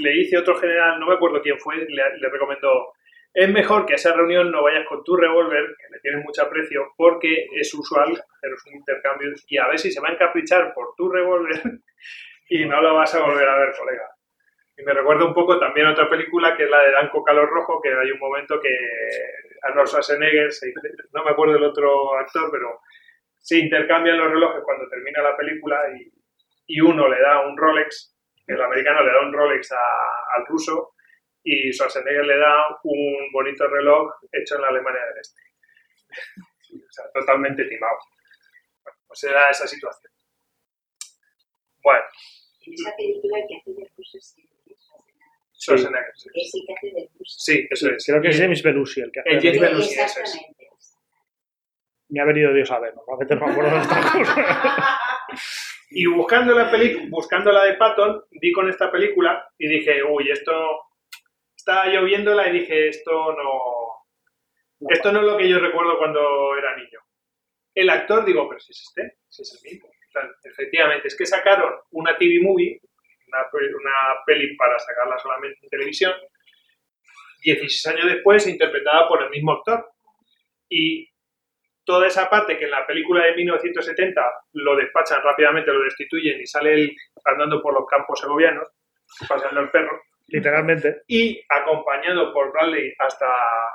le 0.00 0.10
dice 0.10 0.36
otro 0.36 0.54
general, 0.56 1.00
no 1.00 1.06
me 1.06 1.14
acuerdo 1.14 1.40
quién 1.40 1.58
fue, 1.58 1.76
le, 1.76 2.18
le 2.18 2.28
recomendó, 2.28 2.92
es 3.34 3.48
mejor 3.48 3.86
que 3.86 3.94
a 3.94 3.96
esa 3.96 4.12
reunión 4.12 4.50
no 4.50 4.62
vayas 4.62 4.86
con 4.86 5.02
tu 5.02 5.16
revólver, 5.16 5.74
que 5.78 5.94
le 5.94 6.00
tienes 6.00 6.22
mucho 6.22 6.42
aprecio, 6.42 6.92
porque 6.96 7.46
es 7.54 7.72
usual 7.72 8.10
haceros 8.10 8.66
un 8.66 8.76
intercambio 8.76 9.30
y 9.48 9.56
a 9.56 9.68
ver 9.68 9.78
si 9.78 9.90
se 9.90 10.00
va 10.00 10.10
a 10.10 10.12
encaprichar 10.12 10.74
por 10.74 10.94
tu 10.94 11.10
revólver 11.10 11.62
y 12.50 12.66
no 12.66 12.82
lo 12.82 12.94
vas 12.94 13.14
a 13.14 13.22
volver 13.22 13.48
a 13.48 13.56
ver, 13.56 13.72
colega. 13.78 14.11
Y 14.76 14.82
me 14.84 14.94
recuerda 14.94 15.24
un 15.26 15.34
poco 15.34 15.58
también 15.58 15.86
a 15.86 15.92
otra 15.92 16.08
película 16.08 16.56
que 16.56 16.64
es 16.64 16.70
la 16.70 16.82
de 16.82 16.92
Danco 16.92 17.22
Calor 17.22 17.48
Rojo, 17.48 17.80
que 17.82 17.90
hay 17.90 18.10
un 18.10 18.18
momento 18.18 18.58
que 18.60 18.70
Arnold 19.62 19.88
Schwarzenegger, 19.88 20.50
se- 20.52 20.72
no 21.12 21.24
me 21.24 21.30
acuerdo 21.30 21.54
del 21.54 21.64
otro 21.64 22.16
actor, 22.18 22.50
pero 22.50 22.80
se 23.38 23.58
intercambian 23.58 24.16
los 24.18 24.30
relojes 24.30 24.62
cuando 24.64 24.88
termina 24.88 25.22
la 25.22 25.36
película 25.36 25.78
y, 25.94 26.10
y 26.66 26.80
uno 26.80 27.06
le 27.08 27.20
da 27.20 27.40
un 27.46 27.56
Rolex, 27.56 28.16
el 28.46 28.60
americano 28.60 29.02
le 29.04 29.12
da 29.12 29.20
un 29.20 29.32
Rolex 29.32 29.72
al 29.72 30.46
ruso 30.46 30.94
y 31.44 31.72
Schwarzenegger 31.72 32.24
le 32.24 32.36
da 32.38 32.78
un 32.84 33.30
bonito 33.32 33.66
reloj 33.68 34.10
hecho 34.32 34.56
en 34.56 34.62
la 34.62 34.68
Alemania 34.68 35.04
del 35.06 35.18
Este. 35.18 35.40
O 36.74 36.92
sea, 36.92 37.04
totalmente 37.12 37.64
timado. 37.66 37.98
Bueno, 38.82 38.98
pues 39.06 39.24
era 39.24 39.50
esa 39.50 39.66
situación. 39.66 40.12
Bueno, 41.82 42.04
En 42.64 42.72
esa 42.74 42.94
película 42.96 43.38
que 43.48 43.56
hace 43.56 43.70
de 43.72 43.90
ruso 43.96 44.18
Schwarzenegger, 45.62 46.12
sí. 46.16 46.28
Que 46.66 46.72
hace 46.74 47.08
ruso. 47.18 47.38
Sí, 47.38 47.68
eso 47.70 47.90
es. 47.90 48.04
Creo 48.04 48.20
que 48.20 48.28
es 48.28 48.38
James 48.38 48.62
Belushi 48.62 49.00
el 49.02 49.12
que 49.12 49.20
hace. 49.20 49.30
El 49.30 49.40
James 49.40 49.54
Sí, 49.54 49.60
Belushi, 49.60 49.94
eso 49.94 50.02
es. 50.02 50.34
Exactamente. 50.34 50.68
Me 52.08 52.20
ha 52.20 52.24
venido 52.24 52.52
Dios 52.52 52.70
a 52.70 52.78
ver, 52.80 52.94
normalmente 52.94 53.36
no 53.36 53.46
me 53.46 53.52
acuerdo 53.52 53.76
de 53.76 53.82
estas 53.82 54.10
cosas. 54.12 54.36
Y 55.94 56.06
buscando 56.06 56.54
la 56.54 56.70
película, 56.70 57.06
buscando 57.10 57.52
la 57.52 57.64
de 57.64 57.74
Patton, 57.74 58.24
di 58.30 58.50
con 58.52 58.68
esta 58.68 58.90
película 58.90 59.46
y 59.58 59.68
dije, 59.68 60.02
uy, 60.02 60.30
esto 60.30 60.52
estaba 61.54 61.92
yo 61.92 62.02
viéndola 62.04 62.48
y 62.48 62.60
dije, 62.60 62.88
esto 62.88 63.34
no, 63.34 64.88
esto 64.88 65.12
no 65.12 65.20
es 65.20 65.26
lo 65.26 65.36
que 65.36 65.48
yo 65.48 65.58
recuerdo 65.58 65.98
cuando 65.98 66.56
era 66.56 66.74
niño. 66.76 66.98
El 67.74 67.90
actor, 67.90 68.24
digo, 68.24 68.48
pero 68.48 68.58
si 68.60 68.72
es 68.72 68.82
este, 68.88 69.18
si 69.28 69.42
es 69.42 69.54
el 69.62 69.70
mismo. 69.70 69.90
Efectivamente, 70.44 71.08
es 71.08 71.16
que 71.16 71.26
sacaron 71.26 71.74
una 71.90 72.16
TV 72.16 72.40
movie, 72.42 72.80
una, 73.32 73.48
una 73.80 74.24
peli 74.26 74.56
para 74.56 74.78
sacarla 74.78 75.18
solamente 75.18 75.58
en 75.62 75.68
televisión, 75.68 76.12
16 77.42 77.86
años 77.94 78.12
después, 78.12 78.46
interpretada 78.46 79.08
por 79.08 79.22
el 79.22 79.30
mismo 79.30 79.52
actor. 79.52 79.90
Y 80.68 81.08
toda 81.84 82.06
esa 82.06 82.30
parte 82.30 82.58
que 82.58 82.64
en 82.64 82.70
la 82.70 82.86
película 82.86 83.24
de 83.24 83.34
1970 83.34 84.22
lo 84.52 84.76
despachan 84.76 85.22
rápidamente, 85.22 85.72
lo 85.72 85.82
destituyen 85.84 86.40
y 86.40 86.46
sale 86.46 86.74
él 86.74 86.96
andando 87.24 87.60
por 87.60 87.74
los 87.74 87.86
campos 87.86 88.20
segovianos, 88.20 88.68
pasando 89.28 89.60
el 89.60 89.70
perro, 89.70 90.00
Literalmente. 90.28 91.02
y 91.08 91.44
acompañado 91.48 92.32
por 92.32 92.52
Bradley 92.52 92.94
hasta, 92.98 93.26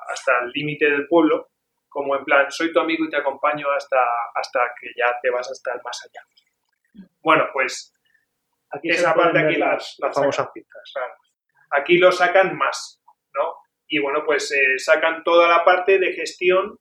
hasta 0.07 0.39
el 0.43 0.51
límite 0.51 0.89
del 0.89 1.07
pueblo, 1.07 1.49
como 1.89 2.15
en 2.15 2.23
plan, 2.23 2.51
soy 2.51 2.71
tu 2.71 2.79
amigo 2.79 3.05
y 3.05 3.09
te 3.09 3.17
acompaño 3.17 3.69
hasta, 3.71 3.99
hasta 4.35 4.59
que 4.79 4.89
ya 4.95 5.15
te 5.21 5.29
vas 5.29 5.49
hasta 5.49 5.73
el 5.73 5.81
más 5.83 5.99
allá. 6.05 7.07
Bueno, 7.21 7.47
pues 7.53 7.93
Aquí 8.71 8.89
esa 8.89 9.13
parte 9.13 9.39
aquí 9.39 9.55
las, 9.55 9.95
la- 9.99 10.07
las 10.07 10.15
famosas. 10.15 10.47
Aquí 11.71 11.97
lo 11.97 12.11
sacan 12.11 12.57
más, 12.57 13.01
¿no? 13.33 13.55
Y 13.87 13.99
bueno, 13.99 14.23
pues 14.25 14.51
eh, 14.51 14.77
sacan 14.79 15.23
toda 15.23 15.47
la 15.47 15.63
parte 15.63 15.99
de 15.99 16.13
gestión 16.13 16.77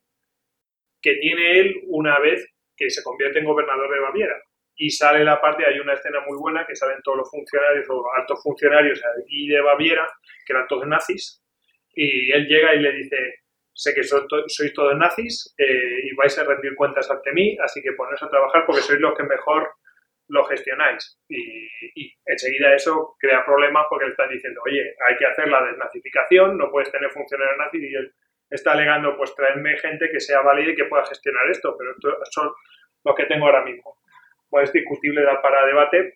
que 1.00 1.14
tiene 1.16 1.60
él 1.60 1.80
una 1.88 2.18
vez 2.18 2.44
que 2.76 2.90
se 2.90 3.02
convierte 3.02 3.38
en 3.38 3.44
gobernador 3.44 3.90
de 3.92 4.00
Baviera. 4.00 4.34
Y 4.78 4.90
sale 4.90 5.24
la 5.24 5.40
parte, 5.40 5.64
hay 5.66 5.78
una 5.78 5.94
escena 5.94 6.20
muy 6.26 6.36
buena 6.38 6.66
que 6.66 6.76
salen 6.76 7.00
todos 7.02 7.18
los 7.18 7.30
funcionarios 7.30 7.86
o 7.88 8.04
altos 8.14 8.42
funcionarios 8.42 9.00
aquí 9.22 9.48
de 9.48 9.60
Baviera, 9.60 10.06
que 10.44 10.52
eran 10.52 10.66
todos 10.66 10.86
nazis, 10.86 11.42
y 11.94 12.30
él 12.32 12.46
llega 12.46 12.74
y 12.74 12.80
le 12.80 12.92
dice, 12.92 13.16
sé 13.72 13.94
que 13.94 14.02
so- 14.04 14.26
to- 14.26 14.44
sois 14.48 14.74
todos 14.74 14.94
nazis 14.98 15.54
eh, 15.56 16.00
y 16.04 16.14
vais 16.14 16.36
a 16.38 16.44
rendir 16.44 16.74
cuentas 16.74 17.10
ante 17.10 17.32
mí, 17.32 17.56
así 17.62 17.80
que 17.80 17.92
poneros 17.92 18.22
a 18.22 18.28
trabajar 18.28 18.64
porque 18.66 18.82
sois 18.82 19.00
los 19.00 19.16
que 19.16 19.22
mejor 19.22 19.70
lo 20.28 20.44
gestionáis. 20.44 21.18
Y, 21.28 21.68
y 21.94 22.14
enseguida 22.24 22.74
eso 22.74 23.16
crea 23.18 23.44
problemas 23.44 23.86
porque 23.88 24.06
le 24.06 24.10
están 24.12 24.28
diciendo, 24.28 24.60
oye, 24.64 24.94
hay 25.08 25.16
que 25.16 25.26
hacer 25.26 25.48
la 25.48 25.64
desnazificación, 25.64 26.56
no 26.56 26.70
puedes 26.70 26.90
tener 26.90 27.10
funcionarios 27.10 27.58
nazis 27.58 27.82
y 27.82 27.94
él 27.94 28.12
está 28.50 28.72
alegando, 28.72 29.16
pues 29.16 29.34
traedme 29.34 29.76
gente 29.78 30.10
que 30.10 30.20
sea 30.20 30.40
válida 30.40 30.72
y 30.72 30.76
que 30.76 30.84
pueda 30.84 31.04
gestionar 31.04 31.48
esto, 31.50 31.76
pero 31.76 31.92
estos 31.92 32.28
son 32.30 32.50
los 33.04 33.14
que 33.14 33.26
tengo 33.26 33.46
ahora 33.46 33.64
mismo. 33.64 33.98
Pues 34.48 34.68
es 34.68 34.72
discutible, 34.72 35.22
da 35.22 35.42
para 35.42 35.66
debate, 35.66 36.14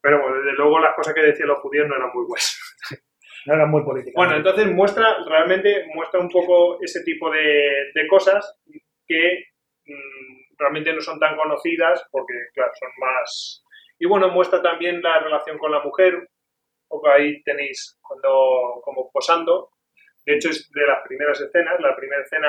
pero 0.00 0.20
bueno, 0.20 0.42
desde 0.42 0.56
luego 0.56 0.78
las 0.78 0.94
cosas 0.94 1.14
que 1.14 1.22
decían 1.22 1.48
los 1.48 1.60
judíos 1.60 1.88
no 1.88 1.96
eran 1.96 2.10
muy 2.12 2.26
buenas. 2.26 2.58
No 3.44 3.54
eran 3.54 3.70
muy 3.70 3.82
políticas. 3.82 4.14
Bueno, 4.14 4.36
entonces 4.36 4.68
muestra, 4.68 5.16
realmente 5.28 5.86
muestra 5.92 6.20
un 6.20 6.28
poco 6.28 6.80
ese 6.80 7.02
tipo 7.02 7.28
de, 7.28 7.90
de 7.92 8.06
cosas 8.06 8.56
que 9.04 9.46
mm, 9.84 10.41
realmente 10.62 10.92
no 10.92 11.00
son 11.00 11.18
tan 11.18 11.36
conocidas 11.36 12.06
porque, 12.10 12.34
claro, 12.54 12.72
son 12.78 12.90
más... 12.98 13.64
Y 13.98 14.06
bueno, 14.06 14.28
muestra 14.30 14.62
también 14.62 15.02
la 15.02 15.18
relación 15.20 15.58
con 15.58 15.70
la 15.70 15.80
mujer, 15.80 16.28
ahí 17.12 17.42
tenéis 17.42 17.98
cuando 18.00 18.80
como 18.82 19.10
posando. 19.12 19.70
De 20.26 20.34
hecho, 20.34 20.50
es 20.50 20.70
de 20.72 20.86
las 20.86 21.02
primeras 21.06 21.40
escenas. 21.40 21.80
La 21.80 21.94
primera 21.96 22.22
escena 22.22 22.48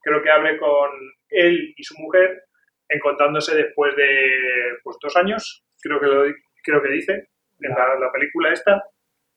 creo 0.00 0.22
que 0.22 0.30
hable 0.30 0.58
con 0.58 0.90
él 1.30 1.74
y 1.76 1.82
su 1.82 1.94
mujer 1.98 2.44
encontrándose 2.88 3.54
después 3.56 3.96
de 3.96 4.78
pues, 4.84 4.96
dos 5.02 5.16
años, 5.16 5.64
creo 5.82 5.98
que, 5.98 6.06
lo, 6.06 6.24
creo 6.62 6.82
que 6.82 6.88
dice, 6.90 7.28
en 7.60 7.70
la, 7.70 7.96
la 7.98 8.12
película 8.12 8.52
esta, 8.52 8.82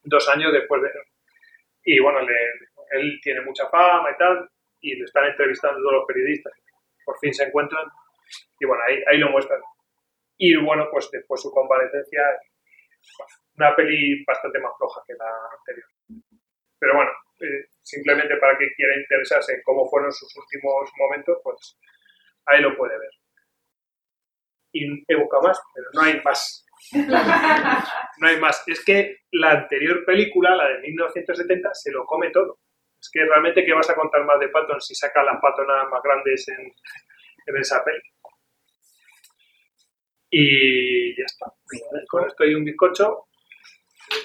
dos 0.04 0.30
años 0.30 0.54
después 0.54 0.82
de... 0.84 0.90
Y 1.84 2.00
bueno, 2.00 2.22
le- 2.22 2.70
él 2.92 3.20
tiene 3.24 3.42
mucha 3.42 3.68
fama 3.70 4.12
y 4.12 4.18
tal, 4.18 4.50
y 4.82 4.96
le 4.96 5.06
están 5.06 5.26
entrevistando 5.26 5.80
todos 5.80 5.94
los 5.94 6.06
periodistas. 6.08 6.54
Por 7.10 7.18
fin 7.18 7.34
se 7.34 7.46
encuentran, 7.46 7.88
y 8.60 8.66
bueno, 8.68 8.84
ahí, 8.88 9.02
ahí 9.08 9.18
lo 9.18 9.32
muestran. 9.32 9.60
Y 10.38 10.56
bueno, 10.58 10.90
pues 10.92 11.10
después 11.12 11.42
su 11.42 11.50
convalecencia, 11.50 12.22
una 13.58 13.76
peli 13.76 14.24
bastante 14.26 14.60
más 14.60 14.74
floja 14.78 15.02
que 15.08 15.16
la 15.16 15.26
anterior. 15.58 15.88
Pero 16.78 16.94
bueno, 16.94 17.10
eh, 17.40 17.66
simplemente 17.82 18.38
para 18.38 18.56
quien 18.60 18.70
quiera 18.76 18.96
interesarse 18.96 19.56
en 19.56 19.64
cómo 19.64 19.90
fueron 19.90 20.12
sus 20.12 20.32
últimos 20.38 20.92
momentos, 21.00 21.40
pues 21.44 21.80
ahí 22.46 22.62
lo 22.62 22.78
puede 22.78 23.00
ver. 23.00 23.10
Y 24.72 25.04
he 25.12 25.16
buscado 25.16 25.48
más, 25.48 25.60
pero 25.74 25.88
no 25.94 26.02
hay 26.02 26.22
más. 26.22 26.64
No 28.22 28.28
hay 28.28 28.38
más. 28.38 28.62
Es 28.68 28.84
que 28.84 29.22
la 29.32 29.52
anterior 29.52 30.04
película, 30.06 30.54
la 30.56 30.68
de 30.68 30.80
1970, 30.82 31.74
se 31.74 31.92
lo 31.92 32.06
come 32.06 32.30
todo. 32.32 32.60
Es 33.02 33.10
que 33.12 33.24
realmente, 33.26 33.64
¿qué 33.66 33.74
vas 33.74 33.90
a 33.90 33.96
contar 33.96 34.24
más 34.26 34.40
de 34.40 34.50
Patton 34.50 34.82
si 34.82 34.94
saca 34.96 35.24
las 35.24 35.40
patonadas 35.42 35.88
más 35.90 36.02
grandes 36.04 36.48
en, 36.50 36.62
en 37.48 37.58
esa 37.58 37.84
peli? 37.84 38.02
Y 40.32 41.18
ya 41.18 41.24
está. 41.26 41.46
Con 42.10 42.28
esto 42.28 42.46
y 42.46 42.54
un 42.56 42.64
bizcocho. 42.66 43.28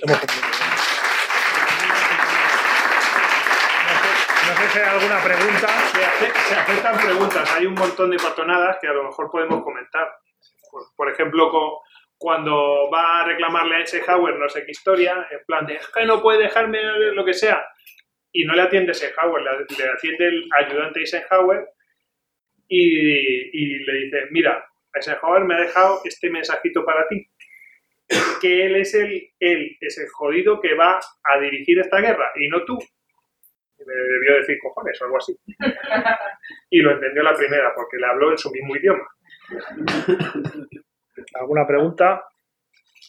Hemos. 0.02 0.20
No 0.20 0.28
sé, 4.00 4.08
no 4.48 4.56
sé 4.56 4.68
si 4.72 4.78
hay 4.78 4.84
alguna 4.88 5.22
pregunta. 5.22 5.68
Se, 5.68 6.04
hace- 6.04 6.32
se 6.48 6.54
aceptan 6.54 6.96
preguntas. 6.98 7.52
Hay 7.54 7.66
un 7.66 7.74
montón 7.74 8.10
de 8.10 8.16
patonadas 8.18 8.78
que 8.80 8.88
a 8.88 8.92
lo 8.92 9.04
mejor 9.04 9.30
podemos 9.30 9.62
comentar. 9.62 10.14
Por, 10.70 10.82
por 10.96 11.10
ejemplo, 11.10 11.50
cuando 12.18 12.90
va 12.90 13.20
a 13.20 13.24
reclamarle 13.26 13.76
a 13.76 13.78
Eisenhower 13.80 14.36
no 14.36 14.48
sé 14.48 14.64
qué 14.64 14.72
historia, 14.72 15.26
en 15.30 15.40
plan 15.46 15.66
de, 15.66 15.76
"Es 15.76 15.88
que 15.88 16.04
no 16.04 16.20
puede 16.20 16.42
dejarme 16.44 16.82
lo 17.12 17.24
que 17.24 17.34
sea. 17.34 17.64
Y 18.36 18.44
no 18.44 18.54
le 18.54 18.62
atiende 18.62 18.90
Eisenhower, 18.90 19.42
le, 19.42 19.50
le 19.78 19.90
atiende 19.90 20.26
el 20.26 20.48
ayudante 20.58 21.00
Eisenhower 21.00 21.68
y, 22.68 22.82
y 23.52 23.78
le 23.84 23.92
dice, 24.04 24.26
mira, 24.32 24.66
Eisenhower 24.92 25.44
me 25.44 25.54
ha 25.54 25.60
dejado 25.60 26.00
este 26.04 26.28
mensajito 26.30 26.84
para 26.84 27.06
ti. 27.08 27.30
Que 28.40 28.66
él 28.66 28.76
es 28.76 28.92
el, 28.94 29.30
él 29.38 29.76
es 29.80 29.98
el 29.98 30.08
jodido 30.08 30.60
que 30.60 30.74
va 30.74 30.98
a 30.98 31.40
dirigir 31.40 31.78
esta 31.78 32.00
guerra 32.00 32.32
y 32.34 32.48
no 32.48 32.64
tú. 32.64 32.76
Y 32.76 33.84
le 33.84 33.94
debió 33.94 34.36
decir 34.36 34.58
cojones 34.60 35.00
o 35.00 35.04
algo 35.04 35.16
así. 35.18 35.38
Y 36.70 36.80
lo 36.80 36.92
entendió 36.92 37.22
la 37.22 37.34
primera 37.34 37.72
porque 37.74 37.98
le 37.98 38.06
habló 38.06 38.32
en 38.32 38.38
su 38.38 38.50
mismo 38.50 38.76
idioma. 38.76 39.06
¿Alguna 41.34 41.66
pregunta? 41.66 42.24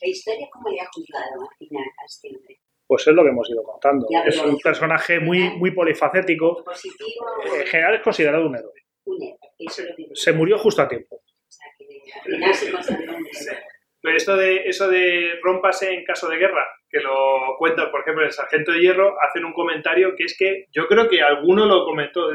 La 0.02 0.08
historia, 0.08 0.48
¿cómo 0.52 0.70
le 0.70 0.80
ha 0.80 0.86
juzgado 0.94 1.42
al 1.42 1.58
final 1.58 1.84
a 1.84 2.06
este 2.06 2.30
hombre? 2.30 2.60
Pues 2.88 3.08
es 3.08 3.14
lo 3.14 3.24
que 3.24 3.30
hemos 3.30 3.50
ido 3.50 3.64
contando. 3.64 4.06
Ya, 4.12 4.22
Es 4.24 4.40
un 4.42 4.60
personaje 4.60 5.20
muy, 5.20 5.50
muy 5.58 5.72
polifacético. 5.72 6.64
¿Positivo 6.64 7.26
En 7.60 7.66
general 7.68 7.96
es 7.96 8.02
considerado 8.02 8.46
un 8.46 8.56
héroe. 8.56 8.72
un 9.06 9.22
héroe? 9.24 9.38
Eso 9.60 9.82
es 9.82 9.90
lo 9.90 9.96
que 9.96 10.08
Se 10.14 10.34
murió 10.34 10.58
justo 10.60 10.82
a 10.84 10.88
tiempo. 10.88 11.16
O 11.16 11.22
sea, 11.48 11.68
que 11.78 11.86
al 12.14 12.22
final 12.36 12.54
se 12.54 12.72
consagró 12.72 13.04
un 13.18 13.26
héroe. 13.26 13.64
Pero 14.02 14.18
esto 14.18 14.38
de, 14.38 14.70
eso 14.70 14.88
de 14.88 15.40
rómpase 15.42 15.92
en 15.92 16.04
caso 16.06 16.30
de 16.30 16.38
guerra, 16.38 16.64
que 16.88 17.00
lo 17.00 17.56
cuenta, 17.58 17.90
por 17.90 18.02
ejemplo, 18.02 18.24
el 18.24 18.32
Sargento 18.32 18.72
de 18.72 18.80
Hierro, 18.82 19.16
hacen 19.20 19.46
un 19.46 19.54
comentario 19.54 20.14
que 20.16 20.26
es 20.26 20.36
que 20.38 20.66
yo 20.72 20.86
creo 20.88 21.10
que 21.10 21.24
alguno 21.24 21.66
lo 21.66 21.86
comentó. 21.86 22.30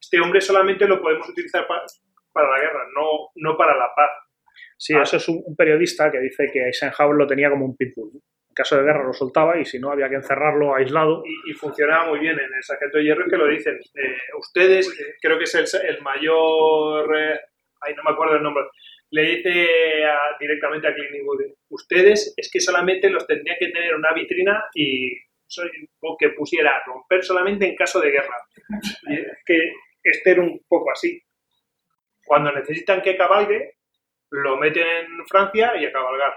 Este 0.00 0.20
hombre 0.20 0.40
solamente 0.40 0.88
lo 0.88 1.00
podemos 1.00 1.28
utilizar 1.28 1.68
pa- 1.68 1.84
para 2.32 2.50
la 2.50 2.58
guerra, 2.58 2.80
no, 2.96 3.30
no 3.36 3.56
para 3.56 3.76
la 3.76 3.90
paz. 3.94 4.10
Sí, 4.76 4.92
Ah. 4.94 5.02
eso 5.02 5.18
es 5.18 5.28
un, 5.28 5.40
un 5.46 5.54
periodista 5.54 6.10
que 6.10 6.18
dice 6.18 6.50
que 6.52 6.66
Eisenhower 6.66 7.14
lo 7.16 7.28
tenía 7.28 7.48
como 7.48 7.64
un 7.64 7.76
pitbull. 7.76 8.10
En 8.54 8.62
caso 8.62 8.76
de 8.76 8.84
guerra 8.84 9.02
lo 9.04 9.12
soltaba 9.12 9.58
y 9.58 9.64
si 9.64 9.80
no 9.80 9.90
había 9.90 10.08
que 10.08 10.14
encerrarlo 10.14 10.76
aislado. 10.76 11.24
y, 11.26 11.50
y 11.50 11.54
funcionaba 11.54 12.06
muy 12.06 12.20
bien 12.20 12.38
en 12.38 12.54
el 12.54 12.62
Sargento 12.62 12.98
de 12.98 13.04
Hierro 13.04 13.26
que 13.28 13.36
lo 13.36 13.48
dicen. 13.48 13.74
eh, 13.96 14.16
ustedes, 14.38 14.88
eh, 15.00 15.14
creo 15.20 15.38
que 15.38 15.42
es 15.44 15.54
el, 15.56 15.66
el 15.88 16.00
mayor, 16.02 17.18
eh, 17.18 17.40
ay, 17.80 17.94
no 17.96 18.04
me 18.04 18.12
acuerdo 18.12 18.36
el 18.36 18.42
nombre, 18.44 18.62
le 19.10 19.22
dice 19.22 20.04
a- 20.04 20.36
directamente 20.38 20.86
a 20.86 20.94
Clint 20.94 21.14
Eastwood, 21.16 21.40
ustedes 21.70 22.32
es 22.36 22.48
que 22.52 22.60
solamente 22.60 23.10
los 23.10 23.26
tendrían 23.26 23.56
que 23.58 23.70
tener 23.72 23.90
en 23.90 23.96
una 23.96 24.12
vitrina 24.12 24.64
y 24.72 25.10
o 26.00 26.16
que 26.16 26.28
pusiera 26.30 26.80
romper 26.86 27.24
solamente 27.24 27.66
en 27.68 27.74
caso 27.74 28.00
de 28.00 28.10
guerra. 28.12 28.36
Y 29.08 29.14
es 29.14 29.38
que 29.44 29.72
este 30.02 30.30
era 30.30 30.42
un 30.42 30.60
poco 30.68 30.90
así. 30.92 31.20
Cuando 32.24 32.52
necesitan 32.52 33.02
que 33.02 33.16
cabalgue, 33.16 33.74
lo 34.30 34.56
meten 34.58 34.86
en 34.86 35.26
Francia 35.26 35.72
y 35.76 35.84
a 35.86 35.92
cabalgar. 35.92 36.34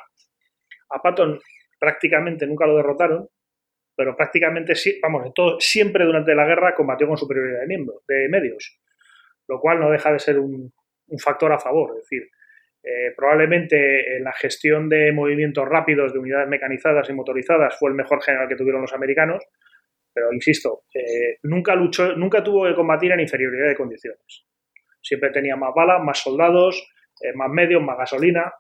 A 0.90 1.02
Patton 1.02 1.40
prácticamente 1.80 2.46
nunca 2.48 2.66
lo 2.66 2.78
derrotaron, 2.78 3.30
pero 3.96 4.16
prácticamente, 4.16 4.74
vamos, 5.02 5.34
todo, 5.34 5.60
siempre 5.60 6.06
durante 6.06 6.36
la 6.36 6.46
guerra 6.46 6.76
combatió 6.76 7.08
con 7.08 7.18
superioridad 7.18 7.62
de, 7.62 7.68
miembros, 7.68 8.04
de 8.08 8.30
medios, 8.30 8.80
lo 9.48 9.60
cual 9.60 9.80
no 9.80 9.90
deja 9.90 10.12
de 10.12 10.20
ser 10.20 10.38
un, 10.40 10.72
factor 11.20 11.52
a 11.52 11.60
favor. 11.60 11.96
Es 11.98 12.04
decir, 12.04 12.30
eh, 12.84 13.14
probablemente 13.16 14.18
en 14.18 14.24
la 14.24 14.34
gestión 14.34 14.88
de 14.88 15.12
movimientos 15.12 15.68
rápidos 15.68 16.14
de 16.14 16.20
unidades 16.20 16.48
mecanizadas 16.48 17.10
y 17.10 17.14
motorizadas 17.14 17.78
fue 17.80 17.90
el 17.90 17.96
mejor 17.96 18.22
general 18.22 18.48
que 18.48 18.56
tuvieron 18.56 18.82
los 18.82 18.94
americanos, 18.94 19.44
pero 20.14 20.34
insisto, 20.34 20.84
eh, 20.94 21.38
nunca 21.44 21.76
luchó, 21.76 22.16
nunca 22.16 22.44
tuvo 22.44 22.66
que 22.66 22.76
combatir 22.76 23.12
en 23.12 23.20
inferioridad 23.20 23.70
de 23.70 23.76
condiciones. 23.76 24.46
Siempre 25.02 25.32
tenía 25.32 25.56
más 25.56 25.74
balas, 25.76 26.04
más 26.04 26.20
soldados, 26.20 26.88
eh, 27.22 27.34
más 27.34 27.50
medios, 27.50 27.82
más 27.82 27.98
gasolina, 27.98 28.54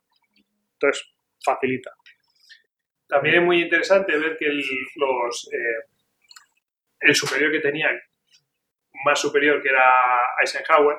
entonces 0.73 1.15
facilita. 1.43 1.91
También 3.07 3.35
es 3.35 3.43
muy 3.43 3.61
interesante 3.61 4.17
ver 4.17 4.37
que 4.37 4.45
el, 4.45 4.63
los, 4.95 5.49
eh, 5.53 5.91
el 6.99 7.15
superior 7.15 7.51
que 7.51 7.59
tenía, 7.59 7.89
más 9.05 9.19
superior 9.19 9.61
que 9.61 9.69
era 9.69 9.83
Eisenhower, 10.41 10.97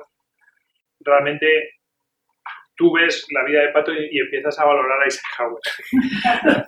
realmente 1.01 1.75
tú 2.77 2.95
ves 2.95 3.27
la 3.31 3.45
vida 3.45 3.61
de 3.61 3.73
Pato 3.73 3.93
y, 3.93 4.09
y 4.11 4.21
empiezas 4.21 4.59
a 4.59 4.65
valorar 4.65 5.01
a 5.01 5.05
Eisenhower. 5.05 5.61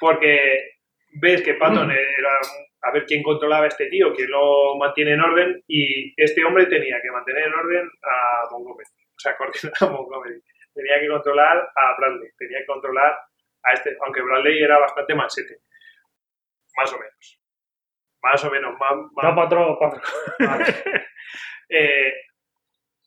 Porque 0.00 0.80
ves 1.12 1.42
que 1.42 1.54
Patton 1.54 1.90
era 1.90 2.38
a 2.82 2.92
ver 2.92 3.04
quién 3.04 3.22
controlaba 3.22 3.64
a 3.64 3.68
este 3.68 3.86
tío, 3.86 4.14
quién 4.14 4.30
lo 4.30 4.76
mantiene 4.78 5.12
en 5.12 5.20
orden, 5.20 5.62
y 5.66 6.14
este 6.16 6.44
hombre 6.44 6.66
tenía 6.66 7.00
que 7.02 7.10
mantener 7.10 7.46
en 7.46 7.54
orden 7.54 7.90
a 8.02 8.50
Montgomery, 8.50 8.86
o 8.88 9.18
sea, 9.18 9.36
coordinar 9.38 9.74
a 9.80 9.86
Montgomery. 9.86 10.40
Tenía 10.72 11.00
que 11.00 11.08
controlar 11.08 11.58
a 11.58 11.96
Bradley, 11.98 12.30
tenía 12.38 12.58
que 12.60 12.66
controlar 12.66 13.18
a 13.64 13.72
este, 13.72 13.96
aunque 14.04 14.22
Bradley 14.22 14.62
era 14.62 14.78
bastante 14.78 15.14
manchete, 15.14 15.58
más 16.76 16.92
o 16.92 16.98
menos. 16.98 17.40
Más 18.22 18.44
o 18.44 18.50
menos, 18.50 18.78
más, 18.78 18.92
más- 19.12 19.24
No, 19.24 19.34
patrón, 19.34 19.78
patrón. 19.78 20.02
eh, 21.68 22.12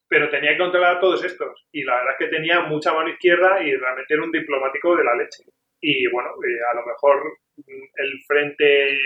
pero 0.08 0.30
tenía 0.30 0.52
que 0.52 0.58
controlar 0.60 0.98
a 0.98 1.00
todos 1.00 1.24
estos. 1.24 1.68
Y 1.72 1.84
la 1.84 1.96
verdad 1.96 2.12
es 2.14 2.18
que 2.20 2.36
tenía 2.36 2.62
mucha 2.62 2.94
mano 2.94 3.10
izquierda 3.10 3.62
y 3.64 3.76
realmente 3.76 4.14
era 4.14 4.24
un 4.24 4.32
diplomático 4.32 4.96
de 4.96 5.04
la 5.04 5.16
leche. 5.16 5.44
Y 5.82 6.08
bueno, 6.08 6.30
eh, 6.30 6.60
a 6.72 6.76
lo 6.76 6.86
mejor 6.86 7.24
mm, 7.58 7.84
el 7.96 8.22
frente 8.28 9.00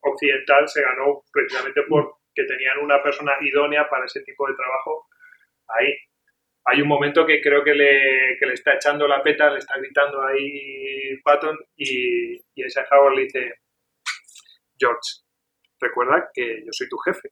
occidental 0.00 0.68
se 0.68 0.82
ganó 0.82 1.22
precisamente 1.32 1.82
porque 1.88 2.44
tenían 2.46 2.78
una 2.78 3.02
persona 3.02 3.32
idónea 3.40 3.88
para 3.88 4.04
ese 4.06 4.22
tipo 4.22 4.46
de 4.48 4.54
trabajo 4.54 5.06
ahí. 5.68 5.94
Hay 6.66 6.82
un 6.82 6.88
momento 6.88 7.26
que 7.26 7.40
creo 7.40 7.64
que 7.64 7.74
le, 7.74 8.36
que 8.38 8.46
le 8.46 8.54
está 8.54 8.74
echando 8.74 9.08
la 9.08 9.22
peta, 9.22 9.50
le 9.50 9.58
está 9.58 9.78
gritando 9.78 10.22
ahí 10.22 11.16
Patton 11.24 11.58
y, 11.76 12.34
y 12.54 12.62
Eisenhower 12.62 13.12
le 13.14 13.22
dice, 13.22 13.54
George, 14.78 15.00
recuerda 15.80 16.30
que 16.32 16.62
yo 16.64 16.70
soy 16.72 16.88
tu 16.88 16.96
jefe. 16.98 17.28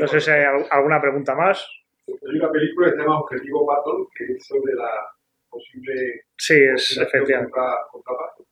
No 0.00 0.06
sé 0.08 0.20
si 0.20 0.30
hay 0.30 0.44
al- 0.44 0.66
alguna 0.70 1.00
pregunta 1.00 1.34
más. 1.34 1.66
Hay 2.06 2.36
una 2.38 2.50
película 2.50 2.86
que 2.90 2.96
se 2.96 3.02
llama 3.02 3.20
Objetivo 3.20 3.66
Patton, 3.66 4.06
que 4.16 4.24
es 4.34 4.46
sobre 4.46 4.74
la 4.74 4.90
posible 5.50 6.22
Sí, 6.36 6.54
es 6.74 6.96
efectivamente. 6.98 7.50
contra, 7.52 7.76
contra 7.90 8.14
Patton. 8.16 8.46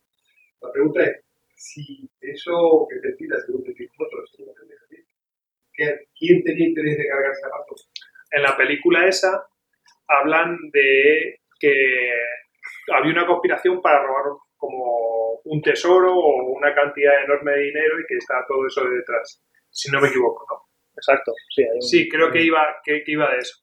La 0.61 0.71
pregunta 0.71 1.03
es, 1.03 1.21
si 1.55 2.09
eso 2.21 2.87
que 2.89 2.99
te 2.99 3.13
tira, 3.15 3.37
según 3.45 3.63
decís 3.63 3.89
vosotros, 3.97 4.31
según 4.35 4.49
entendéis 4.51 4.81
así, 4.83 4.97
¿que- 5.73 5.99
¿quién 6.17 6.43
tenía 6.43 6.67
interés 6.67 6.97
de 6.97 7.07
cargarse 7.07 7.45
a 7.45 7.49
Patton? 7.49 7.77
En 8.33 8.43
la 8.43 8.55
película 8.57 9.05
esa 9.07 9.45
hablan 10.07 10.57
de 10.71 11.39
que 11.59 12.11
había 12.93 13.11
una 13.13 13.25
conspiración 13.25 13.81
para 13.81 14.03
robar 14.03 14.33
como 14.57 15.39
un 15.45 15.61
tesoro 15.61 16.13
o 16.13 16.51
una 16.57 16.73
cantidad 16.73 17.23
enorme 17.23 17.51
de 17.53 17.61
dinero 17.63 17.99
y 17.99 18.05
que 18.07 18.17
está 18.17 18.43
todo 18.47 18.65
eso 18.67 18.83
detrás, 18.89 19.43
si 19.69 19.91
no 19.91 20.01
me 20.01 20.07
equivoco, 20.09 20.45
¿no? 20.49 20.63
exacto. 20.95 21.33
Sí, 21.55 21.63
hay 21.63 21.69
un- 21.75 21.81
Sí, 21.81 22.09
creo 22.09 22.31
que 22.31 22.41
iba, 22.41 22.75
que, 22.83 23.03
que 23.03 23.11
iba 23.11 23.29
de 23.31 23.39
eso. 23.39 23.59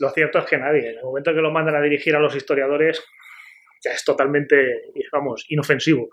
Lo 0.00 0.10
cierto 0.10 0.38
es 0.38 0.46
que 0.46 0.56
nadie, 0.56 0.90
en 0.90 0.98
el 0.98 1.02
momento 1.04 1.34
que 1.34 1.40
lo 1.40 1.50
mandan 1.50 1.76
a 1.76 1.82
dirigir 1.82 2.14
a 2.16 2.20
los 2.20 2.34
historiadores, 2.34 3.04
ya 3.84 3.92
es 3.92 4.04
totalmente, 4.04 4.56
vamos, 5.12 5.44
inofensivo. 5.48 6.08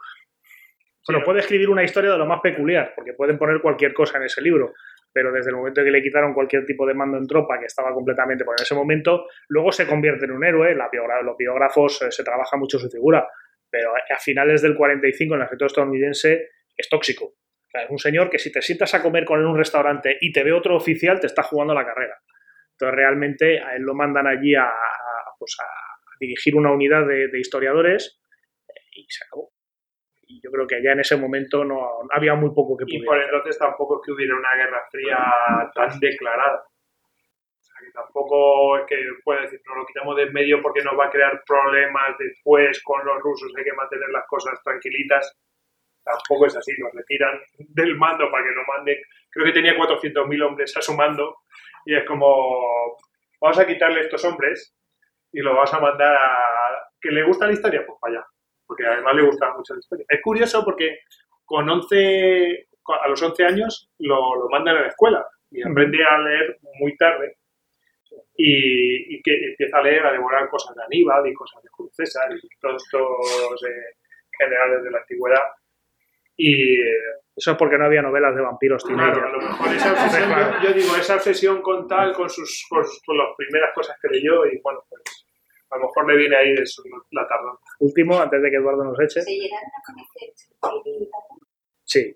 Sí, 1.02 1.14
puede 1.24 1.40
escribir 1.40 1.70
una 1.70 1.84
historia 1.84 2.12
de 2.12 2.18
lo 2.18 2.26
más 2.26 2.42
peculiar, 2.42 2.94
porque 2.96 3.14
pueden 3.14 3.38
poner 3.38 3.62
cualquier 3.62 3.94
cosa 3.94 4.18
en 4.18 4.24
ese 4.26 4.42
libro, 4.42 4.74
pero 5.14 5.32
desde 5.32 5.50
el 5.50 5.56
momento 5.56 5.84
que 5.84 5.92
le 5.92 6.02
quitaron 6.02 6.34
cualquier 6.34 6.66
tipo 6.66 6.86
de 6.86 6.94
mando 6.94 7.18
en 7.18 7.26
tropa, 7.28 7.60
que 7.60 7.66
estaba 7.66 7.94
completamente 7.94 8.44
por 8.46 8.56
en 8.60 8.64
ese 8.64 8.76
momento, 8.76 9.26
luego 9.50 9.72
se 9.72 9.88
convierte 9.88 10.26
en 10.26 10.32
un 10.32 10.44
héroe, 10.46 10.76
la 10.76 10.90
biogra- 10.92 11.22
los 11.24 11.36
biógrafos 11.38 12.02
eh, 12.04 12.12
se 12.12 12.24
trabaja 12.24 12.58
mucho 12.58 12.78
su 12.80 12.90
figura, 12.90 13.28
pero 13.70 13.92
a 13.96 14.18
finales 14.20 14.62
del 14.62 14.76
45 14.76 15.34
en 15.36 15.42
el 15.42 15.46
ejército 15.46 15.66
estadounidense 15.66 16.50
es 16.76 16.90
tóxico. 16.90 17.34
Es 17.74 17.90
un 17.90 18.00
señor 18.00 18.30
que 18.30 18.40
si 18.40 18.52
te 18.52 18.62
sientas 18.62 18.94
a 18.96 19.02
comer 19.04 19.26
con 19.26 19.40
él 19.40 19.46
en 19.46 19.52
un 19.52 19.58
restaurante 19.58 20.18
y 20.22 20.32
te 20.32 20.44
ve 20.44 20.54
otro 20.54 20.76
oficial, 20.76 21.20
te 21.20 21.28
está 21.28 21.44
jugando 21.44 21.74
la 21.74 21.86
carrera. 21.86 22.18
Entonces 22.72 22.96
realmente 22.96 23.60
a 23.62 23.76
él 23.76 23.82
lo 23.84 23.94
mandan 23.94 24.26
allí 24.28 24.56
a, 24.56 24.66
a, 24.66 24.72
pues 25.38 25.56
a 25.62 25.66
dirigir 26.20 26.56
una 26.56 26.72
unidad 26.72 27.06
de, 27.06 27.28
de 27.28 27.40
historiadores 27.40 28.20
eh, 28.70 28.74
y 28.94 29.06
se 29.10 29.24
acabó. 29.26 29.52
Y 30.30 30.42
yo 30.42 30.52
creo 30.52 30.68
que 30.68 30.76
allá 30.76 30.92
en 30.92 31.00
ese 31.00 31.16
momento 31.16 31.64
no 31.64 32.00
había 32.12 32.36
muy 32.36 32.54
poco 32.54 32.76
que 32.76 32.84
Y 32.86 33.00
pudiera. 33.00 33.06
por 33.06 33.22
entonces 33.22 33.58
tampoco 33.58 33.96
es 33.96 34.06
que 34.06 34.12
hubiera 34.12 34.36
una 34.36 34.56
guerra 34.56 34.86
fría 34.92 35.18
tan 35.74 36.00
declarada. 36.00 36.64
O 36.66 37.64
sea, 37.64 37.76
que 37.80 37.92
tampoco 37.92 38.78
es 38.78 38.86
que 38.88 38.98
puede 39.24 39.42
decir, 39.42 39.62
nos 39.66 39.78
lo 39.78 39.86
quitamos 39.86 40.18
de 40.18 40.24
en 40.24 40.34
medio 40.34 40.62
porque 40.62 40.84
nos 40.84 41.00
va 41.00 41.06
a 41.06 41.10
crear 41.10 41.42
problemas 41.48 42.18
después 42.20 42.84
con 42.84 43.06
los 43.06 43.20
rusos, 43.22 43.54
hay 43.58 43.64
que 43.64 43.74
mantener 43.74 44.10
las 44.10 44.28
cosas 44.28 44.62
tranquilitas. 44.64 45.34
Tampoco 46.04 46.46
es 46.46 46.56
así, 46.56 46.72
nos 46.78 46.94
retiran 46.94 47.40
del 47.58 47.96
mando 47.96 48.30
para 48.30 48.44
que 48.44 48.56
no 48.56 48.64
manden. 48.68 48.98
Creo 49.30 49.46
que 49.46 49.54
tenía 49.54 49.78
400.000 49.78 50.44
hombres 50.46 50.76
a 50.76 50.82
su 50.82 50.94
mando 50.94 51.38
y 51.86 51.96
es 51.96 52.06
como, 52.06 52.98
vamos 53.42 53.60
a 53.60 53.68
quitarle 53.68 54.02
estos 54.02 54.24
hombres 54.26 54.76
y 55.32 55.40
lo 55.40 55.56
vas 55.56 55.74
a 55.74 55.80
mandar 55.80 56.16
a... 56.16 56.84
¿Que 57.00 57.12
le 57.12 57.24
gusta 57.24 57.48
la 57.48 57.54
historia? 57.54 57.86
Pues 57.86 57.98
para 58.02 58.14
allá. 58.20 58.28
Porque 58.68 58.86
además 58.86 59.16
le 59.16 59.24
gusta 59.24 59.54
mucho 59.54 59.74
la 59.74 59.80
historia. 59.80 60.06
Es 60.10 60.22
curioso 60.22 60.64
porque 60.64 61.00
con 61.46 61.70
11, 61.70 62.68
a 63.02 63.08
los 63.08 63.22
11 63.22 63.44
años 63.46 63.90
lo, 64.00 64.36
lo 64.36 64.50
mandan 64.50 64.78
a 64.78 64.82
la 64.82 64.88
escuela 64.88 65.26
y 65.50 65.62
aprende 65.62 66.04
a 66.04 66.20
leer 66.20 66.60
muy 66.80 66.96
tarde 66.98 67.38
y, 68.36 69.16
y 69.16 69.22
que 69.22 69.32
empieza 69.52 69.78
a 69.78 69.82
leer, 69.82 70.06
a 70.06 70.12
devorar 70.12 70.50
cosas 70.50 70.76
de 70.76 70.84
Aníbal 70.84 71.28
y 71.28 71.34
cosas 71.34 71.64
de 71.64 71.70
Julio 71.70 71.92
César 71.94 72.30
y 72.32 72.60
todos 72.60 72.84
estos 72.84 73.64
eh, 73.64 73.96
generales 74.38 74.84
de 74.84 74.92
la 74.92 75.00
antigüedad. 75.00 75.44
Y 76.40 76.80
Eso 77.36 77.52
es 77.52 77.58
porque 77.58 77.78
no 77.78 77.86
había 77.86 78.04
novelas 78.04 78.36
de 78.36 78.42
vampiros 78.42 78.84
claro, 78.84 79.26
a 79.26 79.30
lo 79.30 79.40
mejor 79.40 79.74
esa 79.74 79.92
obsesión, 79.92 80.30
yo, 80.62 80.70
yo 80.70 80.74
digo, 80.74 80.96
esa 80.96 81.16
obsesión 81.16 81.62
con 81.64 81.88
tal, 81.88 82.14
con 82.14 82.30
sus 82.30 82.68
con, 82.70 82.84
con 83.06 83.18
las 83.18 83.36
primeras 83.36 83.74
cosas 83.74 83.98
que 84.00 84.10
leyó 84.10 84.46
y 84.46 84.60
bueno, 84.62 84.84
pues 84.88 85.27
a 85.70 85.78
lo 85.78 85.84
mejor 85.88 86.08
le 86.08 86.18
viene 86.18 86.36
ahí 86.36 86.54
de 86.54 86.66
su, 86.66 86.82
la 87.12 87.28
tardanza. 87.28 87.62
Último, 87.80 88.20
antes 88.20 88.42
de 88.42 88.50
que 88.50 88.56
Eduardo 88.58 88.84
nos 88.84 89.00
eche. 89.00 89.22
Se 89.22 89.32
llegaron 89.32 89.70
a 89.70 89.82
conocer. 89.86 90.34
Sí. 91.84 92.16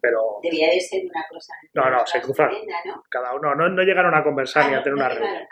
Pero 0.00 0.38
Debía 0.42 0.68
de 0.70 0.80
ser 0.80 1.04
una 1.04 1.24
cosa. 1.28 1.52
No, 1.74 1.90
no, 1.90 2.06
se 2.06 2.20
cruzaron. 2.20 2.52
tremenda, 2.54 2.76
¿no? 2.86 3.02
cada 3.10 3.34
uno 3.34 3.54
no, 3.54 3.68
no 3.68 3.82
llegaron 3.82 4.14
a 4.14 4.22
conversar 4.22 4.68
ni 4.68 4.74
Ah, 4.74 4.78
a 4.80 4.82
tener 4.82 4.98
no 4.98 5.04
una 5.04 5.14
reunión. 5.14 5.46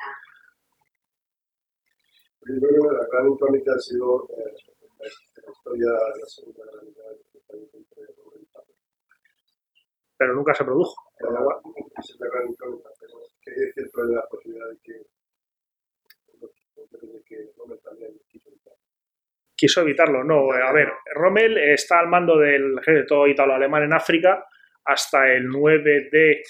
Yo 2.46 2.60
creo 2.60 2.82
que 2.82 2.94
la 2.94 3.06
gran 3.10 3.28
incógnita 3.32 3.72
ha 3.72 3.78
sido 3.78 4.28
eh, 4.36 4.54
la 5.00 5.52
historia 5.52 5.90
de 5.92 6.20
la 6.20 6.26
Segunda 6.26 6.64
Guerra 6.64 6.82
Mundial. 6.82 7.16
Pero 10.16 10.34
nunca 10.34 10.54
se 10.54 10.64
produjo. 10.64 10.94
Esa 11.18 12.12
es 12.12 12.20
la 12.20 12.28
gran 12.28 12.48
incógnita, 12.48 12.90
pero 13.00 13.14
que 13.40 13.50
es 13.50 13.74
cierto 13.74 14.06
de 14.06 14.14
la 14.14 14.26
posibilidad 14.28 14.68
de 14.68 14.78
que 14.82 15.06
quiso 18.28 18.50
evitar. 18.50 18.74
quiso 19.56 19.80
evitarlo. 19.82 20.24
No, 20.24 20.50
a 20.52 20.72
ver, 20.72 20.92
Rommel 21.14 21.58
está 21.58 22.00
al 22.00 22.08
mando 22.08 22.38
del 22.38 22.78
ejército 22.78 23.26
italo-alemán 23.26 23.84
en 23.84 23.94
África 23.94 24.46
hasta 24.84 25.32
el 25.32 25.46
9 25.48 26.08
de, 26.10 26.42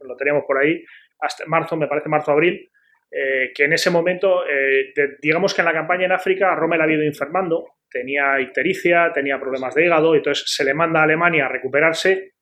lo 0.00 0.16
teníamos 0.16 0.44
por 0.46 0.58
ahí, 0.58 0.84
hasta 1.20 1.44
marzo, 1.46 1.76
me 1.76 1.88
parece 1.88 2.08
marzo-abril, 2.08 2.70
eh, 3.10 3.52
que 3.54 3.64
en 3.64 3.72
ese 3.72 3.90
momento, 3.90 4.46
eh, 4.46 4.92
digamos 5.20 5.54
que 5.54 5.62
en 5.62 5.66
la 5.66 5.72
campaña 5.72 6.06
en 6.06 6.12
África, 6.12 6.54
Rommel 6.54 6.80
ha 6.80 6.92
ido 6.92 7.02
enfermando, 7.02 7.76
tenía 7.90 8.40
ictericia, 8.40 9.12
tenía 9.12 9.38
problemas 9.38 9.74
de 9.74 9.86
hígado, 9.86 10.14
entonces 10.14 10.44
se 10.46 10.64
le 10.64 10.74
manda 10.74 11.00
a 11.00 11.04
Alemania 11.04 11.46
a 11.46 11.48
recuperarse, 11.48 12.34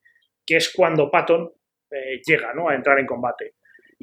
que 0.44 0.56
es 0.56 0.72
cuando 0.74 1.10
Patton 1.10 1.50
eh, 1.90 2.20
llega 2.26 2.52
¿no? 2.54 2.68
a 2.68 2.74
entrar 2.74 2.98
en 2.98 3.06
combate. 3.06 3.54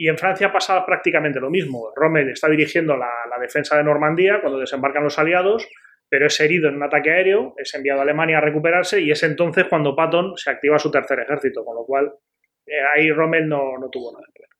Y 0.02 0.10
en 0.10 0.18
Francia 0.18 0.52
pasa 0.52 0.84
prácticamente 0.84 1.40
lo 1.40 1.52
mismo. 1.52 1.92
Rommel 1.96 2.28
está 2.30 2.50
dirigiendo 2.50 2.98
la, 2.98 3.08
defensa 3.40 3.78
de 3.78 3.84
Normandía 3.84 4.42
cuando 4.42 4.58
desembarcan 4.58 5.04
los 5.04 5.20
aliados, 5.20 5.70
pero 6.10 6.26
es 6.26 6.40
herido 6.40 6.70
en 6.70 6.78
un 6.78 6.82
ataque 6.82 7.12
aéreo, 7.12 7.54
es 7.56 7.72
enviado 7.76 8.00
a 8.00 8.02
Alemania 8.02 8.40
a 8.40 8.42
recuperarse 8.42 9.00
y 9.00 9.12
es 9.12 9.22
entonces 9.22 9.66
cuando 9.70 9.96
Patton 9.96 10.36
se 10.38 10.50
activa 10.50 10.80
su 10.80 10.90
tercer 10.90 11.20
ejército, 11.20 11.64
con 11.64 11.76
lo 11.76 11.86
cual 11.86 12.12
eh, 12.66 12.82
ahí 12.96 13.12
Rommel 13.12 13.48
no, 13.48 13.78
no 13.78 13.92
tuvo 13.92 14.12
nada 14.12 14.26
que 14.34 14.42
ver. 14.42 14.51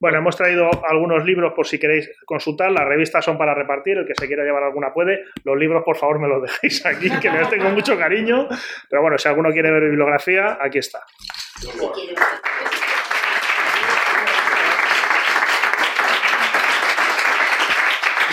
Bueno, 0.00 0.18
hemos 0.18 0.36
traído 0.36 0.70
algunos 0.88 1.24
libros 1.24 1.54
por 1.54 1.66
si 1.66 1.78
queréis 1.78 2.08
consultar. 2.24 2.70
Las 2.70 2.86
revistas 2.86 3.24
son 3.24 3.36
para 3.36 3.52
repartir, 3.52 3.98
el 3.98 4.06
que 4.06 4.14
se 4.14 4.28
quiera 4.28 4.44
llevar 4.44 4.62
alguna 4.62 4.92
puede. 4.92 5.24
Los 5.42 5.58
libros, 5.58 5.82
por 5.84 5.96
favor, 5.96 6.20
me 6.20 6.28
los 6.28 6.40
dejéis 6.62 6.86
aquí, 6.86 7.10
que 7.20 7.30
les 7.30 7.50
tengo 7.50 7.70
mucho 7.70 7.98
cariño. 7.98 8.48
Pero 8.88 9.02
bueno, 9.02 9.18
si 9.18 9.28
alguno 9.28 9.50
quiere 9.50 9.72
ver 9.72 9.82
bibliografía, 9.84 10.56
aquí 10.60 10.78
está. 10.78 11.00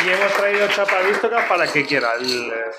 Y 0.06 0.10
hemos 0.10 0.34
traído 0.34 0.68
chapavísticas 0.68 1.46
para 1.46 1.66
que 1.66 1.84
quiera. 1.84 2.10